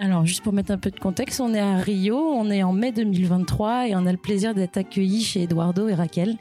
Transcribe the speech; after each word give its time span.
Alors, 0.00 0.24
juste 0.24 0.44
pour 0.44 0.52
mettre 0.52 0.70
un 0.70 0.78
peu 0.78 0.92
de 0.92 1.00
contexte, 1.00 1.40
on 1.40 1.52
est 1.52 1.58
à 1.58 1.74
Rio, 1.76 2.16
on 2.16 2.52
est 2.52 2.62
en 2.62 2.72
mai 2.72 2.92
2023 2.92 3.88
et 3.88 3.96
on 3.96 4.06
a 4.06 4.12
le 4.12 4.18
plaisir 4.18 4.54
d'être 4.54 4.76
accueillis 4.76 5.24
chez 5.24 5.42
Eduardo 5.42 5.88
et 5.88 5.94
Raquel. 5.94 6.36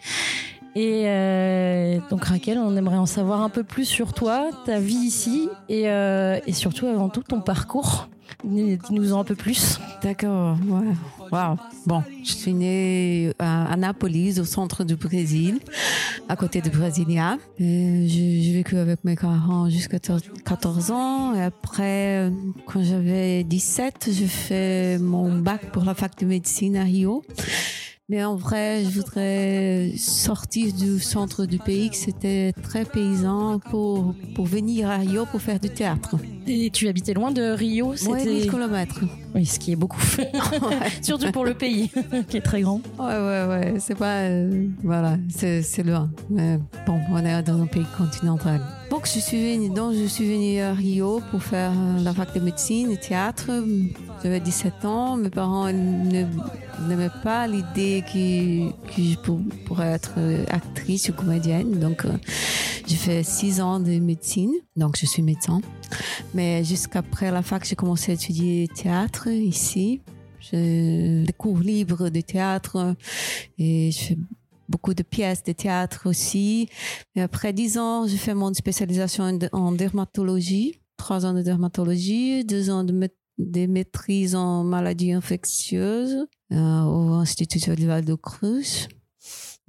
Et 0.76 1.06
euh, 1.08 1.98
donc 2.12 2.26
Raquel, 2.26 2.60
on 2.60 2.78
aimerait 2.78 2.98
en 2.98 3.08
savoir 3.08 3.42
un 3.42 3.50
peu 3.50 3.64
plus 3.64 3.86
sur 3.86 4.14
toi, 4.14 4.52
ta 4.66 4.80
vie 4.80 4.94
ici 4.94 5.50
et, 5.70 5.90
euh, 5.90 6.40
et 6.46 6.54
surtout 6.54 6.86
avant 6.86 7.10
tout 7.10 7.24
ton 7.24 7.42
parcours. 7.42 8.10
Dis-nous-en 8.44 9.22
un 9.22 9.24
peu 9.24 9.34
plus. 9.34 9.80
D'accord. 10.04 10.58
Ouais. 10.68 10.94
Wow. 11.32 11.58
Bon, 11.86 12.04
je 12.24 12.32
suis 12.32 12.54
née 12.54 13.34
à 13.40 13.72
Anápolis, 13.72 14.40
au 14.40 14.46
centre 14.46 14.84
du 14.84 14.96
Brésil, 14.96 15.60
à 16.30 16.36
côté 16.36 16.62
de 16.62 16.70
Brasilia. 16.70 17.38
J'ai 17.60 18.54
vécu 18.54 18.78
avec 18.78 19.04
mes 19.04 19.16
parents 19.16 19.70
jusqu'à 19.70 20.00
14 20.00 20.92
ans. 20.92 21.34
Et 21.36 21.42
après, 21.42 22.32
quand 22.66 22.84
j'avais 22.84 23.44
17, 23.44 24.10
j'ai 24.12 24.28
fait 24.28 25.00
mon 25.00 25.40
bac 25.40 25.72
pour 25.72 25.84
la 25.84 25.94
fac 25.94 26.18
de 26.20 26.26
médecine 26.26 26.78
à 26.78 26.84
Rio. 26.84 27.24
Mais 28.10 28.24
en 28.24 28.38
vrai, 28.38 28.86
je 28.86 28.90
voudrais 29.02 29.92
sortir 29.98 30.72
du 30.72 30.98
centre 31.02 31.46
du 31.46 31.58
pays, 31.60 31.90
que 31.90 31.98
c'était 31.98 32.54
très 32.64 32.86
paysan, 32.86 33.60
pour, 33.60 34.16
pour 34.34 34.46
venir 34.46 34.90
à 34.90 34.96
Rio 34.96 35.26
pour 35.26 35.42
faire 35.42 35.60
du 35.60 35.70
théâtre. 35.70 36.16
Et 36.48 36.70
tu 36.70 36.88
habitais 36.88 37.14
loin 37.14 37.32
de 37.32 37.42
Rio 37.42 37.98
C'était 37.98 38.24
1000 38.24 38.50
km. 38.50 39.02
Oui, 39.36 39.46
ce 39.46 39.60
qui 39.60 39.74
est 39.74 39.76
beaucoup. 39.76 40.00
Surtout 41.02 41.34
pour 41.34 41.44
le 41.44 41.54
pays, 41.54 41.92
qui 42.30 42.38
est 42.38 42.42
très 42.42 42.62
grand. 42.62 42.80
Ouais, 42.98 43.06
ouais, 43.08 43.46
ouais. 43.50 43.74
C'est 43.80 43.96
pas. 43.96 44.22
euh, 44.22 44.68
voilà, 44.86 45.18
c'est 45.28 45.62
c'est 45.62 45.84
loin. 45.84 46.10
Mais 46.30 46.60
bon, 46.86 47.02
on 47.12 47.18
est 47.26 47.44
dans 47.44 47.62
un 47.62 47.68
pays 47.68 47.86
continental. 47.98 48.62
Donc, 48.90 49.06
je 49.06 49.20
suis 49.20 49.38
venue, 49.56 49.70
donc, 49.70 49.94
je 49.96 50.06
suis 50.06 50.26
venue 50.32 50.60
à 50.60 50.74
Rio 50.74 51.22
pour 51.30 51.44
faire 51.44 51.72
euh, 51.76 52.00
la 52.00 52.14
fac 52.14 52.34
de 52.34 52.40
médecine 52.40 52.90
et 52.92 52.98
théâtre. 52.98 53.52
J'avais 54.24 54.40
17 54.40 54.86
ans. 54.86 55.18
Mes 55.18 55.30
parents 55.30 55.70
n'aimaient 55.72 57.10
pas 57.22 57.48
l'idée 57.48 58.04
que, 58.08 58.70
que 58.96 59.02
je 59.04 59.18
pour- 59.18 59.42
pourrais 59.66 59.88
être 59.92 60.14
euh, 60.18 60.46
actrice 60.50 61.10
ou 61.10 61.14
comédienne. 61.14 61.72
Donc, 61.80 62.06
euh, 62.06 62.14
j'ai 62.88 62.96
fait 62.96 63.24
6 63.24 63.60
ans 63.60 63.80
de 63.82 64.00
médecine. 64.00 64.54
Donc, 64.78 64.98
je 64.98 65.06
suis 65.06 65.22
médecin. 65.22 65.60
Mais 66.34 66.64
jusqu'après 66.64 67.30
la 67.30 67.42
fac, 67.42 67.66
j'ai 67.66 67.76
commencé 67.76 68.12
à 68.12 68.16
étudier 68.16 68.70
théâtre 68.74 69.28
ici. 69.28 70.02
J'ai 70.40 71.24
des 71.26 71.34
cours 71.34 71.60
libres 71.60 72.10
de 72.10 72.22
théâtre 72.22 72.96
et 73.60 73.92
je 73.92 73.98
fais 74.00 74.18
beaucoup 74.70 74.94
de 74.94 75.04
pièces 75.04 75.44
de 75.44 75.52
théâtre 75.52 76.08
aussi. 76.10 76.70
Après 77.16 77.54
dix 77.54 77.78
ans, 77.78 78.08
j'ai 78.08 78.18
fait 78.18 78.34
mon 78.34 78.54
spécialisation 78.54 79.40
en, 79.52 79.72
dermatologie. 79.72 80.82
Trois 80.98 81.26
ans 81.26 81.34
de 81.34 81.42
dermatologie, 81.42 82.44
deux 82.44 82.70
ans 82.70 82.84
de 82.84 83.68
maîtrise 83.68 84.36
en 84.36 84.64
maladies 84.64 85.14
infectieuses 85.14 86.26
euh, 86.52 86.82
au 86.84 87.14
Institut 87.14 87.70
Olival 87.70 88.04
de 88.04 88.16
Cruz. 88.16 88.88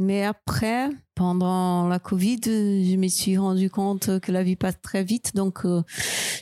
Mais 0.01 0.25
après, 0.25 0.91
pendant 1.17 1.89
la 1.89 1.99
Covid, 1.99 2.41
euh, 2.47 2.85
je 2.85 2.97
me 2.97 3.09
suis 3.09 3.37
rendu 3.37 3.69
compte 3.69 4.21
que 4.21 4.31
la 4.31 4.45
vie 4.45 4.55
passe 4.55 4.81
très 4.81 5.03
vite. 5.03 5.35
Donc, 5.35 5.65
euh, 5.65 5.83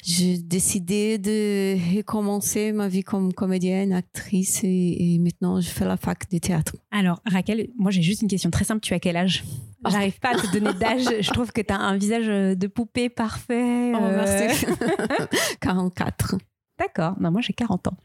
j'ai 0.05 0.37
décidé 0.37 1.17
de 1.17 1.97
recommencer 1.97 2.73
ma 2.73 2.87
vie 2.87 3.03
comme 3.03 3.33
comédienne, 3.33 3.95
actrice. 3.95 4.63
Et, 4.63 5.15
et 5.15 5.19
maintenant, 5.19 5.59
je 5.63 5.71
fais 5.71 5.87
la 5.87 5.97
fac 5.97 6.31
de 6.31 6.37
théâtre. 6.37 6.77
Alors, 6.91 7.23
Raquel, 7.25 7.69
moi 7.79 7.91
j'ai 7.91 8.03
juste 8.03 8.21
une 8.21 8.29
question 8.29 8.51
très 8.51 8.65
simple. 8.65 8.81
Tu 8.81 8.93
as 8.93 9.01
quel 9.01 9.17
âge? 9.17 9.43
J'arrive 9.89 10.19
pas 10.21 10.31
à 10.31 10.35
te 10.35 10.53
donner 10.53 10.75
d'âge. 10.75 11.07
Je 11.21 11.31
trouve 11.31 11.53
que 11.53 11.61
tu 11.61 11.73
as 11.73 11.79
un 11.79 11.97
visage 11.97 12.27
de 12.27 12.67
poupée 12.67 13.09
parfait. 13.09 13.93
Oh, 13.95 13.99
euh, 14.03 14.25
merci. 14.47 14.67
44. 15.61 16.37
D'accord. 16.79 17.15
Non, 17.19 17.31
moi 17.31 17.41
j'ai 17.41 17.53
40 17.53 17.89
ans. 17.89 17.97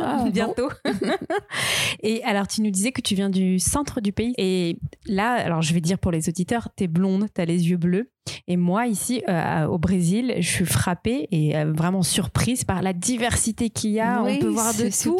Ah. 0.00 0.24
Bientôt. 0.32 0.68
et 2.02 2.22
alors, 2.24 2.46
tu 2.46 2.62
nous 2.62 2.70
disais 2.70 2.92
que 2.92 3.02
tu 3.02 3.14
viens 3.14 3.28
du 3.28 3.58
centre 3.58 4.00
du 4.00 4.12
pays. 4.12 4.32
Et 4.38 4.78
là, 5.06 5.32
alors 5.32 5.62
je 5.62 5.74
vais 5.74 5.80
dire 5.80 5.98
pour 5.98 6.12
les 6.12 6.28
auditeurs, 6.28 6.68
t'es 6.74 6.86
blonde, 6.86 7.26
t'as 7.32 7.44
les 7.44 7.68
yeux 7.68 7.76
bleus. 7.76 8.10
Et 8.48 8.56
moi, 8.56 8.86
ici, 8.86 9.22
euh, 9.28 9.66
au 9.66 9.78
Brésil, 9.78 10.34
je 10.38 10.48
suis 10.48 10.64
frappée 10.64 11.28
et 11.32 11.56
euh, 11.56 11.72
vraiment 11.72 12.02
surprise 12.02 12.64
par 12.64 12.82
la 12.82 12.92
diversité 12.92 13.70
qu'il 13.70 13.90
y 13.90 14.00
a. 14.00 14.22
Oui, 14.22 14.34
on 14.36 14.38
peut 14.40 14.48
voir 14.48 14.72
de 14.74 15.02
tout. 15.02 15.18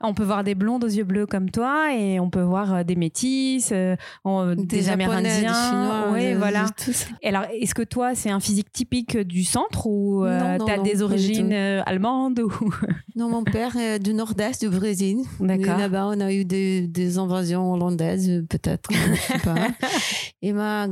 On 0.00 0.14
peut 0.14 0.24
voir 0.24 0.44
des 0.44 0.54
blondes 0.54 0.84
aux 0.84 0.88
yeux 0.88 1.04
bleus 1.04 1.26
comme 1.26 1.50
toi 1.50 1.94
et 1.94 2.18
on 2.20 2.30
peut 2.30 2.42
voir 2.42 2.74
euh, 2.74 2.82
des 2.84 2.96
métis, 2.96 3.70
euh, 3.72 3.96
on- 4.24 4.54
des, 4.54 4.88
Amérindiens. 4.88 5.22
des 5.22 5.46
Chinois, 5.46 6.04
oui, 6.12 6.32
de- 6.32 6.36
voilà. 6.38 6.64
de. 6.64 6.92
Et 7.22 7.28
alors, 7.28 7.44
est-ce 7.52 7.74
que 7.74 7.82
toi, 7.82 8.14
c'est 8.14 8.30
un 8.30 8.40
physique 8.40 8.72
typique 8.72 9.16
du 9.18 9.44
centre 9.44 9.86
ou 9.86 10.24
non, 10.24 10.58
t'as 10.66 10.76
non, 10.78 10.82
des 10.82 11.02
origines 11.02 11.52
allemandes 11.52 12.40
ou? 12.40 12.52
Non, 13.16 13.28
mon 13.28 13.44
père 13.44 13.76
est 13.76 14.00
du 14.00 14.12
nord-est 14.12 14.64
du 14.64 14.68
Brésil. 14.76 15.18
D'accord. 15.38 15.78
Là-bas, 15.78 16.06
on 16.08 16.20
a 16.20 16.32
eu 16.32 16.44
des, 16.44 16.88
des 16.88 17.16
invasions 17.18 17.72
hollandaises, 17.72 18.44
peut-être, 18.48 18.90
je 18.92 19.14
sais 19.20 19.38
pas. 19.38 19.54
Et 20.42 20.52
ma, 20.52 20.88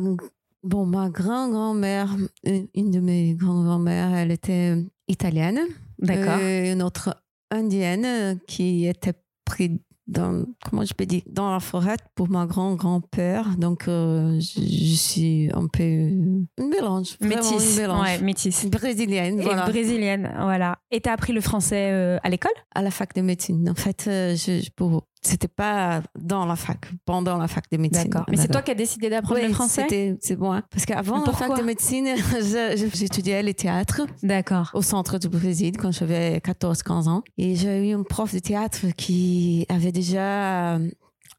bon, 0.63 0.87
ma 0.87 1.09
grand-grand-mère, 1.11 2.17
une 2.45 2.91
de 2.91 3.01
mes 3.01 3.35
grand-grand-mères, 3.35 4.15
elle 4.15 4.31
était 4.33 4.77
italienne. 5.09 5.61
D'accord. 5.99 6.39
Et 6.41 6.73
une 6.73 6.83
autre 6.83 7.17
indienne 7.51 8.05
euh, 8.05 8.35
qui 8.47 8.87
était 8.87 9.15
prise 9.45 9.79
dans, 10.09 10.45
comment 10.69 10.85
je 10.85 10.95
peux 10.95 11.07
dire, 11.07 11.23
dans 11.31 11.51
la 11.53 11.61
forêt 11.61 11.97
pour 12.17 12.29
ma 12.29 12.45
grand-grand-père. 12.47 13.57
Donc, 13.57 13.87
euh, 13.87 14.39
je, 14.41 14.61
je 14.61 14.95
suis 14.95 15.51
un 15.55 15.69
peu 15.69 15.83
euh, 15.83 16.45
une 16.59 16.69
mélange. 16.69 17.17
vraiment 17.21 17.37
Métis. 17.37 17.71
Une 17.77 17.81
mélange. 17.83 18.01
Ouais, 18.09 18.19
métis. 18.21 18.67
Brésilienne, 18.67 19.39
Et 19.41 19.45
voilà. 19.45 19.67
brésilienne, 19.67 20.33
voilà. 20.41 20.79
Et 20.91 21.01
t'as 21.01 21.13
appris 21.13 21.33
le 21.33 21.41
français 21.41 21.91
euh, 21.93 22.19
à 22.25 22.31
l'école? 22.31 22.53
À 22.75 22.83
la 22.83 22.91
fac 22.91 23.15
de 23.15 23.21
médecine. 23.21 23.71
En 23.71 23.75
fait, 23.75 24.05
euh, 24.09 24.35
je- 24.35 24.69
pour- 24.75 25.07
c'était 25.23 25.49
pas 25.49 26.03
dans 26.19 26.45
la 26.47 26.57
fac, 26.57 26.91
pendant 27.05 27.39
la 27.39 27.47
fac 27.47 27.65
de 27.71 27.77
médecine. 27.77 28.11
Mais 28.29 28.37
c'est 28.37 28.49
toi 28.49 28.63
qui 28.63 28.73
as 28.73 28.75
décidé 28.75 29.09
d'apprendre 29.09 29.41
Oui, 29.41 29.47
le 29.49 29.55
français? 29.55 30.17
c'est 30.21 30.37
moi. 30.39 30.63
Parce 30.71 30.85
qu'avant 30.85 31.25
la 31.25 31.33
fac 31.33 31.57
de 31.57 31.63
médecine, 31.63 32.09
j'étudiais 32.95 33.43
le 33.43 33.55
théâtre 33.55 34.03
D'accord. 34.23 34.71
au 34.75 34.83
centre 34.83 35.19
du 35.19 35.29
Brésil 35.29 35.77
quand 35.77 35.93
j'avais 35.93 36.39
14-15 36.39 37.09
ans. 37.09 37.23
Et 37.39 37.55
j'ai 37.55 37.89
eu 37.91 37.95
un 37.95 38.03
prof 38.03 38.35
de 38.35 38.41
théâtre 38.41 38.81
qui 38.97 39.65
avait 39.69 39.93
déjà 39.93 40.75
euh, 40.75 40.91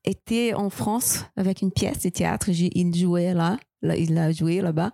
été 0.06 0.54
en 0.54 0.70
France 0.70 1.26
avec 1.36 1.62
une 1.62 1.72
pièce 1.72 2.00
de 2.00 2.10
théâtre. 2.10 2.50
Il 2.50 2.96
jouait 2.96 3.34
là, 3.34 3.58
là, 3.82 3.98
il 3.98 4.18
a 4.18 4.32
joué 4.32 4.62
là-bas. 4.62 4.92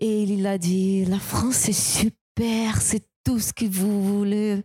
Et 0.00 0.24
il 0.24 0.46
a 0.46 0.58
dit, 0.58 1.04
la 1.06 1.18
France, 1.18 1.54
c'est 1.54 1.72
super, 1.72 2.82
c'est 2.82 3.06
tout 3.24 3.38
ce 3.38 3.52
que 3.54 3.64
vous 3.64 4.02
voulez, 4.18 4.62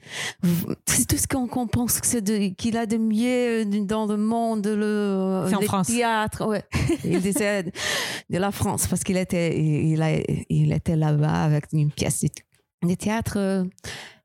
c'est 0.85 1.07
tout 1.07 1.17
ce 1.17 1.27
qu'on 1.27 1.47
pense 1.67 2.01
que 2.01 2.05
c'est 2.07 2.21
de- 2.21 2.53
qu'il 2.55 2.75
a 2.77 2.85
de 2.85 2.97
mieux 2.97 3.65
dans 3.85 4.05
le 4.05 4.17
monde, 4.17 4.67
le, 4.67 5.45
en 5.53 5.59
le 5.59 5.65
France. 5.65 5.87
théâtre. 5.87 6.45
Ouais. 6.45 6.63
Il 7.05 7.21
disait 7.21 7.63
de 7.63 8.37
la 8.37 8.51
France 8.51 8.85
parce 8.87 9.03
qu'il 9.03 9.15
était, 9.17 9.57
il, 9.57 10.01
a- 10.01 10.21
il 10.49 10.73
était 10.73 10.95
là-bas 10.97 11.43
avec 11.43 11.65
une 11.73 11.91
pièce 11.91 12.21
de, 12.23 12.87
de 12.89 12.93
théâtre. 12.95 13.65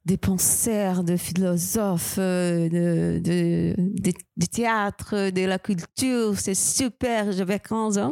Des 0.05 0.17
penseurs, 0.17 1.03
de 1.03 1.17
philosophes, 1.17 2.17
euh, 2.19 2.69
de, 2.69 3.19
de, 3.19 3.75
de, 3.79 4.13
de 4.37 4.47
théâtre, 4.47 5.31
de 5.31 5.45
la 5.45 5.59
culture. 5.59 6.39
C'est 6.39 6.55
super. 6.55 7.33
J'avais 7.33 7.59
15 7.59 7.99
ans. 7.99 8.11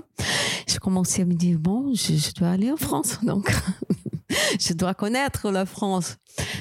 Je 0.66 0.78
commençais 0.78 1.22
à 1.22 1.24
me 1.24 1.34
dire, 1.34 1.58
bon, 1.58 1.92
je, 1.94 2.14
je 2.14 2.32
dois 2.32 2.48
aller 2.50 2.70
en 2.70 2.76
France. 2.76 3.18
Donc, 3.22 3.52
je 4.58 4.72
dois 4.72 4.94
connaître 4.94 5.50
la 5.50 5.66
France. 5.66 6.16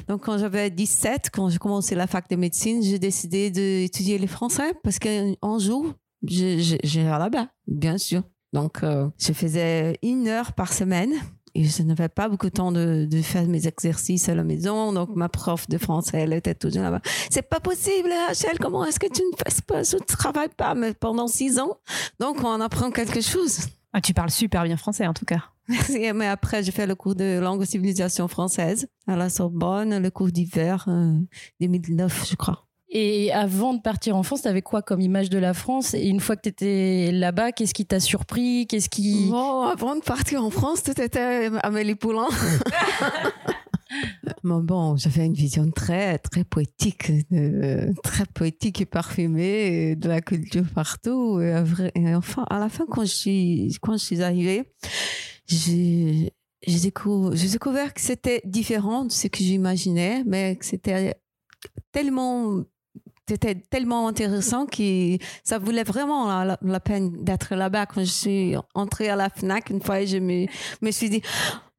Donc, 0.07 0.25
quand 0.25 0.37
j'avais 0.37 0.69
17, 0.69 1.29
quand 1.31 1.49
j'ai 1.49 1.57
commencé 1.59 1.95
la 1.95 2.07
fac 2.07 2.29
de 2.29 2.35
médecine, 2.35 2.83
j'ai 2.83 2.99
décidé 2.99 3.49
d'étudier 3.49 4.17
le 4.17 4.27
français 4.27 4.73
parce 4.83 4.99
qu'un 4.99 5.59
jour, 5.59 5.93
j'irai 6.23 7.17
là-bas, 7.17 7.47
bien 7.67 7.97
sûr. 7.97 8.23
Donc, 8.53 8.83
euh, 8.83 9.07
je 9.17 9.31
faisais 9.31 9.97
une 10.03 10.27
heure 10.27 10.51
par 10.53 10.73
semaine. 10.73 11.13
Et 11.55 11.65
je 11.65 11.83
n'avais 11.83 12.09
pas 12.09 12.29
beaucoup 12.29 12.47
de 12.47 12.53
temps 12.53 12.71
de, 12.71 13.05
de 13.09 13.21
faire 13.21 13.45
mes 13.47 13.67
exercices 13.67 14.29
à 14.29 14.35
la 14.35 14.43
maison. 14.43 14.93
Donc, 14.93 15.09
ma 15.15 15.29
prof 15.29 15.67
de 15.67 15.77
français, 15.77 16.21
elle 16.21 16.33
était 16.33 16.55
toujours 16.55 16.83
là-bas. 16.83 17.01
C'est 17.29 17.41
pas 17.41 17.59
possible, 17.59 18.09
Rachel. 18.27 18.57
Comment 18.59 18.85
est-ce 18.85 18.99
que 18.99 19.11
tu 19.11 19.21
ne 19.21 19.37
fais 19.37 19.61
pas, 19.61 19.83
tu 19.83 19.95
ne 19.95 20.01
travailles 20.01 20.49
pas, 20.55 20.75
mais 20.75 20.93
pendant 20.93 21.27
six 21.27 21.59
ans? 21.59 21.77
Donc, 22.19 22.43
on 22.43 22.61
apprend 22.61 22.91
quelque 22.91 23.21
chose. 23.21 23.67
Ah, 23.93 24.01
tu 24.01 24.13
parles 24.13 24.31
super 24.31 24.63
bien 24.63 24.77
français 24.77 25.05
en 25.05 25.13
tout 25.13 25.25
cas. 25.25 25.43
Merci. 25.67 26.11
Mais 26.13 26.27
après, 26.27 26.63
j'ai 26.63 26.71
fait 26.71 26.87
le 26.87 26.95
cours 26.95 27.15
de 27.15 27.39
langue 27.39 27.61
et 27.61 27.65
civilisation 27.65 28.27
française 28.27 28.87
à 29.07 29.15
la 29.15 29.29
Sorbonne, 29.29 29.97
le 29.97 30.09
cours 30.09 30.31
d'hiver 30.31 30.85
euh, 30.87 31.13
2009, 31.59 32.29
je 32.29 32.35
crois. 32.35 32.67
Et 32.93 33.31
avant 33.31 33.73
de 33.73 33.81
partir 33.81 34.17
en 34.17 34.23
France, 34.23 34.41
t'avais 34.41 34.61
quoi 34.61 34.81
comme 34.81 34.99
image 34.99 35.29
de 35.29 35.37
la 35.37 35.53
France? 35.53 35.93
Et 35.93 36.07
une 36.07 36.19
fois 36.19 36.35
que 36.35 36.41
t'étais 36.41 37.11
là-bas, 37.13 37.53
qu'est-ce 37.53 37.73
qui 37.73 37.85
t'a 37.85 38.01
surpris? 38.01 38.67
Qu'est-ce 38.67 38.89
qui 38.89 39.27
Bon, 39.29 39.61
avant 39.63 39.95
de 39.95 40.01
partir 40.01 40.43
en 40.43 40.49
France, 40.49 40.83
tout 40.83 40.99
était 40.99 41.49
Amélie 41.63 41.95
Poulain. 41.95 42.27
Mais 44.43 44.55
bon, 44.61 44.95
j'avais 44.97 45.25
une 45.25 45.33
vision 45.33 45.69
très, 45.71 46.17
très 46.17 46.43
poétique, 46.43 47.11
de- 47.31 47.93
très 48.03 48.25
poétique 48.25 48.81
et 48.81 48.85
parfumée 48.85 49.95
de 49.95 50.07
la 50.07 50.21
culture 50.21 50.63
partout. 50.73 51.39
Et, 51.41 52.15
enfin, 52.15 52.45
à 52.49 52.59
la 52.59 52.69
fin, 52.69 52.85
quand 52.89 53.01
je 53.01 53.13
suis, 53.13 53.77
quand 53.81 53.93
je 53.93 53.97
suis 54.03 54.21
arrivée, 54.21 54.63
j'ai 55.45 56.31
découvert 56.65 57.93
que 57.93 58.01
c'était 58.01 58.41
différent 58.45 59.05
de 59.05 59.11
ce 59.11 59.27
que 59.27 59.39
j'imaginais, 59.43 60.23
mais 60.25 60.55
que 60.55 60.65
c'était 60.65 61.15
tellement 61.91 62.63
c'était 63.31 63.55
tellement 63.55 64.09
intéressant 64.09 64.65
que 64.65 65.17
ça 65.45 65.57
voulait 65.57 65.85
vraiment 65.85 66.43
la, 66.43 66.79
peine 66.81 67.23
d'être 67.23 67.55
là-bas. 67.55 67.85
Quand 67.85 68.01
je 68.01 68.11
suis 68.11 68.55
entrée 68.73 69.07
à 69.07 69.15
la 69.15 69.29
FNAC 69.29 69.69
une 69.69 69.81
fois, 69.81 70.03
je 70.03 70.17
me, 70.17 70.47
me 70.81 70.91
suis 70.91 71.09
dit, 71.09 71.21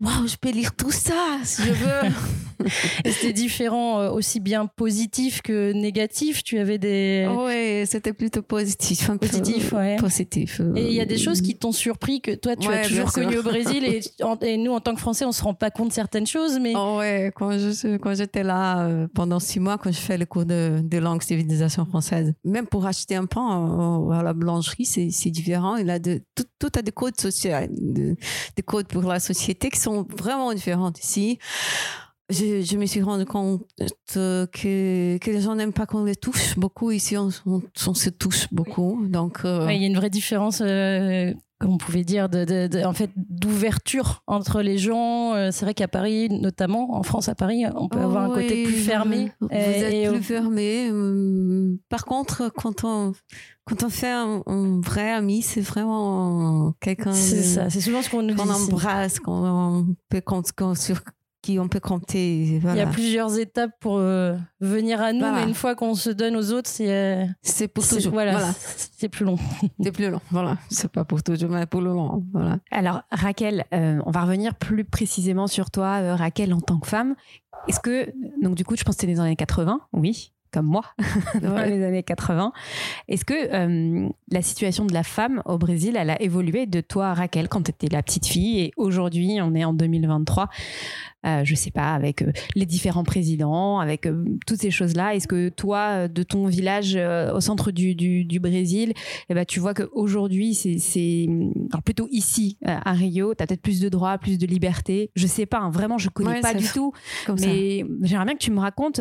waouh, 0.01 0.27
je 0.27 0.37
peux 0.37 0.49
lire 0.49 0.75
tout 0.75 0.91
ça 0.91 1.41
si 1.45 1.63
je 1.65 1.73
veux. 1.73 2.11
c'était 3.05 3.33
différent, 3.33 4.01
euh, 4.01 4.11
aussi 4.11 4.41
bien 4.41 4.67
positif 4.67 5.43
que 5.43 5.73
négatif. 5.73 6.43
Tu 6.45 6.59
avais 6.59 6.79
des. 6.79 7.29
Oui, 7.31 7.87
c'était 7.87 8.13
plutôt 8.13 8.43
positif. 8.43 9.09
Un 9.11 9.17
positif, 9.17 9.71
peu, 9.71 9.77
ouais. 9.77 9.97
Positif. 9.97 10.61
Euh, 10.61 10.73
et 10.77 10.87
il 10.89 10.95
y 10.95 11.01
a 11.01 11.05
des 11.07 11.19
choses 11.19 11.41
qui 11.43 11.57
t'ont 11.57 11.73
surpris 11.73 12.21
que 12.21 12.33
toi, 12.35 12.57
tu 12.57 12.69
Ouais, 12.69 12.79
as 12.81 12.89
toujours 12.89 13.13
connu 13.13 13.39
au 13.39 13.43
Brésil 13.43 13.85
et, 13.85 14.01
en- 14.23 14.39
et 14.41 14.57
nous, 14.57 14.73
en 14.73 14.81
tant 14.81 14.95
que 14.95 15.01
Français, 15.01 15.25
on 15.25 15.33
se 15.33 15.43
rend 15.43 15.55
pas 15.55 15.71
compte 15.71 15.89
de 15.89 15.93
certaines 15.93 16.27
choses, 16.27 16.59
mais. 16.61 16.73
Oh 16.77 16.97
ouais, 16.99 17.33
quand 17.35 17.53
je 17.53 17.97
quand 17.99 18.15
j'étais 18.15 18.43
là 18.43 18.87
euh, 18.87 19.07
pendant 19.15 19.41
six 19.41 19.61
mois, 19.61 19.79
quand 19.79 19.91
je 19.93 19.99
fais 20.01 20.19
le 20.19 20.27
cours 20.27 20.45
de, 20.45 20.81
de 20.83 20.99
langue 20.99 21.23
civilisation 21.23 21.85
française, 21.87 22.33
même 22.45 22.67
pour 22.67 22.87
acheter 22.87 23.15
un 23.17 23.27
pain 23.27 24.09
à 24.13 24.23
la 24.23 24.33
boulangerie, 24.33 24.85
c'est 24.87 25.11
c'est 25.11 25.31
différent. 25.31 25.77
Il 25.77 25.91
a 25.91 25.99
de 25.99 26.21
tout, 26.35 26.45
tout 26.59 26.71
a 26.77 26.83
des 26.83 26.93
codes 26.93 27.21
sociaux, 27.21 27.53
de- 27.71 28.17
des 28.57 28.63
codes 28.63 28.87
pour 28.87 29.03
la 29.03 29.21
société 29.21 29.71
qui 29.71 29.79
sont 29.81 30.07
vraiment 30.17 30.53
différents 30.53 30.93
ici. 31.03 31.39
Je, 32.33 32.63
je 32.63 32.77
me 32.77 32.87
suis 32.87 33.03
rendu 33.03 33.25
compte 33.27 33.63
euh, 34.17 34.47
que, 34.47 35.19
que 35.19 35.31
les 35.31 35.41
gens 35.41 35.55
n'aiment 35.55 35.73
pas 35.73 35.87
qu'on 35.87 36.05
les 36.05 36.17
touche 36.17 36.59
beaucoup. 36.59 36.91
Ici, 36.91 37.17
on, 37.17 37.29
on- 37.47 37.63
on 37.87 37.95
se 37.95 38.11
touche 38.11 38.49
beaucoup. 38.53 39.05
Donc, 39.07 39.41
euh, 39.45 39.67
Ouais, 39.67 39.77
il 39.77 39.83
y 39.83 39.85
a 39.85 39.89
une 39.89 39.97
vraie 39.97 40.11
différence, 40.11 40.61
euh, 40.65 41.33
comme 41.61 41.75
on 41.75 41.79
pouvait 41.79 42.03
dire, 42.05 42.29
de, 42.29 42.45
de- 42.45 42.67
de- 42.67 42.85
en 42.85 42.93
fait, 42.93 43.11
d'ouverture 43.17 44.23
entre 44.27 44.63
les 44.63 44.79
gens. 44.79 45.35
Euh, 45.35 45.51
C'est 45.53 45.65
vrai 45.65 45.75
qu'à 45.75 45.87
Paris, 45.89 46.29
notamment 46.31 46.97
en 46.97 47.03
France, 47.03 47.29
à 47.29 47.35
Paris, 47.35 47.65
on 47.77 47.89
peut 47.89 48.01
avoir 48.01 48.25
un 48.25 48.35
côté 48.35 48.55
Oui, 48.55 48.65
plus 48.65 48.75
fermé. 48.83 49.33
Vous 49.41 49.49
êtes 49.51 49.93
et- 49.93 50.09
plus 50.09 50.23
fermé. 50.23 50.91
Par 51.89 52.05
contre, 52.05 52.51
quand 52.57 52.83
on, 52.85 53.13
quand 53.65 53.83
on 53.85 53.91
fait 53.91 54.11
un, 54.11 54.43
un 54.47 54.81
vrai 54.81 55.13
ami, 55.13 55.43
c'est 55.43 55.61
vraiment 55.61 56.75
quelqu'un 56.81 57.13
C'est 57.13 57.43
ça, 57.43 57.71
c'est 57.71 57.81
souvent 57.81 58.03
ce 58.03 58.11
qu'on 58.11 58.23
nous 58.23 58.35
dit. 58.35 58.43
qu'on 58.43 58.51
embrasse, 58.51 59.21
qu'on 59.21 59.87
peut 60.09 60.21
compter, 60.21 60.51
qu'on- 60.57 60.75
sur 60.75 61.01
qui 61.43 61.59
on 61.59 61.67
peut 61.69 61.81
compter. 61.81 62.45
Il 62.45 62.75
y 62.77 62.81
a 62.81 62.87
plusieurs 62.87 63.37
étapes 63.39 63.73
pour 63.81 63.97
euh, 63.99 64.37
venir 64.61 65.01
à 65.03 65.13
nous, 65.13 65.19
Voilà. 65.21 65.41
mais 65.41 65.43
une 65.49 65.55
fois 65.55 65.75
qu'on 65.75 65.95
se 65.95 66.09
donne 66.11 66.37
aux 66.37 66.53
autres, 66.53 66.71
c'est 66.71 66.91
euh, 66.91 67.25
C'est 67.43 67.67
pour 67.69 67.87
toujours. 67.87 68.13
voilà, 68.13 68.33
Voilà. 68.33 68.53
c'est 68.57 69.09
plus 69.09 69.25
long. 69.25 69.37
C'est 69.83 69.93
plus 69.93 70.09
long. 70.09 70.21
Voilà. 70.31 70.57
C'est 70.71 70.91
pas 70.91 71.05
pour 71.05 71.23
toujours, 71.23 71.51
mais 71.51 71.67
pour 71.67 71.81
le 71.81 71.91
long. 71.91 72.25
Voilà. 72.33 72.59
Alors, 72.71 73.03
Raquel, 73.11 73.65
euh, 73.75 74.01
on 74.07 74.11
va 74.13 74.23
revenir 74.23 74.55
plus 74.55 74.85
précisément 74.85 75.49
sur 75.49 75.71
toi, 75.71 75.99
euh, 76.01 76.15
Raquel, 76.15 76.55
en 76.55 76.61
tant 76.61 76.79
que 76.79 76.87
femme. 76.87 77.17
Est-ce 77.69 77.81
que, 77.81 78.13
donc 78.43 78.55
du 78.55 78.65
coup, 78.65 78.77
je 78.77 78.85
pense 78.85 78.95
que 78.97 79.01
c'était 79.01 79.13
les 79.13 79.21
années 79.21 79.37
80, 79.37 79.81
oui, 79.93 80.33
comme 80.53 80.67
moi, 80.67 80.83
dans 81.43 81.55
Ouais. 81.55 81.71
les 81.71 81.83
années 81.85 82.03
80. 82.03 82.53
Est-ce 83.09 83.25
que 83.25 83.35
euh, 83.35 84.09
la 84.31 84.43
situation 84.43 84.85
de 84.85 84.93
la 84.93 85.03
femme 85.03 85.43
au 85.47 85.59
Brésil, 85.59 85.97
elle 85.99 86.11
a 86.11 86.21
évolué 86.21 86.67
de 86.67 86.81
toi, 86.81 87.15
Raquel, 87.15 87.49
quand 87.49 87.63
tu 87.63 87.71
étais 87.71 87.89
la 87.89 88.03
petite 88.03 88.27
fille, 88.27 88.61
et 88.61 88.73
aujourd'hui, 88.77 89.39
on 89.43 89.55
est 89.55 89.65
en 89.65 89.73
2023, 89.73 90.49
euh, 91.27 91.43
je 91.45 91.55
sais 91.55 91.71
pas, 91.71 91.95
avec 91.95 92.23
euh, 92.23 92.33
les 92.55 92.67
différents 92.67 93.05
présidents, 93.05 93.79
avec 93.79 94.07
euh, 94.07 94.25
toutes 94.47 94.61
ces 94.61 94.71
choses-là. 94.71 95.15
Est-ce 95.15 95.29
que 95.29 95.49
toi, 95.49 95.79
euh, 95.91 96.09
de 96.09 96.23
ton 96.23 96.47
village 96.47 96.97
au 97.35 97.41
centre 97.41 97.71
du, 97.71 97.95
du, 97.95 98.25
du 98.25 98.41
Brésil, 98.41 98.93
eh 99.29 99.35
ben, 99.35 99.45
tu 99.45 99.61
vois 99.61 99.75
qu'aujourd'hui, 99.75 100.55
c'est, 100.55 101.27
plutôt 101.85 102.09
ici, 102.11 102.59
à 102.65 102.93
Rio, 102.93 103.35
tu 103.35 103.43
as 103.43 103.47
peut-être 103.47 103.63
plus 103.63 103.81
de 103.81 103.89
droits, 103.89 104.19
plus 104.19 104.39
de 104.39 104.47
liberté. 104.47 105.11
Je 105.15 105.27
sais 105.27 105.47
pas, 105.47 105.59
hein, 105.59 105.71
vraiment, 105.71 105.99
je 105.99 106.09
connais 106.09 106.31
Ouais, 106.33 106.41
pas 106.41 106.55
du 106.55 106.67
tout. 106.67 106.93
Comme. 107.27 107.39
Mais 107.41 107.85
j'aimerais 108.03 108.25
bien 108.27 108.35
que 108.35 108.43
tu 108.43 108.51
me 108.51 108.61
racontes, 108.61 109.01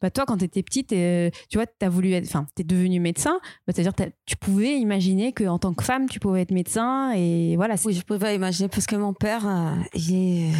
bah, 0.00 0.10
toi, 0.10 0.24
quand 0.26 0.38
tu 0.38 0.44
étais 0.44 0.62
petite, 0.62 0.88
tu 0.88 1.58
vois, 1.58 1.66
tu 1.66 1.84
as 1.86 1.88
voulu 1.88 2.12
être, 2.12 2.26
enfin, 2.26 2.46
tu 2.56 2.62
es 2.62 2.64
devenue 2.64 3.00
médecin, 3.00 3.38
bah, 3.66 3.72
c'est-à-dire 3.74 3.92
tu 4.26 4.36
pouvais 4.36 4.78
imaginer 4.78 5.32
qu'en 5.32 5.58
tant 5.58 5.74
que 5.74 5.84
femme, 5.84 6.08
tu 6.08 6.20
pouvais 6.20 6.42
être 6.42 6.50
médecin, 6.52 7.12
et 7.12 7.56
voilà. 7.56 7.74
Oui, 7.84 7.92
je 7.94 8.02
pouvais 8.02 8.34
imaginer 8.34 8.68
parce 8.68 8.86
que 8.86 8.96
mon 8.96 9.12
père, 9.14 9.46
il, 9.94 10.14
est- 10.14 10.52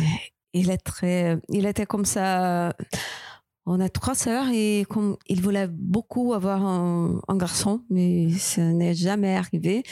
il 0.52 0.70
est 0.70 0.82
il 1.48 1.66
était 1.66 1.86
comme 1.86 2.04
ça. 2.04 2.74
On 3.64 3.78
a 3.78 3.88
trois 3.88 4.16
sœurs 4.16 4.48
et 4.52 4.84
comme 4.88 5.16
il 5.28 5.40
voulait 5.40 5.68
beaucoup 5.68 6.34
avoir 6.34 6.64
un, 6.64 7.20
garçon, 7.36 7.82
mais 7.90 8.28
ça 8.30 8.62
n'est 8.62 8.94
jamais 8.94 9.36
arrivé. 9.36 9.84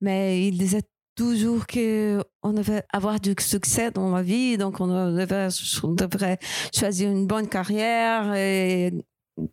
Mais 0.00 0.48
il 0.48 0.58
disait 0.58 0.82
toujours 1.14 1.66
que 1.66 2.20
on 2.42 2.52
devait 2.52 2.82
avoir 2.92 3.20
du 3.20 3.36
succès 3.38 3.92
dans 3.92 4.10
la 4.10 4.22
vie, 4.22 4.58
donc 4.58 4.80
on 4.80 4.88
devait, 4.88 5.48
devrait 5.84 6.38
choisir 6.74 7.08
une 7.10 7.26
bonne 7.28 7.46
carrière 7.46 8.34
et 8.34 8.92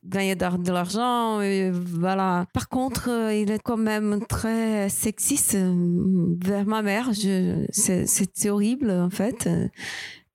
gagner 0.06 0.36
de 0.36 0.72
l'argent 0.72 1.40
voilà 1.72 2.46
par 2.54 2.70
contre 2.70 3.10
il 3.34 3.50
est 3.50 3.60
quand 3.64 3.78
même 3.78 4.24
très 4.28 4.90
sexiste 4.90 5.58
vers 5.58 6.68
ma 6.68 6.84
mère 6.84 7.10
c'est 7.72 8.50
horrible 8.50 8.92
en 8.92 9.10
fait 9.10 9.50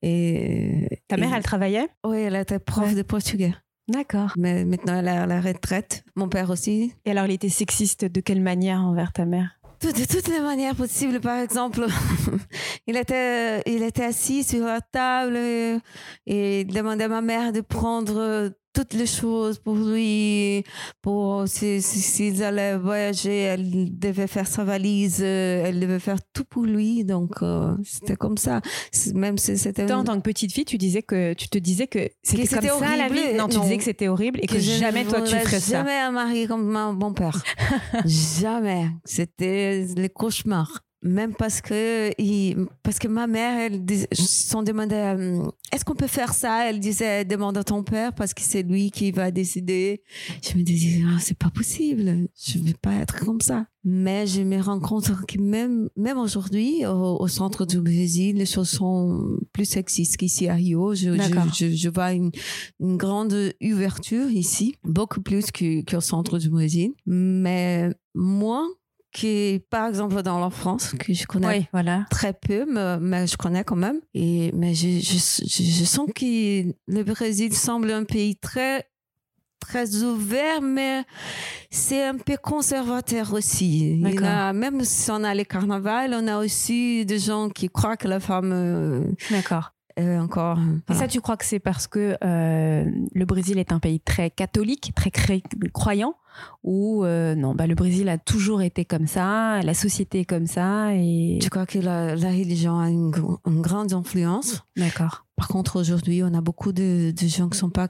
et 0.06 1.00
Ta 1.08 1.16
mère, 1.16 1.32
et- 1.32 1.36
elle 1.36 1.42
travaillait? 1.42 1.88
Oui 2.06 2.18
elle 2.20 2.36
était 2.36 2.58
prof 2.58 2.86
Ouais. 2.88 2.94
de 2.94 3.02
portugais 3.02 3.54
D'accord. 3.88 4.32
mais 4.36 4.64
maintenant 4.64 4.96
elle 4.98 5.08
est 5.08 5.10
à 5.10 5.26
la 5.26 5.40
retraite 5.40 6.04
mon 6.16 6.28
père 6.28 6.50
aussi 6.50 6.92
Et 7.04 7.10
alors, 7.12 7.26
il 7.26 7.32
était 7.32 7.48
sexiste 7.48 8.04
de 8.04 8.20
quelle 8.20 8.40
manière 8.40 8.80
envers 8.80 9.12
ta 9.12 9.24
mère? 9.24 9.50
Tout- 9.78 9.92
de 9.92 10.04
toutes 10.06 10.28
les 10.28 10.40
manières 10.40 10.74
possibles. 10.74 11.20
Par 11.20 11.38
exemple, 11.38 11.84
il 12.86 12.96
était, 12.96 13.60
il 13.66 13.82
était 13.82 14.04
assis 14.04 14.42
sur 14.42 14.64
la 14.64 14.80
table 14.80 15.36
et, 15.36 15.76
et 16.26 16.60
il 16.62 16.66
demandait 16.72 17.04
à 17.04 17.08
ma 17.08 17.20
mère 17.20 17.52
de 17.52 17.60
prendre 17.60 18.50
toutes 18.76 18.92
les 18.92 19.06
choses 19.06 19.58
pour 19.58 19.74
lui. 19.74 20.62
Pour 21.00 21.48
si- 21.48 21.80
si- 21.80 22.00
s'ils 22.00 22.42
allaient 22.44 22.76
voyager, 22.76 23.38
elle 23.40 23.98
devait 23.98 24.26
faire 24.26 24.46
sa 24.46 24.64
valise, 24.64 25.20
euh, 25.22 25.64
elle 25.64 25.80
devait 25.80 25.98
faire 25.98 26.18
tout 26.34 26.44
pour 26.44 26.64
lui. 26.64 27.04
Donc 27.04 27.42
euh, 27.42 27.74
c'était 27.84 28.16
comme 28.16 28.36
ça. 28.36 28.60
Même 29.14 29.38
si 29.38 29.56
c'était 29.56 29.86
Toi, 29.86 29.96
en 29.96 30.04
tant 30.04 30.16
que 30.16 30.20
petite 30.22 30.52
fille, 30.52 30.66
tu 30.66 30.76
disais 30.76 31.02
que 31.02 31.32
tu 31.32 31.48
te 31.48 31.56
disais 31.58 31.86
que 31.86 32.00
c'était 32.22 32.46
comme 32.46 32.60
c'était 32.60 32.68
ça 32.68 32.96
la 32.96 33.06
horrible 33.06 33.14
vie. 33.30 33.34
Non, 33.38 33.48
tu 33.48 33.56
non. 33.56 33.62
disais 33.62 33.78
que 33.78 33.84
c'était 33.84 34.08
horrible 34.08 34.40
et 34.42 34.46
que, 34.46 34.58
jamais 34.58 35.04
toi 35.04 35.22
tu 35.22 35.34
ferais 35.36 35.60
ça. 35.60 35.78
Jamais 35.78 35.98
un 35.98 36.10
mari 36.10 36.46
comme 36.46 36.70
mon 36.70 37.14
père. 37.14 37.42
jamais. 38.04 38.88
C'était 39.04 39.86
les 39.96 40.08
cauchemars. 40.10 40.80
Même 41.06 41.34
parce 41.34 41.60
que, 41.60 42.10
il- 42.20 42.66
parce 42.82 42.98
que 42.98 43.08
ma 43.08 43.26
mère, 43.26 43.58
elle 43.60 43.84
dis- 43.84 44.06
s'en 44.12 44.62
demandait 44.62 45.14
euh, 45.16 45.42
est-ce 45.72 45.84
qu'on 45.84 45.94
peut 45.94 46.06
faire 46.06 46.34
ça? 46.34 46.68
Elle 46.68 46.80
disait 46.80 47.24
demande 47.24 47.56
à 47.58 47.64
ton 47.64 47.82
père 47.82 48.12
parce 48.14 48.34
que 48.34 48.42
c'est 48.42 48.62
lui 48.62 48.90
qui 48.90 49.10
va 49.12 49.30
décider. 49.30 50.02
Je 50.42 50.56
me 50.58 50.62
disais 50.62 51.02
Ah, 51.06 51.18
c'est 51.20 51.38
pas 51.38 51.50
possible, 51.50 52.28
je 52.44 52.58
vais 52.58 52.74
pas 52.80 52.94
être 52.94 53.24
comme 53.24 53.40
ça. 53.40 53.66
Mais 53.88 54.26
je 54.26 54.42
me 54.42 54.60
rends 54.60 54.80
compte 54.80 55.12
que 55.28 55.38
même, 55.38 55.88
même 55.96 56.18
aujourd'hui, 56.18 56.84
au, 56.86 57.18
au 57.20 57.28
centre 57.28 57.64
du 57.64 57.80
Brésil, 57.80 58.36
les 58.36 58.46
choses 58.46 58.68
sont 58.70 59.38
plus 59.52 59.64
sexistes 59.64 60.16
qu'ici 60.16 60.48
à 60.48 60.54
Rio. 60.54 60.92
Je, 60.96 61.10
je, 61.54 61.66
je, 61.70 61.70
je 61.76 61.88
vois 61.88 62.12
une, 62.12 62.32
une 62.80 62.96
grande 62.96 63.52
ouverture 63.62 64.28
ici, 64.28 64.74
beaucoup 64.82 65.20
plus 65.22 65.52
que- 65.52 65.82
qu'au 65.88 66.00
centre 66.00 66.38
du 66.38 66.50
Brésil. 66.50 66.94
Mais 67.06 67.90
moins 68.14 68.66
que, 69.12 69.58
par 69.58 69.88
exemple, 69.88 70.22
dans 70.22 70.38
la 70.38 70.50
France, 70.50 70.94
que 70.98 71.12
je 71.12 71.26
connais 71.26 71.48
Oui, 71.48 71.66
voilà. 71.72 72.06
très 72.10 72.32
peu, 72.32 72.66
mais, 72.70 72.98
mais 72.98 73.26
je 73.26 73.36
connais 73.36 73.64
quand 73.64 73.76
même. 73.76 74.00
Et, 74.14 74.52
mais 74.54 74.74
je, 74.74 75.00
je, 75.00 75.18
je, 75.46 75.62
je 75.62 75.84
sens 75.84 76.08
que 76.14 76.74
le 76.86 77.02
Brésil 77.02 77.54
semble 77.54 77.90
un 77.92 78.04
pays 78.04 78.36
très 78.36 78.86
très 79.66 80.02
ouvert, 80.02 80.62
mais 80.62 81.02
c'est 81.70 82.04
un 82.04 82.16
peu 82.16 82.36
conservateur 82.36 83.32
aussi. 83.32 83.98
Il 84.00 84.24
a, 84.24 84.52
même 84.52 84.84
si 84.84 85.10
on 85.10 85.24
a 85.24 85.34
les 85.34 85.44
carnavals, 85.44 86.14
on 86.14 86.26
a 86.28 86.38
aussi 86.38 87.04
des 87.04 87.18
gens 87.18 87.48
qui 87.48 87.68
croient 87.68 87.96
que 87.96 88.08
la 88.08 88.20
femme 88.20 88.52
euh, 88.52 89.04
D'accord. 89.30 89.72
encore... 89.98 90.58
Et 90.90 90.94
ça, 90.94 91.08
tu 91.08 91.20
crois 91.20 91.36
que 91.36 91.44
c'est 91.44 91.58
parce 91.58 91.86
que 91.86 92.16
euh, 92.22 92.84
le 93.12 93.24
Brésil 93.24 93.58
est 93.58 93.72
un 93.72 93.80
pays 93.80 94.00
très 94.00 94.30
catholique, 94.30 94.92
très 94.94 95.10
croyant, 95.72 96.14
ou 96.62 97.04
euh, 97.04 97.34
non, 97.34 97.54
bah, 97.54 97.66
le 97.66 97.74
Brésil 97.74 98.08
a 98.08 98.18
toujours 98.18 98.62
été 98.62 98.84
comme 98.84 99.06
ça, 99.06 99.60
la 99.62 99.74
société 99.74 100.20
est 100.20 100.24
comme 100.24 100.46
ça, 100.46 100.94
et 100.94 101.38
Je 101.42 101.48
crois 101.48 101.66
que 101.66 101.78
la, 101.78 102.14
la 102.16 102.28
religion 102.30 102.78
a 102.78 102.90
une, 102.90 103.10
gr- 103.10 103.38
une 103.46 103.60
grande 103.62 103.92
influence? 103.92 104.62
d'accord. 104.76 105.26
Par 105.36 105.48
contre, 105.48 105.78
aujourd'hui, 105.78 106.22
on 106.22 106.32
a 106.34 106.40
beaucoup 106.40 106.72
de, 106.72 107.10
de 107.12 107.26
gens 107.28 107.44
qui 107.48 107.56
ne 107.56 107.60
sont 107.60 107.70
pas 107.70 107.88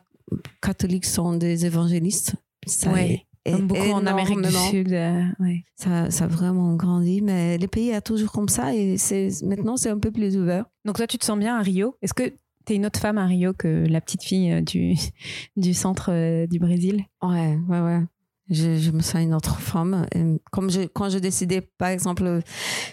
catholiques, 0.60 1.06
sont 1.06 1.36
des 1.36 1.66
évangélistes. 1.66 2.34
Ça 2.66 2.90
Ouais, 2.92 3.26
est- 3.44 3.52
Comme 3.52 3.68
beaucoup 3.68 3.90
en 3.92 4.04
Amérique 4.06 4.42
du. 4.42 4.50
Sud. 4.70 4.92
euh, 4.92 5.22
ouais. 5.38 5.64
Ça, 5.76 6.10
ça 6.10 6.24
a 6.24 6.26
vraiment 6.26 6.74
grandi, 6.74 7.22
mais 7.22 7.58
le 7.58 7.68
pays 7.68 7.90
est 7.90 8.00
toujours 8.00 8.32
comme 8.32 8.48
ça 8.48 8.74
et 8.74 8.96
maintenant 9.44 9.76
c'est 9.76 9.90
un 9.90 9.98
peu 10.00 10.10
plus 10.10 10.36
ouvert. 10.36 10.64
Donc 10.84 10.96
toi, 10.96 11.06
tu 11.06 11.16
te 11.18 11.24
sens 11.24 11.38
bien 11.38 11.56
à 11.56 11.62
Rio? 11.62 11.96
Est-ce 12.02 12.14
que 12.14 12.24
tu 12.66 12.72
es 12.72 12.76
une 12.76 12.86
autre 12.86 12.98
femme 12.98 13.18
à 13.18 13.26
Rio 13.26 13.52
que 13.52 13.86
la 13.88 14.00
petite 14.00 14.24
fille 14.24 14.50
euh, 14.50 14.60
du, 14.62 14.94
du 15.56 15.74
centre 15.74 16.46
du 16.46 16.58
Brésil? 16.58 17.04
Ouais, 17.22 17.56
ouais, 17.68 17.80
ouais. 17.80 18.00
Je, 18.50 18.76
je 18.78 18.90
me 18.92 19.00
sens 19.00 19.22
une 19.22 19.34
autre 19.34 19.58
femme. 19.60 20.06
Et 20.14 20.22
comme 20.52 20.70
je, 20.70 20.82
quand 20.82 21.08
j'ai 21.08 21.20
décidé, 21.20 21.60
par 21.60 21.88
exemple, 21.88 22.40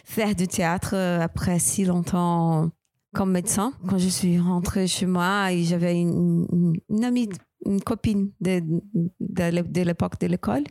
faire 0.05 0.35
du 0.35 0.47
théâtre 0.47 0.91
euh, 0.95 1.21
après 1.21 1.59
si 1.59 1.85
longtemps 1.85 2.69
comme 3.13 3.31
médecin, 3.31 3.73
quand 3.87 3.99
je 3.99 4.07
suis 4.09 4.39
rentrée 4.39 4.87
chez 4.87 5.05
moi 5.05 5.51
et 5.51 5.63
j'avais 5.63 5.99
une, 6.01 6.47
une- 6.51 6.73
une 6.89 7.03
amie 7.05 7.29
une 7.65 7.79
copine 7.79 8.29
de, 8.41 8.61
de, 9.21 9.81
l'époque 9.83 10.19
de 10.19 10.27
l'école. 10.27 10.63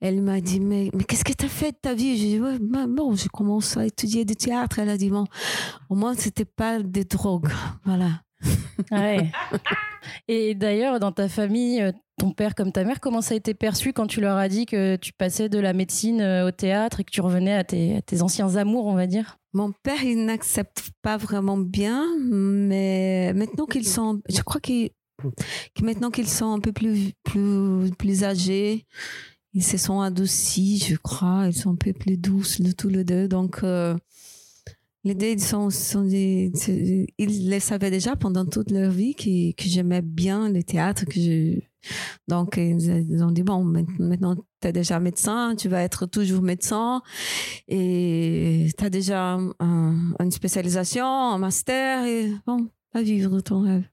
Elle 0.00 0.22
m'a 0.22 0.40
dit, 0.40 0.60
mais, 0.60 0.90
mais 0.94 1.04
qu'est-ce 1.04 1.24
que 1.24 1.32
tu 1.34 1.44
as 1.44 1.48
fait 1.48 1.72
de 1.72 1.76
ta 1.82 1.92
vie 1.92 2.16
J'ai 2.16 2.26
dit, 2.36 2.40
ouais, 2.40 2.56
ben, 2.58 2.86
bon, 2.88 3.14
je 3.14 3.28
commence 3.28 3.76
à 3.76 3.84
étudier 3.84 4.24
du 4.24 4.34
théâtre. 4.34 4.78
Elle 4.78 4.88
a 4.88 4.96
dit, 4.96 5.10
bon, 5.10 5.24
au 5.90 5.94
moins, 5.94 6.14
c'était 6.14 6.46
pas 6.46 6.80
des 6.82 7.04
drogues. 7.04 7.50
Voilà. 7.84 8.22
Ouais. 8.90 9.30
Et 10.28 10.54
d'ailleurs, 10.54 11.00
dans 11.00 11.12
ta 11.12 11.28
famille, 11.28 11.80
euh, 11.80 11.92
ton 12.18 12.32
père 12.32 12.54
comme 12.54 12.72
ta 12.72 12.84
mère, 12.84 13.00
comment 13.00 13.20
ça 13.20 13.34
a 13.34 13.36
été 13.36 13.54
perçu 13.54 13.92
quand 13.92 14.06
tu 14.06 14.20
leur 14.20 14.36
as 14.36 14.48
dit 14.48 14.66
que 14.66 14.96
tu 14.96 15.12
passais 15.12 15.48
de 15.48 15.58
la 15.58 15.72
médecine 15.72 16.20
euh, 16.20 16.46
au 16.46 16.50
théâtre 16.50 17.00
et 17.00 17.04
que 17.04 17.10
tu 17.10 17.20
revenais 17.20 17.54
à 17.54 17.64
tes, 17.64 18.22
anciens 18.22 18.56
amours, 18.56 18.86
on 18.86 18.94
va 18.94 19.06
dire? 19.06 19.38
Mon 19.52 19.72
père, 19.72 20.02
il 20.04 20.24
n'accepte 20.24 20.90
pas 21.02 21.16
vraiment 21.16 21.56
bien, 21.56 22.06
mais 22.20 23.32
maintenant 23.34 23.66
qu'ils 23.66 23.86
sont, 23.86 24.20
je 24.28 24.40
crois 24.42 24.60
qu'ils, 24.60 24.90
maintenant 25.82 26.10
qu'ils 26.10 26.28
sont 26.28 26.52
un 26.52 26.60
peu 26.60 26.72
plus, 26.72 27.12
plus, 27.22 27.90
plus 27.98 28.24
âgés, 28.24 28.86
ils 29.52 29.64
se 29.64 29.76
sont 29.76 30.00
adoucis, 30.00 30.78
je 30.78 30.96
crois, 30.96 31.44
ils 31.46 31.54
sont 31.54 31.72
un 31.72 31.76
peu 31.76 31.92
plus 31.92 32.16
douces, 32.16 32.58
le 32.60 32.72
tous 32.72 32.88
les 32.88 33.04
deux, 33.04 33.28
donc. 33.28 33.62
euh, 33.62 33.94
les 35.04 35.14
deux, 35.14 35.26
ils, 35.26 35.42
sont, 35.42 35.68
ils 36.08 37.50
le 37.50 37.58
savaient 37.58 37.90
déjà 37.90 38.14
pendant 38.16 38.44
toute 38.46 38.70
leur 38.70 38.90
vie 38.90 39.14
que, 39.14 39.52
que 39.52 39.68
j'aimais 39.68 40.02
bien 40.02 40.48
le 40.48 40.62
théâtre. 40.62 41.04
Que. 41.06 41.58
Donc, 42.28 42.56
ils, 42.56 43.22
ont 43.24 43.32
dit, 43.32 43.42
bon, 43.42 43.64
maintenant, 43.98 44.36
tu 44.60 44.68
es 44.68 44.72
déjà 44.72 45.00
médecin, 45.00 45.56
tu 45.56 45.68
vas 45.68 45.82
être 45.82 46.06
toujours 46.06 46.42
médecin 46.42 47.02
et 47.68 48.68
tu 48.78 48.84
as 48.84 48.90
déjà 48.90 49.38
un- 49.58 50.14
une 50.20 50.30
spécialisation, 50.30 51.04
un 51.04 51.38
master 51.38 52.04
et 52.06 52.30
bon, 52.46 52.68
à 52.94 53.02
vivre 53.02 53.40
ton 53.40 53.62
rêve. 53.62 53.84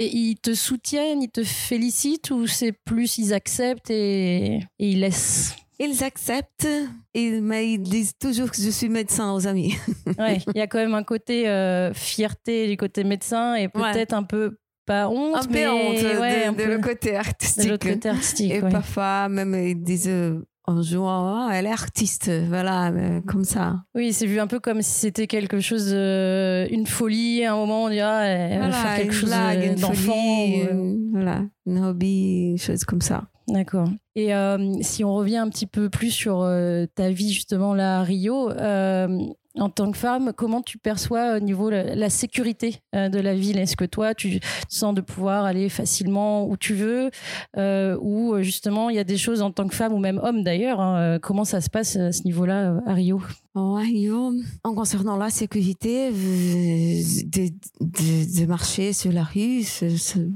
Et 0.00 0.14
ils 0.14 0.36
te 0.36 0.54
soutiennent, 0.54 1.22
ils 1.22 1.30
te 1.30 1.44
félicitent 1.44 2.30
ou 2.32 2.46
c'est 2.48 2.72
plus 2.72 3.16
ils 3.18 3.32
acceptent 3.32 3.90
et 3.90 4.60
ils 4.80 5.00
laissent? 5.00 5.54
Ils 5.80 6.02
acceptent, 6.02 6.68
et, 7.14 7.40
mais 7.40 7.72
ils 7.72 7.78
disent 7.78 8.12
toujours 8.18 8.50
que 8.50 8.60
je 8.60 8.70
suis 8.70 8.88
médecin 8.88 9.32
aux 9.32 9.46
amis. 9.46 9.76
Ouais, 10.18 10.38
il 10.54 10.58
y 10.58 10.60
a 10.60 10.66
quand 10.66 10.78
même 10.78 10.94
un 10.94 11.04
côté 11.04 11.48
euh, 11.48 11.92
fierté 11.92 12.66
du 12.66 12.76
côté 12.76 13.04
médecin 13.04 13.54
et 13.54 13.68
peut-être 13.68 14.12
un 14.14 14.24
peu 14.24 14.58
pas 14.86 15.08
honte, 15.08 15.36
un 15.36 15.44
peu 15.44 15.52
mais 15.52 15.68
honte 15.68 16.02
ouais, 16.20 16.44
de, 16.44 16.48
un 16.48 16.52
de 16.52 16.56
peu 16.64 16.68
le 16.68 16.78
côté 16.78 17.12
de 17.12 17.16
artistique. 17.16 17.70
l'autre 17.70 17.88
côté 17.88 18.08
artistique. 18.08 18.50
Et 18.52 18.60
ouais. 18.62 18.70
parfois, 18.70 19.28
même, 19.28 19.54
ils 19.54 19.80
disent 19.80 20.08
euh, 20.08 20.40
en 20.64 20.82
jouant, 20.82 21.46
Oh, 21.46 21.50
elle 21.52 21.66
est 21.66 21.70
artiste, 21.72 22.30
voilà, 22.48 22.90
mais 22.90 23.20
comme 23.26 23.44
ça. 23.44 23.84
Oui, 23.94 24.12
c'est 24.12 24.26
vu 24.26 24.40
un 24.40 24.46
peu 24.46 24.60
comme 24.60 24.80
si 24.82 24.90
c'était 25.00 25.26
quelque 25.26 25.60
chose, 25.60 25.90
euh, 25.92 26.66
une 26.70 26.86
folie. 26.86 27.44
À 27.44 27.52
un 27.52 27.56
moment, 27.56 27.84
on 27.84 27.90
dira, 27.90 28.24
elle 28.24 28.58
va 28.58 28.68
voilà, 28.68 28.82
faire 28.82 28.96
quelque 28.96 29.12
une 29.12 29.18
chose 29.20 29.32
euh, 29.34 29.74
d'enfant. 29.76 30.12
ou, 30.46 30.54
euh, 30.62 30.66
euh, 30.72 30.96
voilà, 31.12 31.42
une 31.66 31.84
hobby, 31.84 32.48
une 32.50 32.58
chose 32.58 32.84
comme 32.84 33.00
ça. 33.02 33.28
D'accord. 33.48 33.88
Et 34.14 34.34
euh, 34.34 34.74
si 34.82 35.04
on 35.04 35.14
revient 35.14 35.38
un 35.38 35.48
petit 35.48 35.66
peu 35.66 35.88
plus 35.88 36.10
sur 36.10 36.42
euh, 36.42 36.86
ta 36.94 37.10
vie 37.10 37.32
justement 37.32 37.72
là 37.74 38.00
à 38.00 38.02
Rio, 38.02 38.50
euh, 38.50 39.08
en 39.54 39.70
tant 39.70 39.90
que 39.90 39.96
femme, 39.96 40.32
comment 40.36 40.60
tu 40.60 40.76
perçois 40.78 41.36
au 41.36 41.40
niveau 41.40 41.70
la, 41.70 41.94
la 41.96 42.10
sécurité 42.10 42.76
euh, 42.94 43.08
de 43.08 43.18
la 43.18 43.34
ville? 43.34 43.58
Est-ce 43.58 43.76
que 43.76 43.86
toi, 43.86 44.14
tu 44.14 44.38
sens 44.68 44.94
de 44.94 45.00
pouvoir 45.00 45.44
aller 45.46 45.68
facilement 45.70 46.46
où 46.46 46.56
tu 46.56 46.74
veux 46.74 47.10
euh, 47.56 47.96
Ou 48.02 48.36
justement, 48.42 48.90
il 48.90 48.96
y 48.96 49.00
a 49.00 49.04
des 49.04 49.16
choses 49.16 49.40
en 49.40 49.50
tant 49.50 49.66
que 49.66 49.74
femme 49.74 49.94
ou 49.94 49.98
même 49.98 50.20
homme 50.22 50.42
d'ailleurs 50.44 50.80
hein, 50.80 51.18
Comment 51.22 51.44
ça 51.44 51.60
se 51.62 51.70
passe 51.70 51.96
à 51.96 52.12
ce 52.12 52.22
niveau-là 52.24 52.80
à 52.86 52.92
Rio? 52.92 53.20
En 53.54 53.74
Rio, 53.76 54.32
en 54.62 54.74
concernant 54.74 55.16
la 55.16 55.30
sécurité, 55.30 56.10
de, 56.10 57.48
de, 57.80 58.40
de 58.40 58.46
marcher 58.46 58.92
sur 58.92 59.10
la 59.10 59.24
rue, 59.24 59.62
c'est- 59.62 59.96
c'est- 59.96 60.28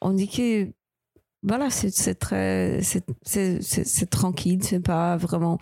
on 0.00 0.12
dit 0.12 0.28
que 0.28 0.68
voilà, 1.42 1.70
c'est 1.70 2.14
très, 2.14 2.80
c'est- 2.82 4.06
tranquille, 4.10 4.62
c'est 4.62 4.80
pas 4.80 5.16
vraiment. 5.16 5.58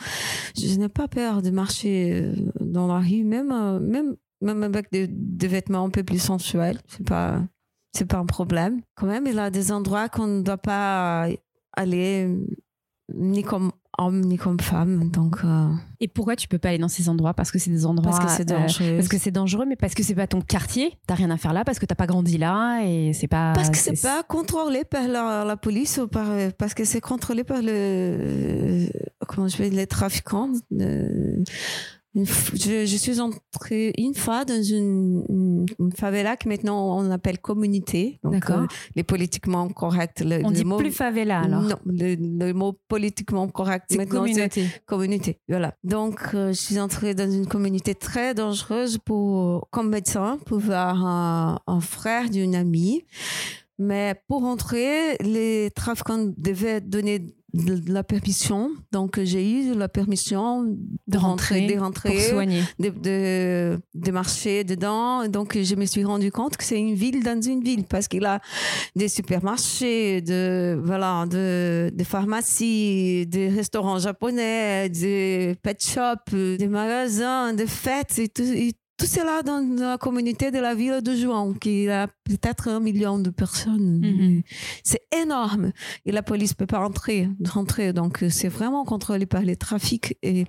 Je 0.57 0.75
n'ai 0.77 0.89
pas 0.89 1.09
peur 1.09 1.43
de 1.43 1.51
marcher 1.51 2.13
euh, 2.23 2.35
dans 2.61 2.87
la 2.87 3.01
rue, 3.01 3.25
même 3.25 3.53
euh, 3.53 3.79
même 3.81 4.17
même 4.43 4.63
avec 4.63 4.91
des, 4.93 5.07
des 5.09 5.49
vêtements 5.49 5.85
un 5.85 5.91
peu 5.91 6.03
plus 6.05 6.19
sensuels, 6.23 6.79
c'est 6.89 7.07
pas 7.07 7.43
c'est 7.95 8.07
pas 8.07 8.19
un 8.19 8.27
problème. 8.27 8.81
Quand 8.95 9.07
même, 9.07 9.27
il 9.27 9.35
y 9.35 9.39
a 9.39 9.51
des 9.51 9.73
endroits 9.73 10.09
qu'on 10.09 10.27
ne 10.27 10.43
doit 10.43 10.59
pas 10.59 11.29
aller 11.73 12.29
ni 13.15 13.43
comme 13.43 13.71
homme 13.99 14.21
ni 14.21 14.37
comme 14.37 14.61
femme, 14.61 15.09
donc. 15.11 15.39
euh, 15.45 15.69
Et 16.01 16.09
pourquoi 16.09 16.37
tu 16.37 16.49
peux 16.49 16.59
pas 16.59 16.69
aller 16.71 16.79
dans 16.79 16.89
ces 16.89 17.09
endroits? 17.09 17.33
Parce 17.35 17.51
que 17.51 17.59
c'est 17.59 17.71
des 17.71 17.87
endroits. 17.87 18.11
parce 18.13 18.25
que 18.25 18.31
c'est 18.31 18.51
euh, 18.53 18.59
dangereux. 18.59 18.97
parce 18.97 19.09
que 19.09 19.17
c'est 19.19 19.31
dangereux, 19.31 19.65
mais 19.67 19.77
parce 19.77 19.95
que 19.95 20.03
c'est 20.03 20.15
pas 20.15 20.27
ton 20.27 20.41
quartier, 20.43 20.93
t'as 21.07 21.15
rien 21.15 21.31
à 21.31 21.37
faire 21.39 21.53
là, 21.55 21.65
parce 21.65 21.79
que 21.79 21.87
t'as 21.87 21.95
pas 21.95 22.07
grandi 22.07 22.37
là, 22.37 22.83
et 22.85 23.13
c'est 23.15 23.29
pas. 23.29 23.53
Parce 23.55 23.71
que 23.71 23.77
c'est 23.79 24.03
pas 24.03 24.23
contrôlé 24.23 24.85
par 24.85 25.07
la, 25.09 25.45
la 25.45 25.57
police 25.57 25.99
ou 26.03 26.09
par 26.09 26.27
parce 26.59 26.75
que 26.75 26.85
c'est 26.85 27.01
contrôlé 27.01 27.43
par 27.45 27.61
le 27.63 28.89
comment 29.27 29.49
je 29.49 29.57
vais 29.57 29.71
les 29.71 29.87
trafiquants. 29.87 30.51
de- 30.71 31.43
je, 32.25 32.87
je 32.87 32.97
suis 32.97 33.21
entrée 33.21 33.93
une 33.99 34.15
fois 34.15 34.45
dans 34.45 34.63
une, 34.63 35.23
une, 35.29 35.67
une 35.79 35.93
favela 35.93 36.37
que 36.37 36.49
maintenant 36.49 36.97
on 36.99 37.11
appelle 37.11 37.39
communauté. 37.39 38.19
D'accord. 38.25 38.61
euh, 38.61 38.67
les 38.95 39.03
politiquement 39.03 39.69
corrects. 39.69 40.21
Le, 40.21 40.41
On 40.45 40.49
le 40.51 40.55
dit 40.57 40.65
mot, 40.65 40.79
plus 40.79 40.93
favela 40.93 41.41
alors. 41.41 41.63
Non, 41.63 41.77
le, 41.85 42.15
le 42.17 42.53
mot 42.53 42.75
politiquement 42.89 43.47
correct 43.49 43.85
C'est 43.91 43.99
maintenant 43.99 44.21
communauté. 44.23 44.67
communauté. 44.87 45.39
Voilà. 45.49 45.75
Donc, 45.85 46.21
euh, 46.35 46.49
je 46.49 46.59
suis 46.61 46.81
entrée 46.81 47.15
dans 47.15 47.31
une 47.31 47.47
communauté 47.47 47.95
très 47.95 48.35
dangereuse 48.35 48.99
pour, 48.99 49.69
comme 49.71 49.91
médecin, 49.91 50.39
pour 50.47 50.59
voir 50.59 51.05
un, 51.05 51.59
un 51.67 51.81
frère 51.81 52.31
d'une 52.31 52.55
amie. 52.55 53.05
Mais 53.79 54.15
pour 54.29 54.45
entrer, 54.45 55.17
les 55.21 55.71
trafiquants 55.75 56.33
devaient 56.37 56.81
donner 56.81 57.37
de 57.53 57.93
la 57.93 58.03
permission. 58.03 58.71
Donc, 58.93 59.19
j'ai 59.23 59.51
eu 59.51 59.75
la 59.75 59.89
permission 59.89 60.65
de, 60.65 60.77
De 61.07 61.19
rentrer, 61.19 61.67
de 61.67 61.79
rentrer, 61.79 62.11
de, 62.79 62.91
de, 62.91 63.79
de 63.95 64.11
marcher 64.11 64.65
dedans. 64.65 65.27
Donc, 65.29 65.59
je 65.59 65.75
me 65.75 65.87
suis 65.87 66.05
rendu 66.05 66.31
compte 66.31 66.57
que 66.57 66.65
c'est 66.65 66.79
une 66.79 66.95
ville 66.95 67.23
dans 67.23 67.41
une 67.41 67.63
ville 67.63 67.85
parce 67.85 68.09
qu'il 68.09 68.25
a 68.27 68.41
des 68.95 69.09
supermarchés, 69.09 70.21
de, 70.21 70.79
voilà, 70.83 71.25
de, 71.27 71.91
de 71.95 72.05
pharmacies, 72.05 73.27
des 73.27 73.49
restaurants 73.49 73.99
japonais, 73.99 74.89
des 74.89 75.55
pet 75.63 75.83
shops, 75.83 76.35
des 76.35 76.69
magasins, 76.69 77.53
des 77.55 77.67
fêtes 77.67 78.19
et 78.19 78.29
tout, 78.29 78.43
et 78.43 78.73
tout 78.99 79.07
cela 79.07 79.43
dans 79.43 79.61
la 79.79 79.99
communauté 79.99 80.51
de 80.51 80.59
la 80.59 80.75
ville 80.75 81.01
de 81.03 81.15
Juan, 81.15 81.59
qui 81.59 81.89
a 81.89 82.07
peut-être 82.25 82.69
un 82.69 82.81
million 82.81 83.19
de 83.19 83.31
personnes. 83.31 84.01
Mhm. 84.01 84.43
C'est 84.83 85.03
énorme. 85.23 85.73
Et 86.07 86.13
la 86.13 86.23
police 86.23 86.55
peut 86.55 86.67
pas 86.67 86.79
rentrer, 86.79 87.29
rentrer. 87.45 87.93
Donc, 87.93 88.23
euh, 88.23 88.31
c'est 88.31 88.49
vraiment 88.49 88.85
contrôlé 88.85 89.27
par 89.27 89.43
les 89.43 89.57
trafics. 89.57 90.17
Et, 90.23 90.47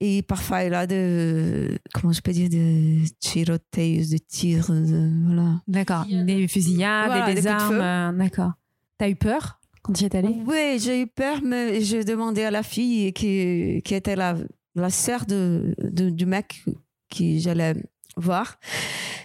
et 0.00 0.22
parfois, 0.22 0.62
il 0.64 0.72
y 0.72 0.74
a 0.76 0.86
de, 0.86 1.76
comment 1.92 2.12
je 2.12 2.20
peux 2.20 2.32
dire, 2.32 2.48
des 2.48 3.02
tiroteios, 3.18 4.04
des 4.10 4.20
tirs, 4.20 4.68
de- 4.70 5.10
voilà. 5.26 5.60
D'accord. 5.66 6.04
Des 6.08 6.46
fusillades, 6.48 7.06
Voilà, 7.08 7.30
et 7.30 7.34
des, 7.34 7.40
des 7.40 7.46
armes. 7.48 7.80
euh, 7.80 8.12
D'accord. 8.12 8.52
T'as 8.98 9.08
eu 9.10 9.16
peur 9.16 9.60
quand 9.82 9.92
tu 9.92 10.04
y 10.04 10.06
es 10.06 10.16
allée? 10.16 10.36
Oui, 10.46 10.78
j'ai 10.78 11.02
eu 11.02 11.06
peur, 11.06 11.40
mais 11.44 11.80
j'ai 11.80 12.04
demandé 12.04 12.42
à 12.44 12.50
la 12.50 12.62
fille 12.62 13.12
qui, 13.12 13.82
qui 13.84 13.94
était 13.94 14.16
la, 14.16 14.36
la 14.74 14.90
sœur 14.90 15.26
de, 15.26 15.74
de- 15.82 16.10
du 16.10 16.26
mec 16.26 16.64
qui 17.08 17.40
j'allais 17.40 17.74
voir 18.16 18.58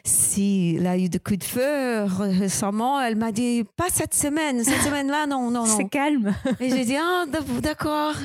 s'il 0.03 0.85
a 0.87 0.97
eu 0.97 1.07
des 1.09 1.19
coups 1.19 1.39
de 1.39 1.43
feu 1.43 2.03
ré- 2.03 2.31
récemment. 2.37 2.99
Elle 3.01 3.15
m'a 3.15 3.31
dit, 3.31 3.63
pas 3.77 3.89
cette 3.91 4.13
semaine, 4.13 4.63
cette 4.63 4.81
semaine-là, 4.81 5.27
non, 5.27 5.49
non, 5.51 5.65
non. 5.65 5.77
C'est 5.77 5.87
calme. 5.89 6.33
Et 6.59 6.69
j'ai 6.69 6.85
dit, 6.85 6.95
ah, 6.97 7.25
d'ac- 7.31 7.61
d'accord. 7.61 8.15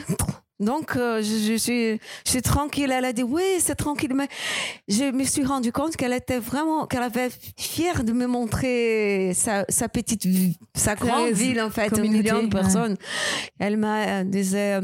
Donc, 0.58 0.96
euh, 0.96 1.20
je, 1.22 1.52
je 1.52 1.56
suis, 1.58 2.00
je 2.24 2.30
suis 2.30 2.40
tranquille. 2.42 2.90
Elle 2.90 3.04
a 3.04 3.12
dit, 3.12 3.22
oui, 3.22 3.42
c'est 3.58 3.74
tranquille. 3.74 4.14
Mais 4.14 4.26
je 4.88 5.12
me 5.12 5.22
suis 5.24 5.44
rendu 5.44 5.70
compte 5.70 5.96
qu'elle 5.96 6.14
était 6.14 6.38
vraiment, 6.38 6.86
qu'elle 6.86 7.02
avait 7.02 7.28
fière 7.58 8.02
de 8.04 8.12
me 8.12 8.26
montrer 8.26 9.32
sa, 9.34 9.66
sa 9.68 9.88
petite, 9.90 10.26
sa 10.74 10.94
grande 10.94 11.28
ville, 11.32 11.60
en 11.60 11.70
fait, 11.70 11.96
un 11.98 12.02
million 12.02 12.38
de 12.38 12.44
ouais. 12.44 12.48
personnes. 12.50 12.96
Elle 13.58 13.76
m'a 13.76 14.24
disait, 14.24 14.80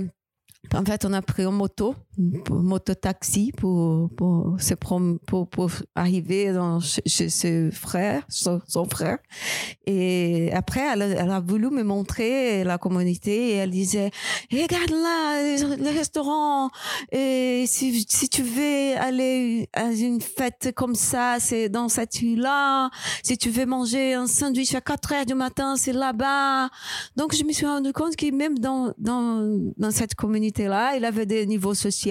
en 0.74 0.84
fait, 0.84 1.06
on 1.06 1.12
a 1.14 1.22
pris 1.22 1.44
une 1.44 1.52
moto, 1.52 1.94
moto-taxi 2.18 3.52
pour, 3.56 4.10
pour, 4.16 4.56
se 4.60 4.74
prom- 4.74 5.18
pour, 5.26 5.48
pour 5.48 5.70
arriver 5.94 6.52
dans, 6.52 6.80
chez, 6.80 7.28
ses 7.28 7.70
frères, 7.70 8.22
son, 8.28 8.60
son 8.66 8.84
frère. 8.84 9.18
Et 9.86 10.50
après, 10.52 10.80
elle, 10.92 11.02
elle 11.02 11.30
a 11.30 11.40
voulu 11.40 11.70
me 11.70 11.82
montrer 11.82 12.64
la 12.64 12.78
communauté 12.78 13.50
et 13.50 13.54
elle 13.54 13.70
disait, 13.70 14.10
regarde 14.52 14.90
là, 14.90 15.76
le 15.76 15.96
restaurant, 15.96 16.70
et 17.10 17.64
si, 17.66 18.04
si 18.08 18.28
tu 18.28 18.42
veux 18.42 18.96
aller 18.98 19.68
à 19.72 19.84
une 19.92 20.20
fête 20.20 20.72
comme 20.74 20.94
ça, 20.94 21.36
c'est 21.40 21.68
dans 21.68 21.88
cette 21.88 22.14
rue-là. 22.16 22.90
Si 23.22 23.36
tu 23.38 23.50
veux 23.50 23.66
manger 23.66 24.14
un 24.14 24.26
sandwich 24.26 24.74
à 24.74 24.80
4 24.80 25.12
heures 25.12 25.26
du 25.26 25.34
matin, 25.34 25.76
c'est 25.76 25.92
là-bas. 25.92 26.68
Donc, 27.16 27.34
je 27.34 27.44
me 27.44 27.52
suis 27.52 27.66
rendu 27.66 27.92
compte 27.92 28.16
que 28.16 28.30
même 28.34 28.58
dans, 28.58 28.92
dans, 28.98 29.58
dans 29.76 29.90
cette 29.90 30.14
communauté-là, 30.14 30.96
il 30.96 31.04
avait 31.04 31.26
des 31.26 31.46
niveaux 31.46 31.74
sociaux 31.74 32.01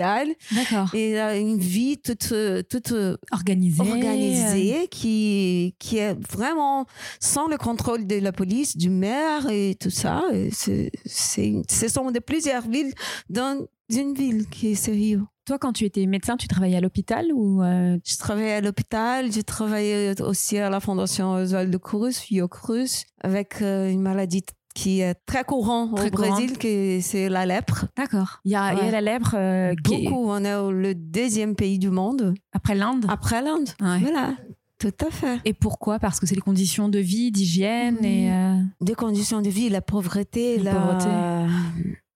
D'accord. 0.52 0.94
Et 0.96 1.20
a 1.20 1.36
une 1.38 1.58
vie 1.58 1.98
toute, 1.98 2.34
toute 2.70 2.94
Organisée. 3.32 3.82
organisée 3.82 4.88
qui, 4.90 5.76
qui 5.80 5.98
est 5.98 6.16
vraiment 6.32 6.86
sans 7.20 7.48
le 7.48 7.58
contrôle 7.58 8.08
de 8.08 8.16
la 8.20 8.32
police, 8.32 8.78
du 8.78 8.90
maire 8.90 9.50
et 9.50 9.76
tout 9.80 9.90
ça. 9.90 10.24
C'est- 10.52 10.92
ce 11.06 11.88
sont 11.88 12.12
de 12.12 12.20
plusieurs 12.20 12.68
villes 12.68 12.94
dans 13.30 13.66
une 13.90 14.14
ville 14.14 14.48
qui 14.48 14.72
est 14.72 14.76
sérieux. 14.76 15.22
Toi, 15.46 15.58
quand 15.60 15.74
tu 15.74 15.86
étais 15.86 16.06
médecin, 16.06 16.38
tu 16.38 16.48
travaillais 16.48 16.78
à 16.78 16.82
l'hôpital 16.82 17.26
ou 17.34 17.62
euh, 17.64 17.98
Je 18.06 18.18
travaillais 18.18 18.54
à 18.54 18.62
l'hôpital, 18.62 19.32
j'ai 19.32 19.44
travaillé 19.44 20.14
aussi 20.22 20.58
à 20.60 20.70
la 20.70 20.80
Fondation 20.80 21.34
Oswald 21.34 21.76
Cruz, 21.80 22.14
Fiocruz, 22.14 23.06
avec 23.22 23.62
euh, 23.62 23.90
une 23.90 24.02
maladie 24.02 24.44
qui 24.74 25.02
est 25.02 25.16
très 25.26 25.44
courante 25.44 25.96
Très 25.96 26.08
au 26.08 26.12
Brésil, 26.12 26.58
qui 26.58 26.68
est- 26.68 27.02
c'est 27.02 27.30
la 27.30 27.46
lèpre. 27.46 27.86
D'accord. 27.98 28.40
Il 28.46 28.52
y 28.52 28.56
a, 28.56 28.74
il 28.74 28.78
y 28.78 28.82
a 28.82 28.86
Ouais. 28.86 28.92
la 28.92 29.02
lèpre 29.02 29.36
euh, 29.38 29.74
qui 29.84 30.04
Beaucoup, 30.10 30.30
on 30.30 30.44
est 30.44 30.72
le 30.72 30.96
deuxième 30.96 31.56
pays 31.56 31.78
du 31.80 31.90
monde, 31.90 32.34
après 32.54 32.76
l'Inde. 32.76 33.06
après 33.10 33.42
l'Inde. 33.42 33.70
Ouais. 33.82 34.00
Voilà, 34.00 34.36
tout 34.80 34.94
à 35.06 35.12
fait. 35.12 35.40
Et 35.46 35.54
pourquoi? 35.54 36.00
Parce 36.00 36.20
que 36.20 36.26
c'est 36.26 36.36
les 36.36 36.42
conditions 36.42 36.90
de 36.90 37.00
vie, 37.00 37.32
d'hygiène 37.32 38.04
et. 38.04 38.32
euh, 38.32 38.56
Des 38.82 38.96
conditions 38.96 39.42
de 39.42 39.50
vie, 39.50 39.70
la 39.70 39.82
pauvreté, 39.82 40.58
La 40.58 40.74
la, 40.74 40.80
pauvreté. 40.80 41.10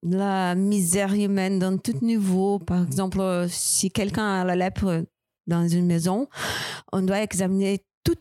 la 0.03 0.55
misère 0.55 1.13
humaine 1.13 1.59
dans 1.59 1.77
tout 1.77 1.97
niveau. 2.01 2.59
Par 2.59 2.83
exemple, 2.83 3.19
euh, 3.19 3.47
si 3.49 3.89
quelqu'un 3.91 4.41
a 4.41 4.45
la 4.45 4.55
lèpre 4.55 5.03
dans 5.47 5.67
une 5.67 5.85
maison, 5.85 6.27
on 6.93 7.01
doit 7.01 7.21
examiner 7.21 7.83
tout, 8.03 8.15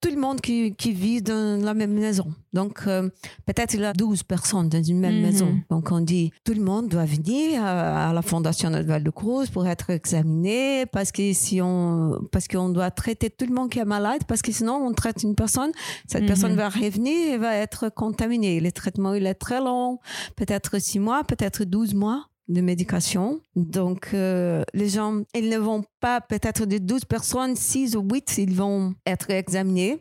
tout 0.00 0.10
le 0.10 0.20
monde 0.20 0.40
qui, 0.40 0.74
qui 0.76 0.92
vit 0.92 1.20
dans 1.22 1.60
la 1.62 1.74
même 1.74 1.92
maison. 1.92 2.26
Donc, 2.52 2.80
euh, 2.86 3.08
peut-être 3.46 3.74
il 3.74 3.80
y 3.80 3.84
a 3.84 3.92
12 3.92 4.22
personnes 4.22 4.68
dans 4.68 4.82
une 4.82 5.00
même 5.00 5.16
Mhm. 5.16 5.22
maison. 5.22 5.58
Donc, 5.70 5.90
on 5.90 6.00
dit, 6.00 6.30
tout 6.44 6.54
le 6.54 6.62
monde 6.62 6.88
doit 6.88 7.04
venir 7.04 7.62
à, 7.64 8.10
à 8.10 8.12
la 8.12 8.22
Fondation 8.22 8.72
Oswald 8.72 9.04
de 9.04 9.10
Cruz 9.10 9.46
pour 9.52 9.66
être 9.66 9.90
examiné 9.90 10.86
parce 10.86 11.10
que 11.12 11.32
si 11.32 11.60
on, 11.60 12.20
parce 12.32 12.46
qu'on 12.48 12.68
doit 12.68 12.90
traiter 12.90 13.28
tout 13.30 13.46
le 13.46 13.54
monde 13.54 13.70
qui 13.70 13.78
est 13.80 13.84
malade 13.84 14.22
parce 14.28 14.40
que 14.42 14.52
sinon 14.52 14.74
on 14.86 14.92
traite 14.92 15.22
une 15.22 15.34
personne, 15.34 15.72
cette 16.06 16.22
Mhm. 16.22 16.28
personne 16.28 16.54
va 16.54 16.68
revenir 16.68 17.34
et 17.34 17.36
va 17.38 17.54
être 17.56 17.88
contaminée. 17.88 18.60
Le 18.60 18.70
traitement, 18.72 19.14
il 19.14 19.26
est 19.26 19.34
très 19.34 19.60
long, 19.60 19.98
peut-être 20.36 20.78
6 20.80 21.00
mois, 21.00 21.24
peut-être 21.24 21.64
12 21.64 21.94
mois 21.94 22.26
de 22.48 22.60
médication. 22.60 23.40
Donc, 23.56 24.10
euh, 24.14 24.62
les 24.74 24.88
gens, 24.88 25.22
ils 25.34 25.48
ne 25.48 25.58
vont 25.58 25.84
pas, 26.00 26.20
peut-être 26.20 26.64
de 26.64 26.78
12 26.78 27.04
personnes, 27.04 27.56
6 27.56 27.96
ou 27.96 28.02
8, 28.02 28.38
ils 28.38 28.54
vont 28.54 28.94
être 29.06 29.30
examinés. 29.30 29.98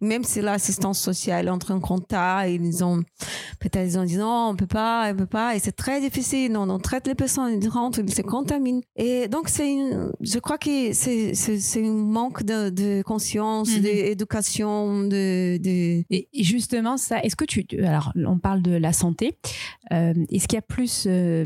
Même 0.00 0.24
si 0.24 0.40
l'assistance 0.40 0.98
sociale 0.98 1.48
entre 1.48 1.72
en 1.72 1.80
contact, 1.80 2.50
ils 2.50 2.82
ont, 2.82 3.02
peut-être 3.60 3.86
ils 3.86 3.98
ont 3.98 4.04
dit 4.04 4.16
non, 4.16 4.48
on 4.50 4.56
peut 4.56 4.66
pas, 4.66 5.10
on 5.12 5.16
peut 5.16 5.26
pas, 5.26 5.54
et 5.54 5.58
c'est 5.60 5.72
très 5.72 6.00
difficile. 6.00 6.52
Non, 6.52 6.68
on 6.70 6.78
traite 6.78 7.06
les 7.06 7.14
personnes, 7.14 7.60
ils 7.62 7.68
rentrent, 7.68 8.00
ils 8.00 8.12
se 8.12 8.22
contaminent. 8.22 8.80
Et 8.96 9.28
donc, 9.28 9.48
c'est 9.48 9.70
une, 9.70 10.10
je 10.20 10.38
crois 10.40 10.58
que 10.58 10.92
c'est, 10.92 11.34
c'est, 11.34 11.58
c'est 11.60 11.84
un 11.86 11.92
manque 11.92 12.42
de, 12.44 12.70
de 12.70 13.02
conscience, 13.02 13.70
Mhm. 13.76 13.82
d'éducation, 13.82 15.02
de, 15.04 15.56
de, 15.58 16.04
Et 16.10 16.28
et 16.32 16.44
justement, 16.44 16.96
ça, 16.96 17.20
est-ce 17.22 17.36
que 17.36 17.44
tu. 17.44 17.64
Alors, 17.84 18.12
on 18.26 18.38
parle 18.38 18.62
de 18.62 18.72
la 18.72 18.92
santé. 18.92 19.36
Euh, 19.92 20.14
est-ce 20.30 20.48
qu'il 20.48 20.56
y 20.56 20.58
a 20.58 20.62
plus. 20.62 21.04
euh, 21.06 21.44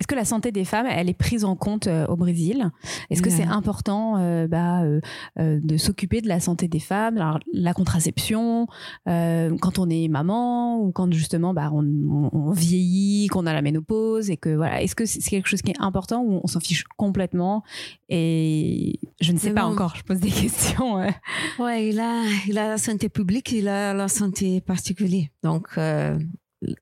est-ce 0.00 0.06
que 0.06 0.14
la 0.14 0.24
santé 0.24 0.50
des 0.50 0.64
femmes, 0.64 0.86
elle 0.90 1.08
est 1.10 1.14
prise 1.14 1.44
en 1.44 1.54
compte 1.56 1.86
euh, 1.86 2.06
au 2.06 2.16
Brésil? 2.16 2.70
Est-ce 3.10 3.20
que 3.22 3.28
c'est 3.30 3.44
important 3.44 4.16
euh, 4.18 4.48
bah, 4.48 4.82
euh, 4.82 5.00
de 5.36 5.76
s'occuper 5.76 6.20
de 6.22 6.28
la 6.28 6.40
santé 6.40 6.68
des 6.68 6.80
femmes? 6.80 7.18
Alors, 7.18 7.38
la 7.52 7.74
contraception, 7.74 8.66
quand 9.06 9.78
on 9.78 9.90
est 9.90 10.08
maman 10.08 10.78
ou 10.80 10.90
quand 10.90 11.12
justement 11.12 11.52
bah, 11.54 11.70
on, 11.72 11.84
on- 11.84 12.30
on 12.32 12.50
vieillit, 12.52 13.28
qu'on 13.28 13.46
a 13.46 13.52
la 13.52 13.60
ménopause 13.62 14.30
et 14.30 14.36
que 14.36 14.54
voilà, 14.56 14.82
est-ce 14.82 14.94
que 14.94 15.04
c'est 15.04 15.20
quelque 15.20 15.48
chose 15.48 15.62
qui 15.62 15.70
est 15.72 15.80
important 15.80 16.22
ou 16.22 16.40
on 16.42 16.46
s'en 16.46 16.60
fiche 16.60 16.84
complètement? 16.96 17.62
Et 18.08 18.98
je 19.20 19.32
ne 19.32 19.38
sais 19.38 19.48
Mais 19.50 19.54
pas 19.56 19.66
bon. 19.66 19.72
encore, 19.74 19.94
je 19.96 20.02
pose 20.02 20.18
des 20.20 20.30
questions. 20.42 20.94
ouais. 20.96 21.14
Ouais, 21.58 21.88
il 21.90 22.00
a, 22.00 22.22
il 22.48 22.56
a 22.58 22.68
la 22.68 22.78
santé 22.78 23.08
publique, 23.08 23.52
il 23.52 23.68
a 23.68 23.92
la 23.94 24.08
santé 24.08 24.60
particulière. 24.62 25.26
Donc, 25.42 25.68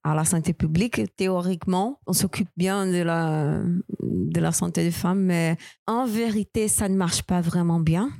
à 0.02 0.14
la 0.14 0.24
santé 0.24 0.52
publique, 0.52 1.00
théoriquement, 1.16 2.00
on 2.06 2.12
s'occupe 2.12 2.48
bien 2.56 2.86
de 2.86 3.02
la, 3.02 3.60
de 4.02 4.40
la 4.40 4.52
santé 4.52 4.82
des 4.84 4.90
femmes, 4.90 5.22
mais 5.22 5.56
en 5.86 6.06
vérité, 6.06 6.68
ça 6.68 6.88
ne 6.88 6.96
marche 6.96 7.22
pas 7.22 7.40
vraiment 7.40 7.80
bien. 7.80 8.10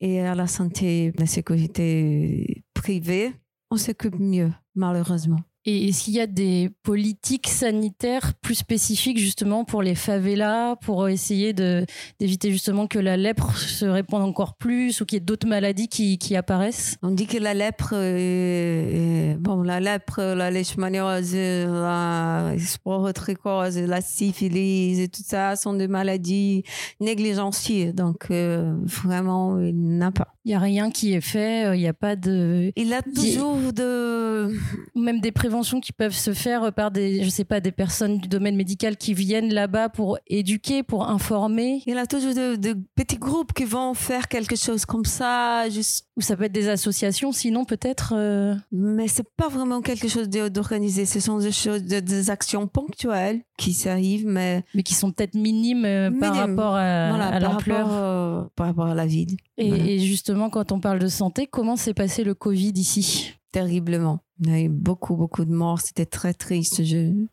Et 0.00 0.20
à 0.20 0.34
la 0.34 0.46
santé, 0.46 1.12
la 1.18 1.26
sécurité 1.26 2.64
privée, 2.74 3.32
on 3.70 3.76
s'occupe 3.76 4.18
mieux, 4.18 4.52
malheureusement. 4.74 5.40
Et 5.68 5.88
est-ce 5.88 6.04
qu'il 6.04 6.14
y 6.14 6.20
a 6.20 6.28
des 6.28 6.70
politiques 6.84 7.48
sanitaires 7.48 8.34
plus 8.40 8.54
spécifiques 8.54 9.18
justement 9.18 9.64
pour 9.64 9.82
les 9.82 9.96
favelas, 9.96 10.76
pour 10.76 11.08
essayer 11.08 11.52
d'éviter 11.52 12.52
justement 12.52 12.86
que 12.86 13.00
la 13.00 13.16
lèpre 13.16 13.56
se 13.58 13.84
répande 13.84 14.22
encore 14.22 14.54
plus 14.54 15.00
ou 15.00 15.04
qu'il 15.04 15.16
y 15.16 15.20
ait 15.20 15.24
d'autres 15.24 15.48
maladies 15.48 15.88
qui, 15.88 16.18
qui 16.18 16.36
apparaissent? 16.36 16.98
On 17.02 17.10
dit 17.10 17.26
que 17.26 17.38
la 17.38 17.52
lèpre, 17.52 17.94
est- 17.94 19.32
est- 19.32 19.36
bon, 19.40 19.62
la 19.62 19.80
lèpre, 19.80 20.20
la 20.20 20.52
leishmaniose, 20.52 21.34
la 21.34 22.52
sporotrichose, 22.58 23.78
la 23.78 24.00
syphilis 24.00 25.00
et 25.00 25.08
tout 25.08 25.24
ça 25.26 25.56
sont 25.56 25.74
des 25.74 25.88
maladies 25.88 26.62
négligenciées. 27.00 27.92
Donc, 27.92 28.26
euh, 28.30 28.72
vraiment, 28.84 29.58
il 29.58 29.98
n'a 29.98 30.12
pas. 30.12 30.28
Il 30.44 30.50
n'y 30.50 30.54
a 30.54 30.60
rien 30.60 30.92
qui 30.92 31.12
est 31.12 31.20
fait, 31.20 31.66
euh, 31.66 31.74
il 31.74 31.80
n'y 31.80 31.88
a 31.88 31.92
pas 31.92 32.14
de... 32.14 32.70
Il 32.76 32.92
a 32.92 33.02
toujours 33.02 33.72
de... 33.72 34.54
même 34.94 35.18
des 35.20 35.32
préventions 35.32 35.55
qui 35.62 35.92
peuvent 35.92 36.14
se 36.14 36.32
faire 36.32 36.72
par 36.72 36.90
des, 36.90 37.22
je 37.24 37.28
sais 37.28 37.44
pas, 37.44 37.60
des 37.60 37.72
personnes 37.72 38.18
du 38.18 38.28
domaine 38.28 38.56
médical 38.56 38.96
qui 38.96 39.14
viennent 39.14 39.52
là-bas 39.52 39.88
pour 39.88 40.18
éduquer, 40.26 40.82
pour 40.82 41.08
informer. 41.08 41.82
Il 41.86 41.98
a 41.98 42.06
toujours 42.06 42.34
de, 42.34 42.56
de 42.56 42.76
petits 42.94 43.16
groupes 43.18 43.52
qui 43.52 43.64
vont 43.64 43.94
faire 43.94 44.28
quelque 44.28 44.56
chose 44.56 44.84
comme 44.84 45.04
ça, 45.04 45.68
juste... 45.70 46.06
Ou 46.18 46.22
ça 46.22 46.34
peut 46.34 46.44
être 46.44 46.52
des 46.52 46.68
associations, 46.68 47.30
sinon 47.32 47.64
peut-être... 47.66 48.14
euh, 48.16 48.54
mais 48.72 49.06
c'est 49.06 49.28
pas 49.36 49.48
vraiment 49.48 49.82
quelque 49.82 50.08
chose 50.08 50.28
d'organisé. 50.30 51.04
Ce 51.04 51.20
sont 51.20 51.38
des 51.38 51.52
choses, 51.52 51.82
de- 51.84 52.00
des 52.00 52.30
actions 52.30 52.66
ponctuelles 52.66 53.42
qui 53.58 53.74
s'arrivent, 53.74 54.26
mais 54.26 54.64
mais 54.74 54.82
qui 54.82 54.94
sont 54.94 55.10
peut-être 55.12 55.34
minimes 55.34 55.84
euh, 55.84 56.10
par 56.18 56.34
rapport 56.34 56.74
à, 56.74 57.10
voilà, 57.10 57.26
à 57.28 57.40
par 57.40 57.52
l'ampleur. 57.52 57.88
euh, 57.92 58.42
par 58.56 58.66
rapport 58.68 58.86
à 58.86 58.94
la 58.94 59.06
ville. 59.06 59.36
Et, 59.58 59.68
Voilà. 59.68 59.84
et 59.84 59.98
justement, 59.98 60.48
quand 60.48 60.72
on 60.72 60.80
parle 60.80 60.98
de 61.00 61.08
santé, 61.08 61.46
comment 61.46 61.76
s'est 61.76 61.92
passé 61.94 62.24
le 62.24 62.34
Covid 62.34 62.72
ici? 62.76 63.34
Terriblement. 63.56 64.18
Il 64.40 64.50
y 64.50 64.52
a 64.52 64.60
eu 64.60 64.68
beaucoup, 64.68 65.16
beaucoup 65.16 65.46
de 65.46 65.50
morts. 65.50 65.80
C'était 65.80 66.04
très 66.04 66.34
triste. 66.34 66.84
Je, 66.84 67.24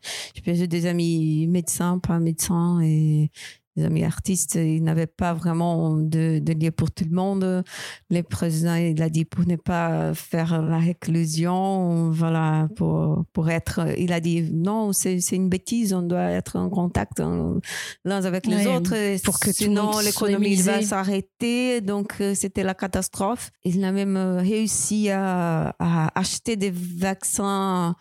j'ai 0.46 0.66
des 0.66 0.86
amis 0.86 1.46
médecins, 1.46 1.98
pas 1.98 2.18
médecins, 2.18 2.80
et 2.80 3.30
des 3.76 3.84
amis 3.84 4.04
artistes. 4.04 4.54
Ils 4.56 4.82
n'avaient 4.82 5.06
pas 5.06 5.34
vraiment 5.34 5.96
de, 5.96 6.38
de 6.38 6.52
lien 6.52 6.70
pour 6.70 6.90
tout 6.90 7.04
le 7.08 7.14
monde. 7.14 7.64
Le 8.10 8.22
président, 8.22 8.74
il 8.74 9.02
a 9.02 9.08
dit 9.08 9.24
pour 9.24 9.46
ne 9.46 9.56
pas 9.56 10.14
faire 10.14 10.62
la 10.62 10.78
réclusion, 10.78 12.10
voilà, 12.10 12.68
pour, 12.76 13.24
pour 13.32 13.50
être, 13.50 13.80
il 13.98 14.12
a 14.12 14.20
dit 14.20 14.50
non, 14.52 14.92
c'est, 14.92 15.20
c'est 15.20 15.36
une 15.36 15.48
bêtise. 15.48 15.92
On 15.92 16.02
doit 16.02 16.30
être 16.30 16.56
en 16.56 16.68
contact 16.68 17.20
hein, 17.20 17.58
l'un 18.04 18.24
avec 18.24 18.46
les 18.46 18.66
autres. 18.66 18.94
pour 19.22 19.38
que 19.40 19.52
sinon, 19.52 19.98
l'économie 19.98 20.56
va 20.56 20.82
s'arrêter. 20.82 21.80
Donc, 21.80 22.16
euh, 22.20 22.34
c'était 22.34 22.62
la 22.62 22.74
catastrophe. 22.74 23.50
Il 23.64 23.84
a 23.84 23.92
même 23.92 24.16
euh, 24.16 24.38
réussi 24.38 25.10
à, 25.10 25.74
à 25.78 26.18
acheter 26.18 26.56
des 26.56 26.70
vaccins 26.70 27.96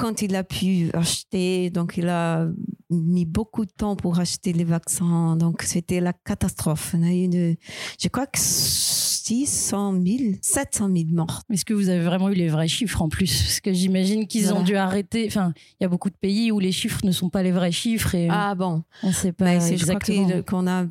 quand 0.00 0.22
il 0.22 0.34
a 0.34 0.44
pu 0.44 0.90
acheter. 0.94 1.70
Donc, 1.70 1.94
il 1.96 2.08
a 2.08 2.48
mis 2.90 3.24
beaucoup 3.26 3.64
de 3.64 3.70
temps 3.70 3.94
pour 3.96 4.18
acheter 4.18 4.52
les 4.52 4.64
vaccins. 4.64 5.36
Donc, 5.36 5.62
c'était 5.62 6.00
la 6.00 6.12
catastrophe. 6.12 6.94
On 6.96 7.02
a 7.02 7.12
eu 7.12 7.28
de, 7.28 7.56
je 8.00 8.08
crois 8.08 8.26
que 8.26 8.38
600 8.38 9.92
000, 10.04 10.18
700 10.42 10.88
000 10.92 11.04
morts. 11.12 11.42
Est-ce 11.50 11.64
que 11.64 11.74
vous 11.74 11.88
avez 11.88 12.02
vraiment 12.02 12.28
eu 12.30 12.34
les 12.34 12.48
vrais 12.48 12.66
chiffres 12.68 13.00
en 13.02 13.08
plus? 13.08 13.42
Parce 13.42 13.60
que 13.60 13.72
j'imagine 13.72 14.26
qu'ils 14.26 14.52
ont 14.52 14.62
dû 14.62 14.74
arrêter. 14.76 15.26
Enfin, 15.28 15.52
il 15.78 15.84
y 15.84 15.86
a 15.86 15.88
beaucoup 15.88 16.10
de 16.10 16.16
pays 16.16 16.50
où 16.50 16.58
les 16.58 16.72
chiffres 16.72 17.00
ne 17.04 17.12
sont 17.12 17.30
pas 17.30 17.42
les 17.42 17.52
vrais 17.52 17.72
chiffres 17.72 18.14
et 18.14 18.28
Ah 18.30 18.54
bon, 18.54 18.82
on 19.02 19.08
ne 19.08 19.12
sait 19.12 19.32
pas 19.32 19.44
mais 19.44 19.72
exactement. 19.72 20.42
qu'on 20.42 20.66
a, 20.66 20.84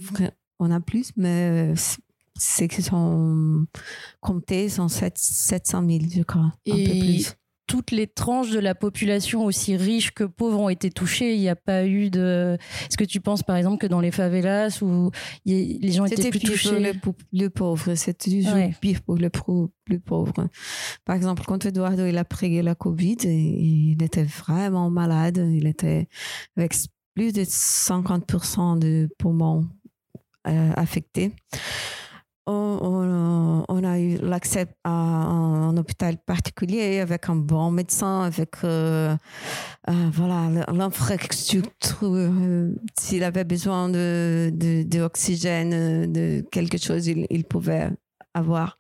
on 0.60 0.72
a 0.72 0.80
plus, 0.80 1.12
mais 1.18 1.74
c'est- 1.76 2.00
c'est 2.42 2.68
qu'ils 2.70 2.86
sont 2.86 3.66
comptés, 4.22 4.70
sont 4.70 4.88
7, 4.88 5.18
700 5.18 5.84
000, 5.86 6.00
je 6.16 6.22
crois. 6.24 6.42
Un 6.44 6.52
peu 6.66 6.78
Et 6.78 7.00
plus. 7.00 7.34
Toutes 7.70 7.92
les 7.92 8.08
tranches 8.08 8.50
de 8.50 8.58
la 8.60 8.74
population, 8.74 9.46
aussi 9.46 9.78
riches 9.78 10.10
que 10.12 10.24
pauvres, 10.24 10.60
ont 10.60 10.70
été 10.70 10.90
touchées. 10.90 11.36
Il 11.36 11.40
n'y 11.40 11.50
a 11.50 11.56
pas 11.56 11.86
eu 11.86 12.10
de. 12.10 12.58
Est-ce 12.90 12.98
que 12.98 13.04
tu 13.04 13.22
penses, 13.22 13.44
par 13.44 13.56
exemple, 13.58 13.78
que 13.78 13.86
dans 13.86 14.02
les 14.02 14.10
favelas 14.10 14.80
où 14.82 15.12
a- 15.12 15.12
les 15.46 15.92
gens 15.92 16.06
étaient 16.06 16.16
C'était 16.16 16.30
plus 16.32 16.40
pire 16.40 16.50
pour 16.50 16.58
touchés? 16.58 16.80
les, 16.80 16.94
pou- 16.96 17.14
les 17.32 17.50
pauvres. 17.52 17.94
C'était 17.94 18.32
toujours 18.42 18.54
Ouais. 18.56 18.74
pire 18.82 19.02
pour 19.04 19.18
les 19.18 19.30
pro- 19.30 19.70
plus 19.86 20.00
pauvres. 20.00 20.48
Par 21.06 21.16
exemple, 21.16 21.44
quand 21.46 21.64
Eduardo 21.64 22.08
il 22.08 22.18
a 22.18 22.26
pris 22.26 22.60
la 22.64 22.74
Covid, 22.74 23.18
il 23.24 24.02
était 24.02 24.24
vraiment 24.24 24.90
malade. 24.90 25.38
Il 25.54 25.68
était 25.68 26.08
avec 26.58 26.74
plus 27.14 27.34
de 27.34 27.44
50% 27.44 28.78
de 28.80 29.10
poumons 29.20 29.68
euh, 30.48 30.72
affectés. 30.76 31.32
On, 32.52 33.66
on 33.68 33.84
a 33.84 34.00
eu 34.00 34.18
l'accès 34.18 34.68
à 34.84 34.90
un, 34.90 35.78
hôpital 35.78 36.18
particulier 36.18 37.00
avec 37.00 37.30
un 37.30 37.36
bon 37.36 37.72
médecin, 37.72 38.24
avec 38.24 38.56
euh, 38.64 39.16
euh, 39.90 40.10
voilà 40.12 40.66
l'infrastructure. 40.72 41.64
S'il 43.00 43.24
avait 43.24 43.44
besoin 43.44 43.90
de, 43.90 44.52
d'oxygène, 44.86 46.12
de, 46.12 46.44
quelque 46.52 46.78
chose, 46.78 47.08
il, 47.08 47.44
pouvait 47.46 47.90
avoir. 48.34 48.78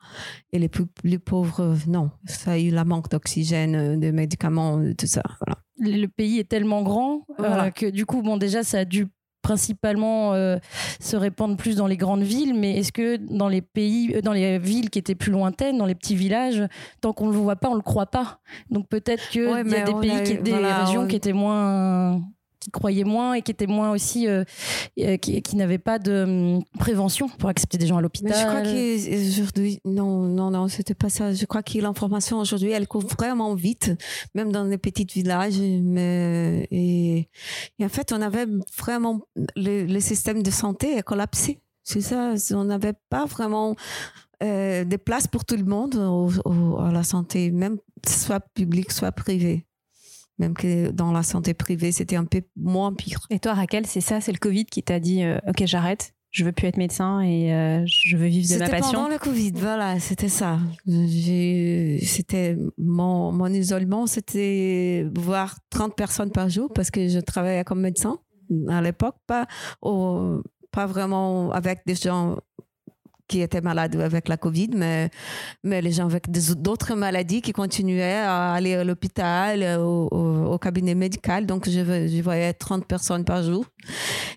Et 0.51 0.59
les 0.59 0.69
plus, 0.69 0.87
pauvres, 1.19 1.75
non. 1.87 2.11
Ça 2.25 2.51
a 2.51 2.57
eu 2.57 2.71
la 2.71 2.85
manque 2.85 3.09
d'oxygène, 3.09 3.99
de 3.99 4.11
médicaments, 4.11 4.81
tout 4.97 5.07
ça. 5.07 5.23
Voilà. 5.45 5.59
Le 5.79 6.07
pays 6.07 6.39
est 6.39 6.49
tellement 6.49 6.81
grand 6.81 7.25
que 7.75 7.89
du 7.89 8.05
coup, 8.05 8.21
bon, 8.21 8.37
déjà, 8.37 8.63
ça 8.63 8.79
a 8.79 8.85
dû 8.85 9.07
principalement 9.49 10.35
euh, 10.35 10.59
se 10.99 11.15
répandre 11.15 11.57
plus 11.57 11.75
dans 11.75 11.87
les 11.87 11.97
grandes 11.97 12.21
villes, 12.21 12.53
mais 12.53 12.77
est-ce 12.77 12.91
que 12.91 13.17
dans 13.17 13.47
les 13.47 13.63
pays, 13.63 14.13
euh, 14.13 14.21
dans 14.21 14.31
les 14.31 14.59
villes 14.59 14.91
qui 14.91 14.99
étaient 14.99 15.15
plus 15.15 15.31
lointaines, 15.31 15.79
dans 15.79 15.87
les 15.87 15.95
petits 15.95 16.15
villages, 16.15 16.63
tant 17.01 17.13
qu'on 17.13 17.29
ne 17.29 17.31
le 17.31 17.39
voit 17.39 17.55
pas, 17.55 17.67
on 17.69 17.73
le 17.73 17.81
croit 17.81 18.05
pas? 18.05 18.41
Donc 18.69 18.87
peut-être 18.87 19.27
qu'il 19.29 19.45
y 19.45 19.47
a 19.47 19.63
des 19.63 19.93
pays, 19.95 20.23
qui, 20.23 20.37
des 20.37 20.53
régions 20.53 21.07
qui 21.07 21.15
étaient 21.15 21.33
moins 21.33 22.21
qui 22.59 22.71
croyaient 22.71 23.03
moins 23.03 23.33
et 23.33 23.41
qui 23.41 23.51
étaient 23.51 23.67
moins 23.67 23.91
aussi, 23.91 24.27
euh, 24.27 24.43
euh, 24.99 25.17
qui, 25.17 25.41
qui 25.41 25.55
n'avaient 25.55 25.77
pas 25.77 25.99
de 25.99 26.23
hum, 26.57 26.63
prévention 26.77 27.29
pour 27.29 27.49
accepter 27.49 27.77
des 27.77 27.87
gens 27.87 27.97
à 27.97 28.01
l'hôpital. 28.01 28.33
je 28.33 28.45
crois 28.45 28.61
qu'aujourd'hui, 28.61 29.79
non, 29.85 30.23
non, 30.23 30.51
non, 30.51 30.67
c'était 30.67 30.93
pas 30.93 31.09
ça. 31.09 31.33
Je 31.33 31.45
crois 31.45 31.63
que 31.63 31.77
l'information 31.79 32.39
aujourd'hui, 32.39 32.71
elle 32.71 32.87
court 32.87 33.05
vraiment 33.05 33.55
vite, 33.55 33.91
même 34.35 34.51
dans 34.51 34.63
les 34.63 34.77
petits 34.77 35.05
villages. 35.05 35.59
Mais, 35.59 36.67
et, 36.71 37.29
en 37.81 37.89
fait, 37.89 38.11
on 38.11 38.21
avait 38.21 38.45
vraiment, 38.77 39.21
le, 39.55 39.99
système 39.99 40.43
de 40.43 40.51
santé 40.51 40.97
a 40.97 41.01
collapsé. 41.01 41.59
C'est 41.83 42.01
ça, 42.01 42.33
on 42.51 42.65
n'avait 42.65 42.93
pas 43.09 43.25
vraiment 43.25 43.75
euh, 44.43 44.85
des 44.85 44.97
places 44.97 45.27
pour 45.27 45.43
tout 45.43 45.57
le 45.57 45.65
monde 45.65 45.95
à 46.79 46.91
la 46.91 47.03
santé, 47.03 47.51
même 47.51 47.77
soit 48.05 48.39
publique, 48.39 48.91
soit 48.91 49.11
privée 49.11 49.65
même 50.39 50.53
que 50.53 50.89
dans 50.91 51.11
la 51.11 51.23
santé 51.23 51.53
privée, 51.53 51.91
c'était 51.91 52.15
un 52.15 52.25
peu 52.25 52.41
moins 52.55 52.93
pire. 52.93 53.27
Et 53.29 53.39
toi, 53.39 53.53
Raquel, 53.53 53.85
c'est 53.85 54.01
ça, 54.01 54.21
c'est 54.21 54.31
le 54.31 54.37
Covid 54.37 54.65
qui 54.65 54.83
t'a 54.83 54.99
dit, 54.99 55.23
euh, 55.23 55.37
ok, 55.47 55.63
j'arrête, 55.65 56.13
je 56.31 56.45
veux 56.45 56.51
plus 56.51 56.67
être 56.67 56.77
médecin 56.77 57.21
et 57.21 57.53
euh, 57.53 57.83
je 57.85 58.15
veux 58.15 58.27
vivre 58.27 58.47
de 58.53 58.59
ma 58.59 58.69
passion. 58.69 58.83
C'était 58.83 58.95
pendant 58.95 59.09
le 59.09 59.17
Covid, 59.17 59.51
voilà, 59.55 59.99
c'était 59.99 60.29
ça. 60.29 60.59
C'était 60.85 62.57
mon, 62.77 63.31
mon 63.31 63.47
isolement, 63.47 64.07
c'était 64.07 65.07
voir 65.15 65.57
30 65.71 65.95
personnes 65.95 66.31
par 66.31 66.49
jour 66.49 66.71
parce 66.73 66.91
que 66.91 67.07
je 67.07 67.19
travaillais 67.19 67.63
comme 67.63 67.81
médecin 67.81 68.17
à 68.67 68.81
l'époque, 68.81 69.15
pas 69.27 69.47
pas 70.71 70.85
vraiment 70.85 71.51
avec 71.51 71.81
des 71.85 71.95
gens 71.95 72.37
qui 73.29 73.41
étaient 73.41 73.61
malades 73.61 73.95
avec 73.95 74.27
la 74.27 74.35
Covid, 74.35 74.71
mais, 74.75 75.09
mais 75.63 75.81
les 75.81 75.93
gens 75.93 76.05
avec 76.05 76.29
d'autres 76.29 76.95
maladies 76.95 77.41
qui 77.41 77.53
continuaient 77.53 78.23
à 78.25 78.51
aller 78.51 78.75
à 78.75 78.83
l'hôpital, 78.83 79.79
au, 79.79 80.57
cabinet 80.59 80.95
médical. 80.95 81.45
Donc, 81.45 81.69
je, 81.69 82.21
voyais 82.21 82.51
30 82.51 82.85
personnes 82.85 83.23
par 83.23 83.43
jour. 83.43 83.65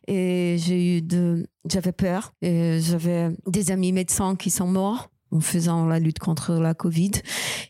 Et 0.06 0.56
j'ai 0.58 0.98
eu 0.98 1.02
de, 1.02 1.48
j'avais 1.68 1.90
peur. 1.90 2.32
J'avais 2.42 3.30
des 3.46 3.72
amis 3.72 3.92
médecins 3.92 4.36
qui 4.36 4.50
sont 4.50 4.68
morts 4.68 5.11
en 5.32 5.40
faisant 5.40 5.86
la 5.86 5.98
lutte 5.98 6.18
contre 6.18 6.54
la 6.54 6.74
Covid. 6.74 7.12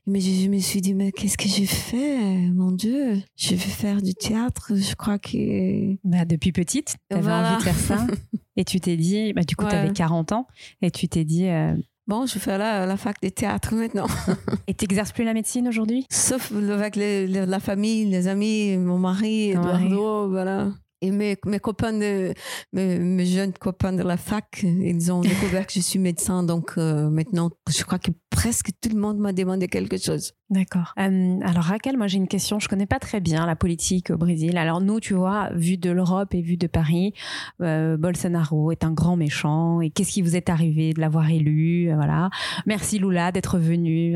Mais 0.07 0.21
je, 0.21 0.49
me 0.49 0.59
suis 0.59 0.81
dit, 0.81 0.95
mais 0.95 1.13
qu'est-ce 1.13 1.39
que 1.39 1.49
j'ai 1.49 1.67
fait 1.67 2.51
Mon 2.53 2.73
Dieu, 2.73 3.23
je 3.37 3.51
vais 3.51 3.57
faire 3.57 4.03
du 4.03 4.15
théâtre. 4.15 4.73
Je 4.75 4.95
crois 4.95 5.19
que... 5.19 5.95
Bah, 6.05 6.25
depuis 6.25 6.53
petite, 6.53 6.97
tu 7.11 7.17
avais 7.17 7.33
envie 7.33 7.57
de 7.57 7.63
faire 7.63 7.79
ça. 7.79 8.07
et 8.57 8.65
tu 8.65 8.81
t'es 8.81 8.97
dit, 8.97 9.33
bah, 9.33 9.43
du 9.43 9.57
coup, 9.57 9.67
tu 9.69 9.75
avais 9.75 9.93
40 9.93 10.33
ans. 10.33 10.47
Et 10.83 10.91
tu 10.91 11.09
t'es 11.09 11.25
dit... 11.25 11.49
Euh, 11.49 11.75
bon, 12.07 12.27
je 12.27 12.39
fais 12.39 12.59
la, 12.59 12.85
la 12.85 12.97
fac 12.97 13.21
de 13.23 13.29
théâtre 13.29 13.75
maintenant. 13.75 14.07
et 14.67 14.75
tu 14.75 14.85
n'exerces 14.85 15.13
plus 15.13 15.25
la 15.25 15.35
médecine 15.35 15.69
aujourd'hui? 15.69 16.07
Sauf 16.11 16.53
avec 16.53 16.97
la 16.97 17.61
famille, 17.61 18.07
les 18.07 18.27
amis, 18.27 18.77
mon 18.77 18.99
mari, 18.99 19.53
Eduardo, 19.53 20.29
voilà. 20.29 20.73
Et 21.05 21.11
mes, 21.11 21.37
mes 21.45 21.59
copains, 21.59 21.93
de, 21.93 22.33
mes, 22.73 22.99
mes, 23.01 23.27
jeunes 23.27 23.53
copains 23.53 23.93
de 23.93 24.05
la 24.05 24.17
fac, 24.17 24.63
ils 24.63 25.11
ont 25.11 25.21
découvert 25.21 25.67
que 25.67 25.73
je 25.73 25.81
suis 25.81 25.99
médecin. 25.99 26.45
Donc 26.45 26.75
euh, 26.79 27.11
maintenant, 27.11 27.51
je 27.69 27.83
crois 27.83 27.99
que 27.99 28.13
presque 28.31 28.71
tout 28.81 28.89
le 28.89 29.01
monde 29.01 29.19
m'a 29.19 29.33
demandé 29.33 29.67
quelque 29.67 29.99
chose. 29.99 30.33
D'accord. 30.53 30.93
Euh, 30.99 31.39
alors 31.41 31.65
Raquel, 31.65 31.97
moi 31.97 32.09
j'ai 32.09 32.19
une 32.19 32.29
question. 32.29 32.59
Je 32.59 32.69
connais 32.69 32.85
pas 32.85 32.99
très 32.99 33.21
bien 33.21 33.47
la 33.47 33.57
politique 33.57 34.11
au 34.11 34.19
Brésil. 34.19 34.59
Alors 34.59 34.83
nous, 34.83 35.01
tu 35.01 35.15
vois, 35.15 35.49
vu 35.55 35.79
de 35.79 35.91
l'Europe 35.91 36.35
et 36.35 36.43
vu 36.43 36.59
de 36.59 36.67
Paris, 36.67 37.15
euh, 37.63 37.97
Bolsonaro 37.97 38.71
est 38.71 38.85
un 38.85 38.93
grand 38.93 39.17
méchant. 39.17 39.81
Et 39.81 39.89
qu'est-ce 39.89 40.13
qui 40.13 40.21
vous 40.21 40.37
est 40.37 40.51
arrivé 40.51 40.93
de 40.93 41.01
l'avoir 41.01 41.31
élu 41.31 41.91
Voilà. 41.95 42.29
Merci 42.67 42.99
Lula 42.99 43.33
d'être 43.33 43.59
venu. 43.59 44.15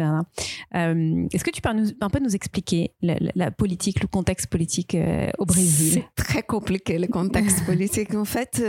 Est-ce 0.75 1.43
que 1.43 1.51
tu 1.51 1.63
peux 1.63 1.73
nous, 1.73 1.89
un 2.03 2.11
peu 2.11 2.19
nous 2.19 2.37
expliquer 2.37 2.93
la, 3.01 3.17
la 3.35 3.51
politique, 3.51 4.03
le 4.03 4.09
contexte 4.09 4.49
politique 4.49 4.95
au 5.39 5.47
Brésil? 5.47 6.03
C'est 6.17 6.23
très 6.23 6.43
compliqué 6.43 6.99
le 6.99 7.07
contexte 7.07 7.65
politique. 7.67 8.15
En 8.15 8.27
fait, 8.27 8.63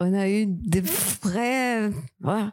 on 0.00 0.12
a 0.12 0.28
eu 0.28 0.46
des 0.46 0.80
vraies, 0.80 1.90
voilà, 2.20 2.52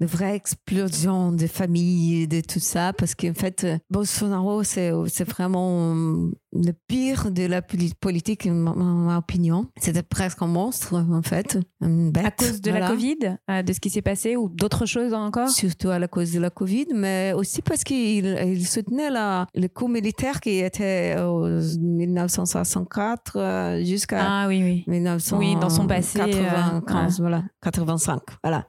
de 0.00 0.06
vraies 0.06 0.34
explosions 0.34 1.32
de 1.32 1.46
familles, 1.46 2.28
de 2.28 2.40
tout 2.40 2.60
ça, 2.60 2.92
parce 2.92 3.14
qu'en 3.14 3.34
fait, 3.34 3.66
Bolsonaro, 3.90 4.62
c'est, 4.62 4.90
vraiment 5.26 6.30
le 6.52 6.72
pire 6.88 7.30
de 7.30 7.46
la 7.46 7.62
politique, 7.62 8.46
en 8.46 8.54
ma 8.54 9.18
opinion. 9.18 9.66
C'était 9.78 10.02
presque 10.02 10.42
un 10.42 10.46
monstre, 10.46 10.94
en 10.94 11.22
fait. 11.22 11.58
à 11.80 12.30
cause 12.30 12.60
de 12.60 12.70
la 12.70 12.88
Covid, 12.88 13.36
euh, 13.50 13.62
de 13.62 13.72
ce 13.72 13.80
qui 13.80 13.90
s'est 13.90 14.02
passé, 14.02 14.36
ou 14.36 14.48
d'autres 14.48 14.86
choses 14.86 15.14
encore? 15.14 15.48
Surtout 15.48 15.90
à 15.90 16.08
cause 16.08 16.32
de 16.32 16.40
la 16.40 16.50
Covid, 16.50 16.86
mais 16.94 17.32
aussi 17.34 17.62
parce 17.62 17.84
qu'il 17.84 18.26
il 18.26 18.66
soutenait 18.66 19.10
la, 19.10 19.46
le 19.54 19.68
coup 19.68 19.88
militaire 19.88 20.40
qui 20.40 20.58
était 20.58 21.16
en 21.18 21.60
1964 21.80 23.32
euh, 23.36 23.84
jusqu'à 23.84 24.42
ah, 24.42 24.48
oui, 24.48 24.62
oui. 24.62 24.84
oui, 24.86 25.56
dans 25.56 25.70
son 25.70 25.86
passé. 25.86 26.18
95, 26.18 27.20
euh, 27.20 27.22
voilà, 27.22 27.44
85, 27.62 28.20
voilà. 28.42 28.66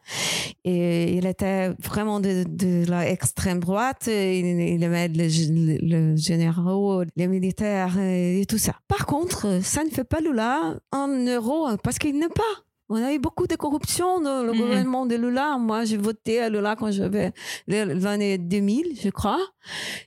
Et 0.63 0.90
il 0.91 1.25
était 1.25 1.69
vraiment 1.80 2.19
de, 2.19 2.43
de 2.47 2.89
l'extrême 2.89 3.60
droite. 3.60 4.08
Il, 4.08 4.60
il 4.75 4.84
aimait 4.84 5.08
le, 5.08 5.77
le, 5.82 6.15
généraux, 6.15 7.04
les 7.15 7.27
militaires 7.27 7.97
et, 7.99 8.45
tout 8.47 8.58
ça. 8.58 8.75
Par 8.88 9.06
contre, 9.06 9.60
ça 9.62 9.84
ne 9.84 9.89
fait 9.89 10.04
pas 10.04 10.19
Lula 10.19 10.75
en 10.91 11.08
euro 11.08 11.67
parce 11.84 11.97
qu'il 11.99 12.17
n'est 12.17 12.27
pas. 12.27 12.63
On 12.93 13.01
a 13.01 13.13
eu 13.13 13.19
beaucoup 13.19 13.47
de 13.47 13.56
corruption 13.56 14.19
dans 14.19 14.43
le 14.43 14.51
mhm. 14.51 14.60
gouvernement 14.60 15.06
de 15.06 15.15
Lula. 15.15 15.58
Moi, 15.58 15.86
j'ai 15.86 15.95
voté 15.95 16.41
à 16.41 16.49
Lula 16.49 16.75
quand 16.75 16.91
j'avais 16.91 17.32
l'année 17.65 18.38
2000, 18.38 18.99
je 19.01 19.10
crois. 19.10 19.39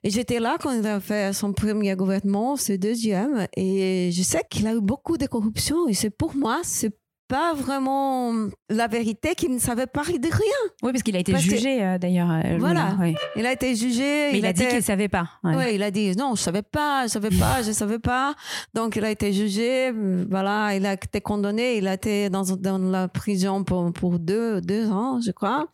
Et 0.02 0.10
j'étais 0.10 0.38
là 0.38 0.58
quand 0.60 0.70
il 0.70 0.86
a 0.86 1.00
fait 1.00 1.32
son 1.32 1.54
premier 1.54 1.96
gouvernement, 1.96 2.56
ce 2.56 2.74
deuxième. 2.74 3.46
Et 3.56 4.10
je 4.12 4.22
sais 4.22 4.42
qu'il 4.50 4.66
a 4.66 4.74
eu 4.74 4.82
beaucoup 4.82 5.16
de 5.16 5.26
corruption. 5.26 5.88
Et 5.88 5.94
c'est 5.94 6.10
pour 6.10 6.36
moi, 6.36 6.60
c'est 6.62 6.94
pas 7.34 7.52
vraiment 7.52 8.32
la 8.70 8.86
vérité 8.86 9.34
qu'il 9.34 9.52
ne 9.52 9.58
savait 9.58 9.88
pas 9.88 10.02
de 10.02 10.28
rien. 10.28 10.62
Oui, 10.84 10.92
parce 10.92 11.02
qu'il 11.02 11.16
a 11.16 11.18
été 11.18 11.36
jugé 11.36 11.82
euh, 11.82 11.98
d'ailleurs. 11.98 12.30
Euh, 12.30 12.58
voilà, 12.60 12.96
il 13.34 13.44
a 13.44 13.52
été 13.52 13.74
jugé. 13.74 14.30
Mais 14.30 14.38
il, 14.38 14.46
a 14.46 14.52
dit 14.52 14.68
qu'il 14.68 14.84
savait 14.84 15.08
pas. 15.08 15.30
Oui, 15.42 15.74
il 15.74 15.82
a 15.82 15.90
dit 15.90 16.14
non, 16.14 16.36
je 16.36 16.42
savais 16.42 16.62
pas, 16.62 17.08
je 17.08 17.08
savais 17.08 17.30
pas, 17.30 17.60
je 17.64 17.72
savais 17.72 17.98
pas. 17.98 18.36
Donc 18.72 18.94
il 18.94 19.04
a 19.04 19.10
été 19.10 19.32
jugé, 19.32 19.92
voilà, 20.30 20.76
il 20.76 20.86
a 20.86 20.92
été 20.92 21.20
condamné, 21.20 21.78
il 21.78 21.88
a 21.88 21.94
été 21.94 22.30
dans, 22.30 22.44
dans 22.44 22.78
la 22.78 23.08
prison 23.08 23.64
pour, 23.64 23.92
pour 23.92 24.20
deux, 24.20 24.60
deux 24.60 24.88
ans, 24.88 25.20
je 25.20 25.32
crois. 25.32 25.66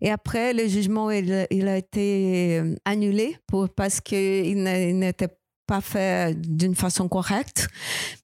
Et 0.00 0.10
après, 0.10 0.52
le 0.52 0.66
jugement, 0.66 1.12
il, 1.12 1.46
il 1.52 1.68
a 1.68 1.76
été 1.76 2.58
euh, 2.58 2.74
annulé 2.84 3.36
pour, 3.46 3.68
parce 3.68 4.00
qu'il 4.00 4.64
n'était 4.64 5.28
pas 5.28 5.43
fait 5.80 6.40
d'une 6.40 6.74
façon 6.74 7.08
correcte. 7.08 7.68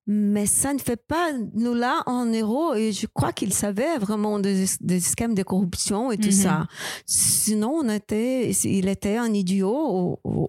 Mais 0.06 0.46
ça 0.46 0.74
ne 0.74 0.78
fait 0.78 0.96
pas 0.96 1.30
nous 1.54 1.74
là 1.74 2.02
en 2.06 2.32
héros. 2.32 2.74
Et 2.74 2.92
je 2.92 3.06
crois 3.06 3.32
qu'il 3.32 3.52
savait 3.52 3.98
vraiment 3.98 4.38
des, 4.38 4.66
des, 4.80 5.00
schèmes 5.00 5.34
de 5.34 5.42
corruption 5.42 6.10
et 6.10 6.18
tout 6.18 6.28
mm-hmm. 6.28 6.42
ça. 6.42 6.66
Sinon, 7.06 7.80
on 7.82 7.88
était, 7.88 8.50
il 8.50 8.88
était 8.88 9.16
un 9.16 9.32
idiot 9.32 10.18
ou, 10.24 10.48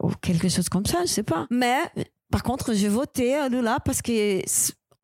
ou, 0.00 0.10
quelque 0.20 0.48
chose 0.48 0.68
comme 0.68 0.86
ça, 0.86 1.00
je 1.02 1.10
sais 1.10 1.22
pas. 1.22 1.46
Mais 1.50 1.78
par 2.30 2.42
contre, 2.42 2.74
j'ai 2.74 2.88
voté 2.88 3.34
à 3.34 3.48
Lula 3.48 3.78
parce 3.84 4.02
que 4.02 4.42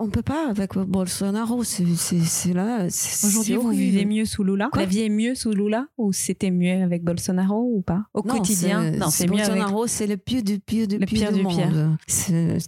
on 0.02 0.10
peut 0.10 0.22
pas 0.22 0.48
avec 0.48 0.74
Bolsonaro. 0.74 1.62
C'est 1.64 2.52
là. 2.52 2.86
Aujourd'hui, 2.86 3.56
vous 3.56 3.70
vivez 3.70 4.04
mieux 4.04 4.24
sous 4.24 4.42
Lula? 4.42 4.68
La 4.74 4.84
vie 4.84 5.02
est 5.02 5.08
mieux 5.08 5.34
sous 5.34 5.52
Lula 5.52 5.86
ou 5.96 6.12
c'était 6.12 6.50
mieux 6.50 6.82
avec 6.82 7.04
Bolsonaro 7.04 7.70
ou 7.76 7.82
pas? 7.82 8.04
Au 8.12 8.22
quotidien? 8.22 8.90
Non, 8.90 9.10
c'est 9.10 9.26
mieux 9.26 9.36
Bolsonaro, 9.36 9.86
c'est 9.86 10.06
le 10.06 10.16
pire 10.16 10.42
du 10.42 10.58
pire 10.58 10.88
du 10.88 10.98
le 10.98 11.06
pire, 11.06 11.32
du, 11.32 11.42
monde. 11.42 11.96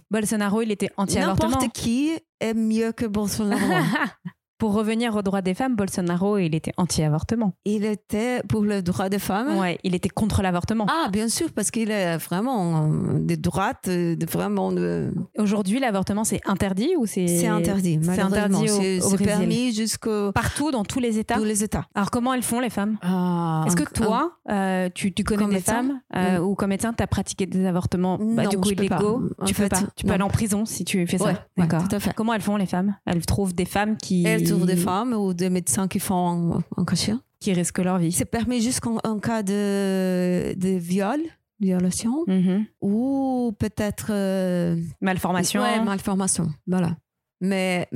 Bolsonaro, 0.09 0.61
il 0.61 0.71
était 0.71 0.89
anti-avortement. 0.97 1.49
N'importe 1.49 1.73
qui 1.73 2.11
est 2.39 2.53
mieux 2.53 2.91
que 2.91 3.05
Bolsonaro. 3.05 3.61
Pour 4.57 4.73
revenir 4.73 5.15
aux 5.15 5.21
droits 5.21 5.41
des 5.41 5.53
femmes, 5.53 5.75
Bolsonaro, 5.75 6.37
il 6.37 6.55
était 6.55 6.71
anti-avortement. 6.77 7.53
Il 7.65 7.83
était 7.83 8.41
pour 8.47 8.63
le 8.63 8.81
droit 8.81 9.09
des 9.09 9.19
femmes? 9.19 9.57
Ouais, 9.57 9.77
il 9.83 9.95
était 9.95 10.07
contre 10.09 10.41
l'avortement. 10.41 10.85
Ah, 10.89 11.09
bien 11.11 11.27
sûr, 11.27 11.51
parce 11.51 11.71
qu'il 11.71 11.91
est 11.91 12.17
vraiment 12.17 12.87
de 12.87 13.35
droite, 13.35 13.89
de 13.89 14.25
vraiment 14.25 14.71
de... 14.71 15.13
Aujourd'hui, 15.37 15.79
l'avortement, 15.79 16.23
c'est 16.23 16.39
interdit 16.45 16.91
ou 16.97 17.05
c'est... 17.05 17.27
C'est 17.27 17.47
interdit, 17.47 17.99
C'est 18.01 18.19
interdit 18.21 18.69
au, 19.01 19.13
au 19.13 19.17
permis 19.17 19.73
jusqu'au... 19.73 20.31
Partout, 20.31 20.71
dans 20.71 20.85
tous 20.85 20.99
les 20.99 21.19
États? 21.19 21.35
Tous 21.35 21.43
les 21.43 21.63
États. 21.63 21.85
Alors, 21.93 22.09
comment 22.09 22.33
elles 22.33 22.43
font, 22.43 22.61
les 22.61 22.69
femmes? 22.69 22.97
Ah, 23.01 23.65
Est-ce 23.67 23.75
que 23.75 23.83
toi, 23.83 24.37
euh, 24.49 24.89
tu, 24.95 25.13
tu 25.13 25.23
connais 25.25 25.45
des 25.47 25.55
médecin? 25.55 25.73
femmes 25.73 25.99
euh, 26.15 26.39
ou 26.39 26.55
comme 26.55 26.69
médecin, 26.69 26.93
tu 26.93 27.03
as 27.03 27.07
pratiqué 27.07 27.45
des 27.45 27.65
avortements 27.65 28.17
bah, 28.17 28.43
Non, 28.43 28.49
du 28.49 28.57
coup 28.57 28.69
illégaux? 28.69 29.29
Tu 29.45 29.53
peux 29.53 29.67
pas? 29.67 29.79
Tu 29.97 30.03
peux 30.03 30.09
non. 30.09 30.13
aller 30.15 30.23
en 30.23 30.29
prison 30.29 30.65
si 30.65 30.85
tu 30.85 31.05
fais 31.07 31.17
ça? 31.17 31.25
Ouais, 31.25 31.31
ouais, 31.57 31.67
D'accord. 31.67 31.83
Comment 32.15 32.33
elles 32.33 32.41
font, 32.41 32.55
les 32.55 32.65
femmes? 32.65 32.95
Elles 33.05 33.25
trouvent 33.25 33.53
des 33.53 33.65
femmes 33.65 33.97
qui, 33.97 34.25
Elles 34.25 34.44
trouvent 34.45 34.65
des 34.65 34.75
femmes 34.75 35.13
ou 35.13 35.33
des 35.33 35.49
médecins 35.49 35.87
qui 35.87 35.99
font 35.99 36.13
en, 36.15 36.63
en 36.77 36.85
cachet. 36.85 37.13
qui 37.39 37.53
risquent 37.53 37.79
leur 37.79 37.97
vie. 37.99 38.11
C'est 38.11 38.25
permis 38.25 38.61
jusqu'en 38.61 38.97
en 39.03 39.19
cas 39.19 39.43
de, 39.43 40.53
de 40.55 40.69
viol, 40.77 41.19
violation, 41.59 42.23
Mhm. 42.27 42.65
ou 42.81 43.53
peut-être... 43.59 44.07
euh, 44.11 44.75
Malformation. 45.01 45.61
Ouais, 45.61 45.79
malformation. 45.83 46.49
Voilà. 46.67 46.97
Mais 47.41 47.87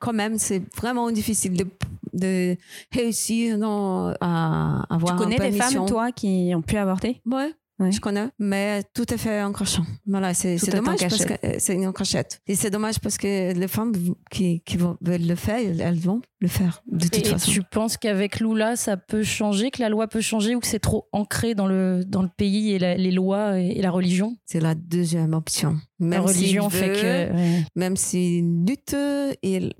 quand 0.00 0.12
même, 0.12 0.38
c'est 0.38 0.62
vraiment 0.76 1.10
difficile 1.10 1.54
de, 1.56 1.66
de 2.12 2.56
réussir 2.92 3.56
non, 3.58 4.14
à 4.20 4.84
avoir 4.94 5.16
tu 5.16 5.22
connais 5.22 5.38
des 5.38 5.52
femmes, 5.56 5.86
toi, 5.86 6.12
qui 6.12 6.52
ont 6.54 6.62
pu 6.62 6.76
avorter? 6.76 7.20
Ouais. 7.26 7.52
Ouais. 7.80 7.90
Je 7.92 8.00
connais, 8.00 8.28
mais 8.38 8.82
tout 8.94 9.12
est 9.12 9.16
fait 9.16 9.42
en 9.42 9.52
cachant. 9.52 9.84
Voilà, 10.06 10.34
c'est 10.34 10.56
dommage 10.70 11.00
parce 11.00 11.24
que 11.24 11.32
euh, 11.46 11.54
c'est 11.58 11.86
en 11.86 11.92
cachette. 11.92 12.40
Et 12.46 12.54
c'est 12.54 12.68
dommage 12.70 13.00
parce 13.00 13.16
que 13.16 13.54
les 13.54 13.68
femmes 13.68 13.92
qui, 14.30 14.60
qui 14.60 14.76
vont- 14.76 14.98
veulent 15.00 15.26
le 15.26 15.34
faire, 15.34 15.58
elles 15.58 15.98
vont 15.98 16.20
le 16.40 16.48
faire 16.48 16.82
de 16.86 17.04
toute 17.08 17.16
Et 17.18 17.24
façon. 17.30 17.50
tu 17.50 17.62
penses 17.62 17.96
qu'avec 17.96 18.38
Lula, 18.40 18.76
ça 18.76 18.96
peut 18.98 19.22
changer, 19.22 19.70
que 19.70 19.80
la 19.80 19.88
loi 19.88 20.08
peut 20.08 20.20
changer 20.20 20.54
ou 20.54 20.60
que 20.60 20.66
c'est 20.66 20.78
trop 20.78 21.08
ancré 21.12 21.54
dans 21.54 21.66
le, 21.66 22.04
dans 22.06 22.22
le 22.22 22.28
pays 22.28 22.72
et 22.72 22.78
la- 22.78 22.96
les 22.96 23.10
lois 23.10 23.58
et, 23.58 23.68
et 23.78 23.82
la 23.82 23.90
religion? 23.90 24.36
C'est 24.44 24.60
la 24.60 24.74
deuxième 24.74 25.32
option. 25.32 25.78
Même 25.98 26.10
La 26.10 26.20
religion 26.20 26.68
s'il 26.68 26.78
fait 26.78 26.88
veut, 26.88 26.94
que. 26.94 27.34
ouais. 27.34 27.64
même 27.76 27.96
s'il 27.96 28.64
lutte, 28.66 28.94
et 29.42 29.70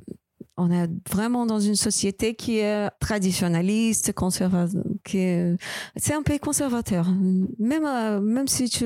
on 0.61 0.71
est 0.71 0.91
vraiment 1.11 1.47
dans 1.47 1.59
une 1.59 1.75
société 1.75 2.35
qui 2.35 2.59
est 2.59 2.91
traditionnaliste, 3.01 4.13
conservateur, 4.13 4.83
c'est 5.07 6.15
un 6.15 6.23
pays 6.23 6.39
conservateur. 6.39 7.07
Même, 7.59 7.87
euh, 7.87 8.21
même 8.21 8.47
si 8.47 8.69
tu, 8.69 8.85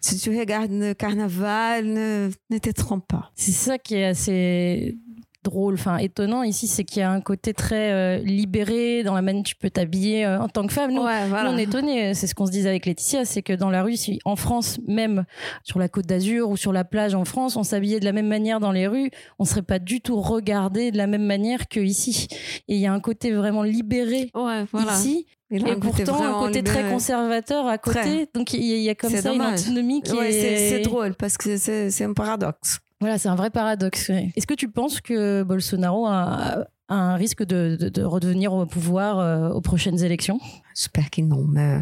si 0.00 0.18
tu 0.18 0.36
regardes 0.36 0.72
le 0.72 0.92
carnaval, 0.92 1.86
ne, 1.86 2.30
ne 2.50 2.58
te 2.58 2.70
trompe 2.70 3.06
pas. 3.06 3.30
C'est 3.36 3.52
ça 3.52 3.78
qui 3.78 3.94
est 3.94 4.06
assez 4.06 4.98
drôle, 5.44 5.74
enfin 5.74 5.96
étonnant 5.98 6.42
ici, 6.42 6.66
c'est 6.66 6.84
qu'il 6.84 7.00
y 7.00 7.02
a 7.02 7.10
un 7.10 7.20
côté 7.20 7.52
très 7.54 7.92
euh, 7.92 8.18
libéré 8.18 9.02
dans 9.02 9.14
la 9.14 9.22
manière 9.22 9.40
dont 9.40 9.48
tu 9.48 9.56
peux 9.56 9.70
t'habiller 9.70 10.24
euh, 10.24 10.40
en 10.40 10.48
tant 10.48 10.66
que 10.66 10.72
femme. 10.72 10.92
Nous, 10.92 11.02
ouais, 11.02 11.28
Nous, 11.28 11.34
on 11.34 11.56
est 11.58 11.64
étonnés, 11.64 12.14
c'est 12.14 12.26
ce 12.26 12.34
qu'on 12.34 12.46
se 12.46 12.52
disait 12.52 12.68
avec 12.68 12.86
Laetitia, 12.86 13.24
c'est 13.24 13.42
que 13.42 13.52
dans 13.52 13.70
la 13.70 13.82
rue, 13.82 13.96
si- 13.96 14.18
en 14.24 14.36
France, 14.36 14.78
même 14.86 15.24
sur 15.64 15.78
la 15.78 15.88
côte 15.88 16.06
d'Azur 16.06 16.48
ou 16.50 16.56
sur 16.56 16.72
la 16.72 16.84
plage 16.84 17.14
en 17.14 17.24
France, 17.24 17.56
on 17.56 17.62
s'habillait 17.64 18.00
de 18.00 18.04
la 18.04 18.12
même 18.12 18.28
manière 18.28 18.60
dans 18.60 18.72
les 18.72 18.86
rues, 18.86 19.10
on 19.38 19.44
serait 19.44 19.62
pas 19.62 19.78
du 19.78 20.00
tout 20.00 20.20
regardé 20.20 20.90
de 20.90 20.96
la 20.96 21.06
même 21.06 21.24
manière 21.26 21.68
que 21.68 21.80
ici. 21.80 22.28
Et 22.68 22.74
il 22.76 22.80
y 22.80 22.86
a 22.86 22.92
un 22.92 23.00
côté 23.00 23.32
vraiment 23.32 23.62
libéré 23.62 24.30
Ouais, 24.34 24.64
voilà. 24.72 24.92
ici, 24.92 25.26
et 25.50 25.58
pourtant 25.76 26.22
un 26.22 26.46
côté 26.46 26.62
très 26.62 26.88
conservateur 26.88 27.66
à 27.66 27.78
côté. 27.78 27.98
Très. 27.98 28.28
Donc 28.34 28.54
il 28.54 28.64
y, 28.64 28.72
a- 28.72 28.76
il 28.76 28.82
y 28.82 28.88
a 28.90 28.94
comme 28.94 29.10
ça 29.10 29.32
une 29.32 29.42
antinomie 29.42 30.00
qui 30.02 30.12
Ouais, 30.12 30.32
est. 30.32 30.70
c'est, 30.70 30.80
drôle 30.80 31.14
parce 31.14 31.36
que 31.36 31.56
c'est 31.58 32.04
un 32.04 32.12
paradoxe. 32.14 32.78
Voilà, 33.02 33.18
c'est 33.18 33.28
un 33.28 33.34
vrai 33.34 33.50
paradoxe. 33.50 34.10
Est-ce 34.10 34.46
que 34.46 34.54
tu 34.54 34.68
penses 34.68 35.00
que 35.00 35.42
Bolsonaro 35.42 36.06
a, 36.06 36.66
a 36.88 36.94
un 36.94 37.16
risque 37.16 37.42
de, 37.42 37.76
de- 37.78 37.88
de 37.88 38.02
redevenir 38.04 38.52
au 38.52 38.64
pouvoir 38.64 39.18
euh, 39.18 39.48
aux 39.50 39.60
prochaines 39.60 40.04
élections? 40.04 40.38
J'espère 40.76 41.10
que 41.10 41.20
non, 41.20 41.44
mais 41.48 41.80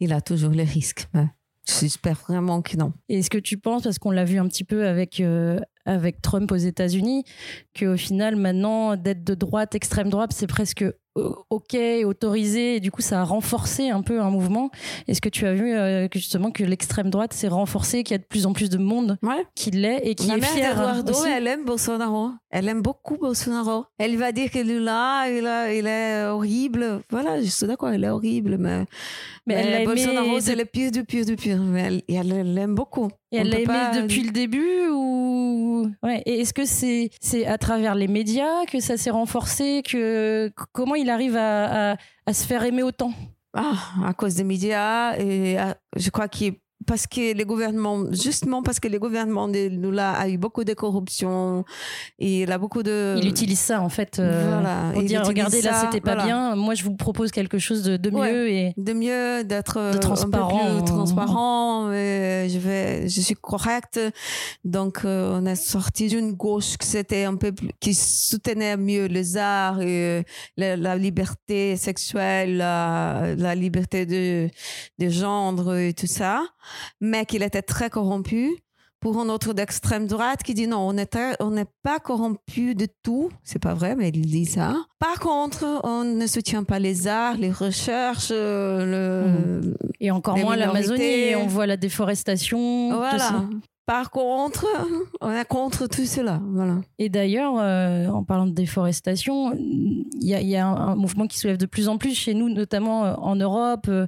il 0.00 0.14
a 0.14 0.22
toujours 0.22 0.52
les 0.52 0.64
risques. 0.64 1.06
Mais 1.12 1.26
j'espère 1.68 2.16
vraiment 2.26 2.62
que 2.62 2.78
non. 2.78 2.94
Et 3.10 3.18
Est-ce 3.18 3.28
que 3.28 3.36
tu 3.36 3.58
penses, 3.58 3.82
parce 3.82 3.98
qu'on 3.98 4.10
l'a 4.12 4.24
vu 4.24 4.38
un 4.38 4.48
petit 4.48 4.64
peu 4.64 4.86
avec, 4.88 5.20
euh, 5.20 5.58
avec 5.84 6.22
Trump 6.22 6.50
aux 6.50 6.56
États-Unis, 6.56 7.24
qu'au 7.78 7.98
final, 7.98 8.36
maintenant, 8.36 8.96
d'être 8.96 9.24
de 9.24 9.34
droite, 9.34 9.74
extrême 9.74 10.08
droite, 10.08 10.32
c'est 10.32 10.46
presque 10.46 10.82
euh, 10.82 10.92
OK, 11.14 11.76
autorisé, 12.06 12.76
et 12.76 12.80
du 12.80 12.90
coup, 12.90 13.02
ça 13.02 13.20
a 13.20 13.24
renforcé 13.24 13.90
un 13.90 14.00
peu 14.02 14.20
un 14.20 14.30
mouvement. 14.30 14.70
Est-ce 15.08 15.20
que 15.20 15.28
tu 15.28 15.46
as 15.46 15.52
vu 15.52 15.74
euh, 15.74 16.08
que 16.08 16.18
justement 16.18 16.50
que 16.50 16.64
l'extrême 16.64 17.10
droite 17.10 17.32
s'est 17.34 17.48
renforcée, 17.48 18.02
qu'il 18.02 18.14
y 18.14 18.16
a 18.16 18.18
de 18.18 18.24
plus 18.24 18.46
en 18.46 18.52
plus 18.54 18.70
de 18.70 18.78
monde 18.78 19.18
Ouais. 19.22 19.44
qui 19.54 19.70
l'est 19.70 20.00
et 20.04 20.14
qui 20.14 20.26
La 20.28 20.36
est 20.36 20.40
mère 20.40 20.50
fier 20.50 20.74
d'Eduardo, 20.74 21.12
aussi? 21.12 21.28
elle 21.28 21.46
aime 21.46 21.64
Bolsonaro. 21.64 22.30
Elle 22.50 22.68
aime 22.68 22.80
beaucoup 22.80 23.18
Bolsonaro. 23.18 23.84
Elle 23.98 24.16
va 24.16 24.32
dire 24.32 24.50
que 24.50 24.58
Lula, 24.58 25.26
il, 25.30 25.46
a- 25.46 25.74
il 25.74 25.86
est 25.86 26.24
horrible. 26.26 27.02
Voilà, 27.10 27.40
je 27.42 27.46
suis 27.48 27.66
d'accord, 27.66 27.92
il 27.92 28.02
est 28.04 28.08
horrible, 28.08 28.56
mais, 28.58 28.84
Mais 29.46 29.54
elle 29.54 29.84
Bolsonaro, 29.86 30.40
c'est 30.40 30.56
le 30.56 30.64
pire 30.64 30.90
du 30.90 31.04
pire 31.04 31.26
du 31.26 31.36
pire. 31.36 31.58
Mais 31.58 32.02
elle 32.08 32.54
l'aime 32.54 32.74
beaucoup. 32.74 33.10
Et 33.32 33.38
elle 33.38 33.48
l'a 33.48 33.56
aimé 33.56 33.66
pas- 33.66 34.00
depuis 34.00 34.22
le 34.22 34.30
début 34.30 34.88
ou? 34.90 35.90
Ouais. 36.02 36.22
Et 36.26 36.40
est-ce 36.40 36.52
que 36.54 36.64
c'est 36.64 37.10
c'est 37.20 37.46
à 37.46 37.58
travers 37.58 37.94
les 37.94 38.08
médias 38.08 38.64
que 38.70 38.78
ça 38.80 38.96
s'est 38.96 39.10
renforcé 39.10 39.82
que 39.82 40.50
comment 40.72 40.94
il 40.94 41.08
arrive 41.10 41.36
à, 41.36 41.92
à, 41.92 41.96
à 42.26 42.32
se 42.34 42.46
faire 42.46 42.62
aimer 42.64 42.82
autant? 42.82 43.12
Ah, 43.54 43.74
à 44.06 44.14
cause 44.14 44.34
des 44.36 44.44
médias 44.44 45.16
et 45.18 45.58
à- 45.58 45.76
je 45.96 46.08
crois 46.10 46.28
que 46.28 46.44
parce 46.86 47.06
que 47.06 47.34
les 47.34 47.44
gouvernements, 47.44 48.04
justement 48.12 48.62
parce 48.62 48.80
que 48.80 48.88
les 48.88 48.98
gouvernements 48.98 49.48
de 49.48 49.68
Lula 49.68 50.12
a 50.12 50.28
eu 50.28 50.38
beaucoup 50.38 50.64
de 50.64 50.74
corruption 50.74 51.64
et 52.18 52.42
il 52.42 52.52
a 52.52 52.58
beaucoup 52.58 52.82
de... 52.82 53.16
Il 53.22 53.28
utilise 53.28 53.58
ça 53.60 53.80
en 53.80 53.88
fait 53.88 54.18
euh, 54.18 54.48
Voilà, 54.60 54.90
pour 54.92 55.02
il 55.02 55.08
dire 55.08 55.24
regardez 55.24 55.62
là 55.62 55.72
ça, 55.72 55.80
c'était 55.82 56.00
pas 56.00 56.14
voilà. 56.14 56.24
bien. 56.24 56.56
Moi 56.56 56.74
je 56.74 56.84
vous 56.84 56.94
propose 56.94 57.30
quelque 57.30 57.58
chose 57.58 57.82
de, 57.82 57.96
de 57.96 58.10
mieux 58.10 58.18
Ouais. 58.20 58.74
et 58.76 58.80
de 58.80 58.92
mieux, 58.92 59.44
d'être 59.44 59.76
euh, 59.78 59.92
transparent. 59.98 60.60
un 60.66 60.70
peu 60.70 60.76
plus 60.76 60.84
transparent. 60.84 61.90
et 61.92 62.48
je 62.50 62.58
vais, 62.58 63.08
je 63.08 63.20
suis 63.20 63.34
correcte. 63.34 64.00
Donc, 64.64 65.00
euh, 65.04 65.38
on 65.40 65.46
est 65.46 65.54
sorti 65.56 66.08
d'une 66.08 66.32
gauche 66.32 66.76
qui 66.78 66.86
c'était 66.86 67.24
un 67.24 67.36
peu 67.36 67.52
plus, 67.52 67.70
qui 67.80 67.94
soutenait 67.94 68.76
mieux 68.76 69.06
les 69.06 69.36
arts 69.36 69.80
et 69.80 70.24
la, 70.56 70.76
la 70.76 70.96
liberté 70.96 71.76
sexuelle, 71.76 72.56
la, 72.58 73.34
la 73.36 73.54
liberté 73.54 74.06
de, 74.06 74.48
de 74.98 75.08
genre 75.08 75.74
et 75.76 75.92
tout 75.94 76.06
ça, 76.06 76.42
mais 77.00 77.26
qu'il 77.26 77.42
était 77.42 77.62
très 77.62 77.90
corrompu. 77.90 78.56
Pour 79.00 79.18
un 79.18 79.28
autre 79.30 79.52
d'extrême 79.52 80.06
droite 80.06 80.44
qui 80.44 80.54
dit 80.54 80.68
non, 80.68 80.78
on 80.88 80.92
n'est 80.92 81.66
pas 81.82 81.98
corrompu 81.98 82.76
de 82.76 82.86
tout. 83.02 83.30
C'est 83.42 83.58
pas 83.58 83.74
vrai, 83.74 83.96
mais 83.96 84.10
il 84.10 84.26
dit 84.26 84.46
ça. 84.46 84.76
Par 85.00 85.18
contre, 85.18 85.80
on 85.82 86.04
ne 86.04 86.26
soutient 86.28 86.62
pas 86.62 86.78
les 86.78 87.08
arts, 87.08 87.36
les 87.36 87.50
recherches, 87.50 88.28
euh, 88.30 89.60
le, 89.60 89.74
et 89.98 90.12
encore 90.12 90.38
moins 90.38 90.54
l'Amazonie. 90.54 91.34
On 91.34 91.48
voit 91.48 91.66
la 91.66 91.76
déforestation. 91.76 92.96
voilà. 92.96 93.42
Par 93.86 94.10
contre, 94.10 94.66
on 95.20 95.30
est 95.32 95.44
contre 95.44 95.88
tout 95.88 96.04
cela. 96.04 96.40
Voilà. 96.52 96.76
Et 96.98 97.08
d'ailleurs, 97.08 97.54
euh, 97.58 98.06
en 98.06 98.22
parlant 98.22 98.46
de 98.46 98.52
déforestation, 98.52 99.52
il 99.54 100.28
y 100.28 100.56
a, 100.56 100.66
un, 100.66 100.94
mouvement 100.94 101.26
qui 101.26 101.36
soulève 101.36 101.56
de 101.56 101.66
plus 101.66 101.88
en 101.88 101.98
plus 101.98 102.14
chez 102.14 102.32
nous, 102.32 102.48
notamment 102.48 103.04
euh, 103.04 103.14
en 103.14 103.34
Europe, 103.34 103.88
euh, 103.88 104.06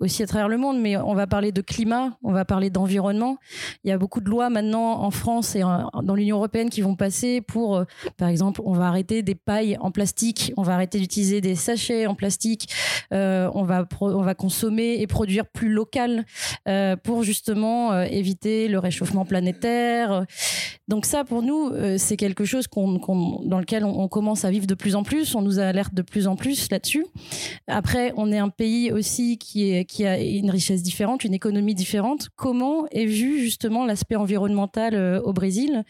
aussi 0.00 0.22
à 0.22 0.26
travers 0.26 0.48
le 0.48 0.56
monde. 0.56 0.80
Mais 0.80 0.96
on 0.96 1.14
va 1.14 1.26
parler 1.26 1.52
de 1.52 1.60
climat, 1.60 2.16
on 2.22 2.32
va 2.32 2.46
parler 2.46 2.70
d'environnement. 2.70 3.36
Il 3.84 3.90
y 3.90 3.92
a 3.92 3.98
beaucoup 3.98 4.20
de 4.20 4.30
lois 4.30 4.48
maintenant 4.48 5.02
en 5.02 5.10
France 5.10 5.54
et 5.56 5.60
dans 5.60 6.14
l'Union 6.14 6.36
européenne 6.36 6.70
qui 6.70 6.80
vont 6.80 6.96
passer 6.96 7.42
pour, 7.42 7.84
par 8.16 8.28
exemple, 8.28 8.62
on 8.64 8.72
va 8.72 8.86
arrêter 8.86 9.22
des 9.22 9.34
pailles 9.34 9.76
en 9.80 9.90
plastique, 9.90 10.54
on 10.56 10.62
va 10.62 10.74
arrêter 10.74 10.98
d'utiliser 10.98 11.42
des 11.42 11.54
sachets 11.54 12.06
en 12.06 12.14
plastique, 12.14 12.72
on 13.10 13.64
va 13.64 13.86
on 14.00 14.22
va 14.22 14.34
consommer 14.34 15.00
et 15.00 15.06
produire 15.06 15.46
plus 15.46 15.68
local 15.68 16.24
pour 17.02 17.22
justement 17.22 18.00
éviter 18.02 18.68
le 18.70 18.78
réchauffement 18.78 19.24
planétaire. 19.24 20.24
Donc 20.88 21.06
ça, 21.06 21.24
pour 21.24 21.42
nous, 21.42 21.68
euh, 21.68 21.96
c'est 21.98 22.16
quelque 22.16 22.44
chose 22.44 22.66
dans 22.74 23.58
lequel 23.60 23.84
on, 23.84 24.08
commence 24.08 24.44
à 24.44 24.50
vivre 24.50 24.66
de 24.66 24.74
plus 24.74 24.96
en 24.96 25.04
plus. 25.04 25.36
On 25.36 25.42
nous 25.42 25.60
alerte 25.60 25.94
de 25.94 26.02
plus 26.02 26.26
en 26.26 26.34
plus 26.34 26.68
là-dessus. 26.70 27.06
Après, 27.68 28.12
on 28.16 28.32
est 28.32 28.38
un 28.38 28.48
pays 28.48 28.90
aussi 28.90 29.38
qui, 29.38 29.72
a 30.04 30.20
une 30.20 30.50
richesse 30.50 30.82
différente, 30.82 31.22
une 31.24 31.34
économie 31.34 31.76
différente. 31.76 32.28
Comment 32.34 32.86
est 32.90 33.06
vu 33.06 33.38
justement 33.38 33.86
l'aspect 33.86 34.16
environnemental 34.16 34.94
euh, 34.94 35.20
au 35.22 35.32
Brésil, 35.32 35.84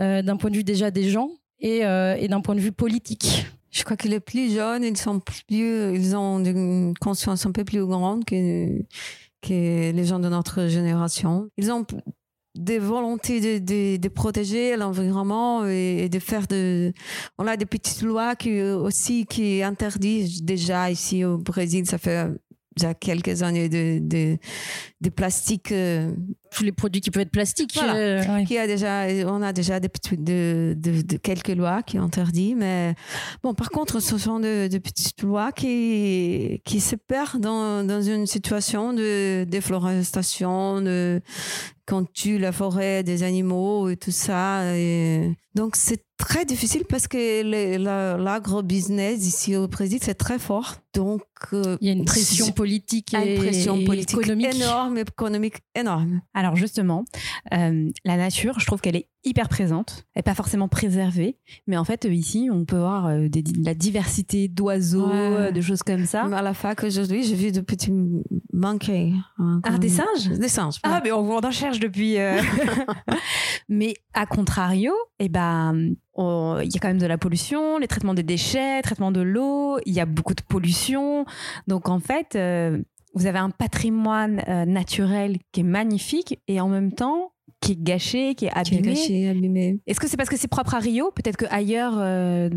euh, 0.00 0.22
d'un 0.22 0.38
point 0.38 0.50
de 0.50 0.56
vue 0.56 0.64
déjà 0.64 0.90
des 0.90 1.10
gens 1.10 1.30
et, 1.60 1.80
et 1.80 2.28
d'un 2.28 2.40
point 2.40 2.54
de 2.54 2.60
vue 2.60 2.72
politique? 2.72 3.46
Je 3.70 3.84
crois 3.84 3.98
que 3.98 4.08
les 4.08 4.20
plus 4.20 4.54
jeunes, 4.54 4.84
ils 4.84 4.96
sont 4.96 5.20
plus, 5.20 5.94
ils 5.94 6.16
ont 6.16 6.42
une 6.42 6.94
conscience 6.98 7.44
un 7.44 7.52
peu 7.52 7.62
plus 7.62 7.84
grande 7.84 8.24
que, 8.24 8.80
que 9.42 9.92
les 9.92 10.04
gens 10.04 10.18
de 10.18 10.30
notre 10.30 10.66
génération. 10.66 11.50
Ils 11.58 11.70
ont 11.70 11.84
des 12.58 12.78
volontés 12.78 13.40
de, 13.40 13.58
de, 13.64 13.96
de 13.96 14.08
protéger 14.08 14.76
l'environnement 14.76 15.66
et, 15.66 16.04
et 16.04 16.08
de 16.08 16.18
faire 16.18 16.46
de. 16.46 16.92
On 17.38 17.46
a 17.46 17.56
des 17.56 17.66
petites 17.66 18.02
lois 18.02 18.36
qui 18.36 18.62
aussi 18.62 19.26
qui 19.26 19.62
interdisent 19.62 20.42
déjà 20.42 20.90
ici 20.90 21.24
au 21.24 21.38
Brésil. 21.38 21.86
Ça 21.86 21.98
fait 21.98 22.28
déjà 22.76 22.92
quelques 22.92 23.42
années 23.42 23.70
de, 23.70 23.98
de, 24.00 24.36
de 25.00 25.08
plastique. 25.10 25.72
euh, 25.72 26.12
Tous 26.50 26.62
les 26.62 26.72
produits 26.72 27.00
qui 27.00 27.10
peuvent 27.10 27.22
être 27.22 27.30
plastiques. 27.30 27.72
Voilà. 27.74 27.94
euh, 27.94 28.44
qui 28.44 28.58
a 28.58 28.66
déjà, 28.66 29.06
on 29.26 29.40
a 29.42 29.52
déjà 29.54 29.80
des 29.80 29.88
de, 30.12 30.74
de, 30.76 31.16
quelques 31.16 31.54
lois 31.56 31.82
qui 31.82 31.96
interdisent, 31.98 32.54
mais 32.56 32.94
bon, 33.42 33.54
par 33.54 33.70
contre, 33.70 34.00
ce 34.00 34.18
sont 34.18 34.40
de, 34.40 34.68
de 34.68 34.78
petites 34.78 35.22
lois 35.22 35.52
qui, 35.52 36.60
qui 36.66 36.80
se 36.80 36.96
perdent 36.96 37.40
dans, 37.40 37.82
dans 37.86 38.02
une 38.02 38.26
situation 38.26 38.92
de 38.92 39.44
déforestation, 39.44 40.82
de, 40.82 41.20
quand 41.86 42.12
tue 42.12 42.38
la 42.38 42.52
forêt 42.52 43.02
des 43.02 43.22
animaux 43.22 43.88
et 43.88 43.96
tout 43.96 44.10
ça. 44.10 44.76
Et 44.76 45.36
donc, 45.54 45.76
c'est 45.76 46.04
très 46.18 46.44
difficile 46.44 46.84
parce 46.88 47.06
que 47.08 47.42
l'agro-business 48.16 49.26
ici 49.26 49.56
au 49.56 49.68
Brésil, 49.68 50.00
c'est 50.02 50.14
très 50.14 50.38
fort. 50.38 50.76
Donc, 50.94 51.22
euh, 51.52 51.76
Il 51.80 51.86
y 51.86 51.90
a 51.90 51.92
une 51.92 52.04
pression 52.04 52.50
politique 52.52 53.12
une 53.12 53.20
et, 53.20 53.36
pression 53.36 53.76
et 53.76 53.84
politique 53.84 54.18
économique. 54.18 54.54
énorme, 54.54 54.98
économique 54.98 55.56
énorme. 55.74 56.22
Alors 56.34 56.56
justement, 56.56 57.04
euh, 57.54 57.90
la 58.04 58.16
nature, 58.16 58.58
je 58.58 58.66
trouve 58.66 58.80
qu'elle 58.80 58.96
est 58.96 59.08
hyper 59.26 59.48
présente. 59.48 60.04
Elle 60.14 60.20
n'est 60.20 60.22
pas 60.22 60.34
forcément 60.34 60.68
préservée, 60.68 61.36
mais 61.66 61.76
en 61.76 61.84
fait, 61.84 62.06
euh, 62.06 62.12
ici, 62.12 62.48
on 62.50 62.64
peut 62.64 62.78
voir 62.78 63.06
euh, 63.06 63.28
des- 63.28 63.42
la 63.62 63.74
diversité 63.74 64.48
d'oiseaux, 64.48 65.08
Ouais. 65.08 65.12
euh, 65.14 65.50
de 65.50 65.60
choses 65.60 65.82
comme 65.82 66.06
ça. 66.06 66.22
À 66.24 66.42
la 66.42 66.54
fac 66.54 66.82
aujourd'hui, 66.84 67.22
j'ai 67.24 67.34
vu 67.34 67.52
de 67.52 67.60
petits 67.60 67.92
hein, 68.62 69.60
Ah, 69.64 69.78
des 69.78 69.88
singes? 69.88 70.28
Des 70.38 70.48
singes. 70.48 70.76
Ah, 70.82 71.00
mais 71.04 71.12
on, 71.12 71.30
on 71.30 71.38
en 71.40 71.50
cherche 71.50 71.80
depuis. 71.80 72.18
euh. 72.18 72.40
mais 73.68 73.94
à 74.14 74.26
contrario, 74.26 74.92
eh 75.18 75.28
ben, 75.28 75.74
il 76.18 76.72
y 76.72 76.76
a 76.76 76.80
quand 76.80 76.88
même 76.88 76.98
de 76.98 77.06
la 77.06 77.18
pollution, 77.18 77.78
les 77.78 77.88
traitements 77.88 78.14
des 78.14 78.22
déchets, 78.22 78.80
traitement 78.82 79.12
de 79.12 79.20
l'eau, 79.20 79.78
il 79.86 79.92
y 79.92 80.00
a 80.00 80.06
beaucoup 80.06 80.34
de 80.34 80.42
pollution. 80.42 81.24
Donc 81.66 81.88
en 81.88 81.98
fait, 82.00 82.36
euh, 82.36 82.78
vous 83.14 83.26
avez 83.26 83.38
un 83.38 83.50
patrimoine 83.50 84.42
euh, 84.48 84.64
naturel 84.64 85.38
qui 85.52 85.60
est 85.60 85.64
magnifique 85.64 86.38
et 86.48 86.60
en 86.60 86.68
même 86.68 86.92
temps 86.92 87.32
qui 87.60 87.72
est 87.72 87.82
gâché, 87.82 88.34
qui 88.34 88.46
est 88.46 88.62
Qui 88.62 88.74
est 88.74 88.78
abîmé. 88.78 89.28
abîmé. 89.28 89.78
Est-ce 89.86 89.98
que 89.98 90.08
c'est 90.08 90.16
parce 90.16 90.28
que 90.28 90.36
c'est 90.36 90.46
propre 90.48 90.74
à 90.74 90.78
Rio? 90.78 91.10
Peut-être 91.14 91.36
qu'ailleurs, 91.36 91.94
euh, 91.98 92.48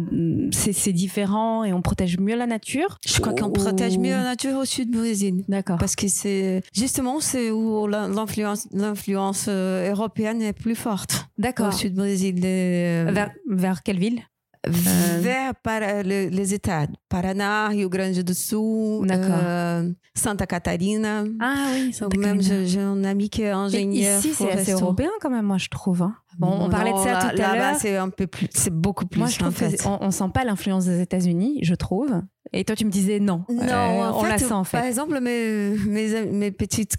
c'est 0.52 0.92
différent 0.94 1.64
et 1.64 1.74
on 1.74 1.82
protège 1.82 2.20
mieux 2.20 2.36
la 2.36 2.46
nature? 2.48 2.98
Je 3.08 3.20
crois 3.20 3.34
qu'on 3.34 3.50
protège 3.52 3.98
mieux 3.98 4.12
la 4.12 4.24
nature 4.24 4.58
au 4.58 4.66
sud 4.66 4.92
Brésil. 4.92 5.44
D'accord. 5.48 5.78
Parce 5.78 5.96
que 5.96 6.08
c'est 6.08 6.62
justement 6.74 7.20
c'est 7.20 7.50
où 7.52 7.88
l'influence 7.88 9.46
euh, 9.48 9.92
européenne 9.92 10.42
est 10.42 10.54
plus 10.54 10.76
forte 10.76 11.28
au 11.38 11.42
D'accord. 11.42 11.74
sud 11.74 11.94
du 11.94 11.98
Brésil. 12.00 12.36
Les- 12.36 13.06
Vers, 13.12 13.32
vers 13.50 13.84
quelle 13.84 14.00
ville? 14.00 14.22
Vers 14.68 15.56
para- 15.64 16.04
le- 16.04 16.28
les 16.30 16.54
États 16.54 16.88
Paraná, 17.08 17.70
Rio 17.70 17.90
Grande 17.90 18.20
do 18.24 18.34
Sul, 18.34 19.08
euh, 19.10 19.92
Santa 20.14 20.46
Catarina. 20.46 21.24
Ah 21.40 21.68
oui, 21.74 21.96
Donc 22.00 22.18
même 22.18 22.42
j'ai 22.42 22.80
un 22.80 23.04
ami 23.04 23.30
qui 23.30 23.44
est 23.44 23.50
ingénieur. 23.52 24.20
ici, 24.20 24.34
c'est 24.34 24.52
assez 24.52 24.72
européen 24.74 25.10
quand 25.22 25.30
même, 25.30 25.46
moi, 25.46 25.58
je 25.58 25.70
trouve. 25.70 26.02
hein. 26.04 26.14
Bon, 26.38 26.48
on 26.48 26.58
Non, 26.66 26.70
parlait 26.70 26.94
de 26.94 26.98
ça 26.98 27.12
là- 27.14 27.20
tout 27.22 27.28
à 27.28 27.34
là-bas, 27.34 27.56
l'heure. 27.72 27.80
c'est 27.80 27.98
un 27.98 28.10
peu 28.10 28.28
plus, 28.28 28.48
c'est 28.54 28.74
beaucoup 28.74 29.06
plus. 29.06 29.20
Moi, 29.20 29.28
je 29.30 29.36
en 29.40 29.52
trouve 29.52 29.54
fait. 29.56 29.82
qu'on 29.82 29.98
on 30.02 30.12
sent 30.12 30.30
pas 30.34 30.44
l'influence 30.46 30.86
des 30.86 31.02
États-Unis, 31.02 31.60
je 31.64 31.76
trouve. 31.76 32.22
Et 32.54 32.64
toi, 32.64 32.76
tu 32.76 32.86
me 32.86 32.90
disais 32.92 33.20
non. 33.20 33.44
Non, 33.50 33.62
Euh, 33.64 34.10
en 34.12 34.18
on 34.20 34.24
fait, 34.24 34.30
la 34.30 34.38
sent 34.38 34.46
en 34.54 34.64
Par 34.64 34.82
fait. 34.82 34.88
exemple, 34.88 35.20
mes, 35.20 35.76
mes, 35.88 36.26
mes 36.32 36.52
petites 36.52 36.96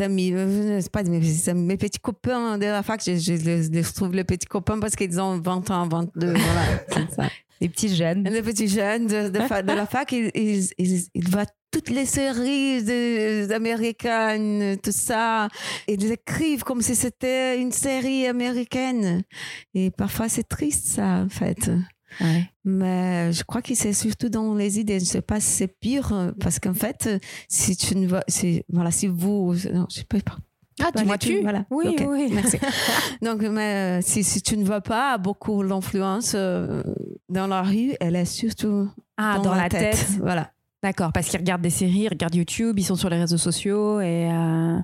amis, 0.00 0.32
euh, 0.32 0.80
c'est 0.80 0.90
pas 0.92 1.02
mes, 1.02 1.20
petits 1.20 1.50
amis, 1.50 1.62
mes 1.64 1.76
petits 1.76 1.98
copains 1.98 2.58
de 2.58 2.66
la 2.66 2.82
fac, 2.82 3.02
je, 3.04 3.16
je 3.16 3.32
les, 3.34 3.68
les 3.68 3.82
trouve 3.82 4.12
les 4.12 4.24
petits 4.24 4.46
copains 4.46 4.78
parce 4.78 4.94
qu'ils 4.96 5.20
ont 5.20 5.38
20 5.40 5.70
ans, 5.70 5.88
22, 5.88 6.32
voilà, 6.34 7.08
ça. 7.16 7.28
Les 7.60 7.68
petits 7.68 7.94
jeunes. 7.94 8.24
Les 8.24 8.42
petits 8.42 8.66
jeunes 8.68 9.06
de, 9.06 9.28
de, 9.28 9.40
fa- 9.40 9.62
de 9.62 9.72
la 9.72 9.86
fac, 9.86 10.10
ils, 10.12 10.30
ils, 10.34 10.68
ils, 10.78 11.04
ils 11.14 11.28
voient 11.28 11.46
toutes 11.70 11.90
les 11.90 12.06
séries 12.06 12.82
de- 12.82 13.52
américaines, 13.52 14.76
tout 14.82 14.90
ça. 14.92 15.48
Ils 15.88 16.10
écrivent 16.10 16.64
comme 16.64 16.82
si 16.82 16.94
c'était 16.96 17.60
une 17.60 17.70
série 17.72 18.26
américaine. 18.26 19.22
Et 19.74 19.90
parfois, 19.90 20.28
c'est 20.28 20.42
triste, 20.48 20.86
ça, 20.86 21.24
en 21.24 21.28
fait. 21.28 21.70
Ouais. 22.20 22.44
Mais 22.64 23.32
je 23.32 23.42
crois 23.44 23.62
que 23.62 23.74
c'est 23.74 23.92
surtout 23.92 24.28
dans 24.28 24.54
les 24.54 24.78
idées. 24.78 24.98
Je 24.98 25.04
ne 25.04 25.08
sais 25.08 25.22
pas 25.22 25.40
si 25.40 25.48
c'est 25.48 25.68
pire, 25.68 26.12
euh, 26.12 26.32
parce 26.40 26.58
qu'en 26.58 26.74
fait, 26.74 27.06
euh, 27.06 27.18
si 27.48 27.76
tu 27.76 27.96
ne 27.96 28.06
vois, 28.06 28.22
si, 28.28 28.62
voilà, 28.72 28.90
si 28.90 29.06
vous, 29.06 29.54
non, 29.72 29.86
je 29.90 30.02
peux 30.02 30.20
pas. 30.20 30.36
Ah, 30.80 30.90
Voilà, 30.92 31.00
dis-moi 31.00 31.18
tu? 31.18 31.40
Voilà. 31.42 31.64
Oui, 31.70 31.96
oui. 32.06 32.30
Merci. 32.32 32.58
Donc, 33.22 33.42
mais 33.42 33.98
euh, 33.98 34.02
si, 34.02 34.24
si 34.24 34.40
tu 34.42 34.56
ne 34.56 34.64
vois 34.64 34.80
pas 34.80 35.18
beaucoup 35.18 35.62
l'influence 35.62 36.32
euh, 36.34 36.82
dans 37.28 37.46
la 37.46 37.62
rue, 37.62 37.92
elle 38.00 38.16
est 38.16 38.24
surtout 38.24 38.88
Ah, 39.16 39.36
dans, 39.36 39.50
dans, 39.50 39.54
la 39.54 39.68
tête. 39.68 40.06
Voilà. 40.18 40.50
D'accord, 40.82 41.12
parce 41.12 41.28
qu'ils 41.28 41.38
regardent 41.38 41.62
des 41.62 41.70
séries, 41.70 42.00
ils 42.00 42.08
regardent 42.08 42.34
YouTube, 42.34 42.76
ils 42.78 42.84
sont 42.84 42.96
sur 42.96 43.08
les 43.08 43.18
réseaux 43.18 43.38
sociaux 43.38 44.00
et, 44.00 44.28
euh, 44.32 44.78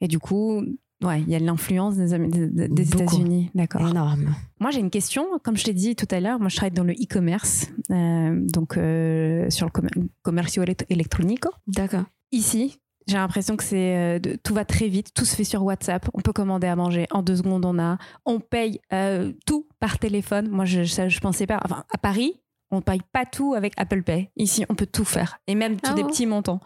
et 0.00 0.08
du 0.08 0.18
coup, 0.18 0.64
ouais, 1.02 1.20
il 1.22 1.28
y 1.28 1.34
a 1.34 1.38
l'influence 1.38 1.96
des. 1.96 2.14
États-Unis. 2.14 3.50
D'accord. 3.54 3.88
Énorme. 3.88 4.34
Moi, 4.60 4.70
j'ai 4.70 4.80
une 4.80 4.90
question. 4.90 5.26
Comme 5.42 5.56
je 5.56 5.64
t'ai 5.64 5.72
dit 5.72 5.94
tout 5.96 6.08
à 6.10 6.20
l'heure, 6.20 6.38
moi, 6.40 6.48
je 6.48 6.56
travaille 6.56 6.72
dans 6.74 6.84
le 6.84 6.92
e-commerce, 6.94 7.68
euh, 7.90 8.38
donc 8.48 8.76
euh, 8.76 9.48
sur 9.50 9.66
le 9.66 9.70
commer- 9.72 9.90
commercio 10.22 10.62
electronico. 10.88 11.50
D'accord. 11.66 12.04
Ici, 12.32 12.78
j'ai 13.06 13.16
l'impression 13.16 13.56
que 13.56 13.64
c'est 13.64 13.96
euh, 13.96 14.36
tout 14.42 14.52
va 14.54 14.64
très 14.64 14.88
vite, 14.88 15.14
tout 15.14 15.24
se 15.24 15.34
fait 15.36 15.44
sur 15.44 15.62
WhatsApp. 15.64 16.08
On 16.14 16.20
peut 16.20 16.32
commander 16.32 16.66
à 16.66 16.76
manger 16.76 17.06
en 17.10 17.22
deux 17.22 17.36
secondes, 17.36 17.64
on 17.64 17.78
a. 17.78 17.98
On 18.26 18.40
paye 18.40 18.80
tout 19.46 19.66
par 19.80 19.98
téléphone. 19.98 20.48
Moi, 20.50 20.64
je, 20.64 20.84
ça, 20.84 21.08
je 21.08 21.18
pensais 21.20 21.46
pas. 21.46 21.60
Enfin, 21.64 21.84
à 21.92 21.98
Paris, 21.98 22.34
on 22.70 22.82
paye 22.82 23.00
pas 23.14 23.24
tout 23.24 23.54
avec 23.54 23.72
Apple 23.78 24.02
Pay. 24.02 24.28
Ici, 24.36 24.66
on 24.68 24.74
peut 24.74 24.84
tout 24.86 25.06
faire, 25.06 25.38
et 25.46 25.54
même 25.54 25.76
Ah 25.84 25.94
des 25.94 26.02
bon? 26.02 26.08
petits 26.08 26.26
montants. 26.26 26.60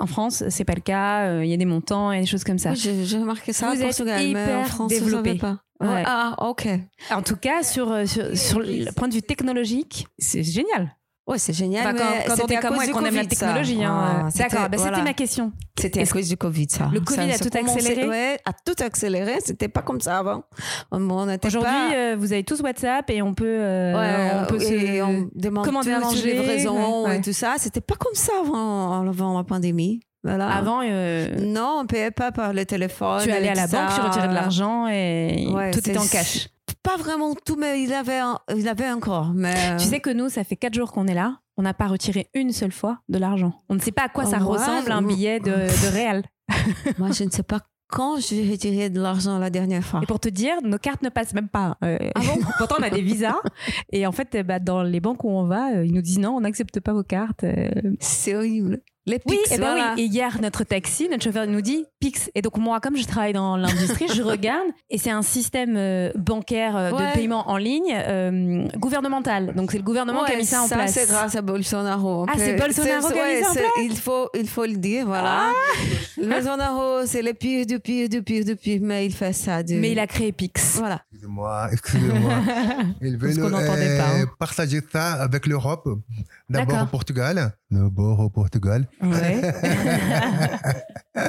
En 0.00 0.06
France, 0.06 0.42
c'est 0.48 0.64
pas 0.64 0.74
le 0.74 0.80
cas. 0.80 1.26
euh, 1.28 1.44
Il 1.44 1.50
y 1.50 1.54
a 1.54 1.56
des 1.58 1.66
montants 1.66 2.10
et 2.10 2.20
des 2.20 2.26
choses 2.26 2.42
comme 2.42 2.58
ça. 2.58 2.70
Oui, 2.70 3.04
j'ai 3.04 3.18
remarqué 3.18 3.52
ça 3.52 3.70
Vous 3.74 3.80
au 3.80 3.84
Portugal, 3.84 4.18
mais 4.32 4.38
en 4.38 4.42
hyper 4.62 4.66
France, 4.68 4.88
développé. 4.88 5.34
pas. 5.34 5.58
Ouais. 5.80 6.02
Ah, 6.06 6.34
ok. 6.48 6.68
En 7.10 7.22
tout 7.22 7.36
cas, 7.36 7.62
sur, 7.62 7.90
euh, 7.92 8.06
sur, 8.06 8.36
sur 8.36 8.60
le 8.60 8.90
point 8.92 9.08
de 9.08 9.14
vue 9.14 9.22
technologique, 9.22 10.06
c'est 10.18 10.42
génial. 10.42 10.96
Ouais, 11.26 11.38
c'est 11.38 11.52
génial. 11.52 11.86
Enfin, 11.86 11.96
quand 11.96 12.10
mais 12.10 12.24
quand 12.26 12.32
on 12.32 12.36
c'était 12.36 12.54
est 12.54 12.58
comme 12.58 12.74
moi 12.74 12.78
cause 12.78 12.84
et 12.84 12.92
du 12.92 12.92
qu'on 12.98 13.04
aime 13.04 13.14
la 13.14 13.24
technologie. 13.24 13.84
hein, 13.84 14.22
Ah, 14.26 14.30
c'était- 14.30 14.42
D'accord, 14.48 14.68
bah, 14.68 14.76
voilà. 14.78 14.96
c'était 14.96 15.08
ma 15.08 15.14
question. 15.14 15.52
C'était 15.78 16.00
à 16.02 16.06
cause 16.06 16.28
du 16.28 16.36
Covid, 16.36 16.66
ça. 16.70 16.90
Le 16.92 17.00
Covid 17.00 17.28
Ça- 17.32 17.34
a 17.34 17.38
tout 17.38 17.56
accéléré 17.56 18.08
Ouais, 18.08 18.38
a 18.44 18.52
tout 18.52 18.82
accéléré. 18.82 19.34
C'était 19.44 19.68
pas 19.68 19.82
comme 19.82 20.00
ça 20.00 20.18
avant. 20.18 20.42
Aujourd'hui, 20.90 21.60
pas... 21.62 21.94
euh, 21.94 22.16
vous 22.18 22.32
avez 22.32 22.42
tous 22.44 22.60
WhatsApp 22.62 23.08
et 23.10 23.22
on 23.22 23.34
peut, 23.34 23.44
euh, 23.46 23.94
Ouais, 23.94 24.30
on 24.42 24.46
peut 24.46 24.60
et 24.62 24.98
se... 24.98 25.02
on 25.02 25.28
demande 25.34 25.64
commander 25.64 25.92
à 25.92 26.00
tout, 26.00 26.06
manger, 26.06 26.32
livraison 26.32 27.02
ouais, 27.04 27.08
ouais. 27.10 27.18
et 27.18 27.20
tout 27.20 27.32
ça. 27.32 27.54
C'était 27.58 27.80
pas 27.80 27.94
comme 27.96 28.14
ça 28.14 28.32
avant, 28.40 29.06
avant 29.08 29.38
la 29.38 29.44
pandémie. 29.44 30.00
Voilà. 30.22 30.48
Avant, 30.50 30.80
euh, 30.84 31.28
Non, 31.40 31.78
on 31.82 31.86
payait 31.86 32.10
pas 32.10 32.30
par 32.32 32.52
le 32.52 32.66
téléphone. 32.66 33.22
tu 33.22 33.30
allais 33.30 33.48
à 33.48 33.54
la 33.54 33.66
banque, 33.66 33.90
ça. 33.90 33.96
tu 33.96 34.00
retirais 34.06 34.28
de 34.28 34.34
l'argent 34.34 34.86
et 34.88 35.48
Ouais, 35.50 35.70
tout 35.70 35.78
était 35.78 35.96
en 35.96 36.06
cash. 36.06 36.48
Pas 36.82 36.96
vraiment 36.96 37.34
tout, 37.34 37.56
mais 37.56 37.82
il 37.82 37.92
avait, 37.92 38.18
un- 38.18 38.38
il 38.56 38.66
avait 38.68 38.90
encore. 38.90 39.32
Mais 39.34 39.76
Tu 39.78 39.84
sais 39.84 40.00
que 40.00 40.10
nous, 40.10 40.28
ça 40.28 40.44
fait 40.44 40.56
quatre 40.56 40.74
jours 40.74 40.92
qu'on 40.92 41.06
est 41.06 41.14
là. 41.14 41.38
On 41.56 41.62
n'a 41.62 41.74
pas 41.74 41.88
retiré 41.88 42.28
une 42.34 42.52
seule 42.52 42.72
fois 42.72 43.00
de 43.08 43.18
l'argent. 43.18 43.52
On 43.68 43.74
ne 43.74 43.80
sait 43.80 43.92
pas 43.92 44.04
à 44.04 44.08
quoi 44.08 44.24
Oh, 44.26 44.30
ça 44.30 44.38
ouais, 44.38 44.44
ressemble 44.44 44.90
un 44.92 45.02
billet 45.02 45.40
de, 45.40 45.50
de 45.50 45.92
réel. 45.92 46.24
moi, 46.98 47.10
je 47.12 47.24
ne 47.24 47.30
sais 47.30 47.42
pas 47.42 47.60
quand 47.88 48.18
j'ai 48.20 48.48
retiré 48.50 48.88
de 48.88 49.00
l'argent 49.00 49.38
la 49.38 49.50
dernière 49.50 49.82
fois. 49.84 50.00
Et 50.02 50.06
pour 50.06 50.20
te 50.20 50.28
dire, 50.28 50.54
nos 50.62 50.78
cartes 50.78 51.02
ne 51.02 51.08
passent 51.10 51.34
même 51.34 51.48
pas. 51.48 51.76
Euh, 51.84 51.98
Ah 52.14 52.20
bon 52.20 52.38
Pourtant, 52.58 52.76
on 52.78 52.82
a 52.82 52.88
des 52.90 53.02
visas. 53.02 53.36
Et 53.92 54.06
en 54.06 54.12
fait, 54.12 54.34
euh, 54.36 54.42
bah, 54.42 54.58
dans 54.58 54.82
les 54.82 55.00
banques 55.00 55.22
où 55.24 55.28
on 55.28 55.44
va, 55.44 55.74
euh, 55.74 55.84
ils 55.84 55.92
nous 55.92 56.00
disent 56.00 56.18
non, 56.20 56.30
on 56.36 56.40
n'accepte 56.40 56.80
pas 56.80 56.92
vos 56.94 57.02
cartes. 57.02 57.44
euh. 57.44 57.68
C'est 57.98 58.34
horrible. 58.36 58.80
Les 59.10 59.20
Oui, 59.26 59.38
et 59.50 59.58
ben 59.58 59.70
voilà. 59.72 59.94
oui. 59.96 60.02
Et 60.02 60.06
hier, 60.06 60.38
notre 60.40 60.62
taxi, 60.64 61.08
notre 61.08 61.24
chauffeur 61.24 61.46
nous 61.46 61.60
dit 61.60 61.84
Pix. 62.00 62.30
Et 62.34 62.42
donc, 62.42 62.56
moi, 62.58 62.78
comme 62.80 62.96
je 62.96 63.04
travaille 63.06 63.32
dans 63.32 63.56
l'industrie, 63.56 64.06
je 64.14 64.22
regarde. 64.34 64.68
Et 64.88 64.98
c'est 64.98 65.10
un 65.10 65.22
système 65.22 65.74
euh, 65.76 66.12
bancaire 66.14 66.76
euh, 66.76 66.90
Ouais. 66.92 67.08
de 67.10 67.12
paiement 67.14 67.48
en 67.50 67.56
ligne 67.56 67.92
euh, 67.92 68.66
gouvernemental. 68.76 69.54
Donc, 69.54 69.72
c'est 69.72 69.78
le 69.78 69.84
gouvernement 69.84 70.24
qui 70.24 70.32
a 70.32 70.36
mis 70.36 70.44
ça 70.44 70.62
en 70.62 70.68
place. 70.68 70.92
c'est 70.92 71.08
grâce 71.08 71.34
à 71.34 71.42
Bolsonaro. 71.42 72.26
Ah, 72.28 72.34
c'est 72.36 72.54
Bolsonaro 72.56 73.08
qui 73.10 73.18
a 73.18 73.26
mis 73.26 73.32
ouais, 73.34 73.42
ça 73.42 73.50
en 73.50 73.54
c'est- 73.54 73.84
Il 73.84 73.96
faut, 73.96 74.28
il 74.38 74.46
faut 74.48 74.64
le 74.66 74.76
dire, 74.76 75.06
voilà. 75.06 75.46
Ah. 75.50 76.22
Bolsonaro, 76.22 77.06
c'est 77.06 77.22
le 77.22 77.32
pire 77.34 77.66
du 77.66 77.78
pire 77.80 78.08
du 78.08 78.22
pire 78.22 78.44
du 78.44 78.56
pire, 78.56 78.80
mais 78.82 79.06
il 79.06 79.12
fait 79.12 79.32
ça. 79.32 79.60
Mais 79.68 79.92
il 79.92 79.98
a 79.98 80.06
créé 80.06 80.32
Pix. 80.32 80.76
Voilà. 80.78 81.02
Excusez-moi, 81.20 81.68
excusez-moi. 81.72 82.32
Parce 83.00 83.12
veulent 83.12 83.36
qu'on 83.40 83.50
n'entendait 83.50 83.98
pas, 83.98 84.16
hein. 84.16 84.24
partager 84.38 84.80
ça 84.92 85.12
avec 85.14 85.46
l'Europe. 85.46 85.88
D'abord 86.48 86.82
au 86.82 86.86
Portugal. 86.86 87.52
D'abord 87.70 88.20
au 88.20 88.30
Portugal. 88.30 88.88
Ouais. 89.02 89.40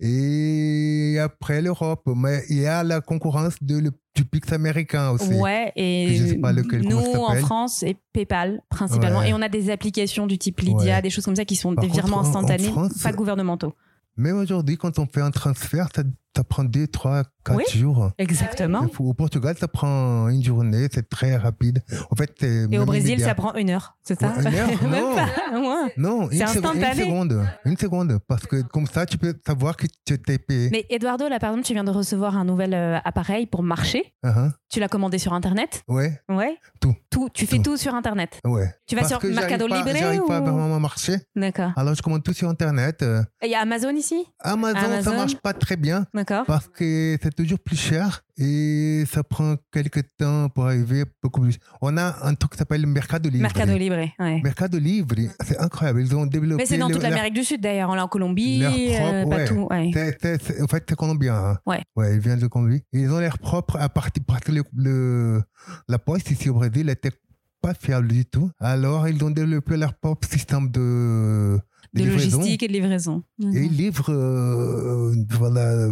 Et 0.00 1.18
après 1.20 1.60
l'Europe. 1.62 2.08
Mais 2.16 2.42
il 2.48 2.58
y 2.58 2.66
a 2.66 2.82
la 2.82 3.00
concurrence 3.00 3.54
de 3.60 3.78
le, 3.78 3.90
du 4.14 4.24
Pix 4.24 4.52
américain 4.52 5.10
aussi. 5.10 5.32
Ouais, 5.34 5.72
et 5.76 6.14
Je 6.16 6.26
sais 6.28 6.38
pas 6.38 6.52
lequel, 6.52 6.82
nous 6.82 6.98
en. 6.98 7.34
France, 7.36 7.78
c'est 7.80 7.96
PayPal 8.12 8.60
principalement. 8.68 9.20
Ouais. 9.20 9.30
Et 9.30 9.34
on 9.34 9.42
a 9.42 9.48
des 9.48 9.70
applications 9.70 10.26
du 10.26 10.38
type 10.38 10.60
Lydia, 10.60 10.96
Ouais. 10.96 11.02
des 11.02 11.10
choses 11.10 11.24
comme 11.24 11.36
ça 11.36 11.44
qui 11.44 11.56
sont 11.56 11.74
Par 11.74 11.84
des 11.84 11.90
virements 11.90 12.18
contre, 12.22 12.36
en- 12.36 12.40
en 12.40 12.44
instantanés, 12.44 12.70
France, 12.70 12.98
pas 13.02 13.12
gouvernementaux. 13.12 13.74
Même 14.16 14.36
aujourd'hui, 14.36 14.76
quand 14.76 14.98
on 14.98 15.06
fait 15.06 15.22
un 15.22 15.30
transfert, 15.30 15.88
ça, 15.94 16.02
ça 16.34 16.44
prend 16.44 16.64
deux, 16.64 16.86
trois, 16.86 17.24
quatre 17.44 17.56
Oui. 17.56 17.64
jours. 17.74 18.10
Exactement. 18.18 18.86
Au 18.98 19.12
Portugal, 19.14 19.54
ça 19.58 19.68
prend 19.68 20.28
une 20.28 20.42
journée, 20.42 20.88
c'est 20.92 21.08
très 21.08 21.36
rapide. 21.36 21.82
En 22.10 22.16
fait, 22.16 22.42
Et 22.42 22.64
au 22.64 22.68
même 22.68 22.84
Brésil, 22.84 23.20
ça 23.20 23.34
prend 23.34 23.54
une 23.54 23.70
heure, 23.70 23.96
c'est 24.02 24.18
ça? 24.18 24.32
Une 24.38 24.46
heure? 24.46 24.68
Même 24.82 24.90
Non. 25.02 25.14
pas. 25.14 25.26
Ouais. 25.52 25.92
Non, 25.96 26.30
une, 26.30 26.38
seconde- 26.46 26.76
une 26.76 26.82
instantané. 26.82 27.02
seconde. 27.02 27.46
Une 27.64 27.76
seconde. 27.76 28.18
Parce 28.26 28.46
que 28.46 28.62
comme 28.62 28.86
ça, 28.86 29.04
tu 29.06 29.18
peux 29.18 29.34
savoir 29.46 29.76
que 29.76 29.86
tu 30.06 30.18
t'es 30.20 30.38
payé. 30.38 30.68
Mais 30.72 30.86
Eduardo, 30.88 31.28
là, 31.28 31.38
par 31.38 31.50
exemple, 31.50 31.66
tu 31.66 31.74
viens 31.74 31.84
de 31.84 31.90
recevoir 31.90 32.36
un 32.36 32.44
nouvel 32.44 32.72
euh, 32.74 32.98
appareil 33.04 33.46
pour 33.46 33.62
marcher. 33.62 34.14
Uh-huh. 34.24 34.50
Tu 34.70 34.80
l'as 34.80 34.88
commandé 34.88 35.18
sur 35.18 35.34
Internet? 35.34 35.82
Ouais, 35.88 36.18
Ouais. 36.28 36.56
Tout. 36.80 36.94
Tout. 37.10 37.28
Tu 37.34 37.46
fais 37.46 37.56
Tout. 37.58 37.62
tout 37.72 37.76
sur 37.76 37.94
Internet. 37.94 38.40
ouais. 38.44 38.74
Tu 38.86 38.94
vas 38.94 39.02
Parce 39.02 39.10
sur 39.12 39.20
que 39.20 39.26
Mercado 39.26 39.68
pas- 39.68 39.76
Libre 39.78 39.90
J'arrive 39.98 40.22
pas 40.26 40.40
ou- 40.40 40.44
vraiment 40.44 40.74
à 40.76 40.78
marcher. 40.78 41.16
D'accord. 41.36 41.72
Alors, 41.76 41.94
je 41.94 42.02
commande 42.02 42.22
tout 42.22 42.32
sur 42.32 42.48
Internet. 42.48 43.02
Euh, 43.02 43.22
Il 43.42 43.50
y 43.50 43.54
a 43.54 43.60
Amazon 43.60 43.90
ici? 43.94 44.24
Amazon, 44.40 44.76
Amazon. 44.78 45.10
ça 45.10 45.16
marche 45.16 45.36
pas 45.36 45.52
très 45.52 45.76
bien 45.76 46.06
D'accord. 46.22 46.46
parce 46.46 46.68
que 46.68 47.16
c'est 47.22 47.34
toujours 47.34 47.58
plus 47.58 47.76
cher 47.76 48.22
et 48.38 49.04
ça 49.10 49.22
prend 49.22 49.56
quelques 49.72 50.02
temps 50.16 50.48
pour 50.48 50.66
arriver 50.66 51.04
beaucoup 51.22 51.40
plus. 51.42 51.58
On 51.80 51.96
a 51.96 52.26
un 52.26 52.34
truc 52.34 52.52
qui 52.52 52.58
s'appelle 52.58 52.86
Mercado 52.86 53.28
Libre. 53.28 53.42
Mercado 53.42 53.76
Libre, 53.76 53.96
ouais. 54.18 54.40
Mercado 54.42 54.78
Libre, 54.78 55.14
c'est 55.44 55.58
incroyable. 55.58 56.00
Ils 56.02 56.14
ont 56.16 56.26
développé. 56.26 56.62
Mais 56.62 56.66
c'est 56.66 56.78
dans 56.78 56.88
le- 56.88 56.94
toute 56.94 57.02
l'Amérique 57.02 57.34
du 57.34 57.44
Sud 57.44 57.60
d'ailleurs. 57.60 57.90
On 57.90 57.94
l'a 57.94 58.04
en 58.04 58.08
Colombie, 58.08 58.60
leur 58.60 58.72
euh, 58.72 59.22
propre- 59.24 59.28
ouais. 59.28 59.36
partout. 59.44 59.66
Ouais. 59.70 59.90
C'est- 59.92 60.18
c'est- 60.20 60.42
c'est- 60.42 60.62
en 60.62 60.66
fait, 60.66 60.84
c'est 60.88 60.96
colombien. 60.96 61.34
hein. 61.34 61.58
Ouais. 61.66 61.82
Ouais, 61.96 62.14
ils 62.14 62.20
viennent 62.20 62.38
de 62.40 62.46
Colombie. 62.46 62.82
Ils 62.92 63.10
ont 63.10 63.18
l'air 63.18 63.38
propre 63.38 63.76
à 63.80 63.88
partir 63.88 64.22
parce 64.26 64.40
que 64.40 64.52
le, 64.52 64.62
le- 64.76 65.42
la 65.88 65.98
poste 65.98 66.30
ici 66.30 66.48
au 66.48 66.54
Brésil 66.54 66.88
était 66.88 67.12
pas 67.60 67.74
fiable 67.74 68.08
du 68.08 68.24
tout. 68.26 68.50
Alors, 68.58 69.06
ils 69.08 69.22
ont 69.24 69.30
développé 69.30 69.76
leur 69.76 69.94
propre 69.94 70.26
système 70.28 70.68
de, 70.70 71.60
De 71.94 72.04
logistique 72.04 72.62
et 72.62 72.68
de 72.68 72.72
livraison. 72.72 73.22
Et 73.38 73.64
ils 73.64 73.76
livrent, 73.76 74.10
euh, 74.10 75.14
voilà. 75.38 75.88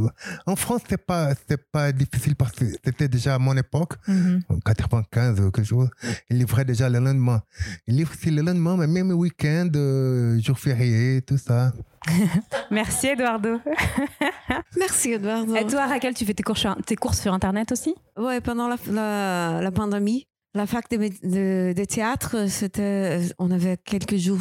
En 0.47 0.57
France, 0.57 0.81
c'est 0.89 1.05
pas, 1.05 1.33
c'est 1.47 1.61
pas 1.71 1.93
difficile 1.93 2.37
parce 2.37 2.53
que 2.53 2.65
c'était 2.83 3.07
déjà 3.09 3.35
à 3.35 3.39
mon 3.39 3.55
époque, 3.57 3.95
Mhm. 4.09 4.41
en 4.49 4.59
95, 4.61 5.39
euh, 5.41 5.51
quelque 5.51 5.67
chose. 5.67 5.91
Ils 6.31 6.39
livraient 6.39 6.65
déjà 6.65 6.89
le 6.89 7.01
lendemain. 7.01 7.43
Ils 7.87 7.97
livrent 7.97 8.13
aussi 8.19 8.31
le 8.31 8.41
lendemain, 8.43 8.77
mais 8.79 8.87
même 8.87 9.09
le 9.11 9.15
week-end, 9.15 9.69
euh, 9.77 10.41
jour 10.41 10.59
férié, 10.59 11.21
tout 11.23 11.37
ça. 11.39 11.73
Merci 12.71 13.09
Eduardo. 13.09 13.61
Merci, 14.79 15.13
Eduardo. 15.13 15.55
Et 15.55 15.67
toi 15.67 15.87
Raquel, 15.87 16.15
tu 16.15 16.25
fais 16.25 16.33
tes 16.35 16.43
courses 16.43 16.61
sur, 16.61 16.75
tes 16.87 16.97
courses 16.97 17.21
sur 17.21 17.35
Internet 17.35 17.73
aussi? 17.73 17.95
Ouais, 18.17 18.41
pendant 18.41 18.69
la, 18.69 18.77
la, 18.91 19.61
la 19.63 19.71
pandémie, 19.71 20.27
la 20.55 20.67
fac 20.67 20.91
de, 20.91 20.97
de, 20.97 21.73
de 21.73 21.85
théâtre, 21.85 22.49
c'était, 22.49 23.21
on 23.39 23.51
avait 23.53 23.77
quelques 23.77 24.17
jours 24.17 24.41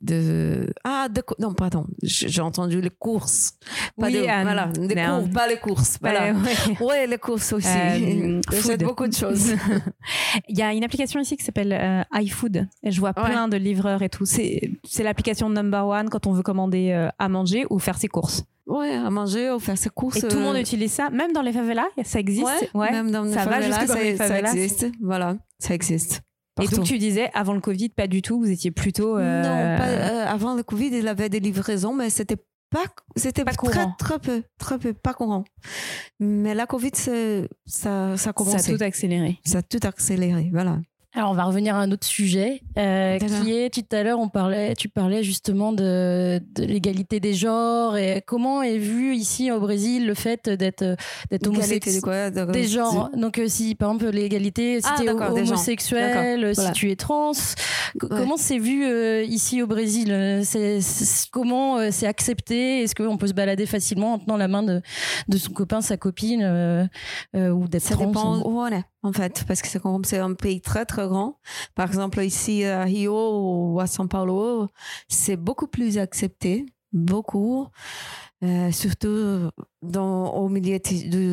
de, 0.00 0.72
ah, 0.84 1.08
de, 1.08 1.22
non, 1.40 1.52
pardon, 1.52 1.84
j'ai 2.02 2.40
entendu 2.40 2.80
les 2.80 2.90
courses. 2.90 3.54
Pas 3.98 4.06
Oui, 4.06 4.12
de, 4.12 4.18
euh, 4.18 4.42
voilà, 4.42 4.70
les 4.78 4.94
non. 4.94 5.22
cours, 5.24 5.30
pas 5.32 5.48
les 5.48 5.56
courses. 5.58 5.98
Voilà. 6.00 6.32
Ouais, 6.32 6.38
ouais. 6.78 6.86
Ouais, 6.86 7.06
les 7.08 7.18
courses 7.18 7.52
aussi. 7.52 7.66
Euh, 7.68 8.40
J'achète 8.50 8.62
food. 8.78 8.82
beaucoup 8.84 9.08
de 9.08 9.14
choses. 9.14 9.52
Il 10.48 10.56
y 10.56 10.62
a 10.62 10.72
une 10.72 10.84
application 10.84 11.18
ici 11.20 11.36
qui 11.36 11.44
s'appelle 11.44 11.72
euh, 11.72 12.02
iFood. 12.20 12.68
Et 12.84 12.90
je 12.92 13.00
vois 13.00 13.12
Ouais. 13.16 13.24
plein 13.24 13.48
de 13.48 13.56
livreurs 13.56 14.02
et 14.02 14.08
tout. 14.08 14.26
C'est 14.26 14.70
c'est 14.84 15.02
l'application 15.02 15.48
number 15.48 15.86
one 15.86 16.08
quand 16.08 16.26
on 16.28 16.32
veut 16.32 16.42
commander 16.42 16.90
euh, 16.92 17.08
à 17.18 17.28
manger 17.28 17.66
ou 17.70 17.78
faire 17.80 17.98
ses 17.98 18.06
courses. 18.08 18.44
Ouais, 18.68 18.92
à 18.94 19.08
manger 19.10 19.50
ou 19.50 19.58
faire 19.58 19.78
ses 19.78 19.88
courses. 19.90 20.18
Et 20.18 20.28
tout 20.28 20.36
le 20.36 20.42
monde 20.42 20.56
euh, 20.56 20.60
utilise 20.60 20.92
ça, 20.92 21.08
même 21.10 21.32
dans 21.32 21.42
les 21.42 21.52
favelas, 21.52 21.86
ça 22.04 22.20
existe? 22.20 22.46
Ouais, 22.74 22.90
même 22.92 23.10
dans 23.10 23.22
les 23.24 23.32
ça 23.32 23.44
va 23.46 23.52
favelas, 23.52 23.66
jusque 23.66 23.88
dans 23.88 23.94
ça, 23.94 24.02
les 24.02 24.16
ça 24.16 24.24
favelas. 24.28 24.52
existe. 24.54 24.86
Voilà, 25.00 25.36
ça 25.58 25.74
existe. 25.74 26.20
Et 26.60 26.66
donc 26.68 26.84
tu 26.84 26.98
disais, 26.98 27.30
avant 27.34 27.54
le 27.54 27.60
Covid, 27.60 27.88
pas 27.90 28.06
du 28.08 28.20
tout, 28.20 28.38
vous 28.40 28.50
étiez 28.50 28.70
plutôt... 28.70 29.16
euh, 29.16 29.42
Non, 29.42 29.78
pas, 29.78 29.86
euh, 29.88 30.26
avant 30.26 30.54
le 30.54 30.62
Covid, 30.62 30.88
il 30.92 31.06
avait 31.08 31.28
des 31.28 31.40
livraisons, 31.40 31.94
mais 31.94 32.10
c'était 32.10 32.36
pas, 32.70 32.82
c'était 33.16 33.44
Pas 33.44 33.52
très, 33.52 33.70
courant. 33.72 33.94
très 33.98 34.18
peu, 34.18 34.42
très 34.58 34.78
peu, 34.78 34.92
pas 34.92 35.14
courant. 35.14 35.44
Mais 36.20 36.54
la 36.54 36.66
Covid, 36.66 36.90
ça, 36.94 37.12
ça 37.64 38.12
a 38.12 38.16
ça 38.18 38.30
a 38.30 38.32
commencé. 38.32 38.76
tout 38.76 38.82
accéléré. 38.84 39.38
Ça 39.46 39.58
a 39.58 39.62
tout 39.62 39.78
accéléré, 39.84 40.50
voilà. 40.52 40.78
Alors 41.18 41.32
on 41.32 41.34
va 41.34 41.44
revenir 41.44 41.74
à 41.74 41.80
un 41.80 41.90
autre 41.90 42.06
sujet 42.06 42.62
euh, 42.78 43.18
qui 43.18 43.52
est 43.52 43.70
tout 43.74 43.82
à 43.90 44.04
l'heure 44.04 44.20
on 44.20 44.28
parlait 44.28 44.74
tu 44.76 44.88
parlais 44.88 45.24
justement 45.24 45.72
de, 45.72 46.40
de 46.54 46.62
l'égalité 46.64 47.18
des 47.18 47.34
genres 47.34 47.96
et 47.96 48.22
comment 48.24 48.62
est 48.62 48.78
vu 48.78 49.16
ici 49.16 49.50
au 49.50 49.58
Brésil 49.58 50.06
le 50.06 50.14
fait 50.14 50.48
d'être 50.48 50.84
d'être 50.84 50.96
Égalité 51.30 51.44
de 51.44 51.48
homosexuel 51.48 52.00
quoi 52.02 52.30
de- 52.30 52.52
des 52.52 52.68
genres. 52.68 53.10
donc 53.16 53.38
euh, 53.40 53.48
si 53.48 53.74
par 53.74 53.90
exemple 53.92 54.12
l'égalité 54.14 54.80
si 54.80 54.86
Ah, 54.88 54.94
tu 54.96 55.06
es 55.06 55.10
homosexuel 55.10 56.54
si 56.54 56.60
voilà. 56.60 56.70
tu 56.70 56.90
es 56.92 56.94
trans 56.96 57.32
Ouais. 58.02 58.08
comment 58.10 58.36
c'est 58.36 58.58
vu 58.58 58.84
euh, 58.84 59.24
ici 59.24 59.62
au 59.62 59.66
Brésil 59.66 60.12
Euh, 60.12 60.42
c'est 60.44 60.78
comment 61.32 61.78
euh, 61.78 61.88
c'est 61.90 62.06
accepté? 62.06 62.82
Est-ce 62.82 62.94
qu'on 62.94 63.16
peut 63.16 63.26
se 63.26 63.32
balader 63.32 63.64
facilement 63.64 64.12
en 64.14 64.18
tenant 64.18 64.36
la 64.36 64.46
main 64.46 64.62
de, 64.62 64.82
de 65.26 65.38
son 65.38 65.52
copain 65.52 65.80
sa 65.80 65.96
copine 65.96 66.42
ou 67.34 67.66
d'être 67.68 67.82
Ça 67.82 67.94
trans? 67.94 68.06
dépend 68.06 68.36
où 68.40 68.60
on 68.60 68.66
est, 68.66 68.84
en 69.02 69.12
fait, 69.12 69.44
parce 69.46 69.62
que 69.62 69.68
c'est 69.68 70.18
un 70.18 70.34
pays 70.34 70.60
très 70.60 70.84
très 70.84 71.06
grand. 71.06 71.38
Par 71.74 71.88
exemple, 71.88 72.20
ici 72.22 72.64
à 72.64 72.82
Rio 72.82 73.72
ou 73.72 73.80
à 73.80 73.86
São 73.86 74.08
Paulo, 74.08 74.68
c'est 75.08 75.36
beaucoup 75.36 75.68
plus 75.68 75.98
accepté, 75.98 76.66
beaucoup. 76.92 77.68
Euh, 78.44 78.70
surtout 78.70 79.50
au 79.82 80.48
milieu 80.48 80.78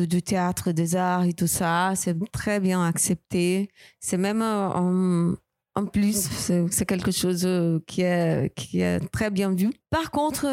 du, 0.06 0.22
théâtre, 0.22 0.72
des 0.72 0.96
arts 0.96 1.24
et 1.24 1.34
tout 1.34 1.46
ça, 1.46 1.92
c'est 1.94 2.16
très 2.32 2.58
bien 2.58 2.84
accepté. 2.84 3.70
C'est 4.00 4.16
même 4.16 4.42
euh, 4.42 5.34
en, 5.76 5.86
plus, 5.86 6.28
c'est 6.70 6.86
quelque 6.86 7.12
chose 7.12 7.44
euh, 7.46 7.78
qui 7.86 8.02
est, 8.02 8.52
qui 8.56 8.80
est 8.80 8.98
très 9.10 9.30
bien 9.30 9.52
vu. 9.54 9.70
Par 9.90 10.10
contre, 10.10 10.46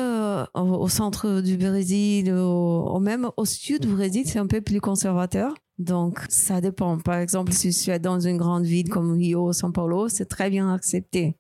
au, 0.54 0.88
centre 0.90 1.42
du 1.42 1.58
Brésil, 1.58 2.32
au 2.32 3.00
même 3.00 3.30
au 3.38 3.46
sud 3.46 3.82
du 3.82 3.88
Brésil, 3.88 4.24
c'est 4.28 4.40
un 4.40 4.48
peu 4.48 4.62
plus 4.62 4.80
conservateur. 4.80 5.56
Donc, 5.80 6.20
ça 6.30 6.62
dépend. 6.62 6.98
Par 7.00 7.18
exemple, 7.18 7.52
si 7.52 7.72
tu 7.72 7.90
es 7.90 8.00
dans 8.00 8.20
une 8.20 8.38
grande 8.38 8.64
ville 8.66 8.90
comme 8.90 9.14
Rio, 9.14 9.52
São 9.54 9.72
Paulo, 9.72 10.08
c'est 10.08 10.26
très 10.26 10.50
bien 10.50 10.74
accepté. 10.74 11.36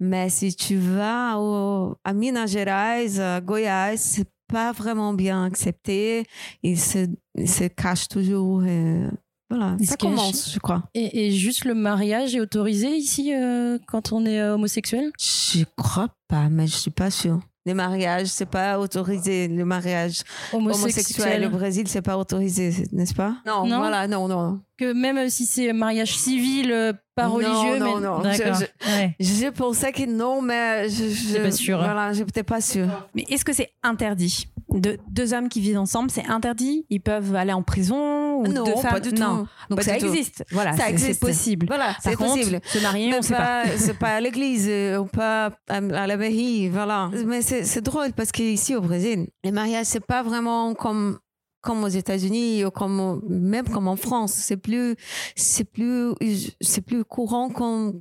Mais 0.00 0.28
si 0.28 0.54
tu 0.54 0.76
vas 0.76 1.38
au, 1.38 1.96
à 2.04 2.12
Minas 2.12 2.48
Gerais, 2.48 3.20
à 3.20 3.40
Goiás, 3.40 3.96
c'est 3.96 4.28
pas 4.48 4.72
vraiment 4.72 5.14
bien 5.14 5.44
accepté. 5.44 6.26
Il 6.62 6.78
se, 6.78 7.06
il 7.36 7.48
se 7.48 7.64
cache 7.64 8.08
toujours. 8.08 8.64
et 8.64 9.06
voilà, 9.48 9.76
Il 9.80 9.86
ça 9.86 9.96
commence, 9.96 10.52
je 10.52 10.58
crois. 10.58 10.84
Et, 10.94 11.26
et 11.26 11.30
juste 11.32 11.64
le 11.64 11.74
mariage 11.74 12.34
est 12.34 12.40
autorisé 12.40 12.88
ici 12.96 13.34
euh, 13.34 13.78
quand 13.86 14.12
on 14.12 14.24
est 14.24 14.40
euh, 14.40 14.54
homosexuel? 14.54 15.10
Je 15.18 15.64
crois 15.76 16.08
pas, 16.28 16.48
mais 16.48 16.66
je 16.66 16.76
suis 16.76 16.90
pas 16.90 17.10
sûre. 17.10 17.40
Les 17.66 17.74
mariages, 17.74 18.28
c'est 18.28 18.46
pas 18.46 18.78
autorisé. 18.78 19.46
Le 19.46 19.64
mariage 19.66 20.22
homosexuel 20.52 21.44
au 21.46 21.50
Brésil, 21.50 21.86
c'est 21.88 22.00
pas 22.02 22.16
autorisé, 22.16 22.72
n'est-ce 22.92 23.12
pas? 23.14 23.36
Non, 23.46 23.66
Non. 23.66 23.78
voilà, 23.78 24.08
non, 24.08 24.28
non. 24.28 24.60
Que 24.78 24.92
même 24.94 25.28
si 25.28 25.44
c'est 25.44 25.68
un 25.68 25.74
mariage 25.74 26.16
civil, 26.16 26.72
euh, 26.72 26.92
pas 27.14 27.26
Non, 27.26 27.34
religieux, 27.34 27.78
non, 27.78 27.96
mais 27.96 28.00
non. 28.06 28.18
d'accord. 28.22 28.54
Je- 28.54 28.90
Ouais. 28.90 29.14
Je 29.20 29.50
pensais 29.50 29.92
que 29.92 30.06
non, 30.06 30.40
mais 30.40 30.88
je, 30.88 31.08
je 31.10 31.36
pas 31.38 31.50
sûre. 31.50 31.78
Voilà, 31.78 32.12
j'étais 32.14 32.42
pas 32.42 32.62
sûre. 32.62 32.88
Mais 33.14 33.26
est-ce 33.28 33.44
que 33.44 33.52
c'est 33.52 33.70
interdit? 33.82 34.48
De, 34.72 34.98
Deux 35.10 35.34
hommes 35.34 35.48
qui 35.48 35.60
vivent 35.60 35.78
ensemble, 35.78 36.10
c'est 36.10 36.26
interdit 36.26 36.86
Ils 36.90 37.00
peuvent 37.00 37.34
aller 37.34 37.52
en 37.52 37.62
prison 37.62 38.40
ou 38.40 38.46
non, 38.46 38.64
deux 38.64 38.76
femmes 38.76 38.92
pas 38.92 39.00
du 39.00 39.12
Non. 39.12 39.44
tout. 39.44 39.48
Donc 39.70 39.78
Pas 39.78 39.84
ça 39.84 39.96
tout. 39.96 40.06
existe. 40.06 40.44
Voilà, 40.50 40.76
Ça 40.76 40.88
existe. 40.88 41.14
c'est 41.14 41.20
possible. 41.20 41.66
Voilà, 41.66 41.96
c'est 42.02 42.16
possible. 42.16 42.60
se 42.64 42.78
marier, 42.78 43.10
Mais 43.10 43.18
on 43.18 43.22
sait 43.22 43.34
pas. 43.34 43.64
c'est 43.76 43.98
pas 43.98 44.14
à 44.14 44.20
l'église 44.20 44.66
euh, 44.68 44.98
ou 44.98 45.06
pas 45.06 45.50
à, 45.68 45.80
la 45.80 46.16
mairie, 46.16 46.68
voilà. 46.68 47.10
Mais 47.26 47.42
c'est 47.42 47.80
drôle 47.82 48.12
parce 48.12 48.32
qu'ici 48.32 48.74
au 48.74 48.80
Brésil, 48.80 49.28
les 49.44 49.52
mariages, 49.52 49.86
c'est 49.86 50.04
pas 50.04 50.22
vraiment 50.22 50.74
comme 50.74 51.18
comme 51.62 51.84
aux 51.84 51.88
États-Unis 51.88 52.64
ou 52.64 52.70
comme 52.70 53.20
même 53.28 53.68
comme 53.68 53.88
en 53.88 53.96
France. 53.96 54.32
C'est 54.32 54.56
plus 54.56 54.96
c'est 55.36 55.64
plus 55.64 56.14
c'est 56.60 56.80
plus 56.80 57.04
courant 57.04 57.50
qu'on 57.50 58.00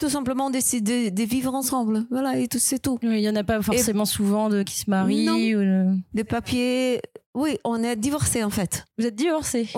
tout 0.00 0.08
simplement 0.08 0.50
décider 0.50 1.10
de, 1.10 1.22
vivre 1.22 1.54
ensemble. 1.54 2.06
Voilà, 2.10 2.38
et 2.38 2.48
tout, 2.48 2.58
c'est 2.58 2.78
tout. 2.80 2.98
Oui, 3.02 3.18
Il 3.18 3.20
y 3.20 3.28
en 3.28 3.36
a 3.36 3.44
pas 3.44 3.62
forcément 3.62 4.06
souvent 4.06 4.48
de 4.48 4.62
qui 4.62 4.78
se 4.78 4.90
marient. 4.90 5.26
Non. 5.26 5.34
ou 5.34 5.62
le- 5.62 5.94
Les 6.14 6.24
papiers, 6.24 7.00
oui, 7.34 7.58
on 7.64 7.82
est 7.82 7.96
divorcés 7.96 8.42
en 8.42 8.50
fait. 8.50 8.86
Vous 8.98 9.06
êtes 9.06 9.14
divorcés 9.14 9.68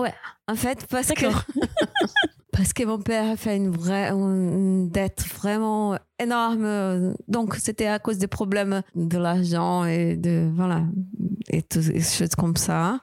En 0.48 0.54
fait, 0.54 0.86
parce 0.88 1.08
que 1.08 1.26
parce 2.52 2.72
que 2.72 2.84
mon 2.84 2.98
père 3.00 3.30
a 3.30 3.36
fait 3.36 3.56
une 3.56 3.70
vraie 3.70 4.10
une 4.10 4.88
dette 4.88 5.24
vraiment 5.34 5.98
énorme. 6.18 7.14
Donc 7.28 7.56
c'était 7.56 7.86
à 7.86 7.98
cause 7.98 8.18
des 8.18 8.28
problèmes 8.28 8.82
de 8.94 9.18
l'argent 9.18 9.84
et 9.84 10.16
de 10.16 10.48
voilà 10.54 10.82
et 11.48 11.62
toutes 11.62 11.82
ces 11.82 12.00
choses 12.00 12.34
comme 12.36 12.56
ça 12.56 13.00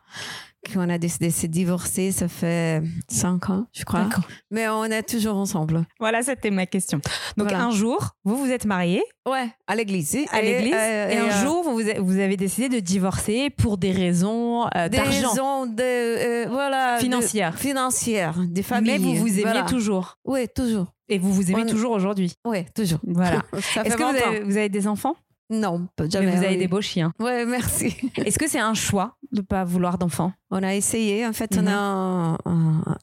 qu'on 0.73 0.89
a 0.89 0.97
décidé 0.97 1.27
de 1.27 1.33
se 1.33 1.47
divorcer. 1.47 2.11
Ça 2.11 2.27
fait 2.27 2.81
cinq 3.07 3.49
ans, 3.49 3.65
je 3.73 3.83
crois. 3.83 4.07
Mais 4.51 4.67
on 4.69 4.85
est 4.85 5.03
toujours 5.03 5.35
ensemble. 5.37 5.83
Voilà, 5.99 6.21
c'était 6.23 6.51
ma 6.51 6.65
question. 6.65 6.99
Donc 7.37 7.49
Voilà. 7.49 7.65
un 7.65 7.71
jour, 7.71 8.09
vous 8.23 8.37
vous 8.37 8.49
êtes 8.51 8.65
mariés 8.65 9.03
Ouais, 9.27 9.49
à 9.67 9.75
l'église. 9.75 10.17
à 10.31 10.41
Et, 10.41 10.45
l'église 10.53 10.73
euh, 10.75 11.09
et, 11.09 11.17
un 11.17 11.25
euh, 11.25 11.43
jour, 11.43 11.63
vous, 11.63 11.81
vous 12.03 12.19
avez 12.19 12.35
décidé 12.37 12.69
de 12.69 12.79
divorcer 12.79 13.49
pour 13.51 13.77
des 13.77 13.91
raisons 13.91 14.65
euh, 14.75 14.89
des 14.89 14.99
raisons 14.99 15.65
de 15.67 15.81
euh, 15.83 16.47
voilà 16.49 16.95
de- 16.97 17.01
financières. 17.01 17.57
financières, 17.57 18.39
des 18.47 18.63
familles. 18.63 18.93
Mais 18.93 18.97
vous 18.97 19.15
vous 19.15 19.27
aimiez 19.33 19.41
Voilà. 19.43 19.63
toujours. 19.63 20.17
Oui, 20.25 20.47
toujours. 20.53 20.93
Et 21.09 21.17
vous 21.19 21.31
vous 21.33 21.51
aimez 21.51 21.63
On- 21.63 21.69
toujours 21.69 21.91
aujourd'hui. 21.91 22.33
Oui, 22.45 22.65
toujours. 22.75 22.99
Voilà. 23.07 23.43
Est-ce 23.53 23.95
que 23.95 24.03
vous 24.03 24.11
20 24.13 24.19
ans. 24.19 24.27
avez, 24.27 24.39
vous 24.41 24.57
avez 24.57 24.69
des 24.69 24.87
enfants? 24.87 25.15
Non, 25.49 25.87
pas 25.95 26.03
Mais 26.05 26.09
jamais. 26.11 26.31
vous 26.31 26.37
avez 26.37 26.49
oui. 26.49 26.57
des 26.57 26.67
beaux 26.67 26.81
chiens. 26.81 27.11
Ouais, 27.19 27.45
merci. 27.45 27.95
Est-ce 28.17 28.37
que 28.37 28.47
c'est 28.47 28.59
un 28.59 28.73
choix 28.75 29.17
de 29.31 29.41
pas 29.41 29.63
vouloir 29.63 29.97
d'enfants? 29.97 30.31
On 30.51 30.61
a 30.63 30.75
essayé. 30.75 31.25
En 31.25 31.33
fait, 31.33 31.57
on 31.57 31.65
a 31.67 31.71
un- 31.75 32.33
un- 32.45 32.97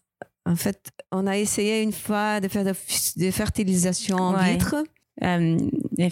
en 0.49 0.55
fait, 0.57 0.91
on 1.11 1.27
a 1.27 1.37
essayé 1.39 1.83
une 1.83 1.93
fois 1.93 2.41
de 2.41 2.47
faire 2.49 2.65
de, 2.65 2.73
de 3.17 3.31
fertilisation 3.33 4.17
en 4.17 4.35
Ouais. 4.37 4.53
vitre. 4.53 4.77
Euh, 5.25 5.59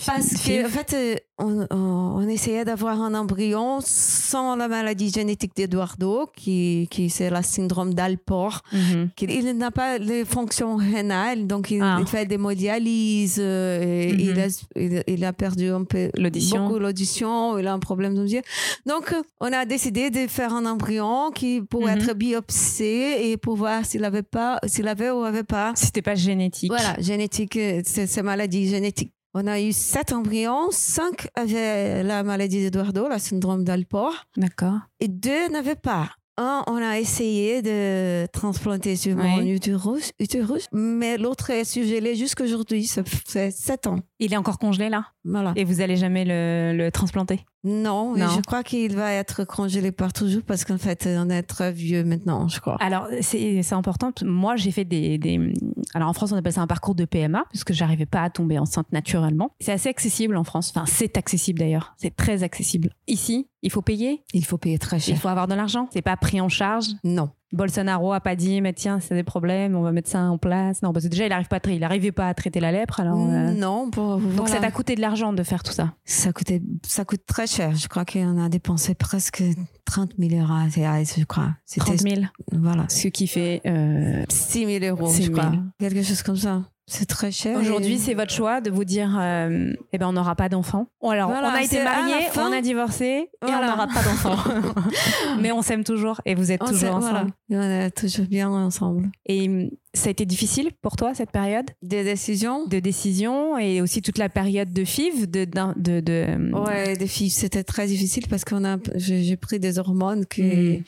Parce 0.07 0.31
que, 0.43 0.65
en 0.67 0.69
fait, 0.69 0.93
euh, 0.95 1.15
on, 1.39 2.29
essayait 2.29 2.65
d'avoir 2.65 3.01
un 3.03 3.15
embryon 3.15 3.79
sans 3.83 4.57
la 4.57 4.69
maladie 4.69 5.11
génétique 5.11 5.53
d'Eduardo, 5.57 6.31
qui, 6.37 6.89
qui 6.91 7.11
c'est 7.11 7.31
le 7.31 7.43
syndrome 7.43 7.93
d'Alport. 7.95 8.61
Mhm. 8.73 9.11
Il 9.21 9.53
n'a 9.59 9.71
pas 9.71 9.99
les 9.99 10.25
fonctions 10.25 10.77
rénales, 10.77 11.47
donc 11.47 11.71
il, 11.71 11.81
Ah. 11.83 11.99
il 12.01 12.07
fait 12.07 12.27
des 12.27 12.39
dialyses, 12.55 13.39
euh, 13.41 14.13
Mhm. 14.13 14.21
il, 14.21 14.41
a, 14.41 14.47
il, 14.77 15.05
il 15.07 15.25
a 15.25 15.33
perdu 15.33 15.69
un 15.71 15.85
peu 15.85 16.11
L'audition. 16.17 16.67
beaucoup 16.67 16.79
l'audition, 16.79 17.59
il 17.59 17.67
a 17.67 17.73
un 17.73 17.79
problème 17.79 18.15
d'audition. 18.15 18.43
Donc, 18.87 19.15
on 19.41 19.53
a 19.53 19.65
décidé 19.65 20.11
de 20.11 20.27
faire 20.29 20.53
un 20.55 20.67
embryon 20.67 21.31
qui 21.35 21.63
pourrait 21.63 21.97
Mhm. 21.97 22.03
être 22.03 22.15
biopsié 22.15 23.31
et 23.31 23.37
pour 23.37 23.57
voir 23.57 23.85
s'il 23.85 24.05
avait 24.05 24.23
pas, 24.23 24.59
s'il 24.67 24.89
avait 24.89 25.11
ou 25.11 25.25
avait 25.25 25.43
pas 25.45 25.73
C'était 25.75 26.03
pas 26.03 26.15
génétique. 26.15 26.71
voilà, 26.71 26.95
génétique, 27.01 27.57
euh, 27.57 27.81
c'est 27.85 28.07
c'est 28.07 28.23
maladie 28.23 28.69
génétique. 28.69 29.13
On 29.37 29.47
a 29.49 29.61
eu 29.61 29.73
sept 29.73 30.13
embryons, 30.13 30.69
cinq 30.71 31.27
avaient 31.35 32.03
la 32.05 32.23
maladie 32.23 32.63
d'Eduardo, 32.63 33.09
le 33.09 33.19
syndrome 33.19 33.65
d'Alport, 33.65 34.27
D'accord. 34.37 34.79
et 35.01 35.09
deux 35.09 35.49
n'avaient 35.49 35.75
pas. 35.75 36.11
Un, 36.37 36.65
on 36.67 36.77
a 36.77 36.99
essayé 36.99 37.63
de 37.63 38.27
transplanter 38.33 38.97
sur 38.97 39.17
mon 39.17 39.39
Oui. 39.39 39.51
utérus, 39.51 40.13
utérus, 40.19 40.67
mais 40.73 41.17
l'autre 41.17 41.51
est 41.51 41.65
surgelé 41.65 42.17
jusqu'aujourd'hui, 42.17 42.87
ça 42.87 43.03
fait 43.05 43.51
sept 43.53 43.87
ans. 43.87 44.01
Il 44.19 44.33
est 44.33 44.37
encore 44.37 44.59
congelé 44.59 44.89
là? 44.89 45.07
Voilà. 45.25 45.53
Et 45.57 45.65
vous 45.65 45.81
allez 45.81 45.97
jamais 45.97 46.25
le, 46.25 46.77
le 46.77 46.91
transplanter? 46.91 47.45
Non, 47.65 48.15
Non. 48.17 48.29
je 48.29 48.41
crois 48.43 48.63
qu'il 48.63 48.95
va 48.95 49.13
être 49.13 49.45
congelé 49.45 49.91
par 49.91 50.13
toujours 50.13 50.43
parce 50.43 50.65
qu'en 50.65 50.77
fait, 50.79 51.09
on 51.09 51.31
est 51.31 51.43
très 51.43 51.73
vieux 51.73 52.05
maintenant, 52.05 52.47
je 52.49 52.61
crois. 52.61 52.77
Alors, 52.81 53.09
c'est 53.23 53.73
important. 53.73 54.13
Moi, 54.23 54.57
j'ai 54.57 54.71
fait 54.71 54.85
des, 54.85 55.17
des- 55.19 55.53
Alors, 55.95 56.09
en 56.09 56.13
France, 56.13 56.33
on 56.33 56.37
appelle 56.37 56.53
ça 56.53 56.61
un 56.61 56.67
parcours 56.67 56.95
de 56.95 57.05
PMA, 57.07 57.45
parce 57.51 57.65
que 57.65 57.73
j'arrivais 57.73 58.07
pas 58.07 58.23
à 58.23 58.31
tomber 58.31 58.59
enceinte 58.59 58.87
naturellement. 58.93 59.51
C'est 59.61 59.73
assez 59.73 59.89
accessible 59.89 60.37
en 60.37 60.45
France. 60.45 60.73
Enfin, 60.75 60.85
c'est 60.87 61.17
accessible 61.17 61.59
d'ailleurs. 61.59 61.95
C'est 61.97 62.15
très 62.15 62.43
accessible. 62.43 62.91
Ici, 63.09 63.49
il 63.63 63.71
faut 63.71 63.83
payer, 63.83 64.23
Il 64.35 64.45
faut 64.45 64.59
payer 64.59 64.79
très 64.79 64.99
il 64.99 65.01
cher. 65.03 65.17
faut 65.19 65.29
avoir 65.29 65.49
de 65.49 65.55
l'argent? 65.55 65.89
C'est 65.93 66.03
pas 66.03 66.17
pris 66.17 66.41
en 66.41 66.49
charge? 66.51 66.89
Non. 67.03 67.31
Bolsonaro 67.53 68.13
a 68.13 68.21
pas 68.21 68.35
dit, 68.35 68.61
mais 68.61 68.73
tiens, 68.73 68.99
c'est 69.01 69.15
des 69.15 69.23
problèmes, 69.23 69.77
on 69.77 69.83
va 69.83 69.93
mettre 69.93 70.09
ça 70.11 70.23
en 70.23 70.39
place. 70.39 70.83
Non, 70.83 70.93
parce 70.93 71.05
que 71.05 71.11
déjà, 71.11 71.27
il 71.27 71.33
arrive 71.33 71.47
pas 71.49 71.57
à 71.65 71.71
il 71.71 71.85
arrivait 71.85 72.11
pas 72.13 72.29
à 72.29 72.35
traiter 72.35 72.59
la 72.61 72.73
lèpre. 72.73 72.99
Alors, 73.01 73.19
euh, 73.19 73.53
Non, 73.53 73.91
pour, 73.91 74.17
Donc, 74.19 74.31
voilà. 74.33 74.53
ça 74.55 74.61
t'a 74.61 74.71
coûté 74.71 74.97
de 74.97 75.01
l'argent 75.01 75.33
de 75.33 75.43
faire 75.43 75.63
tout 75.63 75.73
ça. 75.73 75.95
Ça, 76.05 76.33
coûtait, 76.33 76.63
ça 76.87 77.05
coûte 77.05 77.25
très 77.27 77.47
cher. 77.47 77.75
Je 77.77 77.87
crois 77.89 78.05
qu'on 78.05 78.43
a 78.43 78.49
dépensé 78.49 78.95
presque 78.95 79.43
30 79.85 80.13
000 80.19 80.41
euros, 80.43 80.69
je 80.69 81.25
crois. 81.25 81.51
C'était- 81.65 81.85
30 81.97 82.01
000. 82.01 82.23
Voilà. 82.53 82.87
Ce 82.89 83.09
qui 83.09 83.27
fait. 83.27 83.61
euh, 83.67 84.25
6 84.29 84.67
000 84.81 84.85
euros, 84.97 85.09
6 85.09 85.23
je 85.25 85.33
000. 85.33 85.39
crois. 85.39 85.53
Quelque 85.79 86.03
chose 86.03 86.23
comme 86.23 86.37
ça. 86.37 86.63
C'est 86.87 87.07
très 87.07 87.33
cher. 87.33 87.59
Aujourd'hui, 87.59 87.95
Et- 87.95 87.99
c'est 87.99 88.13
votre 88.13 88.33
choix 88.33 88.61
de 88.61 88.71
vous 88.71 88.85
dire, 88.85 89.17
euh, 89.19 89.73
eh 89.95 89.99
ben, 89.99 90.07
on 90.09 90.13
n'aura 90.13 90.35
pas 90.37 90.51
d'enfants. 90.51 90.87
Ou 91.01 91.11
alors, 91.11 91.31
Voilà, 91.31 91.49
on 91.49 91.55
a 91.55 91.63
été 91.63 91.83
mariés, 91.83 92.27
on 92.37 92.53
a 92.53 92.61
divorcé 92.61 93.05
et 93.07 93.29
on 93.43 93.47
n'aura 93.67 93.87
pas 93.87 94.03
d'enfants. 94.03 94.37
Mais 95.41 95.51
on 95.51 95.63
s'aime 95.63 95.83
toujours 95.83 96.21
et 96.27 96.35
vous 96.35 96.53
êtes 96.53 96.63
On 96.63 96.67
toujours 96.67 96.97
ensemble. 96.97 97.33
voilà. 97.49 97.63
On 97.81 97.85
est 97.87 97.91
toujours 97.91 98.27
bien 98.27 98.51
ensemble. 98.51 99.11
Et 99.25 99.49
hum, 99.49 99.71
ça 99.95 100.09
a 100.09 100.11
été 100.11 100.27
difficile 100.27 100.73
pour 100.83 100.97
toi 100.97 101.15
cette 101.15 101.31
période? 101.31 101.71
Des 101.81 102.05
décisions 102.05 102.67
de 102.67 102.79
décision 102.81 103.57
et 103.57 103.81
aussi 103.81 104.03
toute 104.03 104.19
la 104.19 104.29
période 104.29 104.71
de 104.73 104.85
FIV, 104.85 105.31
de, 105.31 105.47
de, 105.47 106.01
de, 106.01 106.53
Ouais, 106.67 106.97
des 106.99 107.07
filles, 107.07 107.31
c'était 107.31 107.65
très 107.65 107.87
difficile 107.87 108.25
parce 108.29 108.45
qu'on 108.45 108.63
a, 108.65 108.77
j'ai 108.97 109.37
pris 109.39 109.59
des 109.59 109.79
hormones 109.79 110.27
que 110.27 110.43
Mm. 110.43 110.83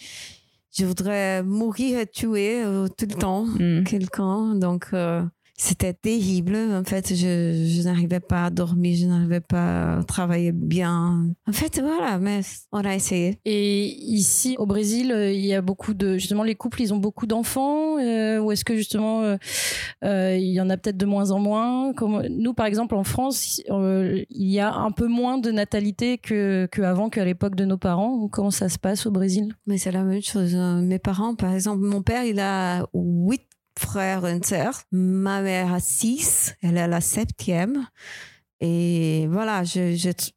je 0.79 0.85
voudrais 0.85 1.43
mourir 1.43 2.01
et 2.01 2.07
tuer 2.07 2.63
euh, 2.63 2.87
tout 2.89 3.07
le 3.09 3.15
temps 3.15 3.45
Hum. 3.59 3.83
quelqu'un. 3.85 4.55
Donc, 4.57 4.89
euh, 4.93 5.23
c'était 5.59 5.95
terrible. 5.95 6.57
En 6.57 6.85
fait, 6.85 7.15
je, 7.15 7.65
je 7.67 7.83
n'arrivais 7.83 8.21
pas 8.21 8.45
à 8.47 8.51
dormir, 8.51 8.97
je 8.97 9.07
n'arrivais 9.07 9.41
pas 9.41 9.99
à 9.99 10.05
travailler 10.05 10.53
bien. 10.53 11.31
En 11.49 11.53
fait, 11.53 11.81
voilà, 11.81 12.19
mais 12.19 12.41
on 12.73 12.85
a 12.85 12.95
essayé. 12.95 13.39
Et 13.45 13.87
ici, 13.87 14.57
au 14.59 14.67
Brésil, 14.67 15.13
euh, 15.13 15.33
il 15.33 15.45
y 15.45 15.55
a 15.55 15.63
beaucoup 15.63 15.95
de. 15.95 16.19
Justement, 16.19 16.43
les 16.43 16.55
couples, 16.55 16.83
ils 16.83 16.93
ont 16.93 16.99
beaucoup 16.99 17.27
d'enfants 17.27 17.99
euh, 17.99 18.39
Ou 18.41 18.53
est-ce 18.53 18.65
que, 18.65 18.77
justement, 18.77 19.23
euh, 19.23 19.37
euh, 20.05 20.37
il 20.37 20.53
y 20.53 20.61
en 20.61 20.69
a 20.69 20.77
peut-être 20.77 20.97
de 20.99 21.07
moins 21.07 21.31
en 21.31 21.39
moins? 21.39 21.93
Comme, 21.95 22.23
Nous, 22.29 22.53
par 22.55 22.67
exemple, 22.67 22.95
en 22.95 23.05
France, 23.05 23.61
il 23.69 24.27
y 24.31 24.61
a 24.61 24.75
un 24.75 24.91
peu 24.91 25.07
moins 25.07 25.39
de 25.39 25.51
natalité 25.51 26.19
que- 26.19 26.69
qu'avant, 26.71 27.09
qu'à 27.09 27.25
l'époque 27.25 27.55
de 27.57 27.65
nos 27.65 27.79
parents. 27.79 28.29
Comment 28.29 28.51
ça 28.51 28.69
se 28.69 28.79
passe 28.79 29.07
au 29.07 29.11
Brésil? 29.11 29.55
Mais 29.67 29.79
c'est 29.79 29.93
la 29.93 30.03
même 30.03 30.23
chose. 30.23 30.55
Euh, 30.55 30.81
Mes 30.83 30.99
parents, 30.99 31.35
par 31.35 31.53
exemple, 31.55 31.83
mon 31.85 32.03
père, 32.03 32.25
il 32.25 32.41
a 32.41 32.87
huit 32.95 33.43
frères 33.79 34.27
et 34.27 34.33
une 34.33 34.43
sœur. 34.43 34.83
Ma 34.93 35.41
mère 35.43 35.73
a 35.73 35.81
six. 35.81 36.55
Elle 36.63 36.77
est 36.77 36.89
la 36.89 37.01
septième. 37.01 37.87
Et 38.61 39.27
voilà, 39.31 39.65
je- 39.65 39.95
je- 39.97 40.31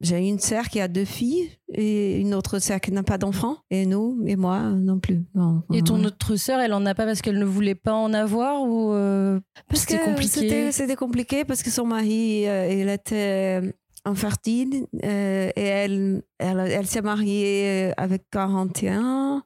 j'ai 0.00 0.18
une 0.28 0.38
sœur 0.38 0.68
qui 0.68 0.80
a 0.80 0.88
deux 0.88 1.04
filles 1.04 1.50
et 1.72 2.20
une 2.20 2.34
autre 2.34 2.58
sœur 2.58 2.80
qui 2.80 2.92
n'a 2.92 3.02
pas 3.02 3.16
d'enfants. 3.18 3.56
Et 3.70 3.86
nous, 3.86 4.22
et 4.26 4.36
moi, 4.36 4.60
non 4.60 4.98
plus. 4.98 5.22
Non. 5.34 5.62
Et 5.72 5.82
ton 5.82 5.98
Ouais. 6.00 6.06
autre 6.06 6.36
sœur, 6.36 6.60
elle 6.60 6.72
en 6.74 6.84
a 6.86 6.94
pas 6.94 7.06
parce 7.06 7.22
qu'elle 7.22 7.38
ne 7.38 7.44
voulait 7.44 7.74
pas 7.74 7.94
en 7.94 8.12
avoir 8.12 8.62
ou 8.62 8.92
euh, 8.92 9.40
Parce 9.68 9.86
que 9.86 9.92
c'était 9.92 10.04
compliqué? 10.04 10.28
c'était 10.40 10.72
c'était 10.72 10.96
compliqué 10.96 11.44
parce 11.44 11.62
que 11.62 11.70
son 11.70 11.86
mari, 11.86 12.46
euh, 12.46 12.68
il 12.70 12.88
était 12.88 13.74
infertile 14.04 14.86
euh, 15.04 15.50
et 15.56 15.62
elle, 15.62 16.22
elle, 16.38 16.58
elle 16.58 16.86
s'est 16.86 17.00
mariée 17.02 17.92
avec 17.96 18.24
41 18.30 19.42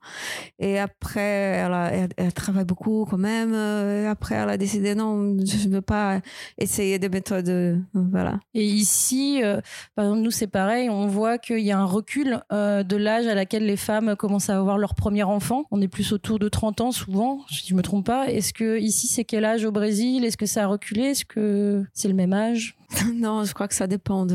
et 0.59 0.79
après 0.79 1.21
elle, 1.21 1.73
a- 1.73 1.93
elle, 1.93 2.09
elle 2.17 2.33
travaille 2.33 2.65
beaucoup 2.65 3.07
quand 3.09 3.19
même 3.19 3.53
euh, 3.55 4.05
et 4.05 4.07
après 4.07 4.35
elle 4.35 4.49
a 4.49 4.57
décidé 4.57 4.95
non 4.95 5.37
je 5.45 5.69
ne 5.69 5.75
veux 5.75 5.81
pas 5.81 6.21
essayer 6.59 6.99
des 6.99 7.09
méthodes 7.09 7.49
euh, 7.49 7.77
voilà 7.95 8.41
Et 8.55 8.65
ici, 8.65 9.41
euh, 9.43 9.61
par 9.95 10.07
exemple, 10.07 10.23
nous, 10.23 10.31
c'est 10.31 10.47
pareil. 10.47 10.89
On 10.91 11.07
voit 11.07 11.39
qu'il 11.39 11.61
y 11.61 11.71
a 11.71 11.79
un 11.79 11.85
recul 11.85 12.41
euh, 12.53 12.83
de 12.83 12.97
l'âge 12.97 13.27
à 13.27 13.35
laquelle 13.35 13.65
les 13.67 13.77
femmes 13.77 14.17
commencent 14.17 14.51
à 14.51 14.59
avoir 14.59 14.79
leur 14.79 14.95
premier 14.95 15.23
enfant. 15.23 15.65
On 15.71 15.81
est 15.81 15.89
plus 15.89 16.13
autour 16.13 16.39
de 16.39 16.49
30 16.49 16.81
ans, 16.81 16.93
souvent, 16.93 17.41
si 17.51 17.67
je 17.69 17.75
me 17.75 17.83
trompe 17.83 18.07
pas. 18.07 18.27
Est-ce 18.29 18.53
que 18.53 18.79
ici, 18.79 19.07
c'est 19.07 19.25
quel 19.25 19.45
âge 19.45 19.65
au 19.65 19.71
Brésil? 19.73 20.25
Est-ce 20.25 20.37
que 20.37 20.47
ça 20.47 20.65
a 20.65 20.67
reculé? 20.67 21.03
Est-ce 21.03 21.25
que 21.25 21.85
c'est 21.93 22.09
le 22.09 22.15
même 22.15 22.33
âge? 22.33 22.77
Non 23.15 23.45
je 23.45 23.53
crois 23.53 23.69
que 23.69 23.75
ça 23.75 23.87
dépend 23.87 24.25
de 24.25 24.35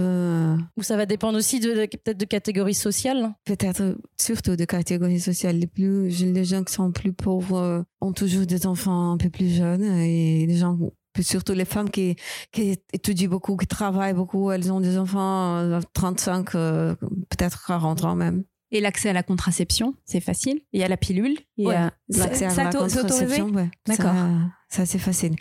Ou 0.78 0.84
ça 0.84 0.98
va 0.98 1.06
dépendre 1.06 1.38
aussi 1.38 1.60
de, 1.60 1.74
peut-être 1.74 2.18
de 2.18 2.26
catégorie 2.26 2.74
sociale 2.74 3.34
peut-être 3.46 3.98
surtout 4.20 4.56
de 4.56 4.66
catégories 4.66 5.20
sociales. 5.20 5.58
Les 5.58 5.68
plus 5.68 6.10
les 6.24 6.46
gens 6.46 6.64
qui 6.64 6.74
sont 6.74 6.92
plus 6.92 7.14
pauvres 7.14 7.58
euh, 7.58 7.82
ont 8.02 8.14
toujours 8.14 8.46
des 8.46 8.66
enfants 8.66 9.12
un 9.12 9.18
peu 9.18 9.30
plus 9.30 9.50
jeunes. 9.50 9.84
Et 9.84 10.46
les 10.46 10.58
gens 10.58 10.78
surtout 11.22 11.54
les 11.54 11.66
femmes 11.66 11.90
qui, 11.90 12.16
qui 12.52 12.80
étudient 12.92 13.30
beaucoup, 13.30 13.56
qui 13.56 13.68
travaillent 13.68 14.14
beaucoup, 14.14 14.50
elles 14.52 14.72
ont 14.72 14.80
des 14.80 14.98
enfants 14.98 15.58
euh, 15.58 15.80
35, 15.94 16.56
euh, 16.56 16.96
peut-être 17.30 17.66
40 17.68 18.04
ans 18.06 18.16
même. 18.16 18.44
Et 18.76 18.82
l'accès 18.82 19.10
à 19.10 19.14
la 19.14 19.22
contraception, 19.24 19.94
c'est 20.04 20.20
facile. 20.20 20.60
Il 20.74 20.82
y 20.82 20.84
a 20.84 20.88
la 20.88 20.98
pilule. 20.98 21.38
Il 21.58 21.66
y 21.66 21.68
Ouais, 21.68 21.76
a... 21.76 21.94
L'accès 22.10 22.46
à 22.46 22.50
ça, 22.50 22.64
la 22.66 22.72
contraception, 22.72 23.48
ouais. 23.52 23.70
D'accord. 23.88 24.14
Ça, 24.68 24.88
c'est 24.88 24.98
facile. 24.98 25.36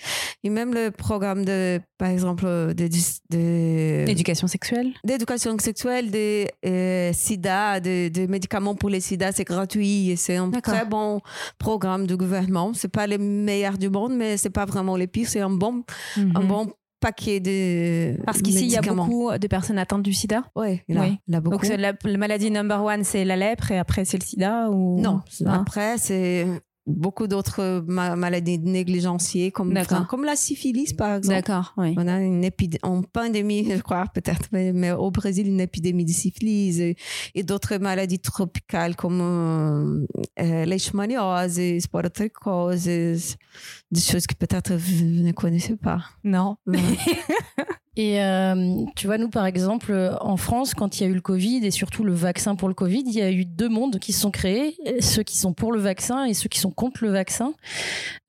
Et 0.45 0.51
même 0.51 0.75
le 0.75 0.91
programme 0.91 1.43
de, 1.47 1.81
par 1.97 2.11
exemple, 2.11 2.45
de, 2.45 2.89
de, 3.31 4.05
Éducation 4.07 4.47
sexuelle. 4.47 4.93
d'éducation 5.05 5.57
sexuelle, 5.59 6.11
de 6.11 6.45
euh, 6.67 7.13
sida, 7.15 7.81
de, 7.81 8.09
de 8.11 8.27
médicaments 8.27 8.75
pour 8.75 8.91
les 8.91 9.01
sida, 9.01 9.33
c'est 9.33 9.45
gratuit 9.45 10.11
et 10.11 10.17
c'est 10.17 10.37
un 10.37 10.51
très 10.51 10.85
bon 10.85 11.21
programme 11.59 12.07
du 12.07 12.19
gouvernement. 12.19 12.73
C'est 12.75 12.89
pas 12.93 13.07
les 13.07 13.17
meilleurs 13.19 13.79
du 13.79 13.89
monde, 13.89 14.15
mais 14.15 14.37
c'est 14.37 14.51
pas 14.51 14.67
vraiment 14.67 14.97
les 14.97 15.07
pires. 15.07 15.29
C'est 15.29 15.41
un 15.41 15.49
bon, 15.51 15.83
un 16.19 16.23
Mhm. 16.43 16.47
bon 16.47 16.73
paquet 17.03 17.41
de 17.41 18.17
Parce 18.25 18.41
qu'ici, 18.41 18.65
il 18.65 18.71
y 18.71 18.77
a 18.79 18.81
beaucoup 18.81 19.31
de 19.37 19.47
personnes 19.47 19.79
atteintes 19.79 20.03
du 20.03 20.15
sida. 20.15 20.45
Ouais, 20.57 20.83
Oui. 20.89 21.19
il 21.29 21.35
a 21.35 21.41
beaucoup. 21.43 21.59
Donc, 21.59 21.77
la, 21.79 21.93
la 22.03 22.17
maladie 22.19 22.51
number 22.51 22.83
one, 22.83 23.05
c'est 23.05 23.25
la 23.27 23.37
lèpre 23.37 23.71
et 23.73 23.79
après, 23.79 24.07
c'est 24.07 24.19
le 24.19 24.25
sida 24.25 24.71
ou... 24.71 24.99
Non, 25.01 25.21
après, 25.47 25.99
c'est 25.99 26.47
beaucoup 26.87 27.27
d'autres 27.27 27.85
ma- 27.87 28.17
maladies 28.17 28.59
négligenciées, 28.59 29.51
comme, 29.53 29.77
enfin, 29.77 30.05
comme 30.05 30.25
la 30.25 30.37
syphilis, 30.37 30.93
par 30.93 31.17
exemple. 31.17 31.37
D'accord, 31.37 31.75
oui. 31.77 31.95
On 31.97 32.09
a 32.09 32.21
une 32.21 32.49
en 32.83 33.03
pandémie, 33.03 33.71
je 33.71 33.81
crois, 33.81 34.07
peut-être, 34.13 34.49
mais, 34.53 34.73
mais 34.73 34.93
au 34.93 35.11
Brésil, 35.11 35.47
une 35.49 35.61
épidémie 35.61 36.05
de 36.05 36.11
syphilis 36.13 36.81
et, 36.81 36.97
et 37.35 37.43
d'autres 37.43 37.77
maladies 37.77 38.19
tropicales 38.19 38.97
comme 38.97 39.21
euh, 39.21 40.07
euh, 40.41 40.65
leishmaniose, 40.65 41.61
sporotrichose, 41.81 42.85
des 42.85 44.01
choses 44.01 44.27
que 44.27 44.35
peut-être 44.35 44.75
vous 44.75 45.05
ne 45.23 45.33
connaissez 45.33 45.77
pas. 45.77 46.01
Non. 46.25 46.57
Ouais. 46.67 46.79
Et 47.97 48.23
euh, 48.23 48.85
tu 48.97 49.07
vois, 49.07 49.19
nous, 49.19 49.29
par 49.29 49.45
exemple, 49.45 50.17
en 50.21 50.39
France, 50.39 50.73
quand 50.73 50.99
il 50.99 51.03
y 51.03 51.07
a 51.07 51.11
eu 51.11 51.15
le 51.15 51.21
Covid 51.21 51.65
et 51.65 51.71
surtout 51.71 52.05
le 52.05 52.15
vaccin 52.15 52.55
pour 52.55 52.69
le 52.69 52.75
Covid, 52.75 53.03
il 53.05 53.13
y 53.13 53.21
a 53.21 53.31
eu 53.31 53.45
deux 53.45 53.69
mondes 53.69 53.99
qui 53.99 54.15
se 54.15 54.21
sont 54.21 54.31
créés, 54.31 54.77
ceux 55.01 55.23
qui 55.23 55.37
sont 55.37 55.53
pour 55.53 55.73
le 55.73 55.81
vaccin 55.81 56.25
et 56.25 56.33
ceux 56.33 56.49
qui 56.49 56.59
sont 56.59 56.71
contre 56.71 57.05
le 57.05 57.11
vaccin. 57.11 57.53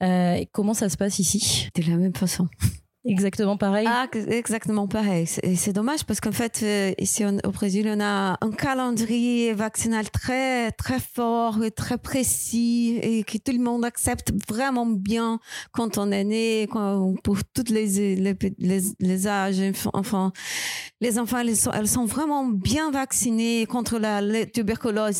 Euh, 0.01 0.43
comment 0.51 0.73
ça 0.73 0.89
se 0.89 0.97
passe 0.97 1.19
ici? 1.19 1.69
De 1.75 1.89
la 1.89 1.95
même 1.95 2.15
façon. 2.15 2.49
Exactement 3.05 3.57
pareil 3.57 3.87
Ah, 3.89 4.07
exactement 4.13 4.87
pareil. 4.87 5.27
C'est 5.27 5.73
dommage 5.73 6.03
parce 6.05 6.19
qu'en 6.21 6.31
fait, 6.31 6.61
euh, 6.63 6.91
ici 6.97 7.23
au 7.25 7.51
Brésil, 7.51 7.89
on 7.93 7.99
a 7.99 8.37
un 8.39 8.51
calendrier 8.51 9.53
vaccinal 9.53 10.09
très, 10.09 10.71
très 10.71 10.99
fort 10.99 11.63
et 11.63 11.71
très 11.71 11.97
précis 11.97 12.99
et 13.01 13.23
que 13.23 13.37
tout 13.37 13.51
le 13.51 13.63
monde 13.63 13.85
accepte 13.85 14.31
vraiment 14.47 14.85
bien 14.85 15.39
quand 15.71 15.97
on 15.97 16.11
est 16.11 16.23
né, 16.23 16.67
quand, 16.71 17.15
pour 17.23 17.37
toutes 17.53 17.69
les, 17.69 18.15
les, 18.15 18.37
les, 18.99 19.27
âges. 19.27 19.61
Enfin, 19.93 20.31
les 21.01 21.19
enfants, 21.19 21.39
elles 21.39 21.55
sont, 21.55 21.71
elles 21.71 21.87
sont 21.87 22.05
vraiment 22.05 22.45
bien 22.45 22.91
vaccinées 22.91 23.65
contre 23.65 23.99
la, 23.99 24.21
tuberculose, 24.45 25.19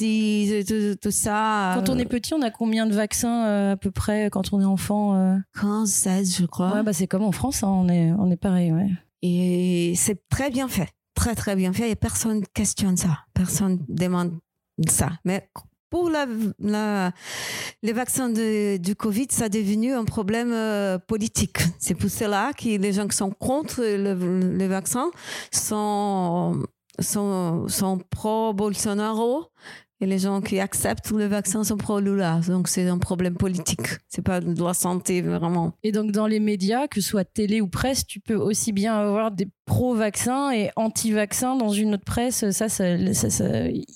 tout, 0.67 0.95
tout, 1.01 1.11
ça. 1.11 1.73
Quand 1.75 1.89
on 1.89 1.99
est 1.99 2.05
petit, 2.05 2.34
on 2.34 2.41
a 2.41 2.51
combien 2.51 2.86
de 2.86 2.93
vaccins 2.93 3.45
euh, 3.45 3.73
à 3.73 3.77
peu 3.77 3.91
près 3.91 4.29
quand 4.31 4.53
on 4.53 4.61
est 4.61 4.65
enfant 4.65 5.38
15, 5.59 5.89
16, 5.89 6.38
je 6.39 6.45
crois. 6.45 6.73
Ouais, 6.75 6.84
bah 6.84 6.93
c'est 6.93 7.07
comme 7.07 7.23
en 7.23 7.31
France, 7.31 7.63
hein, 7.63 7.72
on, 7.74 7.89
est, 7.89 8.11
on 8.11 8.30
est 8.32 8.38
pareil. 8.38 8.71
Ouais. 8.71 8.89
Et 9.21 9.93
c'est 9.95 10.28
très 10.30 10.49
bien 10.49 10.67
fait. 10.67 10.89
Très, 11.15 11.36
très 11.36 11.55
bien 11.55 11.74
fait. 11.74 11.91
Et 11.91 11.95
personne 11.95 12.43
questionne 12.53 12.97
ça. 12.97 13.19
Personne 13.34 13.80
demande 13.88 14.34
ça. 14.88 15.11
Mais 15.26 15.49
pour 15.89 16.09
les 16.09 17.93
vaccins 17.93 18.30
du 18.30 18.95
Covid, 18.95 19.28
ça 19.30 19.45
est 19.45 19.49
devenu 19.49 19.93
un 19.93 20.05
problème 20.05 20.51
euh, 20.51 20.97
politique. 20.97 21.59
C'est 21.78 21.93
pour 21.93 22.09
cela 22.09 22.51
que 22.53 22.78
les 22.78 22.93
gens 22.93 23.07
qui 23.07 23.15
sont 23.15 23.30
contre 23.30 23.82
le, 23.82 24.57
les 24.57 24.67
vaccins 24.67 25.11
sont, 25.51 26.63
sont 26.99 27.99
pro-Bolsonaro 28.09 29.51
et 30.04 30.06
les 30.06 30.20
gens 30.20 30.41
qui 30.41 30.60
acceptent 30.60 31.12
le 31.12 31.28
vaccin 31.28 31.64
sont 31.64 31.78
pro-Lula. 31.78 32.41
Donc 32.47 32.68
c'est 32.68 32.89
un 32.89 32.97
problème 32.97 33.36
politique. 33.36 33.88
C'est 34.10 34.22
pas 34.22 34.41
de 34.41 34.62
la 34.62 34.74
santé 34.74 35.22
vraiment. 35.22 35.72
Et 35.82 35.93
donc 35.93 36.12
dans 36.12 36.28
les 36.28 36.41
médias, 36.41 36.88
que 36.88 36.99
ce 36.99 37.08
soit 37.08 37.24
télé 37.24 37.62
ou 37.62 37.70
presse, 37.70 38.06
tu 38.06 38.20
peux 38.20 38.36
aussi 38.36 38.74
bien 38.74 38.95
avoir 38.95 39.32
des 39.32 39.47
pro-vaccins 39.66 40.51
et 40.51 40.72
anti-vaccins 40.76 41.56
dans 41.56 41.70
une 41.70 41.93
autre 41.93 42.04
presse. 42.04 42.49
Ça, 42.51 42.68
ça, 42.68 42.84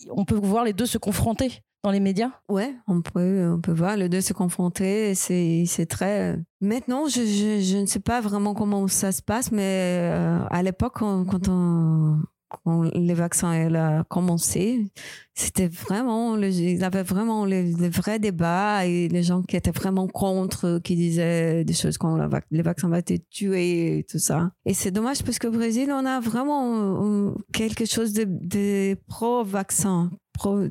on 0.10 0.24
peut 0.24 0.36
voir 0.36 0.64
les 0.64 0.72
deux 0.72 0.86
se 0.86 0.98
confronter 0.98 1.62
dans 1.84 1.92
les 1.92 2.00
médias 2.00 2.32
Ouais, 2.48 2.74
on 2.88 3.02
peut, 3.02 3.52
on 3.54 3.60
peut 3.60 3.74
voir 3.74 3.98
les 3.98 4.08
deux 4.08 4.22
se 4.22 4.32
confronter. 4.32 5.14
C'est, 5.14 5.66
c'est 5.68 5.88
très. 5.88 6.40
Maintenant, 6.62 7.10
je, 7.10 7.20
je, 7.20 7.60
je, 7.62 7.78
ne 7.80 7.86
sais 7.86 8.00
pas 8.00 8.22
vraiment 8.22 8.54
comment 8.54 8.88
ça 8.88 9.12
se 9.12 9.22
passe, 9.22 9.52
mais 9.52 10.00
euh, 10.14 10.40
à 10.50 10.64
l'époque, 10.64 11.00
quand 11.00 11.50
on, 11.50 12.18
quand 12.50 12.84
les 12.94 13.14
vaccins 13.14 13.70
ont 13.70 14.04
commencé, 14.04 14.86
c'était 15.34 15.68
vraiment, 15.68 16.38
ils 16.38 16.84
avaient 16.84 17.04
vraiment 17.04 17.46
les, 17.46 17.72
vrais 17.90 18.20
débats 18.20 18.86
et 18.86 19.08
les 19.08 19.24
gens 19.24 19.42
qui 19.44 19.56
étaient 19.56 19.72
vraiment 19.72 20.08
contre, 20.08 20.80
qui 20.84 20.96
disaient 20.96 21.64
des 21.64 21.74
choses 21.74 21.98
comme 21.98 22.30
les 22.52 22.62
vaccins 22.62 22.90
vont 22.90 22.96
être 22.96 23.30
tués 23.30 24.00
et 24.00 24.04
tout 24.04 24.20
ça. 24.20 24.52
Et 24.66 24.74
c'est 24.74 24.92
dommage 24.92 25.24
parce 25.24 25.40
qu'au 25.40 25.52
Brésil, 25.52 25.92
on 25.92 26.06
a 26.06 26.20
vraiment 26.20 27.28
euh, 27.28 27.32
quelque 27.54 27.86
chose 27.86 28.14
de, 28.14 28.26
de 28.28 28.98
pro-vaccin, 29.08 30.12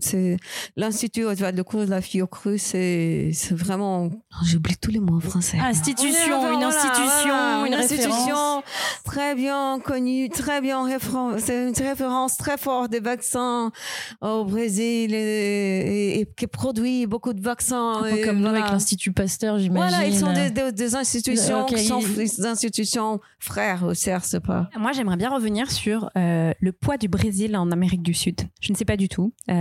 c'est 0.00 0.36
l'institut 0.76 1.22
de 1.22 1.62
cours 1.62 1.84
de 1.84 1.90
la 1.90 2.00
Fiocruz, 2.00 2.58
c'est 2.58 3.32
vraiment, 3.50 4.10
j'oublie 4.44 4.76
tous 4.76 4.90
les 4.90 5.00
mots 5.00 5.16
en 5.16 5.20
français. 5.20 5.58
Institution, 5.58 6.52
une 6.52 6.62
institution, 6.62 7.66
une, 7.66 7.74
institution 7.74 8.62
très 9.04 9.34
bien 9.34 9.78
connue, 9.80 10.28
très 10.28 10.60
bien 10.60 10.84
référence, 10.84 11.42
c'est 11.44 11.68
une 11.68 11.74
référence 11.74 12.36
très 12.36 12.56
forte 12.56 12.90
des 12.90 13.00
vaccins 13.00 13.72
au 14.20 14.44
Brésil 14.44 15.14
et, 15.14 16.28
qui 16.36 16.46
produit 16.46 17.06
beaucoup 17.06 17.32
de 17.32 17.40
vaccins. 17.40 18.02
Un 18.04 18.10
peu 18.10 18.24
comme 18.24 18.40
nous 18.40 18.48
avec 18.48 18.70
l'Institut 18.70 19.12
Pasteur, 19.12 19.58
j'imagine. 19.58 19.88
Voilà, 19.88 20.06
ils 20.06 20.18
sont 20.18 20.32
des, 20.32 20.94
institutions 20.94 21.64
qui 21.64 21.78
sont 21.84 22.00
des 22.00 22.46
institutions 22.46 23.20
frères 23.38 23.84
au 23.84 23.92
CRC 23.92 24.36
pas. 24.40 24.68
Moi, 24.78 24.92
j'aimerais 24.92 25.16
bien 25.16 25.30
revenir 25.30 25.70
sur 25.70 26.10
euh, 26.16 26.52
le 26.58 26.72
poids 26.72 26.96
du 26.96 27.08
Brésil 27.08 27.56
en 27.56 27.70
Amérique 27.70 28.02
du 28.02 28.14
Sud. 28.14 28.40
Je 28.60 28.72
ne 28.72 28.76
sais 28.76 28.84
pas 28.84 28.96
du 28.96 29.08
tout. 29.08 29.32
Euh, 29.50 29.54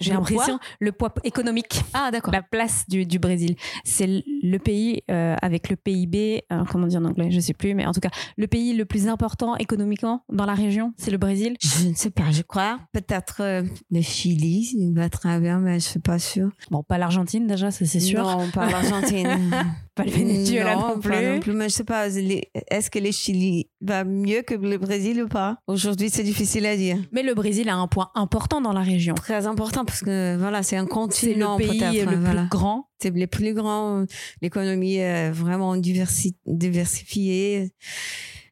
j'ai 0.00 0.12
l'impression 0.12 0.58
le 0.80 0.92
poids 0.92 1.12
économique. 1.24 1.82
Ah 1.94 2.10
d'accord. 2.10 2.32
La 2.32 2.42
place 2.42 2.84
du, 2.88 3.06
du 3.06 3.18
Brésil, 3.18 3.56
c'est 3.84 4.06
le 4.06 4.58
pays 4.58 5.02
euh, 5.10 5.36
avec 5.42 5.68
le 5.68 5.76
PIB, 5.76 6.44
euh, 6.52 6.64
comment 6.70 6.86
dire 6.86 7.00
en 7.00 7.04
anglais, 7.06 7.30
je 7.30 7.40
sais 7.40 7.54
plus, 7.54 7.74
mais 7.74 7.86
en 7.86 7.92
tout 7.92 8.00
cas 8.00 8.10
le 8.36 8.46
pays 8.46 8.74
le 8.74 8.84
plus 8.84 9.08
important 9.08 9.56
économiquement 9.56 10.24
dans 10.30 10.46
la 10.46 10.54
région, 10.54 10.92
c'est 10.96 11.10
le 11.10 11.18
Brésil. 11.18 11.56
Je 11.60 11.88
ne 11.88 11.94
sais 11.94 12.10
pas, 12.10 12.30
je 12.30 12.42
crois 12.42 12.78
peut-être 12.92 13.42
le 13.90 14.00
Chili, 14.02 14.72
il 14.76 14.94
va 14.94 15.08
bien, 15.38 15.58
mais 15.58 15.74
je 15.74 15.84
suis 15.84 16.00
pas 16.00 16.18
sûre. 16.18 16.50
Bon, 16.70 16.82
pas 16.82 16.98
l'Argentine 16.98 17.46
déjà, 17.46 17.70
ça 17.70 17.84
c'est 17.84 18.00
sûr. 18.00 18.22
Non, 18.22 18.50
pas 18.50 18.70
l'Argentine. 18.70 19.50
pas 19.94 20.04
le 20.04 20.10
Venezuela 20.10 20.74
non, 20.74 20.98
plus. 20.98 21.12
non 21.12 21.40
plus. 21.40 21.52
Mais 21.52 21.68
je 21.68 21.74
sais 21.74 21.84
pas, 21.84 22.08
est-ce 22.08 22.90
que 22.90 22.98
le 22.98 23.10
Chili 23.10 23.68
va 23.82 24.04
mieux 24.04 24.42
que 24.42 24.54
le 24.54 24.78
Brésil 24.78 25.22
ou 25.22 25.28
pas? 25.28 25.58
Aujourd'hui, 25.66 26.08
c'est 26.10 26.22
difficile 26.22 26.66
à 26.66 26.76
dire. 26.76 26.98
Mais 27.12 27.22
le 27.22 27.34
Brésil 27.34 27.68
a 27.68 27.74
un 27.74 27.88
point 27.88 28.10
important 28.14 28.60
dans 28.60 28.72
la 28.72 28.80
région. 28.80 29.14
Très 29.14 29.46
important 29.46 29.84
parce 29.84 30.00
que 30.00 30.36
voilà, 30.38 30.62
c'est 30.62 30.76
un 30.76 30.86
continent. 30.86 31.58
Le 31.58 31.66
pays 31.66 32.04
le 32.04 32.22
plus 32.22 32.48
grand. 32.48 32.88
C'est 33.00 33.10
le 33.10 33.26
plus 33.26 33.54
grand. 33.54 34.04
L'économie 34.40 34.96
est 34.96 35.30
vraiment 35.30 35.76
diversifiée. 35.76 37.72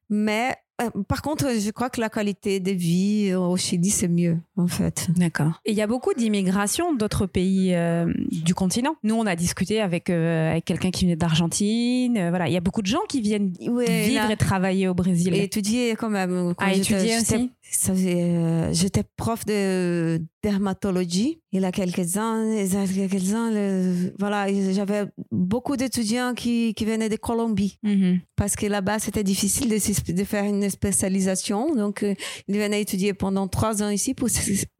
Mais 0.09 0.51
euh, 0.51 0.55
par 1.09 1.23
contre, 1.23 1.47
je 1.59 1.71
crois 1.71 1.91
que 1.91 2.01
la 2.01 2.09
qualité 2.09 2.61
de 2.61 2.71
vie 2.71 3.35
au 3.35 3.57
Chili, 3.57 3.91
c'est 3.91 4.09
mieux, 4.09 4.39
en 4.57 4.67
fait. 4.67 5.09
D'accord. 5.17 5.61
Et 5.65 5.73
il 5.73 5.77
y 5.77 5.83
a 5.83 5.87
beaucoup 5.87 6.15
d'immigration 6.15 6.95
d'autres 6.95 7.27
pays 7.27 7.75
euh, 7.75 8.13
du 8.31 8.55
continent. 8.55 8.97
Nous, 9.03 9.15
on 9.15 9.27
a 9.27 9.37
discuté 9.37 9.81
avec, 9.81 10.11
euh, 10.11 10.51
avec 10.53 10.65
quelqu'un 10.65 10.91
qui 10.91 11.05
venait 11.05 11.17
d'Argentine. 11.17 12.29
voilà, 12.31 12.49
il 12.49 12.53
y 12.53 12.57
a 12.57 12.61
beaucoup 12.61 12.83
de 12.83 12.87
gens 12.87 13.03
qui 13.09 13.21
viennent 13.21 13.53
vivre 13.59 14.31
et 14.31 14.37
travailler 14.37 14.89
au 14.89 14.95
Brésil. 14.95 15.35
Et 15.35 15.45
étudier 15.45 15.97
quand 15.97 16.11
même. 16.11 16.55
à 16.59 16.73
étudier 16.73 17.17
aussi 17.19 17.51
J'étais 18.73 19.05
prof 19.17 19.45
de 19.45 20.21
dermatologie. 20.43 21.41
Il 21.53 21.63
y 21.63 21.65
a 21.65 21.73
quelques-uns, 21.73 22.57
quelques 22.67 24.13
voilà, 24.19 24.47
j'avais 24.73 25.05
beaucoup 25.31 25.77
d'étudiants 25.77 26.35
qui, 26.35 26.75
qui 26.75 26.85
venaient 26.85 27.09
de 27.09 27.17
Colombie. 27.17 27.79
Mm-hmm. 27.85 28.21
Parce 28.37 28.57
que 28.57 28.67
là-bas, 28.67 28.99
c'était 28.99 29.25
difficile 29.25 29.69
de, 29.69 30.13
de, 30.13 30.25
faire 30.25 30.45
une 30.45 30.69
spécialisation. 30.71 31.75
Donc, 31.75 32.03
euh, 32.03 32.15
ils 32.49 32.59
venaient 32.59 32.81
étudier 32.81 33.15
pendant 33.15 33.49
trois 33.49 33.83
ans 33.83 33.91
ici 33.91 34.15
pour, 34.15 34.29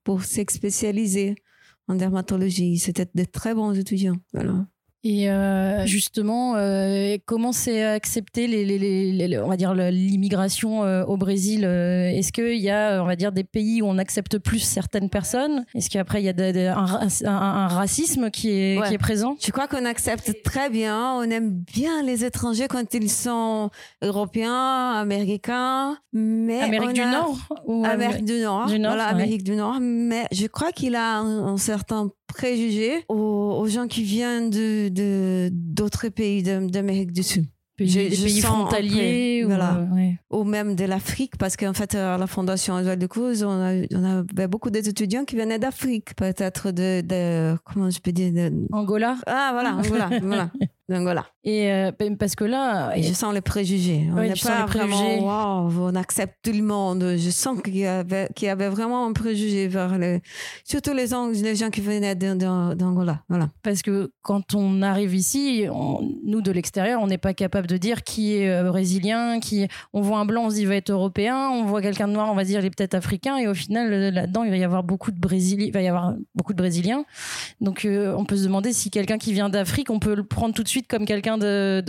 pour 0.05 0.25
se 0.25 0.41
spécialiser 0.49 1.35
en 1.89 1.95
dermatologie. 1.95 2.79
C'était 2.79 3.07
de 3.15 3.25
très 3.25 3.55
bons 3.55 3.73
étudiants. 3.73 4.17
Voilà. 4.33 4.67
Et 5.03 5.31
euh, 5.31 5.87
justement, 5.87 6.57
euh, 6.57 7.17
comment 7.25 7.53
c'est 7.53 7.83
accepté 7.83 8.47
les, 8.47 8.67
les, 8.67 8.79
les, 9.13 9.39
on 9.39 9.49
va 9.49 9.57
dire 9.57 9.73
l'immigration 9.75 10.85
euh, 10.85 11.05
au 11.05 11.17
Brésil 11.17 11.65
euh, 11.65 12.11
Est-ce 12.11 12.33
qu'il 12.33 12.61
y 12.61 12.69
a, 12.69 13.03
on 13.03 13.07
va 13.07 13.17
dire, 13.17 13.33
des 13.33 13.45
pays 13.45 13.81
où 13.81 13.87
on 13.87 13.97
accepte 13.97 14.39
plus 14.39 14.59
certaines 14.59 15.09
personnes? 15.09 15.65
Est-ce 15.75 15.89
qu'après 15.89 16.23
il 16.23 16.27
y 16.27 16.29
a 16.29 16.77
un, 16.77 17.09
un, 17.25 17.69
racisme 17.69 18.31
qui 18.31 18.51
est, 18.51 18.87
qui 18.89 18.95
est 18.95 18.99
présent? 18.99 19.37
Je 19.43 19.51
crois 19.51 19.69
qu'on 19.69 19.87
accepte 19.87 20.43
très 20.45 20.69
bien. 20.69 21.15
On 21.15 21.23
aime 21.23 21.51
bien 21.51 22.03
les 22.03 22.27
étrangers 22.27 22.69
quand 22.69 22.93
ils 22.93 23.11
sont 23.11 23.71
européens, 24.03 24.93
américains, 24.93 25.97
mais 26.13 26.61
Amérique 26.61 26.93
du 26.93 27.01
Nord 27.01 27.39
ou 27.65 27.87
Amérique 27.87 28.27
du 28.27 28.41
Nord, 28.41 28.67
du 28.67 28.79
Nord 28.79 28.93
voilà, 28.93 29.09
Amérique 29.09 29.45
du 29.45 29.57
Nord. 29.57 29.79
Mais 29.81 30.27
je 30.31 30.47
crois 30.47 30.73
qu'il 30.73 30.95
a 30.95 31.21
un 31.21 31.57
certain 31.57 32.11
préjugés 32.33 33.05
aux, 33.09 33.67
gens 33.69 33.87
qui 33.87 34.03
viennent 34.03 34.51
de 34.51 35.49
d'autres 35.53 36.09
pays 36.09 36.43
d'Amérique 36.43 37.13
du 37.13 37.23
Sud. 37.23 37.47
Pays, 37.77 38.11
pays 38.11 38.41
frontaliers 38.43 39.43
ou, 39.43 39.49
voilà. 39.49 39.89
ou 40.29 40.45
même 40.45 40.75
de 40.75 40.85
l'Afrique 40.85 41.39
parce 41.39 41.57
qu'en 41.57 41.73
fait 41.73 41.95
à 41.95 42.19
la 42.19 42.27
fondation 42.27 42.75
Oswald 42.75 43.01
de 43.01 43.07
Cruz 43.07 43.43
on, 43.43 43.49
a, 43.49 43.73
on 43.95 44.05
avait 44.05 44.49
beaucoup 44.49 44.69
d'étudiants 44.69 45.25
qui 45.25 45.35
venaient 45.35 45.59
d'Afrique 45.59 46.15
peut-être 46.15 46.73
de, 46.73 47.01
de, 47.01 47.57
comment 47.65 47.89
je 47.89 47.99
peux 48.01 48.13
dire 48.13 48.33
de... 48.35 48.53
Angola 48.73 49.17
ah 49.27 49.49
voilà 49.55 49.77
Angola 49.77 50.11
voilà 50.23 50.51
d'Angola 50.91 51.27
et 51.43 51.73
euh, 51.73 51.91
parce 52.19 52.35
que 52.35 52.45
là, 52.45 52.95
et 52.95 53.03
je 53.03 53.15
sens 53.15 53.33
les 53.33 53.41
préjugés. 53.41 54.07
On 54.13 54.21
n'est 54.21 54.35
pas 54.35 54.67
vraiment, 54.67 55.69
on 55.69 55.95
accepte 55.95 56.37
tout 56.43 56.53
le 56.53 56.63
monde. 56.63 57.15
Je 57.17 57.31
sens 57.31 57.63
qu'il 57.63 57.79
y 57.79 57.87
avait, 57.87 58.29
qu'il 58.35 58.47
y 58.47 58.51
avait 58.51 58.69
vraiment 58.69 59.07
un 59.07 59.15
préjugé 59.15 59.67
vers 59.67 59.97
les, 59.97 60.21
surtout 60.65 60.93
les, 60.93 61.07
les 61.43 61.57
gens 61.57 61.71
qui 61.71 61.81
venaient 61.81 62.15
d'Angola. 62.15 63.23
Voilà. 63.31 63.49
Parce 63.63 63.81
que 63.81 64.13
quand 64.21 64.55
on 64.55 64.83
arrive 64.83 65.15
ici, 65.15 65.65
nous 66.25 66.43
de 66.43 66.53
l'extérieur, 66.53 67.01
on 67.01 67.07
n'est 67.07 67.17
pas 67.17 67.33
capable 67.33 67.67
de 67.67 67.79
dire 67.79 68.03
qui 68.03 68.35
est 68.35 68.51
euh, 68.51 68.65
brésilien, 68.65 69.41
qui, 69.41 69.67
on 69.95 70.03
voit 70.03 70.19
un 70.19 70.27
blanc, 70.27 70.45
on 70.45 70.51
se 70.51 70.57
dit 70.57 70.63
il 70.63 70.69
va 70.69 70.77
être 70.77 70.91
européen, 70.91 71.49
on 71.51 71.65
voit 71.65 71.81
quelqu'un 71.81 72.07
de 72.07 72.13
noir, 72.13 72.31
on 72.31 72.35
va 72.35 72.45
dire 72.45 72.61
il 72.61 72.67
est 72.67 72.77
peut-être 72.77 72.95
africain, 72.95 73.39
et 73.39 73.49
au 73.49 73.55
final 73.55 74.13
là-dedans 74.13 74.45
il 74.45 74.51
va 74.51 74.59
y 74.59 74.65
avoir 74.65 74.83
beaucoup 74.83 75.11
de 75.11 75.19
Brésiliens, 75.19 75.67
il 75.67 75.73
va 75.73 75.81
y 75.81 75.89
avoir 75.89 76.15
beaucoup 76.35 76.53
de 76.53 76.59
Brésiliens. 76.59 77.05
Donc 77.63 77.87
euh, 77.87 78.15
on 78.17 78.27
peut 78.27 78.37
se 78.37 78.45
demander 78.45 78.75
si 78.75 78.91
quelqu'un 78.91 79.17
qui 79.17 79.33
vient 79.33 79.49
d'Afrique, 79.49 79.91
on 79.91 79.99
peut 79.99 80.15
le 80.15 80.25
prendre 80.25 80.55
tout 80.55 80.63
de 80.63 80.69
suite 80.69 80.80
comme 80.89 81.07
quelqu'un 81.07 81.39
de, 81.39 81.83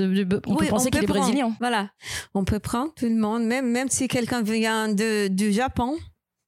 on 0.47 0.55
peut 0.55 0.67
penser 0.67 0.89
qu'il 0.89 1.03
est 1.03 1.07
brésilien. 1.07 1.53
Voilà, 1.59 1.89
on 2.33 2.43
peut 2.43 2.59
prendre 2.59 2.93
tout 2.93 3.05
le 3.05 3.15
monde, 3.15 3.43
même 3.43 3.69
même 3.69 3.89
si 3.89 4.07
quelqu'un 4.07 4.41
vient 4.41 4.89
de 4.89 5.27
du 5.27 5.51
Japon, 5.51 5.97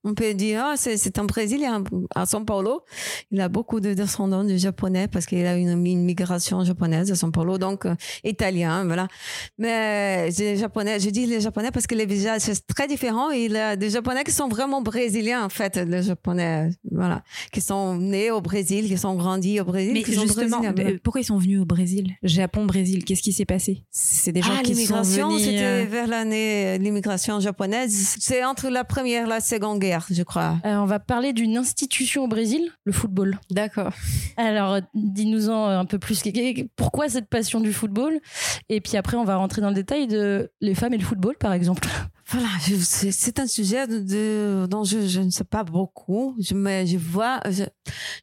On 0.05 0.13
peut 0.13 0.33
dire, 0.33 0.61
ah, 0.65 0.73
c'est, 0.75 0.97
c'est 0.97 1.17
un 1.17 1.23
Brésilien 1.23 1.81
à 2.13 2.25
São 2.25 2.43
Paulo. 2.43 2.81
Il 3.31 3.39
a 3.39 3.47
beaucoup 3.47 3.79
de 3.79 3.93
descendants 3.93 4.43
de 4.43 4.57
japonais 4.57 5.07
parce 5.07 5.25
qu'il 5.25 5.45
a 5.45 5.55
une, 5.55 5.85
une 5.85 6.03
migration 6.03 6.63
japonaise 6.65 7.09
à 7.09 7.15
São 7.15 7.31
Paulo, 7.31 7.57
donc 7.57 7.85
euh, 7.85 7.95
italien, 8.25 8.83
voilà. 8.85 9.07
Mais 9.57 10.29
les 10.31 10.57
japonais, 10.57 10.99
je 10.99 11.09
dis 11.09 11.25
les 11.25 11.39
japonais 11.39 11.71
parce 11.71 11.87
que 11.87 11.95
les 11.95 12.05
visages 12.05 12.41
c'est 12.41 12.67
très 12.67 12.87
différent. 12.87 13.29
Il 13.29 13.51
y 13.53 13.57
a 13.57 13.75
des 13.75 13.89
japonais 13.89 14.23
qui 14.23 14.31
sont 14.31 14.49
vraiment 14.49 14.81
brésiliens 14.81 15.45
en 15.45 15.49
fait, 15.49 15.77
les 15.77 16.03
japonais, 16.03 16.69
voilà, 16.91 17.23
qui 17.51 17.61
sont 17.61 17.95
nés 17.95 18.31
au 18.31 18.41
Brésil, 18.41 18.87
qui 18.87 18.97
sont 18.97 19.15
grandis 19.15 19.59
au 19.61 19.65
Brésil. 19.65 19.93
Mais 19.93 20.03
qui 20.03 20.13
sont 20.13 20.23
justement, 20.23 20.59
brésiliens. 20.59 20.93
euh, 20.95 20.99
pourquoi 21.03 21.21
ils 21.21 21.25
sont 21.25 21.37
venus 21.37 21.61
au 21.61 21.65
Brésil? 21.65 22.11
Japon, 22.23 22.65
Brésil, 22.65 23.05
qu'est-ce 23.05 23.21
qui 23.21 23.31
s'est 23.31 23.45
passé? 23.45 23.83
C'est 23.91 24.31
des 24.31 24.41
gens 24.41 24.49
Ah, 24.57 24.61
qui 24.63 24.71
sont 24.73 24.79
l'immigration, 24.79 25.29
venus... 25.29 25.43
c'était 25.45 25.63
euh, 25.63 25.85
vers 25.89 26.07
l'année, 26.07 26.77
l'immigration 26.79 27.39
japonaise. 27.39 28.15
C'est 28.19 28.43
entre 28.43 28.69
la 28.69 28.83
première 28.83 29.25
et 29.25 29.29
la 29.29 29.39
seconde 29.39 29.79
guerre, 29.79 29.92
je 30.09 30.23
crois. 30.23 30.57
Euh, 30.65 30.75
on 30.77 30.85
va 30.85 30.99
parler 30.99 31.33
d'une 31.33 31.57
institution 31.57 32.23
au 32.23 32.27
Brésil, 32.27 32.69
le 32.85 32.91
football. 32.91 33.39
D'accord. 33.51 33.91
Alors, 34.37 34.79
dis-nous-en 34.93 35.67
un 35.67 35.85
peu 35.85 35.99
plus. 35.99 36.21
Pourquoi 36.75 37.09
cette 37.09 37.27
passion 37.29 37.59
du 37.59 37.73
football? 37.73 38.19
Et 38.69 38.81
puis 38.81 38.97
après, 38.97 39.17
on 39.17 39.23
va 39.23 39.35
rentrer 39.35 39.61
dans 39.61 39.69
le 39.69 39.75
détail 39.75 40.07
de 40.07 40.51
les 40.61 40.75
femmes 40.75 40.93
et 40.93 40.97
le 40.97 41.03
football, 41.05 41.35
par 41.39 41.53
exemple. 41.53 41.87
Voilà, 42.25 42.47
c'est 42.79 43.39
un 43.39 43.45
sujet 43.47 43.85
de, 43.85 43.99
de- 43.99 44.65
dont 44.67 44.85
je, 44.85 45.07
je 45.07 45.19
ne 45.19 45.29
sais 45.29 45.43
pas 45.43 45.63
beaucoup, 45.65 46.35
je, 46.39 46.55
mais 46.55 46.87
je 46.87 46.97
vois, 46.97 47.41
je, 47.51 47.63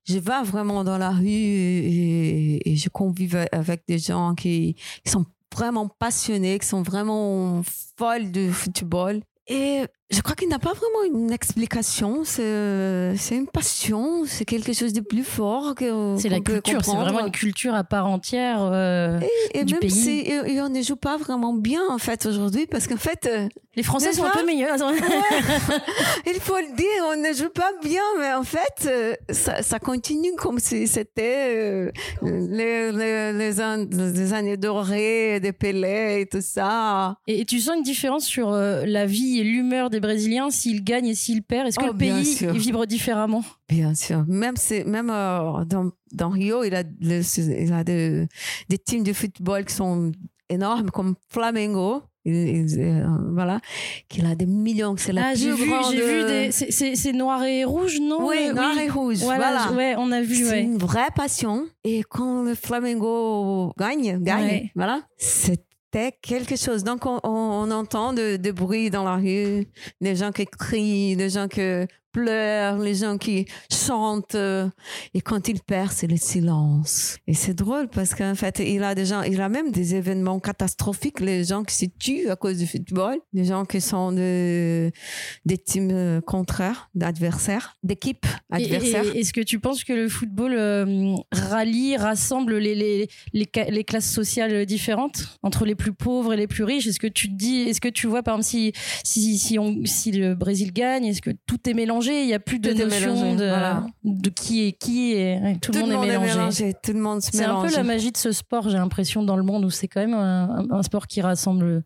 je 0.08 0.14
vais 0.18 0.42
vraiment 0.42 0.82
dans 0.82 0.96
la 0.98 1.10
rue 1.10 1.26
et, 1.28 2.56
et- 2.56 2.70
et 2.72 2.76
je 2.76 2.88
convive 2.88 3.46
avec 3.52 3.82
des 3.86 3.98
gens 3.98 4.34
qui, 4.34 4.74
qui 5.04 5.12
sont 5.12 5.26
vraiment 5.54 5.86
passionnés, 5.86 6.58
qui 6.58 6.66
sont 6.66 6.82
vraiment 6.82 7.62
folles 7.98 8.32
de 8.32 8.50
football. 8.50 9.20
Et 9.46 9.82
je 10.10 10.20
crois 10.22 10.34
qu'il 10.34 10.48
n'y 10.48 10.54
a 10.54 10.58
pas 10.58 10.72
vraiment 10.72 11.04
une 11.20 11.30
explication. 11.32 12.22
C'est 12.24 13.14
c'est 13.16 13.36
une 13.36 13.46
passion, 13.46 14.24
c'est 14.26 14.44
quelque 14.44 14.72
chose 14.72 14.92
de 14.92 15.00
plus 15.00 15.24
fort 15.24 15.74
que 15.74 16.16
C'est 16.18 16.28
la 16.28 16.40
culture, 16.40 16.84
c'est 16.84 16.96
vraiment 16.96 17.26
une 17.26 17.32
culture 17.32 17.74
à 17.74 17.84
part 17.84 18.06
entière. 18.06 18.58
euh, 18.62 19.20
Et 19.54 19.64
du 19.64 19.74
même 19.74 19.80
pays. 19.80 19.90
si 19.90 20.10
et, 20.20 20.54
et 20.54 20.60
on 20.62 20.68
ne 20.68 20.82
joue 20.82 20.96
pas 20.96 21.16
vraiment 21.16 21.52
bien 21.54 21.82
en 21.90 21.98
fait 21.98 22.26
aujourd'hui, 22.26 22.66
parce 22.66 22.86
qu'en 22.86 22.96
fait, 22.96 23.26
euh, 23.30 23.48
Les 23.76 23.82
Français 23.82 24.12
sont 24.12 24.24
un 24.24 24.30
peu 24.30 24.44
meilleurs. 24.44 24.76
Il 26.26 26.40
faut 26.40 26.56
le 26.56 26.74
dire, 26.76 26.86
on 27.12 27.16
ne 27.16 27.32
joue 27.32 27.48
pas 27.50 27.70
bien, 27.82 28.02
mais 28.18 28.32
en 28.32 28.42
fait, 28.42 28.86
euh, 28.86 29.14
ça, 29.30 29.62
ça 29.62 29.78
continue 29.78 30.32
comme 30.36 30.58
si 30.58 30.86
c'était 30.86 31.54
euh, 31.56 31.90
les, 32.22 32.92
les, 32.92 33.32
les, 33.32 33.60
an- 33.60 33.86
les 33.90 34.32
années 34.32 34.56
dorées 34.56 35.40
des 35.40 35.52
Pelé 35.52 36.20
et 36.22 36.26
tout 36.26 36.40
ça. 36.42 37.16
Et, 37.26 37.40
et 37.40 37.44
tu 37.44 37.60
sens 37.60 37.76
une 37.76 37.82
différence 37.82 38.24
sur 38.24 38.52
euh, 38.52 38.84
la 38.86 39.06
vie 39.06 39.38
et 39.40 39.44
l'humeur 39.44 39.90
des 39.90 39.99
Brésiliens 40.00 40.50
s'ils 40.50 40.82
gagnent 40.82 41.06
et 41.06 41.14
s'ils 41.14 41.42
perdent 41.42 41.68
Est-ce 41.68 41.78
que 41.78 41.84
Oh, 41.84 41.92
le 41.92 41.96
pays 41.96 42.36
vibre 42.58 42.86
différemment? 42.86 43.44
Bien 43.68 43.94
sûr. 43.94 44.24
Même, 44.26 44.56
c'est- 44.56 44.84
même 44.84 45.10
euh, 45.10 45.64
dans, 45.64 45.90
dans 46.12 46.30
Rio, 46.30 46.64
il 46.64 46.74
a, 46.74 46.82
le- 46.82 47.62
il 47.64 47.72
a 47.72 47.84
de- 47.84 48.26
des 48.68 48.78
teams 48.78 49.02
de 49.04 49.12
football 49.12 49.64
qui 49.64 49.74
sont 49.74 50.10
énormes, 50.48 50.90
comme 50.90 51.14
Flamengo. 51.28 52.02
Il- 52.26 52.34
il- 52.34 52.80
euh, 52.80 53.06
voilà, 53.32 53.60
qu'il 54.10 54.26
a 54.26 54.34
des 54.34 54.44
millions, 54.44 54.94
c'est 54.98 55.12
la 55.14 55.28
Ah, 55.28 55.30
plus 55.32 55.40
j'ai 55.40 55.52
vu, 55.52 55.66
grande. 55.70 55.90
j'ai 55.94 55.96
vu 56.00 56.24
des. 56.26 56.52
c'est- 56.52 56.70
C'est 56.70 56.94
c'est 56.94 57.12
noir 57.14 57.42
et 57.44 57.64
rouge, 57.64 57.98
non? 57.98 58.28
Oui, 58.28 58.36
Euh, 58.48 58.52
noir 58.52 58.76
et 58.78 58.90
rouge. 58.90 59.18
Voilà, 59.22 59.68
Voilà. 59.68 59.72
ouais, 59.74 59.94
on 59.96 60.12
a 60.12 60.20
vu. 60.20 60.34
C'est 60.34 60.50
Ouais. 60.50 60.62
une 60.62 60.76
vraie 60.76 61.08
passion. 61.16 61.64
Et 61.82 62.02
quand 62.06 62.42
le 62.42 62.54
Flamengo 62.54 63.72
gagne, 63.78 64.18
gagne, 64.22 64.44
Ouais. 64.44 64.70
voilà, 64.76 65.00
c'était 65.92 66.12
quelque 66.22 66.56
chose. 66.56 66.84
Donc, 66.84 67.06
on, 67.06 67.20
on- 67.24 67.28
on 67.68 67.70
entend 67.70 68.12
de, 68.12 68.36
de 68.36 68.50
bruit 68.52 68.90
dans 68.90 69.04
la 69.04 69.16
rue, 69.16 69.66
des 70.00 70.16
gens 70.16 70.32
qui 70.32 70.46
crient, 70.46 71.16
des 71.16 71.30
gens 71.30 71.48
qui 71.48 71.60
pleurent, 72.12 72.78
les 72.78 72.94
gens 72.94 73.18
qui 73.18 73.46
chantent. 73.72 74.34
euh, 74.34 74.68
Et 75.14 75.20
quand 75.20 75.48
il 75.48 75.60
perd, 75.60 75.92
c'est 75.92 76.06
le 76.06 76.16
silence. 76.16 77.18
Et 77.26 77.34
c'est 77.34 77.54
drôle 77.54 77.88
parce 77.88 78.14
qu'en 78.14 78.34
fait, 78.34 78.58
il 78.58 78.82
a 78.82 78.94
des 78.94 79.06
gens, 79.06 79.22
il 79.22 79.40
a 79.40 79.48
même 79.48 79.70
des 79.70 79.94
événements 79.94 80.40
catastrophiques, 80.40 81.20
les 81.20 81.44
gens 81.44 81.64
qui 81.64 81.74
se 81.74 81.86
tuent 81.98 82.28
à 82.30 82.36
cause 82.36 82.58
du 82.58 82.66
football, 82.66 83.18
des 83.32 83.44
gens 83.44 83.64
qui 83.64 83.80
sont 83.80 84.12
de, 84.12 84.90
des 85.44 85.58
teams 85.58 85.90
euh, 85.92 86.20
contraires, 86.20 86.90
d'adversaires, 86.94 87.76
d'équipes 87.82 88.26
adversaires. 88.50 89.04
Est-ce 89.16 89.32
que 89.32 89.40
tu 89.40 89.60
penses 89.60 89.84
que 89.84 89.92
le 89.92 90.08
football 90.08 90.52
euh, 90.56 91.14
rallie, 91.32 91.96
rassemble 91.96 92.58
les, 92.58 92.74
les, 92.74 93.08
les, 93.32 93.48
les 93.70 93.84
classes 93.84 94.10
sociales 94.10 94.66
différentes 94.66 95.38
entre 95.42 95.64
les 95.64 95.74
plus 95.74 95.92
pauvres 95.92 96.32
et 96.32 96.36
les 96.36 96.46
plus 96.46 96.64
riches? 96.64 96.86
Est-ce 96.86 97.00
que 97.00 97.06
tu 97.06 97.28
te 97.28 97.34
dis, 97.34 97.62
est-ce 97.62 97.80
que 97.80 97.88
tu 97.88 98.06
vois 98.06 98.22
par 98.22 98.34
exemple 98.34 98.48
si, 98.48 98.72
si, 99.04 99.38
si, 99.38 99.58
on, 99.58 99.80
si 99.84 100.12
le 100.12 100.34
Brésil 100.34 100.72
gagne, 100.72 101.04
est-ce 101.04 101.22
que 101.22 101.30
tout 101.46 101.68
est 101.68 101.74
mélangé 101.74 101.99
Il 102.08 102.26
n'y 102.26 102.34
a 102.34 102.40
plus 102.40 102.58
de 102.58 102.72
Tout 102.72 102.80
est 102.80 102.84
notion 102.84 103.14
mélangé, 103.14 103.36
de, 103.36 103.48
voilà. 103.48 103.86
de 104.04 104.28
qui 104.30 104.66
est 104.66 104.72
qui 104.72 105.12
et 105.12 105.38
ouais, 105.42 105.56
tout, 105.60 105.72
le 105.72 105.80
monde, 105.80 106.04
est 106.04 106.18
mélangé. 106.18 106.74
Tout 106.82 106.92
le 106.92 107.00
monde 107.00 107.20
se 107.22 107.30
C'est 107.32 107.44
un 107.44 107.48
mélange. 107.48 107.70
peu 107.70 107.76
la 107.76 107.82
magie 107.82 108.12
de 108.12 108.16
ce 108.16 108.32
sport, 108.32 108.68
j'ai 108.68 108.78
l'impression, 108.78 109.22
dans 109.22 109.36
le 109.36 109.42
monde 109.42 109.64
où 109.64 109.70
c'est 109.70 109.88
quand 109.88 110.00
même 110.00 110.14
un, 110.14 110.66
un 110.70 110.82
sport 110.82 111.06
qui 111.06 111.20
rassemble 111.20 111.84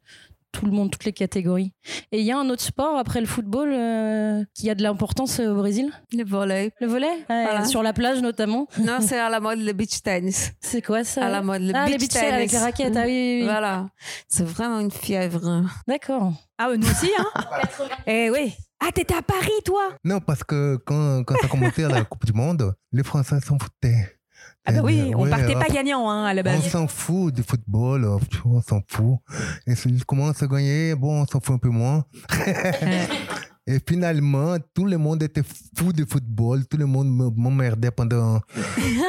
tout 0.55 0.67
le 0.67 0.73
monde, 0.73 0.91
toutes 0.91 1.05
les 1.05 1.13
catégories. 1.13 1.73
Et 2.13 2.21
il 2.21 2.25
y 2.25 2.31
a 2.31 2.39
un 2.39 2.49
autre 2.49 2.63
sport 2.63 2.97
après 2.97 3.21
le 3.21 3.27
football 3.27 3.73
euh, 3.73 4.45
qui 4.55 4.71
a 4.71 4.75
de 4.77 4.83
l'importance 4.83 5.41
euh, 5.41 5.51
au 5.51 5.57
Brésil? 5.57 5.91
Le 6.13 6.25
volley. 6.25 6.71
Le 6.81 6.87
volet 6.87 7.09
Ouais, 7.29 7.45
Voilà. 7.45 7.65
Sur 7.65 7.83
la 7.83 7.93
plage 7.93 8.23
notamment 8.23 8.69
Non, 8.79 8.99
c'est 9.01 9.19
à 9.19 9.29
la 9.29 9.41
mode 9.41 9.59
le 9.59 9.73
beach 9.73 10.01
tennis. 10.03 10.53
C'est 10.61 10.81
quoi 10.81 11.03
ça? 11.03 11.27
À 11.27 11.29
la 11.29 11.43
mode 11.43 11.63
le 11.63 11.73
Ah, 11.75 11.87
les 11.87 11.93
beach 11.99 12.03
beach 12.03 12.13
tennis 12.13 12.33
avec 12.33 12.53
les 12.53 12.59
raquettes, 12.59 12.97
ah 12.97 13.03
oui, 13.05 13.11
oui, 13.13 13.37
oui. 13.41 13.45
Voilà. 13.45 13.89
C'est 14.29 14.45
vraiment 14.45 14.79
une 14.79 14.93
fièvre. 14.93 15.65
D'accord. 15.89 16.33
Ah, 16.57 16.69
nous 16.77 16.87
aussi, 16.89 17.11
hein? 17.19 17.27
Eh 18.07 18.31
oui. 18.31 18.55
Ah, 18.87 18.91
t'étais 18.93 19.15
à 19.15 19.23
Paris, 19.23 19.51
toi? 19.65 19.91
Non, 20.05 20.21
parce 20.21 20.45
que 20.45 20.77
quand, 20.85 21.25
quand 21.25 21.35
ça 21.41 21.49
commençait 21.49 21.85
à 21.85 21.89
la 21.89 22.05
Coupe 22.05 22.27
du 22.27 22.33
Monde, 22.33 22.75
les 22.93 23.03
Français 23.03 23.41
s'en 23.41 23.59
foutaient. 23.59 24.19
Ah 24.67 24.73
bah 24.73 24.81
oui, 24.83 25.13
on 25.15 25.23
ouais, 25.25 25.31
partait 25.31 25.55
pas 25.55 25.69
gagnant 25.69 26.09
hein, 26.11 26.25
à 26.25 26.35
la 26.35 26.41
On 26.41 26.45
base. 26.45 26.69
s'en 26.69 26.87
fout 26.87 27.35
du 27.35 27.43
football, 27.43 28.05
euh, 28.05 28.19
on 28.45 28.61
s'en 28.63 28.81
fout. 28.89 29.19
Et 29.67 29.75
s'ils 29.75 30.05
commencent 30.05 30.43
à 30.43 30.47
gagner, 30.47 30.95
bon, 30.95 31.23
on 31.23 31.27
s'en 31.27 31.41
fout 31.41 31.55
un 31.55 31.59
peu 31.59 31.69
moins. 31.69 32.05
Et 33.67 33.79
finalement, 33.89 34.57
tout 34.75 34.85
le 34.85 34.99
monde 34.99 35.23
était 35.23 35.43
fou 35.77 35.93
du 35.93 36.05
football, 36.05 36.67
tout 36.67 36.77
le 36.77 36.85
monde 36.85 37.09
me- 37.09 37.31
m'emmerdait 37.31 37.91
pendant 37.91 38.41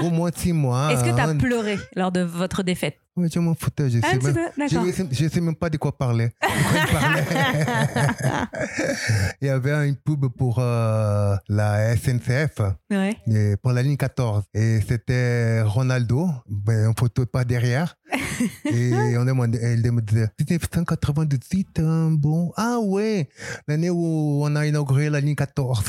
au 0.02 0.10
moins 0.10 0.30
six 0.34 0.54
mois. 0.54 0.94
Est-ce 0.94 1.04
que 1.04 1.14
t'as 1.14 1.28
hein. 1.28 1.38
pleuré 1.38 1.78
lors 1.96 2.12
de 2.14 2.22
votre 2.22 2.64
défaite? 2.64 2.98
Ouais, 3.18 3.30
je 3.34 3.40
m'en 3.40 3.56
foutais, 3.56 3.90
je 3.90 4.00
Ah, 4.04 4.10
sais, 4.12 4.18
même, 4.18 4.34
sais, 4.34 4.52
d'accord. 4.58 4.86
je, 4.88 4.92
sais, 4.92 5.08
je 5.10 5.28
sais 5.30 5.40
même 5.42 5.56
pas 5.56 5.70
de 5.70 5.78
quoi 5.78 5.98
parler. 5.98 6.32
De 6.42 6.70
quoi 6.70 6.80
il 6.82 6.88
parlait. 6.92 7.24
Il 9.42 9.48
y 9.48 9.50
avait 9.50 9.88
une 9.88 9.96
pub 9.96 10.26
pour 10.38 10.58
euh, 10.60 11.36
la 11.48 11.96
SNCF, 11.96 12.60
Ouais. 12.92 13.16
et 13.28 13.56
pour 13.62 13.72
la 13.72 13.84
ligne 13.84 13.96
14. 13.96 14.44
Et 14.54 14.82
c'était 14.86 15.62
Ronaldo, 15.62 16.28
ben, 16.50 16.90
en 16.90 16.94
photo 16.94 17.26
pas 17.26 17.46
derrière. 17.46 17.96
et 18.66 18.92
on 19.18 19.24
demandait, 19.24 19.60
elle 19.62 19.90
me 19.92 20.02
disait, 20.02 20.28
1998, 20.40 21.80
hein, 21.80 22.10
bon, 22.12 22.52
ah 22.58 22.80
ouais, 22.82 23.30
l'année 23.68 23.90
où 23.90 24.42
on 24.44 24.54
a 24.58 24.66
inauguré 24.66 25.10
la 25.10 25.22
ligne 25.22 25.36
14. 25.36 25.84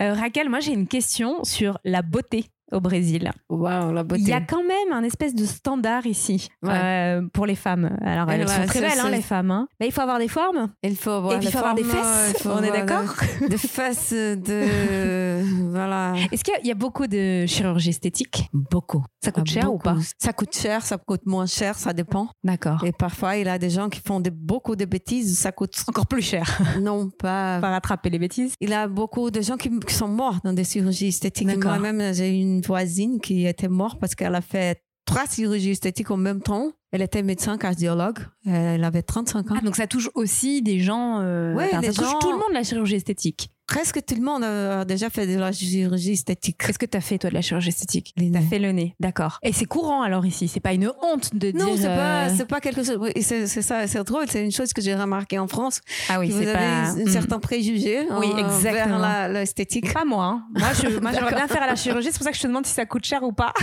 Euh, 0.00 0.14
Raquel, 0.14 0.48
moi 0.48 0.60
j'ai 0.60 0.72
une 0.72 0.86
question 0.86 1.44
sur 1.44 1.78
la 1.84 2.00
beauté 2.00 2.46
au 2.72 2.80
Brésil. 2.80 3.30
Waouh, 3.48 3.92
la 3.92 4.02
beauté. 4.04 4.20
Il 4.22 4.28
y 4.28 4.32
a 4.32 4.40
quand 4.40 4.62
même 4.64 4.92
un 4.92 5.02
espèce 5.02 5.34
de 5.34 5.44
standard 5.44 6.06
ici 6.06 6.48
Ouais. 6.62 6.70
euh, 6.74 7.22
pour 7.32 7.46
les 7.46 7.54
femmes. 7.54 7.96
Alors 8.02 8.30
elles 8.30 8.48
sont 8.48 8.66
très 8.66 8.80
belles, 8.80 8.98
hein, 8.98 9.10
les 9.10 9.22
femmes. 9.22 9.50
hein. 9.50 9.68
Mais 9.80 9.86
il 9.88 9.92
faut 9.92 10.00
avoir 10.02 10.18
des 10.18 10.28
formes. 10.28 10.68
Il 10.82 10.96
faut 10.96 11.10
avoir 11.10 11.34
Et 11.34 11.36
puis, 11.38 11.46
les 11.46 11.50
il 11.50 11.52
faut 11.52 11.58
avoir 11.58 11.74
des 11.74 11.84
fesses. 11.84 12.36
faut 12.42 12.50
On 12.50 12.62
est 12.62 12.70
d'accord 12.70 13.14
des- 13.40 13.48
Des 13.48 13.56
fesses 13.58 14.12
de. 14.12 15.70
voilà. 15.70 16.14
Est-ce 16.32 16.44
qu'il 16.44 16.54
y 16.54 16.56
a- 16.56 16.60
il 16.60 16.66
y 16.66 16.70
a 16.70 16.74
beaucoup 16.74 17.06
de 17.06 17.46
chirurgie 17.46 17.90
esthétique? 17.90 18.48
Beaucoup. 18.52 19.04
Ça 19.24 19.32
coûte 19.32 19.44
Ah, 19.48 19.52
cher 19.52 19.72
ou 19.72 19.78
pas? 19.78 19.96
Ça 20.18 20.32
coûte 20.32 20.54
cher, 20.56 20.84
ça 20.84 20.96
coûte 20.98 21.22
moins 21.26 21.46
cher, 21.46 21.76
ça 21.76 21.92
dépend. 21.92 22.28
D'accord. 22.44 22.84
Et 22.84 22.92
parfois, 22.92 23.36
il 23.36 23.46
y 23.46 23.48
a 23.48 23.58
des 23.58 23.70
gens 23.70 23.88
qui 23.88 24.00
font 24.00 24.20
beaucoup 24.32 24.76
de 24.76 24.84
bêtises, 24.84 25.38
ça 25.38 25.52
coûte. 25.52 25.74
Encore 25.88 26.06
plus 26.06 26.22
cher. 26.22 26.46
Non, 26.80 27.08
pas. 27.10 27.58
Pas 27.60 27.70
rattraper 27.70 28.10
les 28.10 28.18
bêtises. 28.18 28.54
Il 28.60 28.70
y 28.70 28.74
a 28.74 28.86
beaucoup 28.88 29.30
de 29.30 29.40
gens 29.40 29.56
qui, 29.56 29.70
qui 29.80 29.94
sont 29.94 30.08
morts 30.08 30.38
dans 30.44 30.52
des 30.52 30.64
chirurgies 30.64 31.08
esthétiques. 31.08 31.62
Moi-même, 31.64 32.14
j'ai 32.14 32.30
une 32.30 32.59
voisine 32.66 33.20
qui 33.20 33.46
était 33.46 33.68
morte 33.68 33.98
parce 34.00 34.14
qu'elle 34.14 34.34
a 34.34 34.40
fait 34.40 34.82
trois 35.04 35.26
chirurgies 35.26 35.70
esthétiques 35.70 36.10
en 36.10 36.16
même 36.16 36.40
temps. 36.42 36.72
Elle 36.92 37.02
était 37.02 37.22
médecin 37.22 37.56
cardiologue. 37.56 38.18
Elle 38.46 38.82
avait 38.82 39.02
35 39.02 39.50
ans. 39.50 39.54
Ah, 39.58 39.64
donc 39.64 39.76
ça 39.76 39.86
touche 39.86 40.10
aussi 40.14 40.60
des 40.62 40.80
gens. 40.80 41.20
euh, 41.20 41.54
enfin, 41.54 41.80
les 41.80 41.92
ça 41.92 42.02
touche 42.02 42.10
gens- 42.12 42.18
tout 42.18 42.30
le 42.32 42.36
monde 42.38 42.52
la 42.52 42.64
chirurgie 42.64 42.96
esthétique. 42.96 43.50
Presque 43.70 44.04
tout 44.04 44.16
le 44.16 44.22
monde 44.22 44.42
a 44.42 44.84
déjà 44.84 45.10
fait 45.10 45.28
de 45.28 45.38
la 45.38 45.52
chirurgie 45.52 46.10
esthétique. 46.14 46.56
Qu'est-ce 46.58 46.76
que 46.76 46.86
t'as 46.86 47.00
fait 47.00 47.18
toi 47.18 47.30
de 47.30 47.34
la 47.36 47.40
chirurgie 47.40 47.68
esthétique? 47.68 48.12
T'as 48.16 48.24
nez. 48.24 48.40
fait 48.50 48.58
le 48.58 48.72
nez, 48.72 48.96
d'accord. 48.98 49.38
Et 49.44 49.52
c'est 49.52 49.64
courant 49.64 50.02
alors 50.02 50.26
ici. 50.26 50.48
C'est 50.48 50.58
pas 50.58 50.72
une 50.72 50.90
honte 51.04 51.32
de 51.36 51.52
Non, 51.52 51.66
dire. 51.66 51.76
c'est 51.82 51.86
pas, 51.86 52.24
euh, 52.26 52.34
c'est 52.36 52.46
pas 52.48 52.60
quelque 52.60 52.82
chose. 52.82 52.98
C'est 53.20 53.46
c'est 53.46 53.62
ça, 53.62 53.86
c'est 53.86 54.02
drôle. 54.02 54.24
C'est 54.28 54.44
une 54.44 54.50
chose 54.50 54.72
que 54.72 54.82
j'ai 54.82 54.92
remarqué 54.96 55.38
en 55.38 55.46
France. 55.46 55.80
Ah 56.08 56.18
oui, 56.18 56.28
que 56.30 56.32
vous 56.34 56.42
c'est 56.42 56.48
avez 56.50 56.58
pas. 56.58 56.88
un 56.90 57.04
Hmm. 57.04 57.08
certain 57.08 57.38
préjugé 57.38 58.00
Oui, 58.18 58.26
en- 58.32 58.38
exactement. 58.38 58.62
vers 58.72 58.98
la- 58.98 59.28
l'esthétique. 59.28 59.94
Pas 59.94 60.04
moi. 60.04 60.24
hein. 60.24 60.42
Moi, 60.58 60.68
je, 60.74 60.98
moi, 60.98 61.12
j'aimerais 61.12 61.36
bien 61.36 61.46
faire 61.46 61.62
à 61.62 61.68
la 61.68 61.76
chirurgie. 61.76 62.08
C'est 62.10 62.18
pour 62.18 62.24
ça 62.24 62.32
que 62.32 62.36
je 62.38 62.42
te 62.42 62.48
demande 62.48 62.66
si 62.66 62.72
ça 62.74 62.86
coûte 62.86 63.04
cher 63.04 63.22
ou 63.22 63.32
pas. 63.32 63.54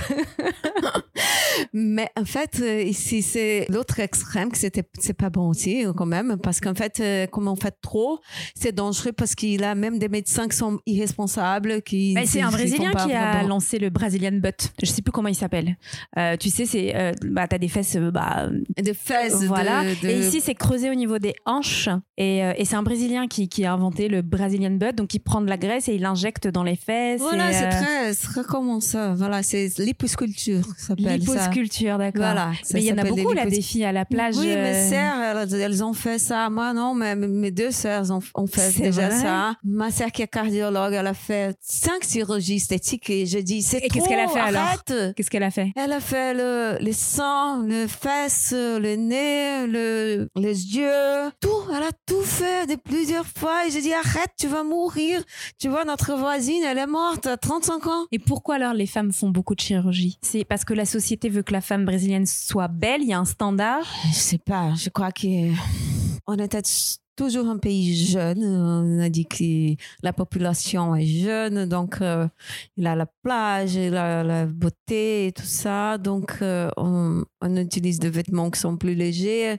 Mais 1.73 2.09
en 2.17 2.23
fait, 2.23 2.59
euh, 2.61 2.81
ici, 2.81 3.21
c'est 3.21 3.65
l'autre 3.69 3.99
extrême 3.99 4.51
que 4.51 4.57
c'était, 4.57 4.83
c'est 4.99 5.13
pas 5.17 5.29
bon 5.29 5.49
aussi, 5.49 5.85
quand 5.97 6.05
même, 6.05 6.37
parce 6.41 6.61
qu'en 6.61 6.75
fait, 6.75 6.99
euh, 7.01 7.27
comme 7.27 7.47
on 7.49 7.55
fait 7.55 7.75
trop, 7.81 8.19
c'est 8.55 8.71
dangereux 8.73 9.11
parce 9.11 9.35
qu'il 9.35 9.63
a 9.63 9.75
même 9.75 9.96
des 9.97 10.09
médecins 10.09 10.47
qui 10.47 10.55
sont 10.57 10.79
irresponsables, 10.85 11.81
qui. 11.81 12.13
Bah, 12.13 12.21
c'est 12.25 12.41
un 12.41 12.49
Brésilien 12.51 12.91
qui 12.91 13.13
a 13.13 13.31
vraiment- 13.33 13.47
lancé 13.47 13.79
le 13.79 13.89
Brazilian 13.89 14.31
Butt. 14.33 14.71
Je 14.81 14.87
sais 14.87 15.01
plus 15.01 15.11
comment 15.11 15.27
il 15.29 15.35
s'appelle. 15.35 15.77
Euh, 16.17 16.35
tu 16.37 16.49
sais, 16.49 16.65
c'est 16.65 16.95
euh, 16.95 17.11
bah 17.25 17.47
t'as 17.47 17.57
des 17.57 17.67
fesses, 17.67 17.95
euh, 17.95 18.11
bah 18.11 18.47
de 18.81 18.93
fesses. 18.93 19.43
voilà. 19.43 19.83
de- 20.01 20.07
Et 20.07 20.19
ici, 20.19 20.41
c'est 20.41 20.55
creusé 20.55 20.89
au 20.89 20.95
niveau 20.95 21.19
des 21.19 21.33
hanches. 21.45 21.89
Et, 22.17 22.43
euh, 22.43 22.53
et 22.57 22.65
c'est 22.65 22.75
un 22.75 22.83
Brésilien 22.83 23.27
qui, 23.27 23.47
qui 23.49 23.65
a 23.65 23.73
inventé 23.73 24.07
le 24.07 24.21
Brazilian 24.21 24.71
Butt. 24.71 24.95
Donc, 24.95 25.13
il 25.13 25.19
prend 25.19 25.41
de 25.41 25.49
la 25.49 25.57
graisse 25.57 25.87
et 25.89 25.95
il 25.95 26.01
l'injecte 26.01 26.47
dans 26.47 26.63
les 26.63 26.75
fesses. 26.75 27.21
Voilà, 27.21 27.51
c'est 27.53 27.69
très, 27.69 28.13
très 28.13 28.43
comment 28.43 28.79
ça. 28.79 29.13
Voilà, 29.15 29.43
c'est 29.43 29.69
l'hyposculture. 29.79 30.61
Liposculture, 30.97 31.97
d'accord. 31.97 32.21
Voilà. 32.21 32.51
Mais 32.73 32.81
il 32.81 32.85
y 32.87 32.91
en 32.93 32.97
a 32.97 33.03
beaucoup 33.03 33.33
là, 33.33 33.45
des 33.45 33.61
filles 33.61 33.85
à 33.85 33.91
la 33.91 34.05
plage. 34.05 34.35
Oui, 34.37 34.47
mes 34.47 34.89
sœurs, 34.89 35.37
elles, 35.51 35.53
elles 35.61 35.83
ont 35.83 35.93
fait 35.93 36.19
ça. 36.19 36.49
Moi, 36.49 36.73
non, 36.73 36.93
mais 36.93 37.15
mes 37.15 37.51
deux 37.51 37.71
sœurs 37.71 38.11
ont, 38.11 38.19
ont 38.35 38.47
fait 38.47 38.69
C'est 38.71 38.83
déjà 38.83 39.09
vrai 39.09 39.19
ça. 39.21 39.55
Ma 39.63 39.86
sœur 39.91 40.11
qui 40.11 40.21
est 40.21 40.27
cardiologue, 40.27 40.93
elle 40.93 41.07
a 41.07 41.13
fait 41.13 41.55
cinq 41.61 42.03
chirurgies 42.03 42.55
esthétiques 42.55 43.09
et 43.09 43.25
je 43.25 43.39
dis, 43.39 43.61
c'est 43.61 43.77
Et 43.77 43.81
qu'est-ce 43.89 43.99
trop, 44.05 44.07
qu'elle 44.07 44.19
a 44.19 44.27
fait 44.27 44.39
alors? 44.39 44.61
arrête. 44.63 44.93
Qu'est-ce 45.15 45.29
qu'elle 45.29 45.43
a 45.43 45.51
fait? 45.51 45.71
Elle 45.75 45.91
a 45.93 45.99
fait 45.99 46.33
le, 46.33 46.77
les 46.79 46.93
seins, 46.93 47.63
le 47.65 47.87
fesses, 47.87 48.53
le 48.53 48.95
nez, 48.95 49.67
le, 49.67 50.29
les 50.35 50.75
yeux, 50.75 51.31
tout. 51.41 51.49
Elle 51.69 51.83
a 51.83 51.91
tout 52.05 52.21
fait 52.21 52.67
de 52.67 52.75
plusieurs 52.75 53.25
fois. 53.25 53.65
Et 53.67 53.71
j'ai 53.71 53.81
dit, 53.81 53.93
arrête, 53.93 54.31
tu 54.39 54.47
vas 54.47 54.63
mourir. 54.63 55.23
Tu 55.59 55.67
vois, 55.69 55.85
notre 55.85 56.15
voisine, 56.15 56.63
elle 56.63 56.77
est 56.77 56.87
morte 56.87 57.25
à 57.27 57.37
35 57.37 57.87
ans. 57.87 58.05
Et 58.11 58.19
pourquoi 58.19 58.55
alors 58.55 58.73
les 58.73 58.87
femmes 58.87 59.11
font 59.11 59.29
beaucoup 59.29 59.55
de 59.55 59.59
chirurgie? 59.61 60.17
C'est 60.21 60.45
parce 60.45 60.65
que 60.65 60.73
la 60.73 60.85
société 60.85 61.29
veut 61.29 61.43
que 61.43 61.53
la 61.53 61.61
femme 61.61 61.85
brésilienne 61.85 62.25
soit 62.25 62.67
belle, 62.67 63.01
il 63.01 63.09
y 63.09 63.13
a 63.13 63.19
un 63.19 63.25
standard? 63.25 63.85
Je 64.09 64.13
sais 64.13 64.37
pas, 64.37 64.73
je 64.75 64.89
crois 64.89 65.11
que 65.11 65.27
on 66.27 66.35
était 66.35 66.61
toujours 67.17 67.47
un 67.47 67.57
pays 67.57 67.95
jeune. 67.95 68.43
On 68.45 68.99
a 69.01 69.09
dit 69.09 69.25
que 69.25 69.75
la 70.03 70.13
population 70.13 70.95
est 70.95 71.05
jeune, 71.05 71.65
donc 71.65 72.01
euh, 72.01 72.27
il 72.77 72.87
a 72.87 72.95
la 72.95 73.07
plage, 73.23 73.75
il 73.75 73.95
a 73.95 74.23
la 74.23 74.45
beauté 74.45 75.27
et 75.27 75.31
tout 75.33 75.43
ça. 75.43 75.97
Donc 75.97 76.37
euh, 76.41 76.69
on, 76.77 77.25
on 77.41 77.55
utilise 77.57 77.99
des 77.99 78.09
vêtements 78.09 78.49
qui 78.49 78.59
sont 78.61 78.77
plus 78.77 78.95
légers. 78.95 79.57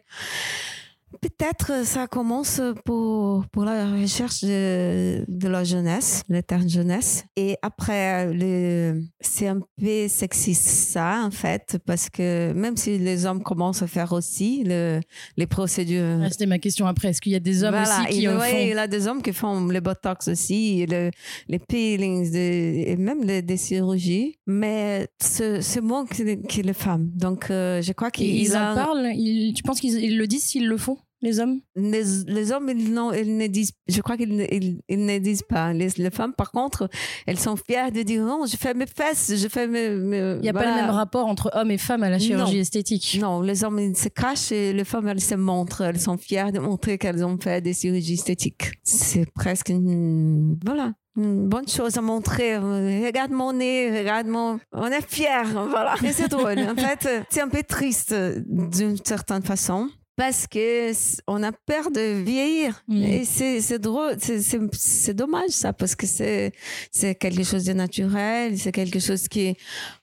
Peut-être 1.23 1.85
ça 1.87 2.07
commence 2.07 2.61
pour, 2.85 3.47
pour 3.49 3.65
la 3.65 3.91
recherche 3.93 4.43
de, 4.45 5.25
de 5.27 5.49
la 5.49 5.65
jeunesse, 5.65 6.23
l'éternelle 6.29 6.69
jeunesse. 6.69 7.25
Et 7.35 7.57
après, 7.63 8.31
le, 8.33 9.03
c'est 9.21 9.49
un 9.49 9.61
peu 9.81 10.07
sexiste 10.09 10.67
ça, 10.69 11.23
en 11.25 11.31
fait, 11.31 11.79
parce 11.87 12.11
que 12.11 12.53
même 12.53 12.77
si 12.77 12.99
les 12.99 13.25
hommes 13.25 13.43
commencent 13.43 13.83
à 13.83 13.87
faire 13.87 14.13
aussi 14.13 14.65
le, 14.67 15.01
les 15.37 15.47
procédures. 15.47 16.21
Ah, 16.23 16.29
C'était 16.31 16.47
ma 16.47 16.59
question 16.59 16.87
après. 16.87 17.09
Est-ce 17.09 17.21
qu'il 17.23 17.33
y 17.33 17.37
a 17.37 17.41
des 17.41 17.65
hommes 17.65 17.71
Voilà, 17.75 18.03
aussi 18.03 18.09
qui 18.13 18.23
il, 18.23 18.29
en 18.29 18.39
ouais, 18.39 18.51
font? 18.51 18.57
il 18.61 18.69
y 18.69 18.73
a 18.73 18.87
des 18.87 19.07
hommes 19.09 19.23
qui 19.23 19.33
font 19.33 19.67
le 19.67 19.81
botox 19.81 20.29
aussi, 20.29 20.85
le, 20.87 21.11
les 21.49 21.59
peelings, 21.59 22.35
et 22.35 22.97
même 22.97 23.23
les, 23.25 23.41
des 23.41 23.57
chirurgies. 23.57 24.37
Mais 24.47 25.09
ce, 25.23 25.63
ce 25.63 25.81
manque 25.81 26.11
que 26.11 26.61
les 26.61 26.73
femmes. 26.75 27.09
Donc, 27.15 27.51
euh, 27.51 27.81
je 27.81 27.93
crois 27.93 28.11
qu'ils 28.11 28.37
Ils 28.43 28.53
en 28.57 28.75
parlent? 28.75 29.09
Ils- 29.15 29.55
Tu 29.55 29.63
penses 29.63 29.81
qu'ils 29.81 29.99
ils 29.99 30.19
le 30.19 30.27
disent 30.27 30.45
s'ils 30.45 30.67
le 30.69 30.77
font, 30.77 30.98
les 31.21 31.41
hommes? 31.41 31.61
Les, 31.75 32.03
les 32.27 32.53
hommes, 32.53 32.69
ils, 32.71 32.93
non, 32.93 33.13
ils 33.13 33.37
ne 33.37 33.47
disent, 33.49 33.73
je 33.89 34.01
crois 34.01 34.17
qu'ils 34.17 34.37
ne, 34.37 34.45
ils, 34.53 34.81
ils 34.89 35.05
ne 35.05 35.19
disent 35.19 35.43
pas. 35.49 35.73
Les, 35.73 35.89
les 35.97 36.11
femmes, 36.11 36.33
par 36.33 36.51
contre, 36.53 36.89
elles 37.27 37.39
sont 37.39 37.57
fières 37.57 37.91
de 37.91 38.03
dire 38.03 38.23
non, 38.25 38.47
je 38.47 38.57
fais 38.57 38.75
mes 38.75 38.87
fesses, 38.87 39.33
je 39.37 39.49
fais 39.49 39.67
mes. 39.67 39.91
mes- 39.91 40.35
Il 40.37 40.41
n'y 40.43 40.49
a 40.49 40.53
pas 40.53 40.65
le 40.67 40.75
même 40.83 40.91
rapport 40.91 41.27
entre 41.27 41.51
hommes 41.55 41.71
et 41.71 41.79
femmes 41.79 42.03
à 42.05 42.11
la 42.11 42.19
chirurgie 42.19 42.55
Non. 42.57 42.61
esthétique. 42.61 43.19
Non, 43.21 43.41
les 43.43 43.65
hommes, 43.65 43.79
ils 43.81 43.97
se 43.97 44.09
cachent 44.09 44.53
et 44.53 44.73
les 44.73 44.85
femmes, 44.85 45.09
elles 45.09 45.21
se 45.21 45.35
montrent. 45.35 45.83
Elles 45.83 46.01
sont 46.01 46.17
fières 46.17 46.53
de 46.53 46.59
montrer 46.61 46.99
qu'elles 46.99 47.25
ont 47.25 47.39
fait 47.39 47.61
des 47.61 47.75
chirurgies 47.75 48.15
esthétiques. 48.15 48.73
C'est 48.85 49.31
presque 49.33 49.71
une, 49.71 50.57
voilà. 50.65 50.93
Une 51.17 51.49
bonne 51.49 51.67
chose 51.67 51.97
à 51.97 52.01
montrer. 52.01 52.57
Regarde 52.59 53.33
mon 53.33 53.53
nez, 53.53 53.99
regarde 53.99 54.29
mon. 54.29 54.61
On 54.73 54.87
est 54.87 55.05
fiers, 55.05 55.43
voilà. 55.53 55.97
Et 56.05 56.13
c'est 56.13 56.29
drôle. 56.29 56.61
En 56.61 56.77
fait, 56.77 57.09
c'est 57.29 57.41
un 57.41 57.49
peu 57.49 57.65
triste 57.65 58.15
d'une 58.47 58.97
certaine 59.05 59.43
façon. 59.43 59.89
Parce 60.19 60.49
que 60.49 60.91
on 61.29 61.45
a 61.45 61.53
peur 61.53 61.93
de 61.93 62.21
vieillir. 62.25 62.83
Mm. 62.89 63.03
Et 63.05 63.25
c'est 63.25 63.61
c'est 63.61 63.79
drôle, 63.79 64.17
c'est- 64.19 65.15
dommage 65.15 65.51
ça, 65.51 65.73
parce 65.73 65.95
que 65.95 66.09
c'est 66.09 66.51
c'est 66.91 67.15
quelque 67.15 67.45
chose 67.45 67.65
de 67.65 67.73
naturel, 67.73 68.59
c'est 68.59 68.73
quelque 68.73 68.99
chose 68.99 69.29
qui. 69.29 69.55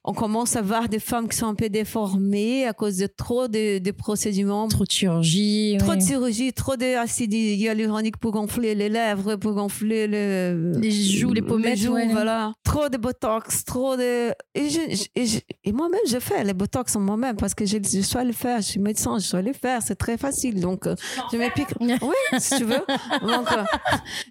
On 0.04 0.14
commence 0.14 0.56
à 0.56 0.62
voir 0.62 0.88
des 0.88 1.00
femmes 1.00 1.28
qui 1.28 1.36
sont 1.36 1.48
un 1.48 1.54
peu 1.54 1.68
déformées 1.68 2.66
à 2.66 2.72
cause 2.72 2.96
de 2.96 3.06
trop 3.06 3.46
de, 3.46 3.78
de 3.78 3.90
procédures. 3.90 4.66
Trop 4.70 4.84
de 4.84 4.90
chirurgie. 4.90 5.76
Trop 5.80 5.90
ouais. 5.90 5.96
de 5.98 6.02
chirurgie, 6.02 6.52
trop 6.54 6.76
d'acide 6.76 7.34
hyaluronique 7.34 8.16
pour 8.16 8.32
gonfler 8.32 8.74
les 8.74 8.88
lèvres, 8.88 9.36
pour 9.36 9.52
gonfler 9.52 10.06
le, 10.06 10.72
Les 10.80 10.90
joues, 10.90 11.34
les 11.34 11.42
pommettes, 11.42 11.78
joues, 11.78 11.92
ouais. 11.92 12.08
voilà. 12.10 12.54
Trop 12.64 12.88
de 12.88 12.96
botox, 12.96 13.64
trop 13.66 13.96
de. 13.98 14.30
Et, 14.54 14.68
et, 15.14 15.26
et 15.64 15.72
moi-même, 15.72 16.00
je 16.08 16.18
fais 16.18 16.42
les 16.42 16.54
botox 16.54 16.96
en 16.96 17.00
moi-même 17.00 17.36
parce 17.36 17.54
que 17.54 17.66
je, 17.66 17.76
je 17.76 18.24
le 18.24 18.32
faire. 18.32 18.62
Je 18.62 18.66
suis 18.66 18.80
médecin, 18.80 19.18
je 19.18 19.30
dois 19.30 19.42
le 19.42 19.52
faire. 19.52 19.82
C'est 19.82 19.96
très 20.06 20.16
facile. 20.18 20.60
Donc, 20.60 20.86
euh, 20.86 20.94
je 21.32 21.36
me 21.36 21.48
pique. 21.52 21.68
Oui, 21.80 22.38
si 22.40 22.56
tu 22.58 22.64
veux. 22.64 22.84
Donc, 23.22 23.52
euh, 23.52 23.64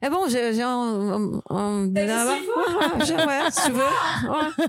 et 0.05 0.09
bon, 0.09 0.27
j'ai 0.29 0.61
un. 0.61 0.69
un, 0.69 1.41
un- 1.49 1.93
là-bas. 1.93 2.33
Ouais, 2.33 3.25
ouais, 3.25 3.51
si 3.51 3.65
tu 3.65 3.71
veux. 3.71 4.29
Ouais. 4.29 4.67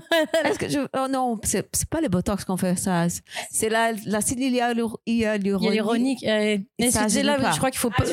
Est-ce 0.49 0.59
que 0.59 0.69
je. 0.69 0.79
Oh 0.97 1.07
non, 1.09 1.37
c'est 1.43 1.67
c'est 1.73 1.89
pas 1.89 2.01
les 2.01 2.09
botox 2.09 2.43
qu'on 2.45 2.57
fait 2.57 2.75
ça. 2.77 3.05
C'est 3.51 3.69
la- 3.69 3.93
l'acide 4.05 4.39
hyalur- 4.39 4.97
hyaluronique. 5.05 6.23
Euh, 6.25 6.57
mais 6.79 6.91
ça, 6.91 7.07
c'est 7.09 7.21
je 7.21 7.25
là, 7.25 7.37
l'ai 7.37 7.43
pas. 7.43 7.51
je 7.51 7.57
crois 7.57 7.71
qu'il 7.71 7.79
faut 7.79 7.89
pas. 7.89 8.03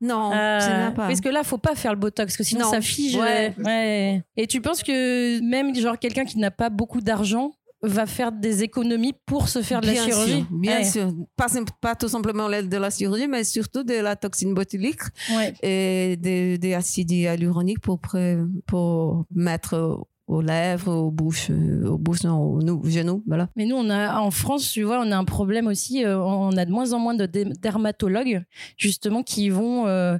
Non, 0.00 0.32
Euh, 0.34 0.60
je 0.60 0.94
pas. 0.94 1.06
Parce 1.06 1.20
que 1.20 1.28
là, 1.28 1.42
faut 1.44 1.56
pas 1.58 1.74
faire 1.74 1.92
le 1.92 1.98
botox, 1.98 2.26
parce 2.32 2.36
que 2.36 2.44
sinon 2.44 2.66
Non. 2.66 2.70
ça 2.72 2.80
fige. 2.80 3.16
Ouais. 3.16 3.54
ouais. 3.64 4.22
Et 4.36 4.46
tu 4.46 4.60
penses 4.60 4.82
que 4.82 5.40
même 5.40 5.74
genre 5.74 5.98
quelqu'un 5.98 6.24
qui 6.24 6.38
n'a 6.38 6.50
pas 6.50 6.68
beaucoup 6.68 7.00
d'argent 7.00 7.52
va 7.86 8.06
faire 8.06 8.32
des 8.32 8.62
économies 8.62 9.12
pour 9.26 9.48
se 9.48 9.60
faire 9.62 9.80
de 9.80 9.86
la 9.86 9.94
chirurgie 9.94 10.44
sûr, 10.46 10.46
bien 10.50 10.78
Ouais. 10.78 10.84
sûr. 10.84 11.12
Pas, 11.36 11.94
tout 11.94 12.08
simplement 12.08 12.48
la- 12.48 12.62
de 12.62 12.76
la 12.76 12.90
chirurgie, 12.90 13.28
mais 13.28 13.44
surtout 13.44 13.82
de 13.84 13.94
la 13.94 14.16
toxine 14.16 14.54
botulique 14.54 15.02
Ouais. 15.36 15.52
et 15.62 16.16
des 16.16 16.58
des 16.58 16.74
acides 16.74 17.10
hyaluroniques 17.10 17.80
pour, 17.80 17.98
pré- 18.00 18.38
pour 18.66 19.24
mettre 19.34 20.06
aux 20.26 20.40
lèvres, 20.40 20.90
aux 20.92 21.10
bouches, 21.10 21.48
euh, 21.50 21.86
aux 21.86 21.98
bouches, 21.98 22.24
non, 22.24 22.38
aux 22.40 22.62
nou- 22.62 22.82
genoux, 22.86 23.22
voilà. 23.26 23.48
Mais 23.56 23.66
nous, 23.66 23.76
on 23.76 23.90
a 23.90 24.18
en 24.20 24.30
France, 24.30 24.70
tu 24.72 24.82
vois, 24.82 25.00
on 25.04 25.10
a 25.12 25.16
un 25.16 25.24
problème 25.24 25.66
aussi. 25.66 26.04
euh, 26.04 26.18
on 26.18 26.56
a 26.56 26.64
de 26.64 26.70
moins 26.70 26.92
en 26.94 26.98
moins 26.98 27.14
de 27.14 27.26
dermatologues, 27.26 28.42
justement, 28.76 29.22
qui 29.22 29.50
vont, 29.50 29.86
euh, 29.86 30.16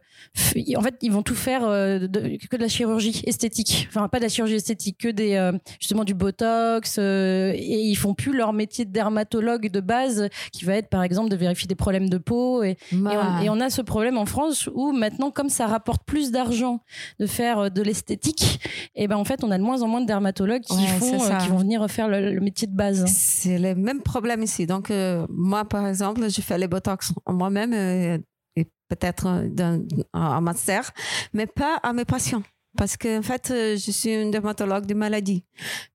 en 0.76 0.82
fait, 0.82 0.96
ils 1.02 1.10
vont 1.12 1.22
tout 1.22 1.34
faire 1.34 1.64
euh, 1.64 2.00
de- 2.00 2.36
que 2.50 2.56
de 2.56 2.62
la 2.62 2.68
chirurgie 2.68 3.22
esthétique. 3.26 3.86
Enfin, 3.88 4.08
pas 4.08 4.18
de 4.18 4.24
la 4.24 4.28
chirurgie 4.28 4.56
esthétique, 4.56 4.98
que 4.98 5.08
des, 5.08 5.50
justement, 5.80 6.04
du 6.04 6.14
botox. 6.14 6.98
et 6.98 7.80
ils 7.88 7.96
font 7.96 8.14
plus 8.14 8.36
leur 8.36 8.52
métier 8.52 8.84
de 8.84 8.90
dermatologue 8.92 9.70
de 9.70 9.80
base, 9.80 10.28
qui 10.52 10.64
va 10.64 10.74
être, 10.76 10.88
par 10.88 11.02
exemple, 11.02 11.30
de 11.30 11.36
vérifier 11.36 11.66
des 11.66 11.74
problèmes 11.74 12.08
de 12.08 12.18
peau. 12.18 12.62
Et, 12.62 12.76
et 12.92 12.96
on, 12.96 13.38
et 13.42 13.50
on 13.50 13.60
a 13.60 13.70
ce 13.70 13.82
problème 13.82 14.18
en 14.18 14.26
France 14.26 14.68
où 14.74 14.92
maintenant, 14.92 15.30
comme 15.30 15.48
ça 15.48 15.66
rapporte 15.66 16.02
plus 16.04 16.30
d'argent 16.30 16.80
de 17.20 17.26
faire 17.26 17.70
de 17.70 17.82
l'esthétique, 17.82 18.60
et 18.94 19.08
ben 19.08 19.16
en 19.16 19.24
fait, 19.24 19.42
on 19.44 19.50
a 19.50 19.58
de 19.58 19.62
moins 19.62 19.82
en 19.82 19.88
moins 19.88 19.93
de 20.00 20.06
dermatologues 20.06 20.62
qui 20.62 20.74
Ouais, 20.74 20.86
font, 20.98 21.18
c'est 21.18 21.32
euh, 21.34 21.38
qui 21.38 21.48
vont 21.48 21.58
venir 21.58 21.88
faire 21.90 22.08
le, 22.08 22.32
le 22.34 22.40
métier 22.40 22.66
de 22.66 22.74
base. 22.74 23.04
C'est 23.06 23.58
le 23.58 23.74
même 23.74 24.02
problème 24.02 24.42
ici. 24.42 24.66
Donc, 24.66 24.90
euh, 24.90 25.26
moi, 25.30 25.64
par 25.64 25.86
exemple, 25.86 26.28
je 26.30 26.40
fais 26.40 26.58
les 26.58 26.68
botox 26.68 27.12
en 27.26 27.32
moi-même 27.32 27.72
euh, 27.72 28.18
et 28.56 28.64
peut-être 28.88 29.26
en 30.12 30.40
master, 30.40 30.90
mais 31.32 31.46
pas 31.46 31.76
à 31.82 31.92
mes 31.92 32.04
patients. 32.04 32.42
Parce 32.76 32.96
que 32.96 33.20
en 33.20 33.22
fait, 33.22 33.52
je 33.52 33.90
suis 33.92 34.10
une 34.12 34.32
dermatologue 34.32 34.84
de 34.86 34.94
maladies, 34.94 35.44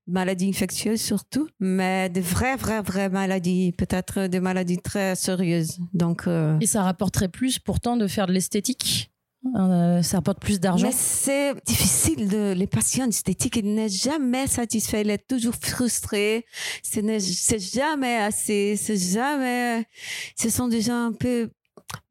maladies 0.07 0.47
infectieuses 0.47 1.01
surtout, 1.01 1.49
mais 1.59 2.07
de 2.07 2.21
vraies, 2.21 2.55
vraies, 2.55 2.81
vraies 2.81 3.09
maladies, 3.09 3.73
peut-être 3.73 4.27
des 4.27 4.39
maladies 4.39 4.77
très 4.77 5.13
sérieuses. 5.15 5.77
Donc, 5.93 6.25
euh, 6.25 6.57
Et 6.61 6.67
ça 6.67 6.83
rapporterait 6.83 7.27
plus 7.27 7.59
pourtant 7.59 7.97
de 7.97 8.07
faire 8.07 8.27
de 8.27 8.31
l'esthétique? 8.31 9.11
Euh, 9.55 10.01
ça 10.01 10.17
rapporte 10.17 10.41
plus 10.41 10.59
d'argent. 10.59 10.89
C'est 10.91 11.53
difficile 11.65 12.27
de 12.27 12.53
les 12.55 12.67
patients 12.67 13.07
esthétiques, 13.07 13.55
ils 13.55 13.73
n'est 13.73 13.87
jamais 13.87 14.47
satisfait, 14.47 15.01
il 15.01 15.09
est 15.09 15.27
toujours 15.27 15.55
frustré. 15.55 16.45
C'est 16.83 17.59
jamais 17.59 18.17
assez, 18.17 18.75
c'est 18.75 18.97
jamais. 18.97 19.85
Ce 20.35 20.49
sont 20.49 20.67
des 20.67 20.81
gens 20.81 21.05
un 21.05 21.13
peu. 21.13 21.49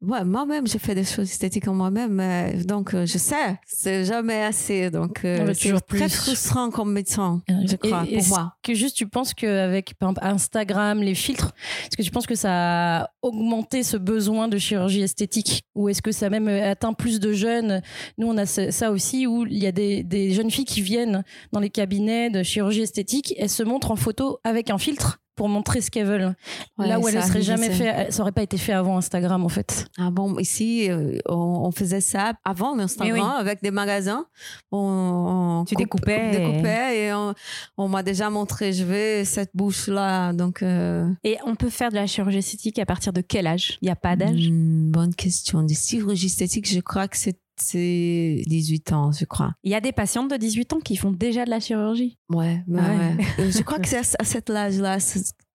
Ouais, 0.01 0.23
moi-même, 0.23 0.65
je 0.67 0.77
fais 0.77 0.95
des 0.95 1.03
choses 1.03 1.29
esthétiques 1.29 1.67
en 1.67 1.73
moi-même, 1.73 2.19
euh, 2.21 2.63
donc 2.63 2.93
euh, 2.93 3.05
je 3.05 3.17
sais, 3.17 3.59
c'est 3.65 4.05
jamais 4.05 4.41
assez. 4.43 4.89
Donc, 4.89 5.25
euh, 5.25 5.53
c'est 5.53 5.71
très 5.71 5.81
plus. 5.81 6.09
frustrant 6.15 6.69
comme 6.69 6.93
médecin, 6.93 7.41
je 7.49 7.73
Et- 7.73 7.77
crois, 7.77 8.03
et 8.05 8.09
pour 8.09 8.17
est-ce 8.17 8.29
moi. 8.29 8.53
Que 8.63 8.73
juste, 8.73 8.95
tu 8.95 9.07
penses 9.07 9.33
qu'avec 9.33 9.93
par 9.95 10.09
exemple, 10.11 10.25
Instagram, 10.27 11.01
les 11.01 11.15
filtres, 11.15 11.53
est-ce 11.85 11.97
que 11.97 12.01
tu 12.01 12.11
penses 12.11 12.27
que 12.27 12.35
ça 12.35 13.01
a 13.01 13.09
augmenté 13.21 13.83
ce 13.83 13.97
besoin 13.97 14.47
de 14.47 14.57
chirurgie 14.57 15.01
esthétique? 15.01 15.63
Ou 15.75 15.89
est-ce 15.89 16.01
que 16.01 16.11
ça 16.13 16.27
a 16.27 16.29
même 16.29 16.47
atteint 16.47 16.93
plus 16.93 17.19
de 17.19 17.33
jeunes? 17.33 17.81
Nous, 18.17 18.27
on 18.27 18.37
a 18.37 18.45
ça 18.45 18.91
aussi 18.91 19.27
où 19.27 19.45
il 19.45 19.57
y 19.57 19.67
a 19.67 19.71
des, 19.73 20.03
des 20.03 20.31
jeunes 20.31 20.51
filles 20.51 20.65
qui 20.65 20.81
viennent 20.81 21.23
dans 21.51 21.59
les 21.59 21.69
cabinets 21.69 22.29
de 22.29 22.41
chirurgie 22.43 22.81
esthétique, 22.81 23.33
elles 23.37 23.49
se 23.49 23.63
montrent 23.63 23.91
en 23.91 23.95
photo 23.97 24.39
avec 24.45 24.69
un 24.69 24.77
filtre 24.77 25.19
pour 25.39 25.47
montrer 25.47 25.79
ce 25.79 25.89
qu'elles 25.89 26.05
veulent. 26.05 26.35
Ouais, 26.77 26.85
Là 26.89 26.99
où 26.99 27.07
elles 27.07 27.15
ne 27.15 27.21
seraient 27.21 27.41
jamais 27.41 27.69
fait, 27.69 28.11
ça 28.11 28.21
aurait 28.23 28.33
pas 28.33 28.41
été 28.43 28.57
fait 28.57 28.73
avant 28.73 28.97
Instagram 28.97 29.45
en 29.45 29.47
fait. 29.47 29.85
Ah 29.97 30.09
bon, 30.11 30.37
ici, 30.37 30.91
euh, 30.91 31.17
on, 31.29 31.61
on 31.63 31.71
faisait 31.71 32.01
ça 32.01 32.33
avant 32.43 32.75
oui. 33.13 33.21
avec 33.39 33.63
des 33.63 33.71
magasins. 33.71 34.25
On, 34.73 35.61
on 35.61 35.65
Tu 35.65 35.75
coupe- 35.75 35.83
découpais 35.85 36.27
et- 36.33 36.37
découpait 36.37 36.99
et 37.05 37.13
on, 37.13 37.33
on 37.77 37.87
m'a 37.87 38.03
déjà 38.03 38.29
montré, 38.29 38.73
je 38.73 38.83
veux 38.83 39.23
cette 39.23 39.51
bouche-là. 39.53 40.33
Donc, 40.33 40.61
euh, 40.61 41.07
Et 41.23 41.37
on 41.45 41.55
peut 41.55 41.69
faire 41.69 41.89
de 41.89 41.95
la 41.95 42.05
chirurgie 42.05 42.39
esthétique 42.39 42.77
à 42.77 42.85
partir 42.85 43.13
de 43.13 43.21
quel 43.21 43.47
âge? 43.47 43.77
Il 43.81 43.85
n'y 43.85 43.91
a 43.91 43.95
pas 43.95 44.17
d'âge? 44.17 44.49
Hmm, 44.49 44.91
bonne 44.91 45.15
question. 45.15 45.63
Des 45.63 45.75
chirurgies 45.75 46.25
esthétiques, 46.27 46.69
je 46.69 46.81
crois 46.81 47.07
que 47.07 47.15
c'est 47.17 47.37
c'est 47.61 48.41
18 48.47 48.93
ans, 48.93 49.11
je 49.11 49.25
crois. 49.25 49.53
Il 49.63 49.71
y 49.71 49.75
a 49.75 49.81
des 49.81 49.91
patientes 49.91 50.29
de 50.31 50.37
18 50.37 50.73
ans 50.73 50.79
qui 50.79 50.95
font 50.95 51.11
déjà 51.11 51.45
de 51.45 51.49
la 51.49 51.59
chirurgie. 51.59 52.17
Ouais, 52.29 52.63
ouais, 52.67 52.79
Ah 52.83 52.91
ouais. 52.91 53.25
ouais. 53.45 53.51
Je 53.51 53.61
crois 53.63 53.79
que 53.79 53.87
c'est 53.87 53.97
à, 53.97 54.03
à 54.19 54.23
cet 54.23 54.49
âge-là, 54.49 54.97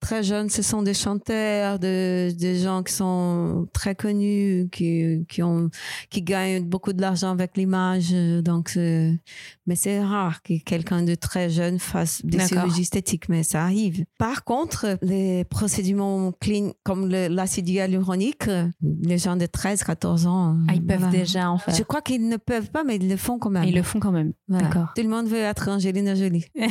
très 0.04 0.22
jeune, 0.22 0.50
ce 0.50 0.60
sont 0.60 0.82
des 0.82 0.92
chanteurs, 0.92 1.78
de- 1.78 2.30
des 2.30 2.58
gens 2.58 2.82
qui 2.82 2.92
sont 2.92 3.66
très 3.72 3.94
connus, 3.94 4.68
qui, 4.70 5.24
qui, 5.30 5.42
ont, 5.42 5.70
qui 6.10 6.20
gagnent 6.20 6.62
beaucoup 6.64 6.92
de 6.92 7.00
l'argent 7.00 7.30
avec 7.30 7.56
l'image. 7.56 8.08
euh, 8.12 8.42
Donc, 8.42 8.68
c'est- 8.68 9.18
mais 9.66 9.76
c'est 9.76 10.02
rare 10.04 10.42
que 10.42 10.54
quelqu'un 10.62 11.02
de 11.02 11.14
très 11.14 11.48
jeune 11.48 11.78
fasse 11.78 12.20
des 12.24 12.36
chirurgies 12.48 12.82
esthétiques, 12.82 13.28
mais 13.30 13.42
ça 13.44 13.62
arrive. 13.64 14.04
Par 14.18 14.44
contre, 14.44 14.98
les 15.00 15.44
procédures 15.44 16.32
cliniques 16.38 16.76
comme 16.82 17.08
l'acide 17.08 17.68
hyaluronique, 17.70 18.46
euh, 18.48 18.68
les 19.02 19.16
gens 19.16 19.36
de 19.36 19.46
13, 19.46 19.84
14 19.84 20.26
ans, 20.26 20.56
Ah, 20.68 20.74
ils 20.74 20.84
peuvent 20.84 21.08
déjà 21.10 21.50
en 21.50 21.56
faire. 21.58 21.74
Je 21.74 21.82
crois 21.82 22.02
qu'ils 22.02 22.28
ne 22.28 22.36
peuvent 22.36 22.70
pas, 22.70 22.84
mais 22.84 22.96
ils 22.96 23.08
le 23.08 23.16
font 23.16 23.38
quand 23.38 23.50
même. 23.50 23.64
Ils 23.64 23.74
le 23.74 23.82
font 23.82 24.00
quand 24.00 24.12
même. 24.12 24.32
Voilà. 24.48 24.64
D'accord. 24.68 24.88
Tout 24.94 25.02
le 25.02 25.08
monde 25.08 25.26
veut 25.28 25.38
être 25.38 25.68
Angelina 25.68 26.14
Jolie. 26.14 26.44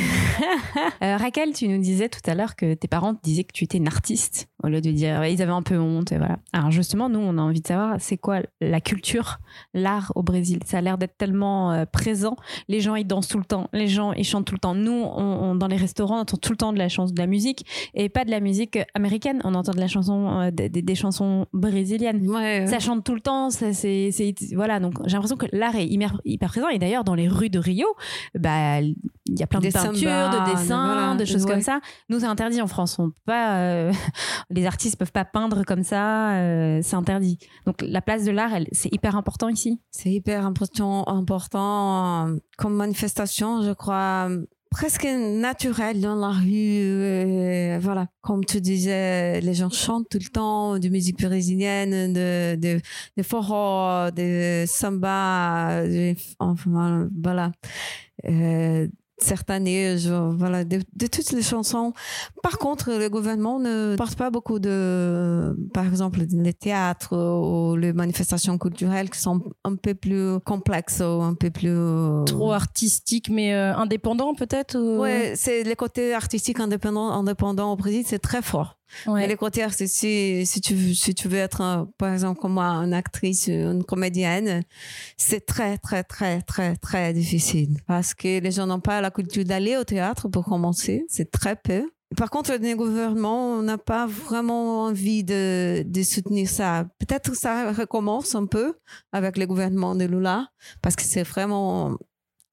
Euh, 1.02 1.16
Raquel, 1.16 1.52
tu 1.52 1.68
nous 1.68 1.78
disais 1.80 2.08
tout 2.08 2.20
à 2.26 2.34
l'heure 2.34 2.56
que 2.56 2.74
tes 2.74 2.88
parents 2.88 3.14
te 3.24 3.28
disaient 3.30 3.44
que 3.44 3.52
tu 3.52 3.64
étais 3.64 3.78
une 3.78 3.88
artiste, 3.88 4.48
au 4.62 4.68
lieu 4.68 4.80
de 4.80 4.90
dire 4.90 5.24
ils 5.24 5.40
avaient 5.42 5.52
un 5.52 5.62
peu 5.62 5.78
honte. 5.78 6.12
Et 6.12 6.18
voilà. 6.18 6.38
Alors 6.52 6.70
justement, 6.70 7.08
nous, 7.08 7.18
on 7.18 7.38
a 7.38 7.42
envie 7.42 7.60
de 7.60 7.66
savoir, 7.66 7.96
c'est 7.98 8.18
quoi 8.18 8.40
la 8.60 8.80
culture, 8.80 9.38
l'art 9.72 10.12
au 10.14 10.22
Brésil? 10.22 10.60
Ça 10.64 10.78
a 10.78 10.80
l'air 10.80 10.98
d'être 10.98 11.16
tellement 11.16 11.72
euh, 11.72 11.84
présent. 11.86 12.36
Les 12.68 12.80
gens, 12.80 12.94
ils 12.94 13.06
dansent 13.06 13.28
tout 13.28 13.38
le 13.38 13.44
temps. 13.44 13.68
Les 13.72 13.88
gens, 13.88 14.12
ils 14.12 14.24
chantent 14.24 14.44
tout 14.44 14.54
le 14.54 14.60
temps. 14.60 14.74
Nous, 14.74 14.92
on, 14.92 15.22
on- 15.22 15.54
dans 15.54 15.66
les 15.68 15.76
restaurants, 15.76 16.18
on 16.18 16.20
entend 16.20 16.36
tout 16.36 16.52
le 16.52 16.56
temps 16.56 16.72
de 16.72 16.78
la 16.78 16.88
chanson, 16.88 17.12
de 17.14 17.18
la 17.18 17.26
musique, 17.26 17.64
et 17.94 18.08
pas 18.08 18.24
de 18.24 18.30
la 18.30 18.40
musique 18.40 18.78
américaine. 18.94 19.40
On 19.44 19.54
entend 19.54 19.72
de 19.72 19.80
la 19.80 19.88
chanson, 19.88 20.40
euh, 20.40 20.50
des, 20.50 20.94
chansons 20.94 21.46
brésiliennes. 21.52 22.28
Ouais, 22.28 22.66
Ça 22.66 22.78
chante 22.78 23.04
tout 23.04 23.14
le 23.14 23.20
temps, 23.20 23.50
ça, 23.50 23.72
c'est, 23.72 24.10
voilà. 24.54 24.80
Donc 24.80 24.94
j'ai 25.06 25.12
l'impression 25.14 25.36
que 25.36 25.46
l'art 25.52 25.76
est 25.76 25.86
hyper, 25.86 26.20
hyper 26.24 26.50
présent. 26.50 26.68
Et 26.68 26.78
d'ailleurs, 26.78 27.04
dans 27.04 27.14
les 27.14 27.28
rues 27.28 27.50
de 27.50 27.58
Rio, 27.58 27.86
bah, 28.38 28.80
il 28.80 28.96
y 29.28 29.42
a 29.42 29.46
plein 29.46 29.60
de 29.60 29.70
peintures, 29.70 29.92
de 29.92 30.52
dessins, 30.52 30.86
voilà, 30.94 31.14
de 31.16 31.24
choses 31.24 31.44
ouais. 31.44 31.50
comme 31.50 31.62
ça. 31.62 31.80
Nous, 32.08 32.20
c'est 32.20 32.26
interdit 32.26 32.60
en 32.60 32.66
France. 32.66 32.98
On 32.98 33.12
pas, 33.26 33.58
euh, 33.58 33.92
les 34.50 34.66
artistes 34.66 34.96
peuvent 34.96 35.12
pas 35.12 35.24
peindre 35.24 35.64
comme 35.64 35.82
ça. 35.84 36.36
euh, 36.36 36.80
c'est 36.82 36.96
interdit. 36.96 37.38
Donc 37.66 37.82
la 37.82 38.00
place 38.02 38.24
de 38.24 38.30
l'art, 38.30 38.52
c'est 38.72 38.92
hyper 38.92 39.16
important 39.16 39.48
ici. 39.48 39.80
C'est 39.90 40.10
hyper 40.10 40.44
important, 40.46 41.04
euh, 42.28 42.36
comme 42.58 42.74
manifestation, 42.74 43.62
je 43.62 43.72
crois, 43.72 44.28
presque 44.70 45.04
naturel 45.06 46.00
dans 46.00 46.16
la 46.16 46.30
rue. 46.30 47.78
voilà, 47.80 48.08
comme 48.22 48.44
tu 48.44 48.60
disais, 48.60 49.40
les 49.40 49.54
gens 49.54 49.70
chantent 49.70 50.08
tout 50.10 50.18
le 50.20 50.28
temps 50.30 50.78
de 50.80 50.88
musique 50.88 51.20
brésilienne, 51.22 52.12
de, 52.12 52.56
de, 52.56 52.80
de 53.16 53.22
forró, 53.22 54.10
de 54.10 54.64
samba, 54.66 55.86
de- 55.86 56.16
enfin, 56.40 57.08
voilà. 57.22 57.52
Sertanejo, 59.18 60.32
voilà, 60.36 60.64
de, 60.64 60.80
de 60.96 61.06
toutes 61.06 61.30
les 61.32 61.42
chansons. 61.42 61.92
Par 62.42 62.58
contre, 62.58 62.90
le 62.92 63.08
gouvernement 63.08 63.58
ne 63.58 63.94
porte 63.96 64.16
pas 64.16 64.30
beaucoup 64.30 64.58
de, 64.58 65.56
par 65.72 65.86
exemple, 65.86 66.20
les 66.30 66.52
théâtres 66.52 67.14
ou 67.16 67.76
les 67.76 67.92
manifestations 67.92 68.58
culturelles 68.58 69.10
qui 69.10 69.20
sont 69.20 69.42
un 69.64 69.76
peu 69.76 69.94
plus 69.94 70.40
complexes 70.44 71.00
ou 71.00 71.22
un 71.22 71.34
peu 71.34 71.50
plus... 71.50 71.74
Trop 72.26 72.52
artistique, 72.52 73.28
mais 73.30 73.54
euh, 73.54 73.74
indépendant 73.76 74.34
peut-être 74.34 74.76
ou- 74.78 75.00
Ouais, 75.00 75.34
c'est 75.36 75.64
le 75.64 75.74
côté 75.74 76.14
artistique 76.14 76.60
indépendant, 76.60 77.10
indépendant 77.10 77.72
au 77.72 77.76
Brésil, 77.76 78.04
c'est 78.06 78.18
très 78.18 78.42
fort. 78.42 78.78
Ouais. 79.06 79.20
Mais 79.22 79.28
le 79.28 79.36
côté 79.36 79.62
artistique, 79.62 80.46
si 80.46 80.60
tu, 80.60 80.74
veux- 80.74 80.94
si 80.94 81.14
tu 81.14 81.28
veux 81.28 81.38
être, 81.38 81.60
un- 81.60 81.88
par 81.98 82.12
exemple, 82.12 82.40
comme 82.40 82.52
moi, 82.54 82.66
une 82.66 82.92
actrice, 82.94 83.48
une 83.48 83.84
comédienne, 83.84 84.62
c'est 85.16 85.44
très, 85.46 85.78
très, 85.78 86.04
très, 86.04 86.42
très, 86.42 86.76
très 86.76 87.12
difficile. 87.12 87.78
Parce 87.86 88.14
que 88.14 88.40
les 88.40 88.50
gens 88.50 88.66
n'ont 88.66 88.80
pas 88.80 89.00
la 89.00 89.10
culture 89.10 89.44
d'aller 89.44 89.76
au 89.76 89.84
théâtre 89.84 90.28
pour 90.28 90.44
commencer. 90.44 91.04
C'est 91.08 91.30
très 91.30 91.56
peu. 91.56 91.90
Par 92.16 92.30
contre, 92.30 92.52
le 92.52 92.74
gouvernement 92.76 93.60
n'a 93.62 93.76
pas 93.78 94.06
vraiment 94.06 94.84
envie 94.84 95.24
de, 95.24 95.82
de 95.84 96.02
soutenir 96.04 96.48
ça. 96.48 96.86
Peut-être 97.00 97.32
que 97.32 97.36
ça 97.36 97.72
recommence 97.72 98.36
un 98.36 98.46
peu 98.46 98.74
avec 99.10 99.36
le 99.36 99.46
gouvernement 99.46 99.96
de 99.96 100.04
Lula, 100.04 100.46
parce 100.80 100.94
que 100.94 101.02
c'est 101.02 101.24
vraiment 101.24 101.96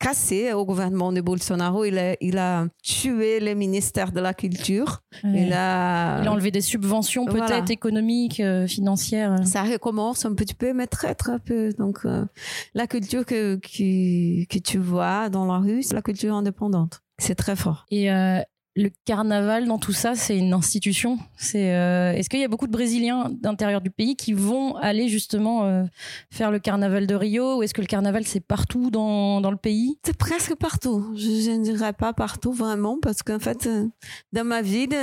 cassé 0.02 0.52
au 0.54 0.66
gouvernement 0.66 1.12
de 1.14 1.22
Bolsonaro. 1.22 1.86
Il 1.86 1.98
a, 2.00 2.16
il 2.22 2.38
a 2.38 2.66
tué 2.84 3.40
le 3.40 3.54
ministère 3.54 4.12
de 4.12 4.20
la 4.20 4.34
Culture. 4.34 5.02
Ouais. 5.24 5.44
Il 5.46 5.54
a, 5.54 6.22
Il 6.22 6.28
a 6.28 6.32
enlevé 6.32 6.50
des 6.52 6.62
subventions 6.62 7.26
peut-être 7.26 7.48
Voilà. 7.48 7.66
économiques, 7.70 8.40
euh, 8.40 8.66
financières. 8.68 9.36
ça 9.46 9.64
recommence 9.64 10.26
un 10.26 10.34
petit 10.34 10.56
peu, 10.56 10.74
mais 10.74 10.88
très 10.88 11.14
très 11.16 11.40
peu. 11.40 11.70
Donc 11.78 12.00
euh, 12.06 12.26
la 12.74 12.88
culture 12.88 13.26
que, 13.26 13.56
que, 13.58 14.46
que 14.46 14.60
tu 14.60 14.80
vois 14.80 15.30
dans 15.30 15.46
la 15.46 15.60
rue, 15.60 15.84
c'est 15.84 15.94
la 15.96 16.02
culture 16.02 16.34
indépendante. 16.34 17.02
C'est 17.20 17.36
très 17.36 17.56
fort. 17.56 17.86
Et 17.92 18.12
euh, 18.12 18.40
le 18.82 18.92
carnaval 19.06 19.66
dans 19.66 19.78
tout 19.78 19.92
ça, 19.94 20.16
c'est 20.16 20.38
une 20.38 20.54
institution. 20.54 21.18
C'est 21.38 21.74
euh, 21.74 22.14
est-ce 22.14 22.30
qu'il 22.30 22.40
y 22.40 22.44
a 22.44 22.48
beaucoup 22.48 22.68
de 22.68 22.72
Brésiliens 22.72 23.30
d'intérieur 23.30 23.82
du 23.82 23.90
pays 23.90 24.16
qui 24.16 24.34
vont 24.34 24.76
aller 24.78 25.08
justement 25.08 25.66
euh, 25.66 25.84
faire 26.30 26.52
le 26.52 26.60
carnaval 26.60 27.08
de 27.08 27.16
Rio? 27.16 27.58
Ou 27.58 27.64
est-ce 27.64 27.74
que 27.74 27.82
le 27.82 27.88
carnaval 27.88 28.26
c'est 28.26 28.40
partout 28.40 28.90
dans, 28.92 29.42
dans 29.42 29.52
le 29.52 29.58
pays? 29.58 29.98
C'est 30.06 30.18
presque 30.18 30.56
partout. 30.56 31.14
Je, 31.16 31.22
je 31.22 31.52
ne 31.52 31.64
dirais 31.64 31.94
pas 31.94 32.14
partout 32.14 32.54
vraiment, 32.54 32.98
parce 33.02 33.24
qu'en 33.24 33.40
fait, 33.40 33.68
euh, 33.68 33.88
dans 34.34 34.46
ma 34.46 34.62
ville, 34.62 34.96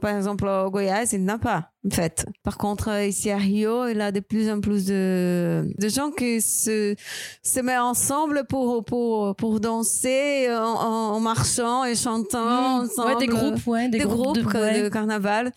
par 0.00 0.16
exemple 0.16 0.46
au 0.46 0.70
Goiás, 0.70 1.12
il 1.12 1.24
n'a 1.24 1.38
pas. 1.38 1.70
En 1.86 1.90
fait. 1.94 2.26
Par 2.42 2.58
contre, 2.58 2.88
euh, 2.88 3.06
ici 3.06 3.30
à 3.30 3.36
Rio, 3.36 3.86
il 3.86 3.96
y 3.98 4.00
a 4.00 4.10
de 4.10 4.20
plus 4.20 4.50
en 4.50 4.60
plus 4.60 4.86
de, 4.86 5.68
de 5.78 5.88
gens 5.88 6.10
qui 6.10 6.40
se, 6.40 6.94
se 7.42 7.60
mettent 7.60 7.78
ensemble 7.78 8.44
pour, 8.48 8.84
pour, 8.84 9.36
pour 9.36 9.60
danser 9.60 10.48
en, 10.50 11.20
marchant 11.20 11.84
et 11.84 11.94
chantant 11.94 12.80
Mmh. 12.80 12.84
ensemble. 12.84 13.08
Ouais, 13.12 13.18
des 13.18 13.26
groupes, 13.26 13.66
ouais, 13.66 13.88
des, 13.88 13.98
des, 13.98 14.04
groupes, 14.04 14.36
de, 14.36 14.42
de, 14.42 14.82
ouais. 14.84 14.90
carnaval 14.90 15.52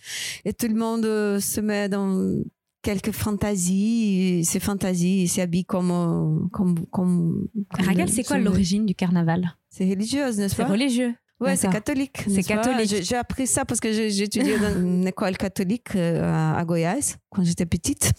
et 0.46 0.54
tout 0.54 0.68
le 0.68 0.76
monde 0.76 1.06
euh, 1.06 1.40
se 1.40 1.60
met 1.62 1.90
dans 1.90 2.42
quelques 2.82 3.12
fantasies 3.12 4.40
et 4.40 4.44
ces 4.44 4.60
fantasies 4.60 5.24
ils 5.24 5.28
s'habillent 5.28 5.66
comme 5.66 5.92
euh, 5.92 6.48
comme 6.52 6.86
comme, 6.92 7.48
comme 7.76 7.86
Raquel, 7.86 8.10
c'est 8.10 8.24
quoi 8.24 8.38
l'origine 8.38 8.86
du 8.86 8.96
carnaval? 8.96 9.56
C'est 9.70 9.90
religieuse 9.90 10.38
n'est-ce 10.38 10.56
C'est 10.56 10.64
pas? 10.64 10.70
religieux. 10.70 11.14
Ouais, 11.40 11.56
c'est 11.56 11.70
catholique. 11.70 12.18
C'est 12.28 12.44
catholique. 12.44 12.96
J'ai 13.02 13.16
appris 13.16 13.48
ça 13.48 13.64
parce 13.66 13.80
que 13.80 13.88
étudié 13.88 14.58
dans 14.58 14.76
une 14.82 15.08
école 15.08 15.38
catholique 15.38 15.96
euh, 15.96 16.56
à, 16.58 16.64
Goiás 16.66 17.16
quand 17.30 17.44
j'étais 17.44 17.66
petite. 17.66 18.12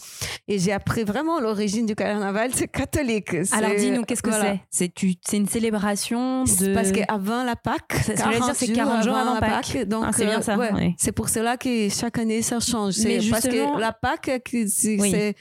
Et 0.48 0.58
j'ai 0.58 0.72
appris 0.72 1.04
vraiment 1.04 1.40
l'origine 1.40 1.84
du 1.84 1.94
carnaval, 1.94 2.50
c'est 2.54 2.68
catholique. 2.68 3.34
Alors 3.52 3.72
dis-nous, 3.76 4.04
qu'est-ce 4.04 4.22
que 4.22 4.30
voilà. 4.30 4.56
c'est? 4.70 4.92
C'est 5.22 5.36
une 5.36 5.48
célébration 5.48 6.46
C'est 6.46 6.68
de. 6.68 6.74
Parce 6.74 6.92
qu'avant 6.92 7.44
la 7.44 7.56
Pâque, 7.56 7.92
Ça- 8.06 8.16
ça 8.16 8.28
veut 8.28 8.36
dire 8.40 8.54
c'est 8.54 8.72
40 8.72 9.04
jours 9.04 9.16
avant 9.16 9.34
la 9.34 9.40
Pâques. 9.40 9.86
donc, 9.86 10.04
Ah, 10.06 10.12
c'est 10.12 10.24
bien 10.24 10.38
euh, 10.38 10.42
ça, 10.42 10.56
ouais. 10.56 10.94
C'est 10.98 11.12
pour 11.12 11.28
cela 11.28 11.56
que 11.56 11.88
chaque 11.88 12.18
année 12.18 12.42
ça 12.42 12.58
change. 12.60 12.94
Mais 13.04 13.18
parce 13.30 13.46
que 13.48 13.78
la 13.78 13.92
Pâque, 13.92 14.42
que 14.44 14.66
c'est 14.66 14.98
Oui. 14.98 15.10
c'est 15.10 15.34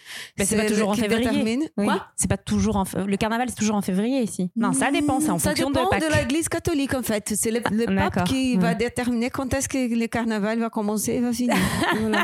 c'est 0.45 0.57
pas 0.57 0.65
toujours 0.65 0.89
en 0.89 0.93
février. 0.95 1.59
Oui. 1.77 1.85
Quoi? 1.85 2.07
C'est 2.15 2.29
pas 2.29 2.37
toujours 2.37 2.75
en 2.75 2.83
le 3.05 3.17
carnaval, 3.17 3.49
c'est 3.49 3.55
toujours 3.55 3.75
en 3.75 3.81
février 3.81 4.21
ici. 4.21 4.51
Non, 4.55 4.73
ça 4.73 4.91
dépend, 4.91 5.19
c'est 5.19 5.29
en 5.29 5.39
ça 5.39 5.49
fonction 5.49 5.69
dépend 5.69 5.85
de 5.85 5.89
Pâques. 5.89 6.03
l'Église 6.21 6.49
catholique 6.49 6.93
en 6.93 7.03
fait. 7.03 7.33
C'est 7.35 7.51
le 7.71 7.85
pape 7.95 8.23
qui 8.25 8.55
Ouais. 8.55 8.61
va 8.61 8.73
déterminer 8.75 9.29
quand 9.29 9.53
est-ce 9.53 9.67
que 9.69 9.77
le 9.77 10.07
carnaval 10.07 10.59
va 10.59 10.69
commencer 10.69 11.13
et 11.13 11.19
va 11.21 11.31
finir. 11.33 11.55
Voilà. 11.99 12.23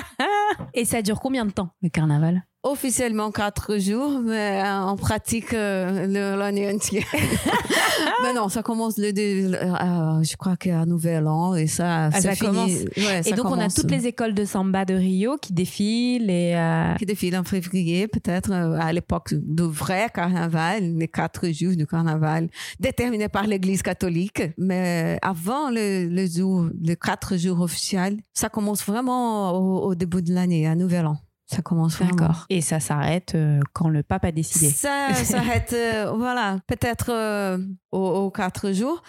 Et 0.73 0.85
ça 0.85 1.01
dure 1.01 1.19
combien 1.19 1.45
de 1.45 1.51
temps 1.51 1.69
le 1.81 1.89
carnaval? 1.89 2.45
Officiellement 2.67 3.29
quatre 3.29 3.77
jours, 3.77 4.21
mais 4.25 4.59
euh, 4.59 4.81
en 4.81 4.97
pratique 4.97 5.53
euh, 5.53 6.07
l'année 6.35 6.73
entière. 6.73 7.05
mais 8.23 8.33
non, 8.33 8.49
ça 8.49 8.63
commence 8.63 8.97
le, 8.97 9.09
euh, 9.09 10.23
je 10.23 10.35
crois 10.35 10.57
qu'à 10.57 10.83
Nouvel 10.87 11.27
An 11.27 11.53
et 11.53 11.67
ça, 11.67 12.05
Ah, 12.05 12.19
ça, 12.19 12.35
commence. 12.35 12.71
Ouais, 12.71 13.19
Et 13.19 13.21
ça 13.29 13.35
donc 13.35 13.45
on 13.51 13.59
a 13.59 13.69
toutes 13.69 13.91
les 13.91 14.07
écoles 14.07 14.33
de 14.33 14.45
samba 14.45 14.83
de 14.83 14.95
Rio 14.95 15.37
qui 15.39 15.53
défilent 15.53 16.31
et 16.31 16.55
euh, 16.55 16.95
qui 16.95 17.05
défile 17.05 17.37
en 17.37 17.43
février, 17.43 18.07
peut-être 18.07 18.51
à 18.51 18.91
l'époque 18.91 19.35
du 19.35 19.61
vrai 19.61 20.07
carnaval, 20.11 20.97
les 20.97 21.07
quatre 21.07 21.47
jours 21.49 21.75
du 21.75 21.85
carnaval, 21.85 22.49
déterminés 22.79 23.29
par 23.29 23.45
l'Église 23.45 23.83
catholique. 23.83 24.41
Mais 24.57 25.19
avant 25.21 25.69
le, 25.69 26.07
le 26.07 26.25
jour, 26.25 26.65
les 26.81 26.95
quatre 26.95 27.37
jours 27.37 27.61
officiels, 27.61 28.17
ça 28.33 28.49
commence 28.49 28.83
vraiment 28.83 29.51
au, 29.51 29.89
au 29.89 29.93
début 29.93 30.23
de 30.23 30.33
l'année, 30.33 30.65
à 30.65 30.73
Nouvel 30.73 31.05
An. 31.05 31.17
Ça 31.47 31.61
commence. 31.61 31.99
D'accord. 31.99 32.45
Et 32.49 32.61
ça 32.61 32.79
s'arrête 32.79 33.35
euh, 33.35 33.59
quand 33.73 33.87
le 33.87 34.01
pape 34.01 34.25
a 34.25 34.31
décidé. 34.31 34.69
Ça 34.71 35.13
s'arrête, 35.13 35.73
euh, 35.73 36.11
voilà, 36.15 36.57
peut-être 36.65 37.11
euh, 37.11 37.59
aux, 37.91 37.99
aux 37.99 38.31
quatre 38.31 38.71
jours, 38.71 39.03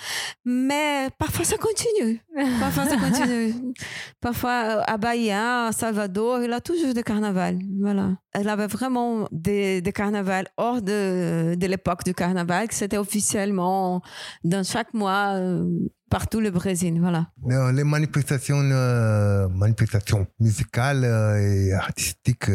mais 0.44 1.08
parfois 1.18 1.46
ça 1.46 1.56
continue. 1.56 2.22
Parfois 2.60 2.84
ça 2.84 2.96
continue. 2.98 3.54
Parfois 4.20 4.82
à 4.86 4.96
Bahia, 4.98 5.66
à 5.66 5.72
Salvador, 5.72 6.42
il 6.42 6.52
a 6.52 6.60
toujours 6.60 6.92
des 6.92 7.02
carnavals. 7.02 7.58
Voilà. 7.80 8.16
Elle 8.32 8.48
avait 8.50 8.66
vraiment 8.66 9.26
des, 9.32 9.80
des 9.80 9.92
carnavals 9.92 10.48
hors 10.58 10.82
de, 10.82 11.54
de 11.54 11.66
l'époque 11.66 12.04
du 12.04 12.12
carnaval, 12.12 12.68
que 12.68 12.74
c'était 12.74 12.98
officiellement 12.98 14.02
dans 14.44 14.62
chaque 14.62 14.92
mois 14.92 15.36
euh, 15.36 15.64
partout 16.10 16.40
le 16.40 16.50
Brésil. 16.50 16.98
Voilà. 17.00 17.30
Euh, 17.50 17.72
Les 17.72 17.84
manifestations, 17.84 18.60
euh, 18.60 19.48
manifestations 19.48 20.26
musicales 20.40 21.04
euh, 21.04 21.38
et 21.38 21.72
artistiques 21.72 22.50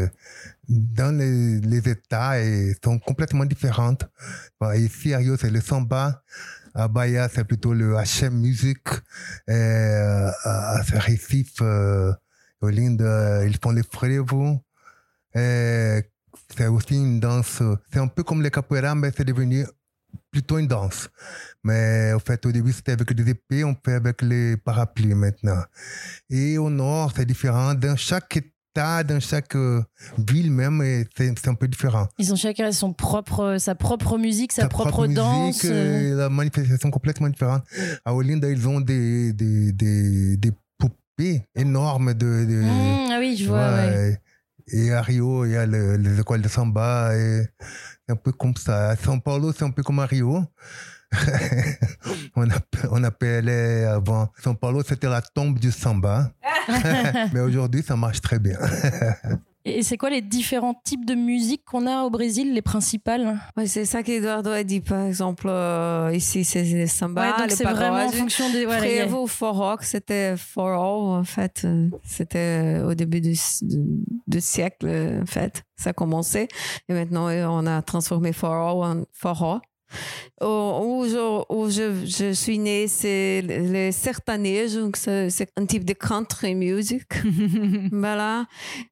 dans 0.68 1.16
les, 1.18 1.89
États 1.89 2.34
sont 2.84 2.99
complètement 2.99 3.45
différentes. 3.45 4.04
Bah, 4.60 4.78
ici, 4.78 5.14
à 5.14 5.18
Rio, 5.18 5.38
c'est 5.38 5.49
le 5.49 5.62
samba. 5.62 6.24
À 6.74 6.88
Bahia, 6.88 7.28
c'est 7.28 7.43
plutôt 7.43 7.74
le 7.74 7.95
HM 7.95 8.34
Music. 8.34 8.80
À 9.47 10.30
à 10.43 10.82
Recife, 10.82 11.62
Olinda, 12.62 13.04
euh, 13.04 13.47
ils 13.47 13.58
font 13.58 13.72
les 13.72 13.84
frevo. 13.84 14.60
Et 15.36 16.02
C'est 16.56 16.68
aussi 16.68 16.95
une 16.95 17.20
danse. 17.20 17.62
C'est 17.91 17.99
un 17.99 18.08
peu 18.08 18.24
comme 18.24 18.41
les 18.41 18.52
capoeira, 18.52 18.93
mais 18.95 19.12
c'est 19.16 19.26
devenu 19.26 19.66
plutôt 20.30 20.60
une 20.60 20.68
danse. 20.68 21.10
Mais 21.64 22.12
en 22.14 22.20
fait, 22.20 22.43
au 22.45 22.51
début, 22.51 22.72
c'était 22.72 22.93
avec 22.93 23.14
des 23.14 23.30
épées, 23.32 23.64
on 23.64 23.76
fait 23.86 23.93
avec 23.93 24.22
les 24.24 24.57
parapluies 24.57 25.14
maintenant. 25.14 25.62
Et 26.30 26.57
au 26.57 26.70
nord, 26.70 27.14
c'est 27.16 27.26
différent. 27.26 27.74
Dans 27.76 27.95
chaque 27.95 28.38
État, 28.38 29.03
dans 29.03 29.20
chaque 29.20 29.55
euh, 29.55 29.84
ville 30.18 30.49
même, 30.51 30.82
c'est 31.16 31.47
un 31.47 31.53
peu 31.53 31.68
différent. 31.68 32.07
Ils 32.18 32.32
ont 32.34 32.36
chacun 32.36 32.72
son 32.72 32.93
propre, 32.93 33.57
sa 33.59 33.76
propre 33.76 34.18
musique, 34.18 34.53
sa 34.53 34.64
Ta 34.64 34.70
propre, 34.70 35.05
danse. 35.07 35.47
musique, 35.47 35.66
euh. 35.66 36.14
euh, 36.14 36.18
la 36.18 36.30
manifestation 36.30 36.89
complètement 36.89 37.30
différente. 37.30 37.64
À 38.05 38.16
Olinda, 38.16 38.49
ils 38.49 38.68
ont 38.68 38.80
des, 38.82 39.34
des, 39.34 39.72
des, 39.74 40.38
des 40.38 40.51
poupées 40.80 41.43
énormes 41.53 42.14
de, 42.16 42.45
de- 42.45 42.62
Mmh, 42.64 43.12
ah 43.12 43.18
oui, 43.20 43.36
je 43.38 43.47
vois. 43.47 43.72
ouais. 43.74 44.20
et, 44.68 44.86
et 44.86 44.93
à 44.93 45.01
Rio, 45.01 45.45
il 45.45 45.51
y 45.51 45.55
a 45.57 45.66
le- 45.68 45.97
les 45.97 46.20
écoles 46.20 46.41
de 46.41 46.47
samba. 46.47 47.12
C'est 47.14 47.51
un 48.14 48.16
peu 48.16 48.32
comme 48.32 48.55
ça. 48.55 48.89
À 48.91 48.95
São 48.95 49.22
Paulo, 49.22 49.51
c'est 49.51 49.66
un 49.66 49.70
peu 49.72 49.84
comme 49.84 49.99
à 49.99 50.05
Rio. 50.05 50.43
on, 52.36 52.49
appelait, 52.49 52.88
on 52.91 53.03
appelait 53.03 53.86
avant. 53.86 54.30
São 54.43 54.55
Paulo, 54.55 54.82
c'était 54.88 55.09
la 55.09 55.22
tombe 55.22 55.59
du 55.59 55.72
samba. 55.72 56.32
Mais 57.34 57.39
aujourd'hui, 57.41 57.84
ça 57.84 57.95
marche 57.95 58.22
très 58.22 58.39
bien. 58.39 58.57
Et 59.64 59.84
c'est 59.84 59.95
quoi 59.95 60.09
les 60.09 60.22
différents 60.24 60.74
types 60.84 61.05
de 61.05 61.14
musique 61.14 61.64
qu'on 61.66 61.86
a 61.86 62.01
au 62.01 62.09
Brésil, 62.09 62.51
les 62.51 62.64
principales? 62.64 63.39
Ouais, 63.55 63.68
c'est 63.68 63.86
ça 63.86 64.01
qu'Eduardo 64.01 64.49
a 64.49 64.64
dit, 64.64 64.82
par 64.82 65.01
exemple, 65.05 65.45
euh, 65.47 66.09
ici, 66.16 66.43
c'est 66.43 66.64
les 66.64 66.88
samba, 66.88 67.22
Ouais, 67.34 67.38
donc 67.38 67.49
les 67.51 67.55
c'est 67.55 67.64
vraiment 67.66 68.05
en 68.05 68.09
fonction 68.09 68.49
des. 68.51 68.66
a- 68.66 68.78
Frevo, 68.80 69.28
forró, 69.28 69.78
que 69.78 69.86
c'était 69.86 70.36
for 70.36 70.68
all, 70.68 71.20
en 71.20 71.24
fait. 71.24 71.62
euh, 71.66 71.89
C'était 72.03 72.82
au 72.84 72.95
début 72.95 73.22
du, 73.22 73.34
du, 73.62 73.84
du 74.26 74.41
siècle, 74.41 74.88
en 75.22 75.28
fait. 75.28 75.62
Ça 75.78 75.91
a 75.91 75.93
commencé. 75.93 76.47
Et 76.89 76.93
maintenant, 76.93 77.28
euh, 77.30 77.45
on 77.47 77.68
a 77.68 77.84
transformé 77.84 78.34
for 78.34 78.51
all 78.51 78.78
en 78.84 79.03
forró. 79.14 79.57
Où, 79.57 79.59
où 80.42 81.06
je, 81.08 81.44
où 81.54 81.70
je, 81.70 82.06
je 82.06 82.32
suis 82.34 82.58
née, 82.60 82.88
c'est 82.88 83.42
les 83.42 83.92
sertanejos, 83.92 84.80
donc 84.82 84.98
c'est 84.98 85.52
un 85.58 85.66
type 85.66 85.86
de 85.86 85.94
country 85.94 86.56
music. 86.56 87.04
Voilà. 87.92 88.46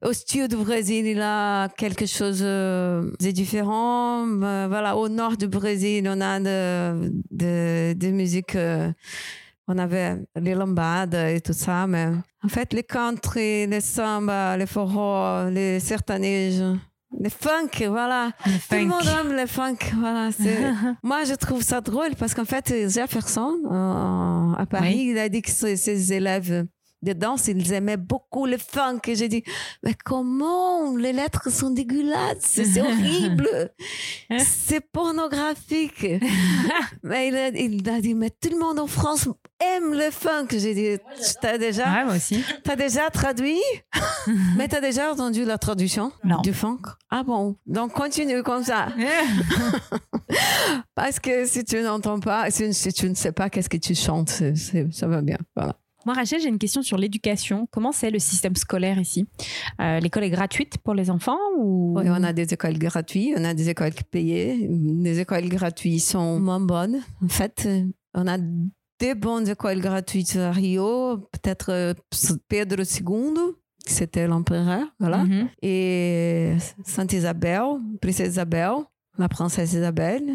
Au 0.04 0.12
style 0.12 0.48
du 0.48 0.56
Brésil, 0.56 1.06
il 1.06 1.20
a 1.20 1.68
quelque 1.76 2.06
chose 2.06 2.40
euh, 2.42 3.10
de 3.20 3.30
différent. 3.30 4.26
Euh, 4.26 4.66
Voilà. 4.68 4.96
Au 4.96 5.08
nord 5.08 5.36
du 5.36 5.48
Brésil, 5.48 6.08
on 6.08 6.20
a 6.20 6.38
de, 6.40 7.12
de, 7.30 7.92
de 7.94 8.08
musique. 8.10 8.54
euh, 8.56 8.92
on 9.72 9.78
avait 9.78 10.16
les 10.34 10.54
lambada 10.56 11.30
et 11.30 11.40
tout 11.40 11.52
ça, 11.52 11.86
mais 11.86 12.08
en 12.42 12.48
fait, 12.48 12.72
les 12.72 12.82
country, 12.82 13.68
les 13.68 13.80
samba, 13.80 14.56
les 14.56 14.66
forró, 14.66 15.48
les 15.48 15.78
sertanejos, 15.78 16.76
les 17.18 17.30
funk, 17.30 17.86
voilà. 17.88 18.32
Tout 18.44 18.76
le 18.76 18.86
monde 18.86 19.02
aime 19.20 19.32
le 19.32 19.46
funk, 19.46 19.76
voilà. 19.96 20.30
Moi, 21.02 21.24
je 21.24 21.34
trouve 21.34 21.62
ça 21.62 21.80
drôle 21.80 22.14
parce 22.18 22.34
qu'en 22.34 22.44
fait, 22.44 22.88
Jefferson, 22.88 23.56
euh, 23.64 24.60
à 24.60 24.66
Paris, 24.68 25.06
il 25.10 25.18
a 25.18 25.28
dit 25.28 25.42
que 25.42 25.50
ses 25.50 26.12
élèves 26.12 26.66
de 27.02 27.12
danse, 27.12 27.46
ils 27.48 27.72
aimaient 27.72 27.96
beaucoup 27.96 28.46
le 28.46 28.58
funk. 28.58 29.00
Et 29.06 29.14
j'ai 29.14 29.28
dit, 29.28 29.42
mais 29.82 29.94
comment 30.04 30.96
les 30.96 31.12
lettres 31.12 31.50
sont 31.50 31.70
dégueulasses, 31.70 32.38
c'est 32.40 32.80
horrible, 32.80 33.72
c'est 34.38 34.80
pornographique. 34.80 36.06
mais 37.02 37.28
il 37.28 37.36
a, 37.36 37.48
il 37.48 37.88
a 37.88 38.00
dit, 38.00 38.14
mais 38.14 38.30
tout 38.30 38.50
le 38.50 38.58
monde 38.58 38.78
en 38.78 38.86
France 38.86 39.28
aime 39.60 39.92
le 39.94 40.10
funk. 40.10 40.48
J'ai 40.50 40.74
dit, 40.74 41.02
t'as 41.40 41.58
déjà, 41.58 41.84
Ouais, 41.92 42.04
moi 42.04 42.16
aussi. 42.16 42.42
t'as 42.64 42.76
déjà 42.76 43.10
traduit? 43.10 43.58
Mais 44.56 44.68
t'as 44.68 44.80
déjà 44.82 45.10
entendu 45.12 45.44
la 45.44 45.56
traduction 45.58 46.12
Non. 46.24 46.40
du 46.42 46.52
funk? 46.52 46.82
Ah 47.10 47.22
bon? 47.22 47.56
Donc 47.66 47.92
continue 47.94 48.42
comme 48.42 48.62
ça. 48.62 48.88
Parce 50.94 51.18
que 51.18 51.46
si 51.46 51.64
tu 51.64 51.80
n'entends 51.80 52.20
pas, 52.20 52.50
si, 52.50 52.70
tu 52.92 53.08
ne 53.08 53.14
sais 53.14 53.32
pas 53.32 53.48
qu'est-ce 53.50 53.68
que 53.68 53.76
tu 53.78 53.94
chantes, 53.94 54.42
ça 54.92 55.06
va 55.06 55.22
bien. 55.22 55.38
Voilà. 55.56 55.76
Moi, 56.06 56.14
Rachel, 56.14 56.40
j'ai 56.40 56.48
une 56.48 56.58
question 56.58 56.82
sur 56.82 56.96
l'éducation. 56.96 57.68
Comment 57.70 57.92
c'est 57.92 58.10
le 58.10 58.18
système 58.18 58.56
scolaire 58.56 58.98
ici? 58.98 59.26
Euh, 59.80 60.00
L'école 60.00 60.24
est 60.24 60.30
gratuite 60.30 60.78
pour 60.78 60.94
les 60.94 61.10
enfants 61.10 61.38
ou? 61.58 61.94
Oui, 61.98 62.04
on 62.08 62.22
a 62.24 62.32
des 62.32 62.52
écoles 62.52 62.78
gratuites, 62.78 63.34
on 63.36 63.44
a 63.44 63.54
des 63.54 63.68
écoles 63.68 63.92
payées. 64.10 64.68
Les 64.68 65.20
écoles 65.20 65.48
gratuites 65.48 66.02
sont 66.02 66.40
moins 66.40 66.60
bonnes. 66.60 67.00
En 67.22 67.28
fait, 67.28 67.68
on 68.14 68.26
a 68.26 68.38
des 68.98 69.14
bonnes 69.14 69.48
écoles 69.48 69.80
gratuites 69.80 70.36
à 70.36 70.52
Rio, 70.52 71.18
peut-être 71.32 71.70
euh, 71.70 71.94
Pedro 72.48 72.82
II, 72.82 73.34
qui 73.86 73.94
c'était 73.94 74.26
l'empereur, 74.26 74.86
voilà. 74.98 75.24
Mhm. 75.24 75.48
et 75.62 76.54
Sainte 76.84 77.12
Isabelle, 77.14 77.78
Princesse 78.00 78.28
Isabelle, 78.28 78.74
la 79.18 79.28
princesse 79.28 79.72
Isabelle, 79.72 80.30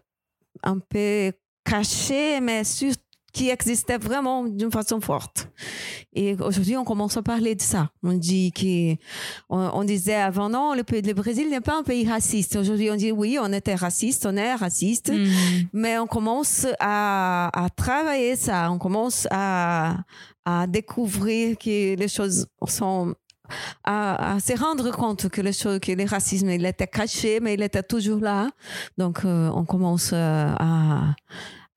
un 0.64 0.80
peu 0.80 1.32
caché, 1.64 2.40
mais 2.42 2.64
sur- 2.64 2.94
qui 3.34 3.48
existait 3.50 3.98
vraiment 3.98 4.44
d'une 4.44 4.72
façon 4.72 5.00
forte. 5.00 5.48
Et 6.14 6.36
aujourd'hui, 6.42 6.76
on 6.76 6.84
commence 6.84 7.16
à 7.16 7.22
parler 7.22 7.56
de 7.56 7.62
ça. 7.62 7.90
On 8.04 8.12
dit 8.12 8.52
que, 8.52 8.96
on, 9.50 9.70
on 9.74 9.84
disait 9.86 10.16
avant, 10.16 10.50
non, 10.50 10.74
le, 10.74 10.84
le 10.92 11.14
Brésil 11.14 11.50
n'est 11.50 11.62
pas 11.62 11.78
un 11.80 11.84
pays 11.84 12.06
raciste. 12.06 12.58
Aujourd'hui, 12.58 12.92
on 12.92 12.98
dit 12.98 13.14
oui, 13.14 13.38
on 13.42 13.54
était 13.54 13.76
raciste, 13.76 14.26
on 14.26 14.36
est 14.36 14.54
raciste, 14.54 15.12
Mm. 15.14 15.30
mais 15.72 15.98
on 15.98 16.08
commence 16.08 16.68
à, 16.82 17.50
à 17.58 17.70
travailler 17.70 18.36
ça. 18.36 18.70
On 18.70 18.78
commence 18.78 19.28
à, 19.32 20.00
à 20.44 20.68
découvrir 20.68 21.58
que 21.58 21.96
les 21.96 22.08
choses 22.10 22.48
sont 22.68 23.16
à, 23.84 24.38
se 24.40 24.58
rendre 24.58 24.92
compte 24.92 25.30
que 25.30 25.42
le, 25.42 25.80
que 25.80 25.92
le 25.92 26.06
racisme 26.06 26.50
il 26.50 26.66
était 26.66 26.88
caché 26.88 27.40
mais 27.40 27.54
il 27.54 27.62
était 27.62 27.84
toujours 27.84 28.20
là. 28.20 28.50
Donc 28.98 29.26
euh, 29.26 29.50
on 29.54 29.66
commence 29.66 30.12
euh, 30.14 30.54
à, 30.60 31.16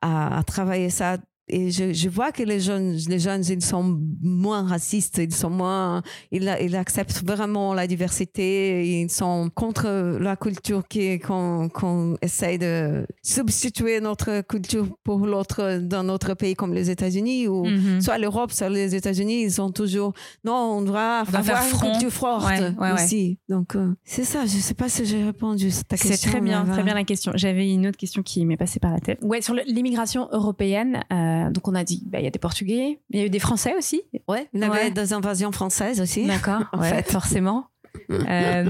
à 0.02 0.42
travailler 0.44 0.90
ça 0.90 1.16
et 1.48 1.70
je, 1.70 1.92
je 1.92 2.08
vois 2.08 2.32
que 2.32 2.42
les 2.42 2.60
jeunes, 2.60 2.96
les 3.08 3.18
jeunes, 3.18 3.42
ils 3.48 3.62
sont 3.62 4.00
moins 4.22 4.66
racistes, 4.66 5.18
ils 5.18 5.34
sont 5.34 5.50
moins, 5.50 6.02
ils, 6.32 6.50
ils 6.62 6.74
acceptent 6.76 7.22
vraiment 7.24 7.74
la 7.74 7.86
diversité, 7.86 9.02
ils 9.02 9.10
sont 9.10 9.50
contre 9.54 10.18
la 10.20 10.36
culture 10.36 10.86
qui, 10.88 11.18
qu'on, 11.18 11.68
qu'on 11.68 12.16
essaye 12.22 12.58
de 12.58 13.06
substituer 13.22 14.00
notre 14.00 14.40
culture 14.42 14.86
pour 15.04 15.26
l'autre 15.26 15.78
dans 15.82 16.02
notre 16.02 16.34
pays 16.34 16.54
comme 16.54 16.72
les 16.72 16.90
États-Unis 16.90 17.48
ou 17.48 17.64
Mhm. 17.64 18.00
soit 18.00 18.18
l'Europe, 18.18 18.52
soit 18.52 18.68
les 18.68 18.94
États-Unis, 18.94 19.42
ils 19.44 19.52
sont 19.52 19.70
toujours 19.70 20.12
non, 20.44 20.52
on 20.78 20.82
doit 20.82 21.24
On 21.30 21.34
avoir 21.34 21.62
faire 21.64 21.84
une 21.84 21.90
culture 21.92 22.10
forte 22.12 22.46
Ouais, 22.46 22.60
ouais, 22.60 22.74
ouais. 22.78 22.92
aussi. 22.92 23.38
Donc 23.48 23.74
euh, 23.76 23.92
c'est 24.04 24.24
ça. 24.24 24.44
Je 24.46 24.50
sais 24.68 24.74
pas 24.74 24.88
si 24.88 25.04
j'ai 25.04 25.22
répondu 25.24 25.68
à 25.68 25.82
ta 25.88 25.96
C'est 25.96 26.08
question. 26.08 26.30
très 26.30 26.40
bien, 26.40 26.64
très 26.64 26.82
bien 26.82 26.94
la 26.94 27.04
question. 27.04 27.32
J'avais 27.34 27.70
une 27.72 27.86
autre 27.86 27.96
question 27.98 28.22
qui 28.22 28.44
m'est 28.46 28.56
passée 28.56 28.80
par 28.80 28.92
la 28.92 29.00
tête. 29.00 29.18
Ouais, 29.22 29.40
sur 29.40 29.54
l'immigration 29.66 30.28
européenne, 30.32 31.00
euh, 31.12 31.33
donc 31.50 31.66
on 31.68 31.74
a 31.74 31.84
dit, 31.84 32.02
bah, 32.06 32.18
il 32.20 32.24
y 32.24 32.26
a 32.26 32.30
des 32.30 32.38
Portugais, 32.38 33.00
il 33.10 33.18
y 33.18 33.22
a 33.22 33.26
eu 33.26 33.30
des 33.30 33.38
Français 33.38 33.74
aussi. 33.76 34.02
Ouais, 34.28 34.48
il 34.52 34.60
y 34.60 34.64
avait 34.64 34.90
des 34.90 35.12
invasions 35.12 35.52
françaises 35.52 36.00
aussi. 36.00 36.26
D'accord, 36.26 36.62
ouais, 36.78 36.90
fait. 37.02 37.10
forcément. 37.10 37.66
Euh, 38.10 38.64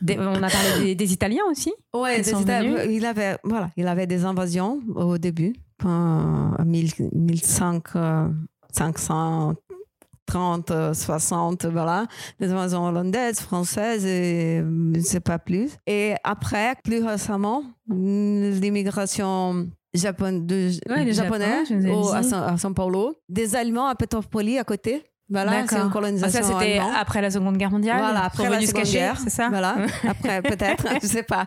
des- 0.00 0.18
on 0.18 0.42
a 0.42 0.48
parlé 0.50 0.82
des, 0.82 0.94
des 0.96 1.12
Italiens 1.12 1.44
aussi. 1.50 1.72
Ouais, 1.94 2.20
des 2.20 2.32
il 2.90 3.06
avait 3.06 3.38
voilà, 3.44 3.70
il 3.76 3.86
avait 3.86 4.08
des 4.08 4.24
invasions 4.24 4.80
au 4.96 5.18
début, 5.18 5.54
en 5.84 6.52
1000 6.64 6.90
1005, 7.12 7.82
euh, 7.96 8.28
530, 8.72 10.70
euh, 10.72 10.92
60, 10.94 11.66
voilà, 11.66 12.06
des 12.40 12.50
invasions 12.50 12.84
hollandaises, 12.84 13.40
françaises 13.40 14.04
et 14.04 14.60
euh, 14.60 14.92
je 14.94 15.00
sais 15.00 15.20
pas 15.20 15.38
plus. 15.38 15.70
Et 15.86 16.14
après, 16.24 16.74
plus 16.82 17.02
récemment, 17.04 17.62
mm, 17.86 18.50
l'immigration 18.60 19.68
japon, 19.98 20.32
de, 20.44 20.70
Ouais, 20.88 21.04
les 21.04 21.12
japonais 21.12 21.62
au- 21.90 22.12
à. 22.12 22.22
San, 22.22 22.42
à 22.44 22.54
São 22.56 22.74
Paulo, 22.74 23.14
des 23.28 23.56
Allemands 23.56 23.86
à 23.88 23.94
Petropoli 23.94 24.58
à 24.58 24.64
côté. 24.64 25.02
Voilà, 25.32 25.64
c'est 25.68 25.76
une 25.76 25.82
Ah, 25.86 25.90
colonisation 25.92 26.42
ça, 26.42 26.58
c'était 26.58 26.80
après 26.98 27.22
la 27.22 27.30
Seconde 27.30 27.56
Guerre 27.56 27.70
mondiale. 27.70 28.00
Voilà, 28.00 28.24
après 28.24 28.50
la 28.50 28.60
Seconde 28.62 28.82
cacher, 28.82 28.98
Guerre, 28.98 29.16
c'est 29.22 29.30
ça 29.30 29.48
Voilà, 29.48 29.76
après 30.08 30.42
peut-être, 30.42 30.84
je 31.00 31.06
sais 31.06 31.22
pas. 31.22 31.46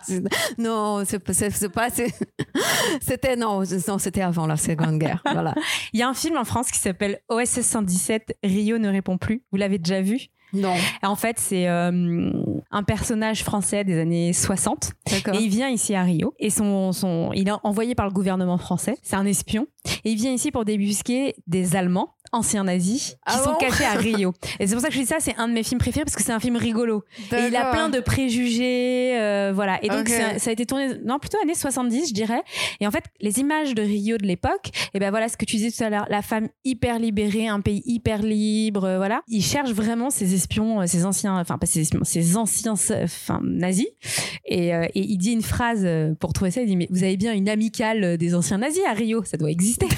Non, 0.58 1.04
c'est 1.06 1.20
pas. 1.20 1.34
C'était 3.02 3.36
non, 3.36 3.64
non, 3.88 3.98
c'était 3.98 4.22
avant 4.22 4.48
la 4.48 4.56
Seconde 4.56 5.00
Guerre. 5.00 5.22
Voilà. 5.30 5.54
Il 5.94 6.00
y 6.00 6.04
a 6.04 6.08
un 6.08 6.14
film 6.14 6.38
en 6.38 6.46
France 6.46 6.72
qui 6.72 6.80
s'appelle 6.80 7.20
OSS 7.30 7.62
117, 7.62 8.38
Rio 8.44 8.78
ne 8.78 8.90
répond 8.90 9.18
plus. 9.18 9.44
Vous 9.52 9.58
l'avez 9.58 9.80
déjà 9.80 10.02
vu? 10.02 10.18
Non, 10.54 10.76
En 11.02 11.16
fait, 11.16 11.40
c'est 11.40 11.68
euh, 11.68 12.32
un 12.72 12.84
personnage 12.84 13.44
français 13.44 13.84
des 13.84 14.00
années 14.00 14.34
60 14.34 14.92
d'accord. 15.10 15.36
Et 15.36 15.44
il 15.44 15.50
vient 15.50 15.70
ici 15.70 15.96
à 15.96 16.04
Rio. 16.04 16.34
Et 16.40 16.50
son, 16.50 16.92
son, 16.92 17.32
il 17.34 17.48
est 17.48 17.54
envoyé 17.64 17.96
par 17.96 18.06
le 18.06 18.14
gouvernement 18.14 18.58
français. 18.58 18.96
C'est 19.02 19.16
un 19.16 19.26
espion. 19.26 19.68
Et 20.06 20.12
il 20.12 20.16
vient 20.16 20.32
ici 20.32 20.52
pour 20.52 20.66
débusquer 20.66 21.36
des 21.48 21.76
Allemands, 21.76 22.14
anciens 22.34 22.64
nazis, 22.64 23.12
qui 23.12 23.16
Ah 23.26 23.38
sont 23.44 23.56
cachés 23.56 23.86
à 23.86 23.94
Rio. 23.98 24.34
Et 24.60 24.68
c'est 24.68 24.74
pour 24.74 24.82
ça 24.82 24.90
que 24.90 24.94
je 24.94 25.00
dis 25.00 25.06
ça, 25.06 25.18
c'est 25.20 25.36
un 25.38 25.48
de 25.48 25.54
mes 25.54 25.64
films 25.64 25.80
préférés 25.80 26.04
parce 26.06 26.16
que 26.16 26.24
c'est 26.24 26.32
un 26.32 26.40
film 26.40 26.58
rigolo. 26.58 27.04
Et 27.32 27.48
il 27.48 27.56
a 27.56 27.72
plein 27.72 27.90
de 27.90 28.00
préjugés, 28.00 29.18
euh, 29.20 29.52
voilà. 29.54 29.84
Et 29.84 29.90
donc 29.90 30.10
ça 30.10 30.50
a 30.50 30.54
été 30.54 30.66
tourné, 30.66 30.90
non 31.06 31.20
plutôt 31.20 31.38
années 31.42 31.56
70, 31.56 32.10
je 32.10 32.14
dirais. 32.14 32.42
Et 32.80 32.88
en 32.88 32.92
fait, 32.92 33.04
les 33.22 33.40
images 33.40 33.74
de 33.76 33.82
Rio 33.82 34.18
de 34.18 34.26
l'époque, 34.26 34.70
et 34.94 35.00
ben 35.00 35.10
voilà 35.10 35.30
ce 35.30 35.38
que 35.38 35.46
tu 35.46 35.58
disais 35.58 35.72
tout 35.72 35.84
à 35.84 35.90
l'heure, 35.90 36.06
la 36.10 36.22
femme 36.22 36.50
hyper 36.66 37.00
libérée, 37.00 37.48
un 37.48 37.62
pays 37.62 37.82
hyper 37.86 38.22
libre, 38.22 38.86
euh, 38.86 38.98
voilà. 38.98 39.22
Il 39.28 39.44
cherche 39.44 39.72
vraiment 39.72 40.10
ces 40.10 40.34
espions, 40.34 40.82
euh, 40.82 40.86
ces 40.88 41.06
anciens, 41.06 41.38
enfin 41.38 41.58
pas 41.58 41.66
ces 41.66 41.82
espions, 41.82 42.04
ces 42.04 42.38
anciens, 42.38 42.74
enfin 42.74 43.40
nazis. 43.44 43.88
Et, 44.46 44.74
euh, 44.74 44.86
et 44.94 45.02
il 45.02 45.18
dit 45.18 45.32
une 45.32 45.42
phrase 45.42 45.88
pour 46.20 46.34
trouver 46.34 46.52
ça. 46.52 46.62
Il 46.62 46.68
dit 46.68 46.76
mais 46.76 46.88
vous 46.90 47.04
avez 47.04 47.18
bien 47.18 47.34
une 47.34 47.50
amicale 47.50 48.18
des 48.18 48.36
anciens 48.36 48.58
nazis 48.58 48.82
à 48.90 48.94
Rio, 48.94 49.24
ça 49.24 49.38
doit 49.38 49.52
exister. 49.52 49.88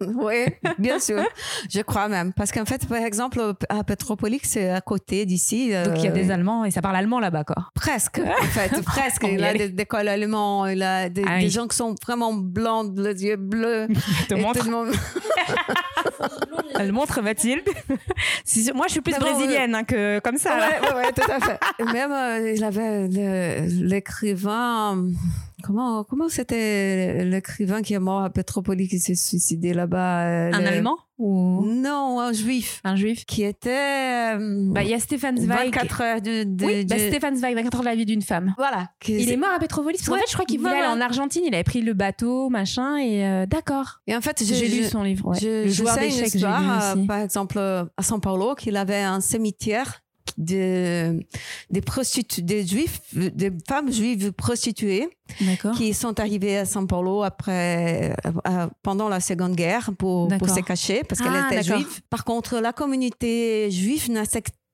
Oui, 0.00 0.44
bien 0.78 0.98
sûr. 0.98 1.22
Je 1.74 1.80
crois 1.80 2.08
même. 2.08 2.32
Parce 2.34 2.52
qu'en 2.52 2.64
fait, 2.66 2.86
par 2.86 2.98
exemple, 2.98 3.40
à 3.68 3.82
Petropolis, 3.84 4.42
c'est 4.44 4.68
à 4.70 4.80
côté 4.80 5.24
d'ici. 5.24 5.70
Donc 5.84 5.94
il 5.98 6.04
y 6.04 6.06
a 6.06 6.10
euh, 6.10 6.14
des 6.14 6.30
Allemands 6.30 6.64
et 6.64 6.70
ça 6.70 6.82
parle 6.82 6.96
allemand 6.96 7.18
là-bas 7.20 7.44
quoi. 7.44 7.68
Presque, 7.74 8.20
en 8.20 8.42
fait, 8.46 8.82
presque. 8.84 9.22
Va 9.22 9.28
y 9.30 9.34
Il 9.34 9.44
a 9.44 9.48
aller. 9.48 9.68
des 9.70 9.82
écoles 9.82 10.08
allemands, 10.08 10.66
il 10.66 10.82
a 10.82 11.08
des, 11.08 11.24
Ah 11.26 11.36
oui. 11.36 11.44
des 11.44 11.50
gens 11.50 11.66
qui 11.66 11.76
sont 11.76 11.94
vraiment 12.04 12.34
blancs, 12.34 12.92
les 12.96 13.24
yeux 13.24 13.36
bleus. 13.36 13.88
Te 14.28 14.34
montre. 14.34 14.68
monde- 14.68 14.92
Elle 16.78 16.92
montre 16.92 17.20
Mathilde. 17.22 17.62
Moi 18.74 18.86
je 18.88 18.92
suis 18.92 19.00
plus 19.00 19.12
bon, 19.14 19.20
brésilienne 19.20 19.74
hein, 19.74 19.84
que 19.84 20.18
comme 20.20 20.36
ça. 20.38 20.56
là. 20.58 20.68
ouais, 20.96 21.12
tout 21.12 21.30
à 21.30 21.40
fait. 21.40 21.58
Même, 21.92 22.12
euh, 22.12 22.52
il 22.56 22.64
avait 22.64 23.06
l'écrivain. 23.68 25.04
Comment, 25.62 26.04
comment 26.04 26.28
c'était 26.28 27.24
l'écrivain 27.24 27.82
qui 27.82 27.94
est 27.94 27.98
mort 27.98 28.22
à 28.22 28.30
Petropolis 28.30 28.88
qui 28.88 28.98
s'est 28.98 29.14
suicidé 29.14 29.72
là-bas 29.72 30.26
euh, 30.26 30.50
Un 30.52 30.60
le- 30.60 30.66
Allemand 30.68 30.96
ou? 31.18 31.64
Non, 31.64 32.18
un 32.20 32.32
juif 32.32 32.80
un 32.84 32.96
Juif 32.96 33.24
qui 33.24 33.42
était. 33.44 33.70
euh, 34.36 34.66
Bah 34.72 34.82
il 34.82 34.88
y 34.90 34.94
a 34.94 34.98
Stéphane 34.98 35.36
Zweig. 35.38 35.66
24 35.66 36.00
heures 36.02 36.20
de. 36.20 36.44
de- 36.44 36.64
Oui, 36.64 36.84
bah, 36.84 36.96
de- 36.96 37.00
Stéphane 37.00 37.36
Zweig, 37.36 37.54
24 37.54 37.74
heures 37.76 37.80
de 37.82 37.86
la 37.86 37.94
vie 37.94 38.06
d'une 38.06 38.22
femme. 38.22 38.54
Voilà. 38.58 38.88
qui- 39.00 39.14
Il 39.22 39.30
est 39.30 39.36
mort 39.36 39.50
à 39.54 39.58
Petropolis. 39.58 39.98
Parce 40.00 40.08
Ouais, 40.10 40.18
fait, 40.18 40.24
je 40.28 40.32
crois 40.34 40.44
qu'il 40.46 40.58
voulait 40.58 40.72
ouais, 40.72 40.78
aller 40.80 40.88
en 40.88 41.00
Argentine. 41.00 41.42
Il 41.46 41.54
avait 41.54 41.62
pris 41.64 41.80
le 41.82 41.92
bateau, 41.94 42.48
machin. 42.48 42.96
Et 42.96 43.24
euh, 43.24 43.46
d'accord. 43.46 44.00
Et 44.06 44.16
en 44.16 44.20
fait, 44.20 44.42
J'ai 44.44 44.68
lu 44.68 44.84
son 44.84 45.02
livre. 45.02 45.28
ouais. 45.28 45.38
Je, 45.40 45.46
le 45.64 45.68
je 45.68 45.72
joueur 45.72 45.94
sais 45.94 46.08
une 46.08 46.24
histoire, 46.26 46.96
euh, 46.96 47.06
par 47.06 47.18
exemple, 47.20 47.58
à 47.58 47.86
São 48.02 48.20
Paulo, 48.20 48.54
qu'il 48.54 48.76
avait 48.76 49.02
un 49.02 49.20
cimetière 49.20 50.02
de, 50.38 51.20
des 51.70 51.80
prostituées, 51.80 52.42
des 52.42 52.66
juifs, 52.66 53.00
des 53.14 53.52
femmes 53.68 53.92
juives 53.92 54.32
prostituées 54.32 55.08
qui 55.76 55.94
sont 55.94 56.18
arrivées 56.20 56.58
à 56.58 56.64
São 56.64 56.86
Paulo 56.86 57.22
après, 57.22 58.14
euh, 58.26 58.30
euh, 58.48 58.66
pendant 58.82 59.08
la 59.08 59.20
Seconde 59.20 59.54
Guerre 59.54 59.90
pour, 59.98 60.30
se 60.30 60.60
cacher 60.60 61.02
parce 61.08 61.20
qu'elle 61.20 61.32
Ah, 61.34 61.46
était 61.50 61.62
d'accord. 61.62 61.78
juive. 61.80 62.00
Par 62.10 62.24
contre, 62.24 62.58
la 62.58 62.72
communauté 62.72 63.70
juive 63.70 64.10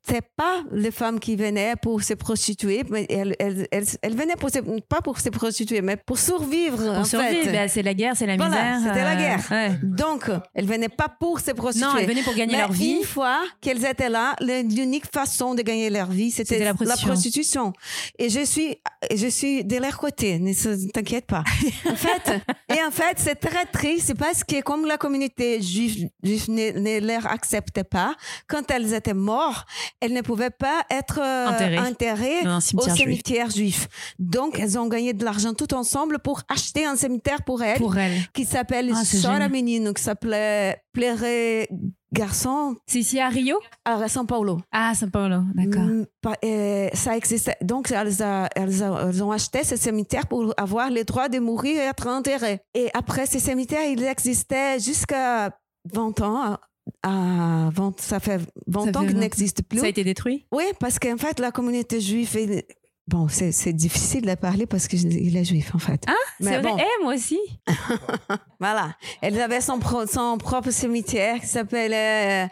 n'acceptait 0.08 0.28
pas 0.36 0.62
les 0.72 0.90
femmes 0.90 1.20
qui 1.20 1.36
venaient 1.36 1.74
pour 1.80 2.02
se 2.02 2.14
prostituer, 2.14 2.84
mais 2.90 3.06
elles, 3.08 3.34
elles, 3.38 3.66
elles, 3.70 3.86
elles 4.02 4.16
venaient 4.16 4.36
pour 4.36 4.50
se, 4.50 4.58
pas 4.80 5.00
pour 5.00 5.18
se 5.20 5.28
prostituer, 5.28 5.80
mais 5.82 5.96
pour 5.96 6.18
survivre. 6.18 6.82
en 6.88 6.96
Pour 6.98 7.06
survivre, 7.06 7.44
fait. 7.44 7.52
bah, 7.52 7.68
c'est 7.68 7.82
la 7.82 7.94
guerre, 7.94 8.16
c'est 8.16 8.26
la 8.26 8.36
Voilà, 8.36 8.76
misère. 8.76 8.92
c'était 8.92 9.04
la 9.04 9.12
euh, 9.12 9.16
guerre. 9.16 9.46
ouais. 9.50 9.78
Donc, 9.82 10.30
elles 10.54 10.66
venaient 10.66 10.88
pas 10.88 11.08
pour 11.08 11.40
se 11.40 11.50
prostituer. 11.52 11.86
Non, 11.88 11.96
elles 11.98 12.06
venaient 12.08 12.22
pour 12.22 12.34
gagner 12.34 12.52
Mais 12.52 12.58
leur 12.58 12.72
vie. 12.72 12.96
Une 12.98 13.04
fois 13.04 13.40
qu'elles 13.60 13.84
étaient 13.84 14.08
là, 14.08 14.34
l'unique 14.40 15.06
façon 15.12 15.54
de 15.54 15.62
gagner 15.62 15.90
leur 15.90 16.10
vie, 16.10 16.30
c'était 16.30 16.54
C'était 16.58 16.64
la 16.64 16.74
la 16.78 16.96
prostitution. 16.96 17.72
Et 18.18 18.28
je 18.30 18.44
suis, 18.44 18.76
je 19.14 19.26
suis 19.28 19.64
de 19.64 19.76
leur 19.76 19.98
côté. 19.98 20.38
Ne 20.38 20.52
t'inquiète 20.90 21.26
pas. 21.26 21.44
en 21.90 21.94
fait, 21.96 22.40
et 22.74 22.82
en 22.82 22.90
fait, 22.90 23.16
c'est 23.18 23.36
très 23.36 23.66
triste 23.66 24.14
parce 24.18 24.44
que 24.44 24.60
comme 24.62 24.86
la 24.86 24.96
communauté 24.96 25.60
juive, 25.60 26.08
juive 26.22 26.50
ne, 26.50 26.70
ne 26.78 27.06
leur 27.06 27.26
acceptait 27.26 27.84
pas, 27.84 28.14
quand 28.46 28.70
elles 28.70 28.94
étaient 28.94 29.14
mortes, 29.14 29.66
elles 30.00 30.12
ne 30.12 30.20
pouvaient 30.22 30.50
pas 30.50 30.82
être 30.90 31.18
euh, 31.20 31.48
Enterrées. 31.48 32.42
au 32.76 32.88
cimetière 32.88 33.50
juif. 33.50 33.88
Donc, 34.18 34.58
elles 34.58 34.78
ont 34.78 34.86
gagné 34.86 35.12
de 35.12 35.24
l'argent 35.24 35.54
tout 35.54 35.74
ensemble 35.74 36.18
pour 36.20 36.42
acheter 36.48 36.86
un 36.86 36.96
cimetière 36.96 37.42
pour 37.42 37.62
elles 37.62 37.78
Pour 37.78 37.94
qui 38.32 38.44
s'appelle 38.44 38.92
Ah, 38.94 39.02
génial. 39.04 39.50
Menino, 39.50 39.92
qui 39.92 40.02
s'appelait 40.02 40.80
Plairait 40.92 41.68
Garçon 42.12 42.76
C'est 42.86 43.00
ici 43.00 43.20
à 43.20 43.28
Rio? 43.28 43.58
À 43.84 44.06
São 44.06 44.24
Paulo. 44.26 44.58
Ah, 44.72 44.92
São 44.94 45.10
Paulo, 45.10 45.42
d'accord. 45.54 45.82
Mm, 45.82 46.04
euh, 46.44 46.88
ça 46.94 47.16
existait. 47.16 47.56
Donc, 47.62 47.90
elles, 47.90 48.22
a- 48.22 48.48
elles, 48.56 48.82
a- 48.82 49.08
elles 49.08 49.22
ont 49.22 49.30
acheté 49.30 49.62
ce 49.64 49.76
cimetière 49.76 50.26
pour 50.26 50.54
avoir 50.56 50.90
le 50.90 51.04
droit 51.04 51.28
de 51.28 51.38
mourir 51.38 51.80
et 51.82 51.84
être 51.86 52.06
enterrées. 52.06 52.60
Et 52.74 52.88
après, 52.94 53.26
ce 53.26 53.38
cimetière, 53.38 53.84
il 53.84 54.02
existait 54.04 54.78
jusqu'à 54.80 55.50
20 55.92 56.20
ans. 56.22 56.56
À 57.02 57.70
20, 57.72 58.00
ça 58.00 58.20
fait 58.20 58.40
20 58.66 58.92
Ça 58.92 58.98
ans 58.98 59.02
qu'il 59.04 59.14
20 59.14 59.20
n'existe 59.20 59.62
plus. 59.62 59.78
Ça 59.78 59.86
a 59.86 59.88
été 59.88 60.04
détruit? 60.04 60.46
Oui, 60.52 60.64
parce 60.80 60.98
qu'en 60.98 61.16
fait, 61.16 61.38
la 61.40 61.50
communauté 61.50 62.00
juive, 62.00 62.36
est- 62.36 62.66
bon, 63.06 63.28
c'est 63.28 63.72
difficile 63.72 64.26
de 64.26 64.34
parler 64.34 64.66
parce 64.66 64.88
qu'il 64.88 65.36
est 65.36 65.44
juif, 65.44 65.74
en 65.74 65.78
fait. 65.78 66.02
Ah, 66.06 66.12
Mais 66.40 66.50
c'est 66.52 66.60
vrai. 66.60 66.70
bon. 66.72 66.76
Eh, 66.78 67.04
moi 67.04 67.14
aussi. 67.14 67.38
Voilà. 68.60 68.96
Elle 69.22 69.40
avait 69.40 69.60
son, 69.60 69.78
pro- 69.78 70.06
son 70.06 70.36
propre 70.38 70.70
cimetière 70.70 71.40
qui 71.40 71.46
s'appelait 71.46 72.44
euh, 72.44 72.48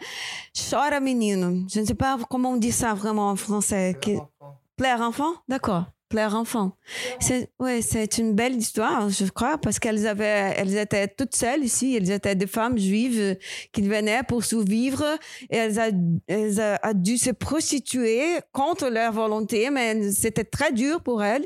Chora 0.69 0.99
Menino. 1.01 1.65
Je 1.71 1.81
ne 1.81 1.85
sais 1.85 1.93
pas 1.95 2.17
comment 2.29 2.51
on 2.51 2.57
dit 2.57 2.71
ça 2.71 2.93
vraiment 2.93 3.29
en 3.29 3.35
français. 3.35 3.95
Plaire 4.77 5.01
enfant? 5.01 5.33
D'accord. 5.49 5.85
Plaire 6.09 6.35
enfant. 6.35 6.77
C'est 7.19 7.49
ouais, 7.59 7.81
c'est 7.81 8.17
une 8.17 8.33
belle 8.33 8.55
histoire, 8.55 9.09
je 9.09 9.25
crois, 9.25 9.57
parce 9.57 9.77
qu'elles 9.79 10.07
avaient, 10.07 10.53
elles 10.55 10.77
étaient 10.77 11.07
toutes 11.07 11.35
seules 11.35 11.63
ici. 11.63 11.95
Elles 11.95 12.11
étaient 12.11 12.35
des 12.35 12.47
femmes 12.47 12.77
juives 12.77 13.37
qui 13.73 13.81
venaient 13.81 14.23
pour 14.23 14.43
survivre 14.43 15.17
elles 15.49 15.79
a, 15.79 15.89
elles 16.27 16.59
a, 16.59 16.93
dû 16.93 17.17
se 17.17 17.31
prostituer 17.31 18.39
contre 18.51 18.89
leur 18.89 19.11
volonté, 19.11 19.69
mais 19.69 20.11
c'était 20.11 20.43
très 20.43 20.71
dur 20.71 21.01
pour 21.01 21.23
elles 21.23 21.45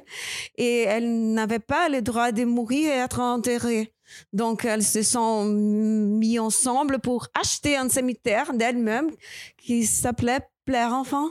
et 0.58 0.82
elles 0.82 1.34
n'avaient 1.34 1.60
pas 1.60 1.90
le 1.90 2.02
droit 2.02 2.32
de 2.32 2.44
mourir 2.44 2.92
et 2.92 2.98
être 2.98 3.20
enterrées. 3.20 3.94
Donc, 4.34 4.66
elles 4.66 4.84
se 4.84 5.04
sont 5.04 5.46
mis 5.46 6.38
ensemble 6.38 7.00
pour 7.00 7.28
acheter 7.40 7.78
un 7.78 7.88
cimetière 7.88 8.54
d'elles-mêmes 8.54 9.10
qui 9.58 9.86
s'appelait 9.86 10.42
Plaire 10.66 10.94
enfant. 10.94 11.30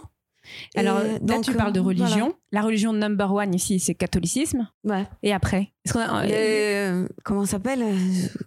Alors 0.74 1.00
Et 1.00 1.12
là, 1.12 1.18
donc, 1.20 1.44
tu 1.44 1.52
parles 1.52 1.72
de 1.72 1.80
euh, 1.80 1.82
religion. 1.82 2.34
La 2.52 2.62
religion 2.62 2.92
number 2.92 3.32
one 3.32 3.54
ici, 3.54 3.78
c'est 3.78 3.94
catholicisme. 3.94 4.68
Ouais. 4.84 5.06
Et 5.22 5.32
après 5.32 5.72
a- 5.94 6.26
Les- 6.26 7.06
comment 7.24 7.44
ça 7.44 7.52
s'appelle 7.52 7.82
euh. 7.82 7.96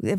Les 0.01 0.11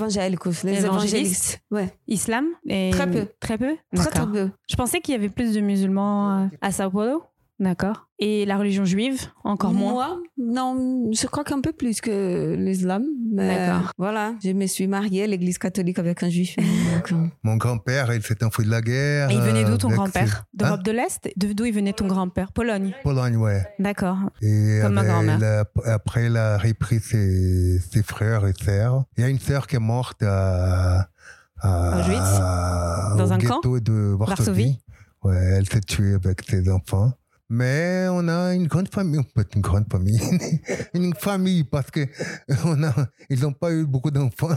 Évangélistes. 0.85 1.61
Ouais. 1.71 1.93
Islam 2.09 2.47
et... 2.69 2.91
Très 2.91 3.11
peu. 3.11 3.27
Très 3.41 3.59
peu? 3.59 3.77
Très, 3.95 4.11
très 4.11 4.27
peu. 4.27 4.51
Je 4.69 4.77
pensais 4.77 5.01
qu'il 5.01 5.13
y 5.13 5.17
avait 5.17 5.29
plus 5.29 5.53
de 5.55 5.61
musulmans 5.61 6.45
euh, 6.45 6.47
à 6.61 6.73
Sao 6.73 6.91
Paulo. 6.91 7.23
D'accord. 7.61 8.09
Et 8.19 8.45
la 8.47 8.57
religion 8.59 8.85
juive, 8.85 9.27
encore 9.45 9.73
moins. 9.73 9.93
Moi, 9.93 10.21
non, 10.39 11.11
je 11.13 11.27
crois 11.29 11.45
qu'un 11.45 11.61
peu 11.61 11.73
plus 11.73 12.01
que 12.01 12.57
l'islam. 12.59 13.05
D'accord. 13.33 13.93
voilà, 13.97 14.35
je 14.43 14.51
me 14.51 14.67
suis 14.67 14.87
mariée 14.89 15.23
à 15.25 15.27
l'église 15.29 15.59
catholique 15.59 15.99
avec 16.01 16.23
un 16.25 16.29
juif. 16.31 16.57
Euh, 16.59 17.17
Mon 17.45 17.57
grand-père, 17.57 18.13
il 18.13 18.23
s'est 18.23 18.43
enfui 18.45 18.65
de 18.65 18.71
la 18.71 18.81
guerre. 18.81 19.31
Et 19.31 19.35
il 19.35 19.41
venait 19.41 19.65
d'où 19.65 19.77
ton 19.77 19.87
avec 19.89 19.99
grand-père 19.99 20.45
D'Europe 20.53 20.81
Hein? 20.81 20.83
de 20.85 20.91
l'Est 20.93 21.29
D'où 21.37 21.65
il 21.65 21.73
venait 21.75 21.93
ton 21.93 22.07
grand-père 22.09 22.53
Pologne. 22.53 22.93
Pologne, 23.05 23.37
ouais. 23.37 23.65
D'accord. 23.79 24.19
Et 24.43 24.81
Comme 24.83 24.95
ma 24.95 25.05
grand-mère. 25.05 25.39
la- 25.39 25.65
après, 25.93 26.27
il 26.27 26.37
a 26.37 26.59
repris 26.59 26.99
ses, 27.01 27.79
ses 27.79 28.03
frères 28.03 28.47
et 28.47 28.53
sœurs. 28.61 29.05
Il 29.17 29.21
y 29.23 29.25
a 29.25 29.29
une 29.29 29.39
sœur 29.39 29.67
qui 29.69 29.77
est 29.77 29.81
morte 29.81 30.23
à, 30.25 31.09
à, 31.61 32.01
Auschwitz 32.01 32.19
à- 32.21 33.15
Dans 33.17 33.27
au 33.29 33.33
un 33.33 33.39
camp 33.39 33.61
ghetto 33.61 33.79
de 33.81 34.17
Varsovie. 34.19 34.37
Varsovie 34.45 34.79
Ouais, 35.23 35.37
elle 35.57 35.67
s'est 35.69 35.81
tuée 35.81 36.15
avec 36.15 36.43
ses 36.49 36.69
enfants. 36.69 37.13
Mais 37.51 38.07
on 38.11 38.27
a 38.29 38.55
une 38.55 38.67
grande 38.67 38.89
famille, 38.89 39.21
une 39.55 39.61
grande 39.61 39.85
famille, 39.91 40.19
une 40.95 41.15
famille 41.15 41.65
parce 41.65 41.91
que 41.91 42.07
on 42.65 42.83
a, 42.83 42.93
ils 43.29 43.41
n'ont 43.41 43.53
pas 43.53 43.71
eu 43.73 43.85
beaucoup 43.87 44.11
d'enfants. 44.11 44.49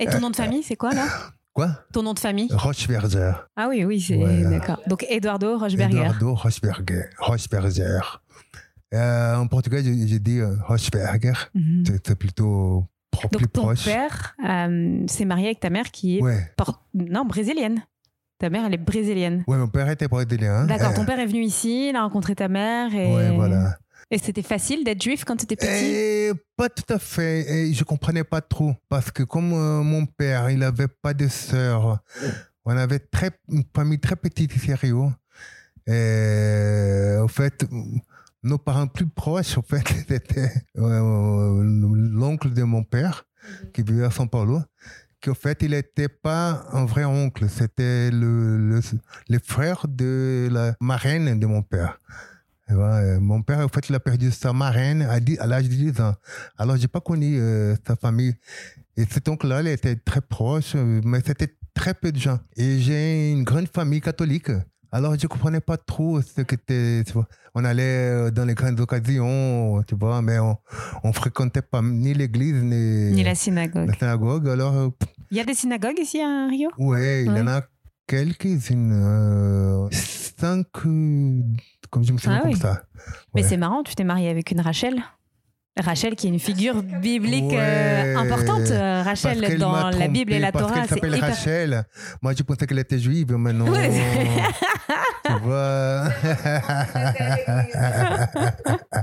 Et 0.00 0.06
ton 0.06 0.20
nom 0.20 0.30
de 0.30 0.36
famille, 0.36 0.62
c'est 0.62 0.76
quoi 0.76 0.92
là? 0.94 1.04
Quoi? 1.52 1.68
Ton 1.92 2.02
nom 2.02 2.14
de 2.14 2.18
famille? 2.18 2.48
Rocheberger. 2.50 3.32
Ah 3.56 3.68
oui, 3.68 3.84
oui, 3.84 4.00
c'est 4.00 4.16
d'accord. 4.48 4.80
Donc 4.86 5.04
Eduardo 5.10 5.58
Rocheberger. 5.58 5.98
Eduardo 5.98 6.34
Rocheberger. 6.34 7.02
Rocheberger. 7.18 8.00
Euh, 8.94 9.36
en 9.36 9.46
portugais, 9.46 9.82
j'ai 9.84 10.18
dit 10.18 10.38
euh, 10.38 10.54
Rocheberger. 10.66 11.32
Mhm. 11.54 11.84
C'est 12.04 12.14
plutôt 12.18 12.86
pro- 13.10 13.28
plus 13.28 13.42
Donc 13.42 13.52
ton 13.52 13.62
proche. 13.62 13.84
père 13.84 14.34
euh, 14.48 15.02
s'est 15.06 15.24
marié 15.26 15.46
avec 15.46 15.60
ta 15.60 15.68
mère 15.70 15.90
qui 15.90 16.18
est 16.18 16.22
Ouais. 16.22 16.50
non 16.94 17.26
brésilienne. 17.26 17.82
Ta 18.42 18.50
mère, 18.50 18.64
elle 18.66 18.74
est 18.74 18.76
brésilienne. 18.76 19.44
Ouais, 19.46 19.56
mon 19.56 19.68
père 19.68 19.88
était 19.88 20.08
brésilien. 20.08 20.66
D'accord. 20.66 20.90
Euh, 20.90 20.96
Ton 20.96 21.04
père 21.04 21.20
est 21.20 21.26
venu 21.26 21.44
ici, 21.44 21.90
il 21.90 21.94
a 21.94 22.02
rencontré 22.02 22.34
ta 22.34 22.48
mère 22.48 22.92
et. 22.92 23.14
Ouais, 23.14 23.30
voilà. 23.36 23.78
Et 24.10 24.18
c'était 24.18 24.42
facile 24.42 24.82
d'être 24.82 25.00
juif 25.00 25.24
quand 25.24 25.36
tu 25.36 25.44
étais 25.44 25.54
petit? 25.54 25.68
Et 25.68 26.32
pas 26.56 26.68
tout 26.68 26.92
à 26.92 26.98
fait. 26.98 27.48
Et 27.48 27.72
je 27.72 27.84
comprenais 27.84 28.24
pas 28.24 28.40
trop. 28.40 28.74
Parce 28.88 29.12
que 29.12 29.22
comme 29.22 29.52
euh, 29.52 29.84
mon 29.84 30.06
père, 30.06 30.50
il 30.50 30.64
avait 30.64 30.88
pas 30.88 31.14
de 31.14 31.28
sœurs, 31.28 32.00
on 32.64 32.76
avait 32.76 32.98
très, 32.98 33.30
une 33.48 33.62
famille 33.76 34.00
très 34.00 34.16
petite 34.16 34.56
ici 34.56 34.72
à 34.72 34.74
Rio. 34.74 35.12
Et 35.86 37.14
au 37.22 37.28
fait, 37.28 37.64
nos 38.42 38.58
parents 38.58 38.88
plus 38.88 39.06
proches, 39.06 39.56
au 39.56 39.62
fait, 39.62 39.84
c'était 40.08 40.50
euh, 40.78 41.62
l'oncle 41.62 42.52
de 42.52 42.64
mon 42.64 42.82
père, 42.82 43.24
qui 43.72 43.84
vivait 43.84 44.04
à 44.04 44.10
São 44.10 44.28
Paulo. 44.28 44.62
Au 45.28 45.34
fait, 45.34 45.58
il 45.62 45.70
n'était 45.70 46.08
pas 46.08 46.64
un 46.72 46.84
vrai 46.84 47.04
oncle. 47.04 47.48
C'était 47.48 48.10
le, 48.10 48.80
le, 49.28 49.38
frère 49.38 49.86
de 49.88 50.48
la 50.50 50.74
marraine 50.80 51.38
de 51.38 51.46
mon 51.46 51.62
père. 51.62 51.98
Euh, 52.70 53.20
mon 53.20 53.42
père, 53.42 53.60
en 53.60 53.68
fait, 53.68 53.88
il 53.88 53.94
a 53.94 54.00
perdu 54.00 54.30
sa 54.30 54.52
marraine 54.52 55.02
à, 55.02 55.20
10 55.20 55.38
à 55.38 55.46
l'âge 55.46 55.68
de 55.68 55.74
10 55.74 56.00
ans. 56.00 56.14
Alors, 56.58 56.76
j'ai 56.76 56.88
pas 56.88 57.00
connu 57.00 57.38
euh, 57.38 57.74
sa 57.86 57.96
famille. 57.96 58.34
Et 58.96 59.04
cet 59.04 59.28
oncle-là, 59.28 59.60
il 59.62 59.68
était 59.68 59.96
très 59.96 60.20
proche, 60.20 60.72
euh, 60.74 61.00
mais 61.04 61.20
c'était 61.24 61.54
très 61.74 61.94
peu 61.94 62.12
de 62.12 62.18
gens. 62.18 62.38
Et 62.56 62.78
j'ai 62.80 63.30
une 63.32 63.44
grande 63.44 63.68
famille 63.68 64.00
catholique. 64.00 64.50
Alors, 64.94 65.18
je 65.18 65.26
comprenais 65.26 65.60
pas 65.60 65.78
trop 65.78 66.20
ce 66.20 66.42
que 66.42 66.54
c'était. 66.56 67.02
tu 67.06 67.12
vois. 67.14 67.26
On 67.54 67.64
allait 67.64 67.82
euh, 67.82 68.30
dans 68.30 68.44
les 68.44 68.54
grandes 68.54 68.78
occasions, 68.78 69.82
tu 69.86 69.94
vois, 69.94 70.20
mais 70.22 70.38
on, 70.38 70.56
on 71.02 71.12
fréquentait 71.12 71.62
pas 71.62 71.80
ni 71.82 72.12
l'église, 72.14 72.62
ni, 72.62 73.10
Ni 73.12 73.24
la 73.24 73.34
synagogue. 73.34 73.88
la 73.88 73.94
synagogue. 73.94 74.48
Alors, 74.48 74.74
euh, 74.76 74.88
Il 75.30 75.38
y 75.38 75.40
a 75.40 75.44
des 75.44 75.54
synagogues 75.54 75.98
ici 75.98 76.20
à 76.20 76.46
Rio? 76.48 76.68
Ouais, 76.78 77.24
il 77.24 77.34
y 77.36 77.40
en 77.40 77.46
a 77.48 77.62
quelques-unes. 78.06 78.92
euh, 78.92 79.88
cinq, 79.92 80.66
comme 80.72 81.54
je 82.04 82.12
me 82.12 82.18
souviens 82.18 82.38
Ah 82.38 82.42
comme 82.42 82.50
oui. 82.52 82.56
ça. 82.58 82.82
Mais 83.34 83.42
c'est 83.42 83.56
marrant, 83.56 83.82
tu 83.82 83.94
t'es 83.94 84.04
marié 84.04 84.28
avec 84.28 84.50
une 84.50 84.60
Rachel. 84.60 85.02
Rachel 85.80 86.14
qui 86.16 86.26
est 86.26 86.30
une 86.30 86.38
figure 86.38 86.82
biblique 86.82 87.44
Ouais. 87.50 87.56
euh, 87.58 88.18
importante. 88.18 88.70
euh, 88.70 89.02
Rachel 89.02 89.56
dans 89.58 89.88
la 89.88 90.06
Bible 90.08 90.34
et 90.34 90.38
la 90.38 90.52
parce 90.52 90.66
Torah. 90.66 90.74
qu'elle 90.80 90.88
c'est 90.88 90.94
s'appelle 90.96 91.14
hyper- 91.14 91.30
Rachel. 91.30 91.84
Moi, 92.20 92.34
je 92.36 92.42
pensais 92.42 92.66
qu'elle 92.66 92.78
était 92.80 92.98
juive, 92.98 93.34
mais 93.38 93.54
non. 93.54 93.70
Ouais. 93.70 93.90
tu 95.24 95.32
vois. 95.42 96.08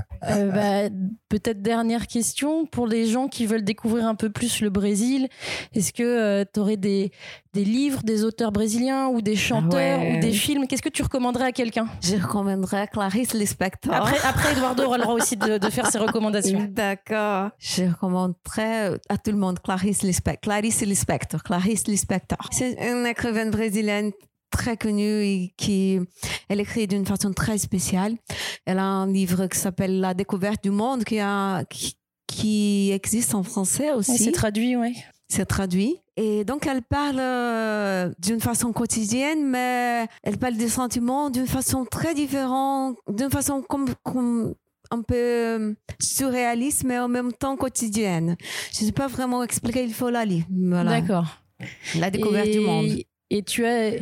Euh, 0.28 0.50
bah, 0.90 0.94
Peut-être 1.28 1.62
dernière 1.62 2.08
question 2.08 2.66
pour 2.66 2.88
les 2.88 3.06
gens 3.06 3.28
qui 3.28 3.46
veulent 3.46 3.62
découvrir 3.62 4.06
un 4.06 4.16
peu 4.16 4.30
plus 4.30 4.62
le 4.62 4.70
Brésil. 4.70 5.28
Est-ce 5.74 5.92
que 5.92 6.44
tu 6.52 6.58
aurais 6.58 6.76
des, 6.76 7.12
des 7.52 7.64
livres, 7.64 8.02
des 8.02 8.24
auteurs 8.24 8.50
brésiliens 8.50 9.06
ou 9.08 9.22
des 9.22 9.36
chanteurs 9.36 10.00
ouais. 10.00 10.16
ou 10.16 10.20
des 10.20 10.32
films? 10.32 10.66
Qu'est-ce 10.66 10.82
que 10.82 10.88
tu 10.88 11.02
recommanderais 11.02 11.44
à 11.44 11.52
quelqu'un? 11.52 11.86
Je 12.02 12.16
recommanderais 12.16 12.88
Clarice 12.88 13.32
Lispector. 13.34 13.94
après, 13.94 14.18
après, 14.24 14.52
Eduardo 14.56 14.82
aura 14.84 14.98
le 14.98 15.04
droit 15.04 15.14
aussi 15.14 15.36
de, 15.36 15.58
de 15.58 15.70
faire 15.70 15.86
ses 15.86 15.98
recommandations. 15.98 16.66
D'accord. 16.68 17.50
Je 17.58 17.84
recommanderais 17.84 18.98
à 19.08 19.16
tout 19.16 19.30
le 19.30 19.38
monde 19.38 19.60
Clarice 19.60 20.02
Lispector. 20.02 20.40
Clarice 20.40 20.80
Lispector. 20.80 21.42
Clarice 21.44 21.86
Lispector. 21.86 22.38
C'est 22.50 22.72
une 22.72 23.06
écrivaine 23.06 23.50
brésilienne 23.50 24.10
très 24.50 24.76
connue 24.76 25.22
et 25.22 25.54
qui 25.56 25.98
elle 26.48 26.60
écrit 26.60 26.86
d'une 26.86 27.06
façon 27.06 27.32
très 27.32 27.58
spéciale. 27.58 28.16
Elle 28.66 28.78
a 28.78 28.84
un 28.84 29.10
livre 29.10 29.46
qui 29.46 29.58
s'appelle 29.58 30.00
La 30.00 30.14
découverte 30.14 30.62
du 30.62 30.70
monde 30.70 31.04
qui 31.04 31.18
a 31.20 31.64
qui, 31.64 31.96
qui 32.26 32.90
existe 32.92 33.34
en 33.34 33.42
français 33.42 33.92
aussi. 33.92 34.18
C'est 34.18 34.32
traduit, 34.32 34.76
ouais. 34.76 34.92
c'est 35.28 35.46
traduit. 35.46 35.96
Et 36.16 36.44
donc, 36.44 36.66
elle 36.66 36.82
parle 36.82 37.18
euh, 37.18 38.12
d'une 38.18 38.40
façon 38.40 38.72
quotidienne, 38.72 39.46
mais 39.46 40.06
elle 40.22 40.36
parle 40.36 40.56
des 40.56 40.68
sentiments 40.68 41.30
d'une 41.30 41.46
façon 41.46 41.86
très 41.86 42.14
différente, 42.14 42.98
d'une 43.08 43.30
façon 43.30 43.62
comme, 43.62 43.86
comme 44.02 44.54
un 44.90 45.02
peu 45.02 45.14
euh, 45.14 45.74
surréaliste, 45.98 46.84
mais 46.84 46.98
en 46.98 47.08
même 47.08 47.32
temps 47.32 47.56
quotidienne. 47.56 48.36
Je 48.72 48.82
ne 48.82 48.86
sais 48.86 48.92
pas 48.92 49.06
vraiment 49.06 49.42
expliquer, 49.42 49.82
il 49.82 49.94
faut 49.94 50.10
la 50.10 50.24
lire. 50.24 50.44
Voilà. 50.50 51.00
D'accord. 51.00 51.38
La 51.96 52.10
découverte 52.10 52.48
et, 52.48 52.52
du 52.52 52.60
monde. 52.60 52.86
Et 53.30 53.42
tu 53.42 53.64
as. 53.64 53.92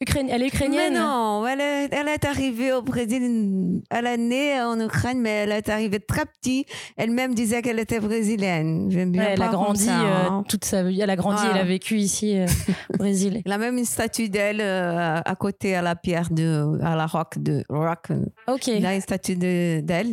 Ukraine, 0.00 0.28
elle 0.30 0.42
est 0.44 0.46
ukrainienne 0.46 0.92
Mais 0.92 0.98
non, 1.00 1.44
elle 1.44 1.60
est, 1.60 1.88
elle 1.92 2.06
est 2.06 2.24
arrivée 2.24 2.72
au 2.72 2.82
Brésil, 2.82 3.80
elle 3.90 4.06
est 4.06 4.16
née 4.16 4.60
en 4.60 4.78
Ukraine, 4.78 5.20
mais 5.20 5.30
elle 5.30 5.50
est 5.50 5.68
arrivée 5.68 5.98
très 5.98 6.24
petite. 6.24 6.68
Elle-même 6.96 7.34
disait 7.34 7.62
qu'elle 7.62 7.80
était 7.80 7.98
brésilienne. 7.98 8.88
J'aime 8.92 9.10
bien 9.10 9.22
Ouais, 9.24 9.30
elle 9.32 9.42
a 9.42 9.48
grandi 9.48 9.86
ça, 9.86 9.96
hein. 9.96 10.38
euh, 10.40 10.48
toute 10.48 10.64
sa 10.64 10.84
vie. 10.84 11.00
Elle 11.00 11.10
a 11.10 11.16
grandi, 11.16 11.42
elle 11.50 11.58
a 11.60 11.64
vécu 11.64 11.96
ici 11.96 12.38
euh, 12.38 12.46
au 12.94 12.96
Brésil. 12.98 13.42
Il 13.44 13.50
a 13.50 13.58
même 13.58 13.76
une 13.76 13.84
statue 13.84 14.28
d'elle 14.28 14.60
euh, 14.60 15.20
à 15.24 15.34
côté 15.34 15.74
à 15.74 15.82
la 15.82 15.96
pierre 15.96 16.28
de, 16.30 16.78
à 16.80 16.94
la 16.94 17.06
roque 17.06 17.38
de 17.38 17.64
rock. 17.68 18.06
Ok. 18.46 18.68
Il 18.68 18.86
a 18.86 18.94
une 18.94 19.00
statue 19.00 19.34
de- 19.34 19.80
d'elle, 19.80 20.12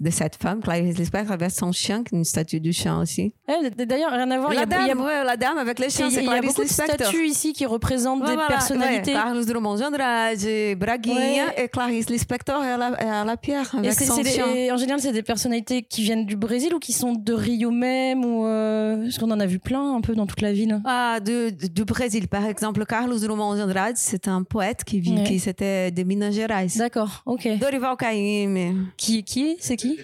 de, 0.00 0.10
cette 0.10 0.34
femme, 0.42 0.60
Clarice 0.60 0.98
Lispector, 0.98 1.30
avec 1.32 1.52
son 1.52 1.70
chien, 1.70 2.02
une 2.12 2.24
statue 2.24 2.58
du 2.58 2.72
chien 2.72 3.00
aussi. 3.00 3.32
Elle, 3.46 3.70
D'ailleurs, 3.86 4.10
rien 4.10 4.28
à 4.32 4.38
voir. 4.40 4.52
il 4.52 4.54
y 4.54 4.56
la 4.56 4.62
a- 4.62 4.66
dame, 4.66 4.80
il 4.82 4.88
y 4.88 4.90
a, 4.90 4.96
ouais, 4.96 5.24
la 5.24 5.36
dame 5.36 5.58
avec 5.58 5.78
le 5.78 5.88
chien, 5.88 6.08
il 6.08 6.14
y 6.14 6.18
a- 6.28 6.36
y 6.38 6.40
beaucoup 6.40 6.62
de 6.62 6.66
Lispector. 6.66 7.06
statues 7.06 7.26
ici 7.26 7.52
qui 7.52 7.64
représentent 7.64 8.22
Ouais, 8.22 8.26
des 8.30 8.34
voilà, 8.34 8.48
personnalités. 8.48 9.14
Carlos 9.24 9.44
Drummond 9.44 9.76
de 9.76 9.82
Andrade, 9.84 10.78
Braguinha 10.78 11.46
Ouais. 11.46 11.64
et 11.64 11.68
Clarice 11.68 12.08
Lispector 12.10 12.56
à 12.60 12.76
la, 12.76 12.86
à 13.20 13.24
la 13.24 13.36
pierre 13.36 13.70
Et 13.82 13.86
avec 13.88 13.98
son 14.00 14.22
des- 14.22 14.40
et 14.56 14.72
en 14.72 14.76
général, 14.76 15.00
c'est 15.00 15.12
des 15.12 15.22
personnalités 15.22 15.82
qui 15.82 16.02
viennent 16.02 16.26
du 16.26 16.36
Brésil 16.36 16.74
ou 16.74 16.78
qui 16.78 16.92
sont 16.92 17.12
de 17.12 17.32
Rio 17.32 17.70
même 17.70 18.24
ou 18.24 18.46
euh, 18.46 19.02
parce 19.04 19.18
qu'on 19.18 19.30
en 19.30 19.40
a 19.40 19.46
vu 19.46 19.58
plein 19.58 19.94
un 19.96 20.00
peu 20.00 20.14
dans 20.14 20.26
toute 20.26 20.40
la 20.40 20.52
ville? 20.52 20.80
Ah, 20.84 21.18
de, 21.20 21.50
de- 21.50 21.66
du 21.66 21.84
Brésil, 21.84 22.28
par 22.28 22.44
exemple, 22.46 22.84
Carlos 22.86 23.18
Drummond 23.18 23.56
de 23.56 23.62
Andrade, 23.62 23.96
c'est 23.96 24.28
un 24.28 24.42
poète 24.42 24.84
qui 24.84 25.00
vit, 25.00 25.14
Ouais. 25.16 25.24
qui 25.24 25.38
c'était 25.38 25.90
de 25.90 26.02
Minas 26.02 26.30
Gerais. 26.32 26.66
D'accord, 26.76 27.22
ok. 27.26 27.48
Dorival 27.58 27.96
Caymmi, 27.96 28.74
Qui, 28.96 29.24
qui 29.24 29.56
C'est 29.60 29.76
qui? 29.76 29.98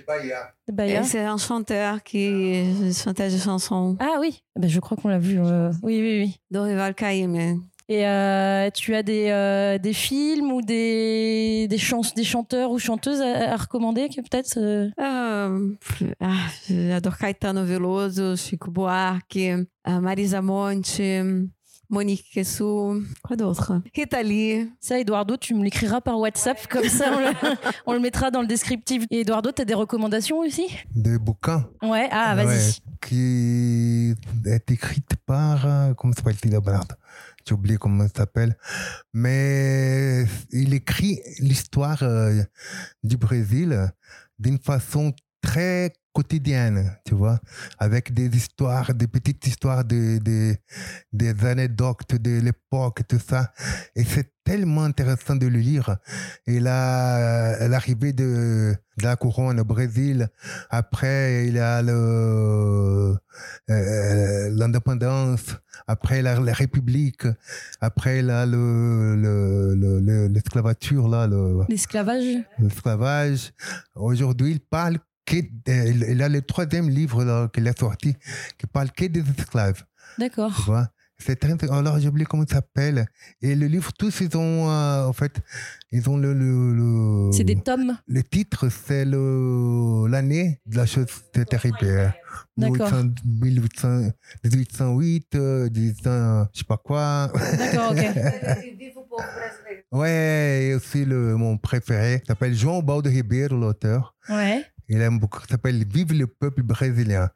Et 0.78 1.02
c'est 1.04 1.20
un 1.20 1.36
chanteur 1.38 2.02
qui 2.02 2.64
chantait 2.92 3.28
des 3.28 3.38
chansons. 3.38 3.96
Ah 4.00 4.16
oui, 4.20 4.42
ben, 4.56 4.68
je 4.68 4.80
crois 4.80 4.96
qu'on 4.96 5.08
l'a 5.08 5.18
vu. 5.18 5.38
euh, 5.38 5.70
Oui, 5.82 6.00
oui, 6.00 6.18
oui. 6.24 6.40
Dorival 6.50 6.94
Caymmi. 6.94 7.60
Et 7.88 8.04
euh, 8.04 8.68
tu 8.70 8.96
as 8.96 9.04
des, 9.04 9.28
euh, 9.28 9.78
des 9.78 9.92
films 9.92 10.50
ou 10.50 10.60
des, 10.60 11.68
des, 11.70 11.78
chans 11.78 12.00
des 12.16 12.24
chanteurs 12.24 12.72
ou 12.72 12.80
chanteuses 12.80 13.20
à, 13.20 13.52
à 13.52 13.56
recommander 13.56 14.08
peut-être 14.08 14.58
euh, 14.58 14.90
Ah, 14.98 16.36
j'adore 16.68 17.16
Caetano 17.16 17.64
Veloso, 17.64 18.34
Chico 18.34 18.72
Buarque, 18.72 19.38
Marisa 19.86 20.42
Monte, 20.42 21.00
Monique 21.88 22.28
Kessou, 22.34 23.04
quoi 23.22 23.36
d'autre? 23.36 23.80
Rita 23.94 24.20
Lee. 24.20 24.68
Ça, 24.80 24.98
Eduardo, 24.98 25.36
tu 25.36 25.54
me 25.54 25.62
l'écriras 25.62 26.00
par 26.00 26.18
WhatsApp, 26.18 26.66
comme 26.66 26.88
ça 26.88 27.12
on 27.16 27.20
le, 27.20 27.26
on 27.86 27.92
le 27.92 28.00
mettra 28.00 28.32
dans 28.32 28.40
le 28.40 28.48
descriptif. 28.48 29.04
Et 29.12 29.20
Eduardo, 29.20 29.52
tu 29.52 29.62
as 29.62 29.64
des 29.64 29.74
recommandations 29.74 30.38
aussi? 30.38 30.66
Des 30.92 31.18
bouquins. 31.18 31.68
Ouais, 31.82 32.08
ah, 32.10 32.34
vas-y. 32.34 32.46
Ouais, 32.48 32.72
qui 33.06 34.14
est 34.44 34.70
écrite 34.72 35.14
par. 35.24 35.94
Comment 35.96 36.12
s'appelle-t-il 36.12 36.50
la 36.50 36.60
balade 36.60 36.96
J'ai 37.46 37.54
oublié 37.54 37.76
comment 37.78 38.06
s'appelle. 38.08 38.56
Mais 39.12 40.24
il 40.50 40.74
écrit 40.74 41.20
l'histoire 41.38 42.02
euh, 42.02 42.42
du 43.04 43.16
Brésil 43.16 43.92
d'une 44.38 44.58
façon 44.58 45.14
très 45.40 45.92
quotidienne, 46.16 46.80
tu 47.04 47.14
vois, 47.14 47.38
avec 47.78 48.04
des 48.18 48.28
histoires, 48.40 48.88
des 48.94 49.06
petites 49.16 49.46
histoires, 49.46 49.84
de, 49.84 50.18
de- 50.28 50.56
des 51.12 51.34
anecdotes 51.44 52.14
de 52.26 52.40
l'époque, 52.46 53.00
tout 53.10 53.20
ça. 53.30 53.52
Et 53.94 54.04
c'est 54.04 54.28
tellement 54.44 54.84
intéressant 54.84 55.36
de 55.36 55.46
le 55.46 55.58
lire. 55.58 55.96
Et 56.46 56.58
là, 56.60 57.68
l'arrivée 57.68 58.12
de, 58.14 58.30
de 58.98 59.02
la 59.04 59.16
couronne 59.16 59.60
au 59.60 59.64
Brésil, 59.64 60.28
après, 60.70 61.46
il 61.48 61.54
y 61.56 61.58
a 61.58 61.82
le, 61.82 63.16
euh, 63.70 64.50
l'indépendance, 64.60 65.46
après 65.86 66.22
la, 66.22 66.40
la 66.40 66.52
République, 66.52 67.24
après 67.80 68.22
là, 68.22 68.46
le, 68.46 69.16
le, 69.24 69.74
le- 69.82 70.00
le- 70.00 70.28
l'esclavature, 70.28 71.08
là, 71.08 71.26
le, 71.26 71.60
L'esclavage 71.68 72.30
l'esclavage. 72.58 73.52
Aujourd'hui, 73.94 74.52
il 74.52 74.60
parle 74.60 74.98
que, 75.26 75.36
euh, 75.68 76.12
il 76.12 76.22
a 76.22 76.28
le 76.28 76.40
troisième 76.42 76.88
livre 76.88 77.48
qu'il 77.52 77.66
a 77.68 77.72
sorti, 77.78 78.14
qui 78.58 78.66
parle 78.66 78.90
que 78.92 79.04
des 79.06 79.24
esclaves. 79.38 79.82
D'accord. 80.18 80.52
C'est 81.18 81.36
très, 81.36 81.54
alors 81.72 81.98
j'ai 81.98 82.08
oublié 82.08 82.26
comment 82.26 82.42
il 82.44 82.52
s'appelle. 82.52 83.06
Et 83.40 83.54
le 83.54 83.66
livre, 83.68 83.90
tous 83.98 84.20
ils 84.20 84.36
ont, 84.36 84.68
euh, 84.70 85.06
en 85.06 85.14
fait, 85.14 85.40
ils 85.90 86.10
ont 86.10 86.18
le, 86.18 86.34
le, 86.34 86.74
le, 86.74 87.32
C'est 87.32 87.42
des 87.44 87.56
tomes? 87.56 87.96
le 88.06 88.22
titre, 88.22 88.68
c'est 88.68 89.06
le, 89.06 90.06
l'année 90.08 90.60
de 90.66 90.76
la 90.76 90.84
chose 90.84 91.06
terrible. 91.32 92.12
D'accord. 92.58 92.92
1800 93.24 94.10
1808, 94.44 95.34
euh, 95.36 95.70
1800, 95.70 96.48
je 96.52 96.58
sais 96.58 96.64
pas 96.68 96.76
quoi. 96.76 97.32
D'accord, 97.58 97.92
ok. 97.92 97.98
Ouais, 99.92 100.66
et 100.68 100.74
aussi 100.74 101.04
le, 101.06 101.36
mon 101.36 101.56
préféré, 101.56 102.20
il 102.22 102.26
s'appelle 102.26 102.54
João 102.54 102.82
Baldo 102.82 103.08
Ribeiro, 103.08 103.56
l'auteur. 103.56 104.14
Ouais. 104.28 104.62
Il 104.88 105.00
aime 105.00 105.18
beaucoup, 105.18 105.40
ça 105.40 105.46
s'appelle 105.50 105.84
Vive 105.84 106.12
le 106.12 106.28
peuple 106.28 106.62
brésilien. 106.62 107.28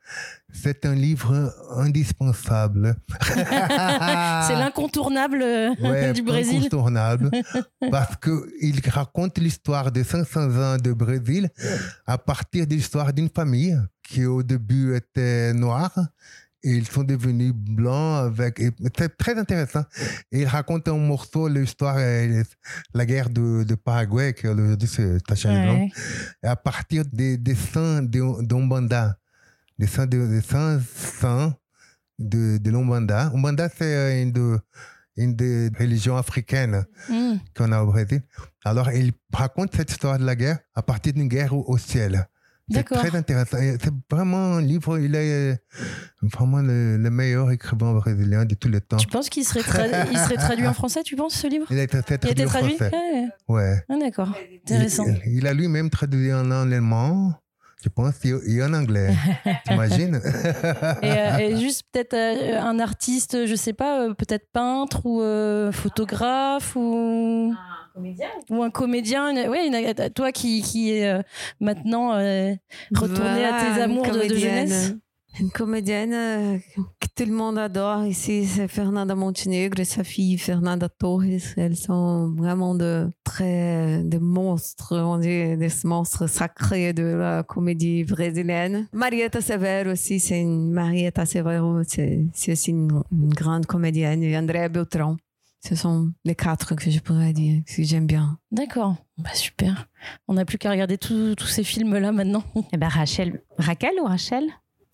C'est 0.53 0.87
un 0.87 0.95
livre 0.95 1.53
indispensable. 1.77 2.95
C'est 3.23 4.55
l'incontournable 4.55 5.43
euh. 5.43 5.75
Ouais, 5.81 6.13
du 6.13 6.23
Brésil. 6.23 6.59
incontournable. 6.59 7.31
parce 7.91 8.17
qu'il 8.17 8.81
raconte 8.89 9.39
l'histoire 9.39 9.91
de 9.91 10.03
500 10.03 10.41
ans 10.57 10.77
de 10.77 10.93
Brésil 10.93 11.51
à 12.07 12.19
partir 12.19 12.67
de 12.67 12.75
l'histoire 12.75 13.13
d'une 13.13 13.29
famille 13.29 13.77
qui 14.03 14.27
au 14.27 14.43
début 14.43 14.95
était 14.95 15.53
noire. 15.53 15.93
Et 16.63 16.73
ils 16.73 16.87
sont 16.87 17.05
devenus 17.05 17.53
blancs 17.55 18.27
avec. 18.27 18.61
C'est 18.99 19.17
très 19.17 19.39
intéressant. 19.39 19.83
Et 20.31 20.41
il 20.43 20.47
raconte 20.47 20.89
un 20.89 20.97
morceau 20.99 21.49
l'histoire, 21.49 21.97
euh, 21.99 22.43
la 22.93 23.07
guerre 23.07 23.31
de, 23.31 23.65
de 23.65 23.75
Paraguay, 23.75 24.35
qui 24.35 24.47
aujourd'hui 24.47 24.87
c'est. 24.87 25.19
Ouais. 25.81 25.89
Et 26.43 26.47
à 26.47 26.57
partir 26.57 27.05
des, 27.11 27.39
des 27.39 27.55
saints 27.55 28.03
de- 28.03 28.43
d'Umbanda, 28.45 29.17
des 29.79 29.87
saints 29.87 30.07
de, 30.07 30.27
des 30.27 30.43
de. 32.73 33.31
Umbanda, 33.35 33.71
c'est 33.75 33.95
euh, 33.95 34.23
une, 34.23 34.33
de- 34.33 34.59
une 35.17 35.35
des 35.35 35.71
religions 35.79 36.17
africaines 36.19 36.85
Hmm. 37.09 37.37
qu'on 37.57 37.73
a 37.73 37.83
au 37.83 37.87
Brésil. 37.87 38.21
Alors, 38.67 38.91
il 38.93 39.13
raconte 39.33 39.75
cette 39.75 39.91
histoire 39.91 40.19
de 40.19 40.25
la 40.27 40.37
guerre 40.37 40.59
à 40.75 40.83
partir 40.83 41.15
d'une 41.15 41.29
guerre 41.29 41.55
au, 41.55 41.65
au 41.67 41.79
ciel. 41.79 42.29
C'est 42.71 42.77
D'accord. 42.77 42.99
très 42.99 43.17
intéressant. 43.17 43.57
C'est 43.59 43.93
vraiment 44.11 44.55
un 44.55 44.61
livre, 44.63 44.97
il 44.99 45.15
est 45.17 45.53
euh, 45.53 45.57
vraiment 46.23 46.59
le, 46.63 46.97
le 46.99 47.11
meilleur 47.11 47.51
écrivain 47.51 47.93
brésilien 47.95 48.45
de 48.45 48.55
tous 48.55 48.69
les 48.69 48.81
temps. 48.81 48.97
Tu 48.97 49.09
penses 49.09 49.29
qu'il 49.29 49.45
serait, 49.45 49.61
tra- 49.63 50.07
il 50.11 50.17
serait 50.19 50.37
traduit 50.37 50.67
en 50.69 50.73
français, 50.75 51.03
tu 51.03 51.17
penses, 51.17 51.35
ce 51.35 51.49
livre? 51.49 51.67
Il 51.71 51.79
a 51.79 51.83
été 51.83 51.99
Il 51.99 52.29
a 52.29 52.31
été 52.31 52.45
traduit? 52.45 52.77
français. 52.77 52.91
Ouais. 53.49 53.57
Ouais. 53.57 53.85
Ah, 53.89 53.95
D'accord. 53.99 54.29
Intéressant. 54.65 55.05
Il, 55.27 55.39
il 55.39 55.47
a 55.49 55.53
lui-même 55.55 55.91
traduit 55.91 56.33
en 56.33 56.49
allemand, 56.51 57.33
je 57.83 57.89
pense, 57.89 58.15
et, 58.25 58.63
en 58.63 58.73
anglais. 58.73 59.15
T'imagines? 59.67 60.21
Et, 61.03 61.11
euh, 61.11 61.37
et 61.39 61.57
juste 61.61 61.83
peut-être 61.93 62.15
euh, 62.15 62.61
un 62.61 62.79
artiste, 62.79 63.47
je 63.47 63.55
sais 63.57 63.73
pas, 63.73 64.03
euh, 64.03 64.15
peut-être 64.15 64.47
peintre 64.53 65.07
ou 65.07 65.23
euh, 65.23 65.73
photographe 65.73 66.77
ou 66.77 67.53
ou 68.51 68.63
un 68.63 68.71
comédien. 68.71 69.31
une- 69.31 69.49
ouais, 69.49 69.67
une- 69.69 70.11
toi 70.11 70.33
qui 70.33 70.63
qui 70.63 70.93
est 70.93 71.09
euh, 71.09 71.23
maintenant 71.61 72.15
euh, 72.15 72.53
retourné 72.95 73.45
à 73.45 73.61
tes 73.61 73.69
Voilà, 73.69 73.85
amours 73.85 74.07
de, 74.11 74.35
jeunesse. 74.35 74.95
Une 75.39 75.51
comédienne 75.53 76.13
euh, 76.13 76.59
que 76.99 77.07
tout 77.15 77.25
le 77.25 77.33
monde 77.33 77.57
adore 77.57 78.05
ici, 78.05 78.47
c'est 78.47 78.67
Fernanda 78.67 79.15
Montenegro 79.15 79.81
et 79.81 79.85
sa 79.85 80.03
fille 80.03 80.37
Fernanda 80.39 80.89
Torres. 80.89 81.23
Elles 81.57 81.77
sont 81.77 82.35
vraiment 82.37 82.75
de 82.75 83.09
très 83.23 84.03
des 84.03 84.19
monstres, 84.19 84.97
on 84.99 85.19
dit 85.19 85.57
des 85.57 85.69
monstres 85.85 86.27
sacrés 86.29 86.93
de 86.93 87.05
la 87.05 87.45
comédie 87.45 88.03
brésilienne. 88.03 88.89
Marietta 88.93 89.41
Severo 89.41 89.93
aussi, 89.93 90.19
c'est 90.19 90.41
une 90.41 90.73
Marietta 90.73 91.25
Severo, 91.25 91.83
c'est 91.87 92.27
c'est 92.35 92.51
aussi 92.53 92.73
une, 92.73 93.01
une 93.13 93.33
grande 93.33 93.67
comédienne. 93.67 94.25
Et 94.25 94.37
Andrea 94.37 94.69
Beltrão. 94.69 95.17
Ce 95.67 95.75
sont 95.77 96.13
les 96.25 96.35
quatre 96.35 96.75
que 96.75 96.91
je 96.91 97.01
pourrais 97.01 97.33
dire 97.33 97.63
que 97.67 97.83
j'aime 97.83 98.07
bien. 98.07 98.39
D'accord. 98.51 98.97
Bah 99.19 99.35
super. 99.35 99.89
On 100.27 100.35
n'a 100.35 100.45
plus 100.45 100.57
qu'à 100.59 100.71
regarder 100.71 100.97
tous 100.97 101.37
ces 101.47 101.65
films 101.65 101.97
là 101.99 102.13
maintenant. 102.13 102.43
Eh 102.73 102.77
ben 102.79 102.89
Rachel, 102.89 103.43
Raquel 103.59 103.93
ou 104.01 104.07
Rachel? 104.07 104.47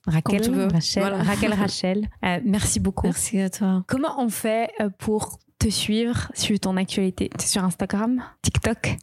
Raquel, 0.06 0.40
Comme 0.40 0.50
tu 0.52 0.56
veux. 0.56 0.66
Rachel, 0.68 1.02
Voilà. 1.02 1.22
Raquel, 1.22 1.52
Rachel. 1.52 2.08
Euh, 2.24 2.38
merci 2.44 2.78
beaucoup. 2.80 3.06
Merci 3.06 3.40
à 3.40 3.50
toi. 3.50 3.84
Comment 3.88 4.20
on 4.20 4.28
fait 4.28 4.70
euh, 4.80 4.88
pour 4.98 5.38
te 5.58 5.68
suivre, 5.70 6.30
suivre 6.34 6.60
ton 6.60 6.76
actualité 6.76 7.30
T'es 7.36 7.46
sur 7.46 7.64
Instagram, 7.64 8.22
TikTok, 8.42 8.96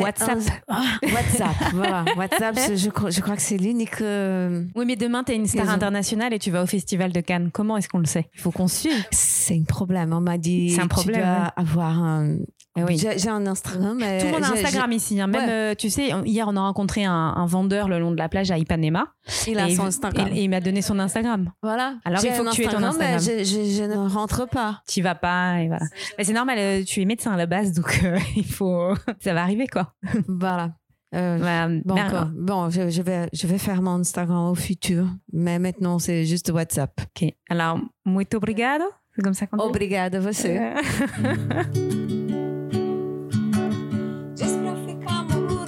WhatsApp 0.00 0.38
un- 0.68 0.90
WhatsApp, 1.14 1.56
voilà. 1.72 2.04
WhatsApp, 2.16 2.58
je, 2.68 2.74
je 2.76 2.90
crois, 2.90 3.10
je 3.10 3.20
crois 3.20 3.36
que 3.36 3.42
c'est 3.42 3.56
l'unique. 3.56 4.00
euh, 4.00 4.64
Oui, 4.74 4.84
mais 4.86 4.96
demain, 4.96 5.22
t'es 5.24 5.36
une 5.36 5.46
star 5.46 5.68
internationale 5.70 6.32
et 6.34 6.38
tu 6.38 6.50
vas 6.50 6.62
au 6.62 6.66
Festival 6.66 7.12
de 7.12 7.20
Cannes. 7.20 7.50
Comment 7.52 7.76
est-ce 7.76 7.88
qu'on 7.88 7.98
le 7.98 8.06
sait? 8.06 8.28
Il 8.34 8.40
faut 8.40 8.50
qu'on 8.50 8.66
suive. 8.68 9.04
C'est 9.12 9.56
un 9.56 9.62
problème. 9.64 10.12
On 10.12 10.20
m'a 10.20 10.36
dit. 10.38 10.70
C'est 10.70 10.80
un 10.80 10.84
Tu 10.84 10.88
problème, 10.88 11.20
dois 11.22 11.30
ouais. 11.44 11.50
avoir 11.56 12.02
un. 12.02 12.36
Eh 12.76 12.82
oui. 12.82 12.98
J'ai 12.98 13.28
un 13.28 13.46
Instagram. 13.46 13.96
mais 14.00 14.18
Tout 14.18 14.26
le 14.26 14.32
monde 14.32 14.42
a 14.44 14.50
Instagram 14.52 14.90
ici. 14.92 15.20
hein. 15.20 15.28
Même, 15.28 15.44
Ouais. 15.44 15.52
euh, 15.52 15.74
tu 15.76 15.90
sais, 15.90 16.10
hier, 16.24 16.46
on 16.48 16.56
a 16.56 16.60
rencontré 16.60 17.04
un, 17.04 17.12
un 17.36 17.46
vendeur 17.46 17.88
le 17.88 18.00
long 18.00 18.10
de 18.10 18.16
la 18.16 18.28
plage 18.28 18.50
à 18.50 18.58
Ipanema. 18.58 19.06
Il 19.46 19.58
a 19.60 19.68
et, 19.68 19.76
son 19.76 19.84
Instagram. 19.86 20.28
et- 20.32 20.40
et 20.40 20.42
il 20.44 20.48
m'a 20.50 20.60
donné 20.60 20.82
son 20.82 20.98
Instagram. 20.98 21.52
voilà. 21.62 21.94
Alors, 22.04 22.24
il 22.24 22.32
faut 22.32 22.42
que 22.42 22.50
tu 22.52 22.62
aies 22.64 22.68
ton 22.68 22.82
Instagram, 22.82 23.20
je, 23.20 23.44
je- 23.44 23.76
je 23.78 23.84
ne 23.84 24.08
rentre 24.08 24.48
pas. 24.48 24.82
Tu 24.88 25.02
vas 25.02 25.14
pas 25.14 25.60
et 25.60 25.68
voilà. 25.68 25.84
Mais 26.18 26.24
c'est 26.24 26.32
normal, 26.32 26.58
euh, 26.58 26.82
tu 26.84 27.00
es 27.00 27.04
médecin 27.04 27.32
à 27.32 27.36
la 27.36 27.46
base, 27.46 27.72
donc 27.72 28.00
euh, 28.04 28.18
il 28.36 28.44
faut. 28.44 28.92
Ça 29.20 29.34
va 29.34 29.42
arriver, 29.42 29.68
quoi. 29.68 29.92
Voilà. 30.26 30.72
Euh, 31.14 31.36
Voilà. 31.38 31.68
Bon, 31.84 31.94
quoi. 32.10 32.28
bon 32.34 32.70
je, 32.70 32.90
je 32.90 33.00
vais, 33.02 33.28
je 33.32 33.46
vais 33.46 33.58
faire 33.58 33.80
mon 33.82 34.00
Instagram 34.00 34.48
au 34.50 34.56
futur, 34.56 35.06
mais 35.32 35.60
maintenant 35.60 36.00
c'est 36.00 36.24
juste 36.24 36.50
WhatsApp. 36.50 36.90
ok. 37.02 37.28
Alors, 37.48 37.78
muito 38.04 38.36
obrigado. 38.36 38.82
C'est 39.14 39.22
comme 39.22 39.32
ça 39.34 39.46
qu'on 39.46 39.58
dit? 39.58 39.62
Obrigada 39.62 40.18
você. 40.18 40.72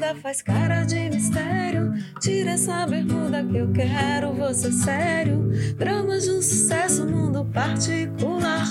muda, 0.06 0.14
faz 0.16 0.42
cara 0.42 0.84
de 0.84 1.10
mistério. 1.10 1.92
Tira 2.20 2.52
essa 2.52 2.86
bermuda 2.86 3.42
que 3.42 3.56
eu 3.56 3.72
quero 3.72 4.32
você 4.32 4.70
sério. 4.70 5.50
Dramas 5.76 6.24
de 6.24 6.30
um 6.30 6.42
sucesso, 6.42 7.06
mundo 7.06 7.44
particular. 7.52 8.66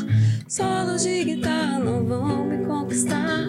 Solos 0.47 1.03
de 1.03 1.23
guitarra 1.23 1.79
não 1.79 2.05
vão 2.05 2.45
me 2.45 2.65
conquistar. 2.65 3.45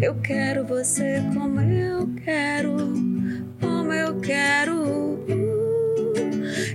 Eu 0.00 0.14
quero 0.16 0.66
você 0.66 1.22
como 1.32 1.60
eu 1.60 2.08
quero, 2.22 2.76
como 3.60 3.92
eu 3.92 4.20
quero. 4.20 5.24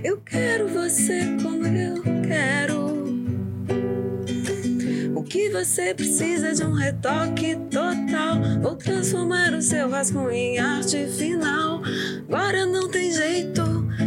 Eu 0.02 0.20
quero 0.20 0.68
você 0.68 1.36
como 1.42 1.66
eu 1.66 2.02
quero. 2.26 2.91
O 5.22 5.24
que 5.24 5.48
você 5.50 5.94
precisa 5.94 6.52
de 6.52 6.64
um 6.64 6.72
retoque 6.72 7.54
total. 7.70 8.42
Vou 8.60 8.74
transformar 8.74 9.54
o 9.54 9.62
seu 9.62 9.88
rascunho 9.88 10.32
em 10.32 10.58
arte 10.58 11.06
final. 11.06 11.80
Agora 12.28 12.66
não 12.66 12.90
tem 12.90 13.12
jeito. 13.12 13.62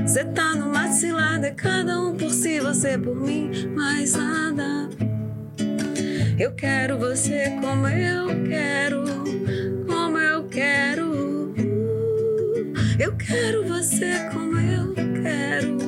Cê 0.05 0.25
tá 0.25 0.53
numa 0.53 0.91
cilada, 0.91 1.47
é 1.47 1.51
cada 1.51 2.01
um 2.01 2.17
por 2.17 2.29
si, 2.29 2.59
você 2.59 2.97
por 2.97 3.15
mim, 3.15 3.49
mais 3.73 4.13
nada. 4.13 4.89
Eu 6.37 6.51
quero 6.51 6.99
você 6.99 7.57
como 7.61 7.87
eu 7.87 8.43
quero, 8.49 9.05
como 9.87 10.17
eu 10.17 10.43
quero. 10.49 11.55
Eu 12.99 13.15
quero 13.15 13.65
você 13.65 14.29
como 14.33 14.59
eu 14.59 14.93
quero. 15.23 15.84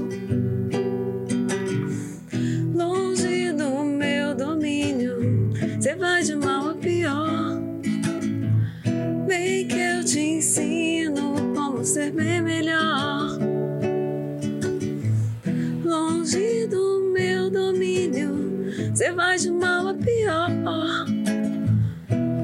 Você 5.79 5.95
vai 5.95 6.23
de 6.23 6.35
mal 6.35 6.69
a 6.71 6.73
pior. 6.73 7.61
Vem 9.27 9.67
que 9.67 9.77
eu 9.79 10.03
te 10.03 10.19
ensino 10.19 11.35
como 11.55 11.85
ser 11.85 12.11
bem 12.11 12.41
melhor. 12.41 13.37
Longe 15.85 16.65
do 16.67 17.11
meu 17.13 17.51
domínio, 17.51 18.71
você 18.91 19.11
vai 19.11 19.37
de 19.37 19.51
mal 19.51 19.89
a 19.89 19.93
pior. 19.93 20.49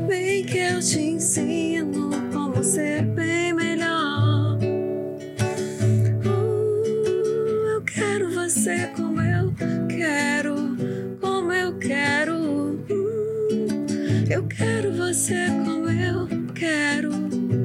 Vem 0.07 0.45
que 0.45 0.59
eu 0.59 0.79
te 0.79 0.99
ensino 0.99 2.11
como 2.31 2.63
ser 2.63 3.01
bem 3.01 3.51
melhor. 3.51 4.59
Uh, 6.23 7.67
eu 7.73 7.81
quero 7.81 8.29
você 8.31 8.91
como 8.95 9.19
eu 9.19 9.51
quero, 9.87 10.55
como 11.19 11.51
eu 11.51 11.79
quero. 11.79 13.02
Eu 14.33 14.47
quero 14.47 14.91
você 14.91 15.45
como 15.63 15.87
eu 15.87 16.27
quero. 16.55 17.62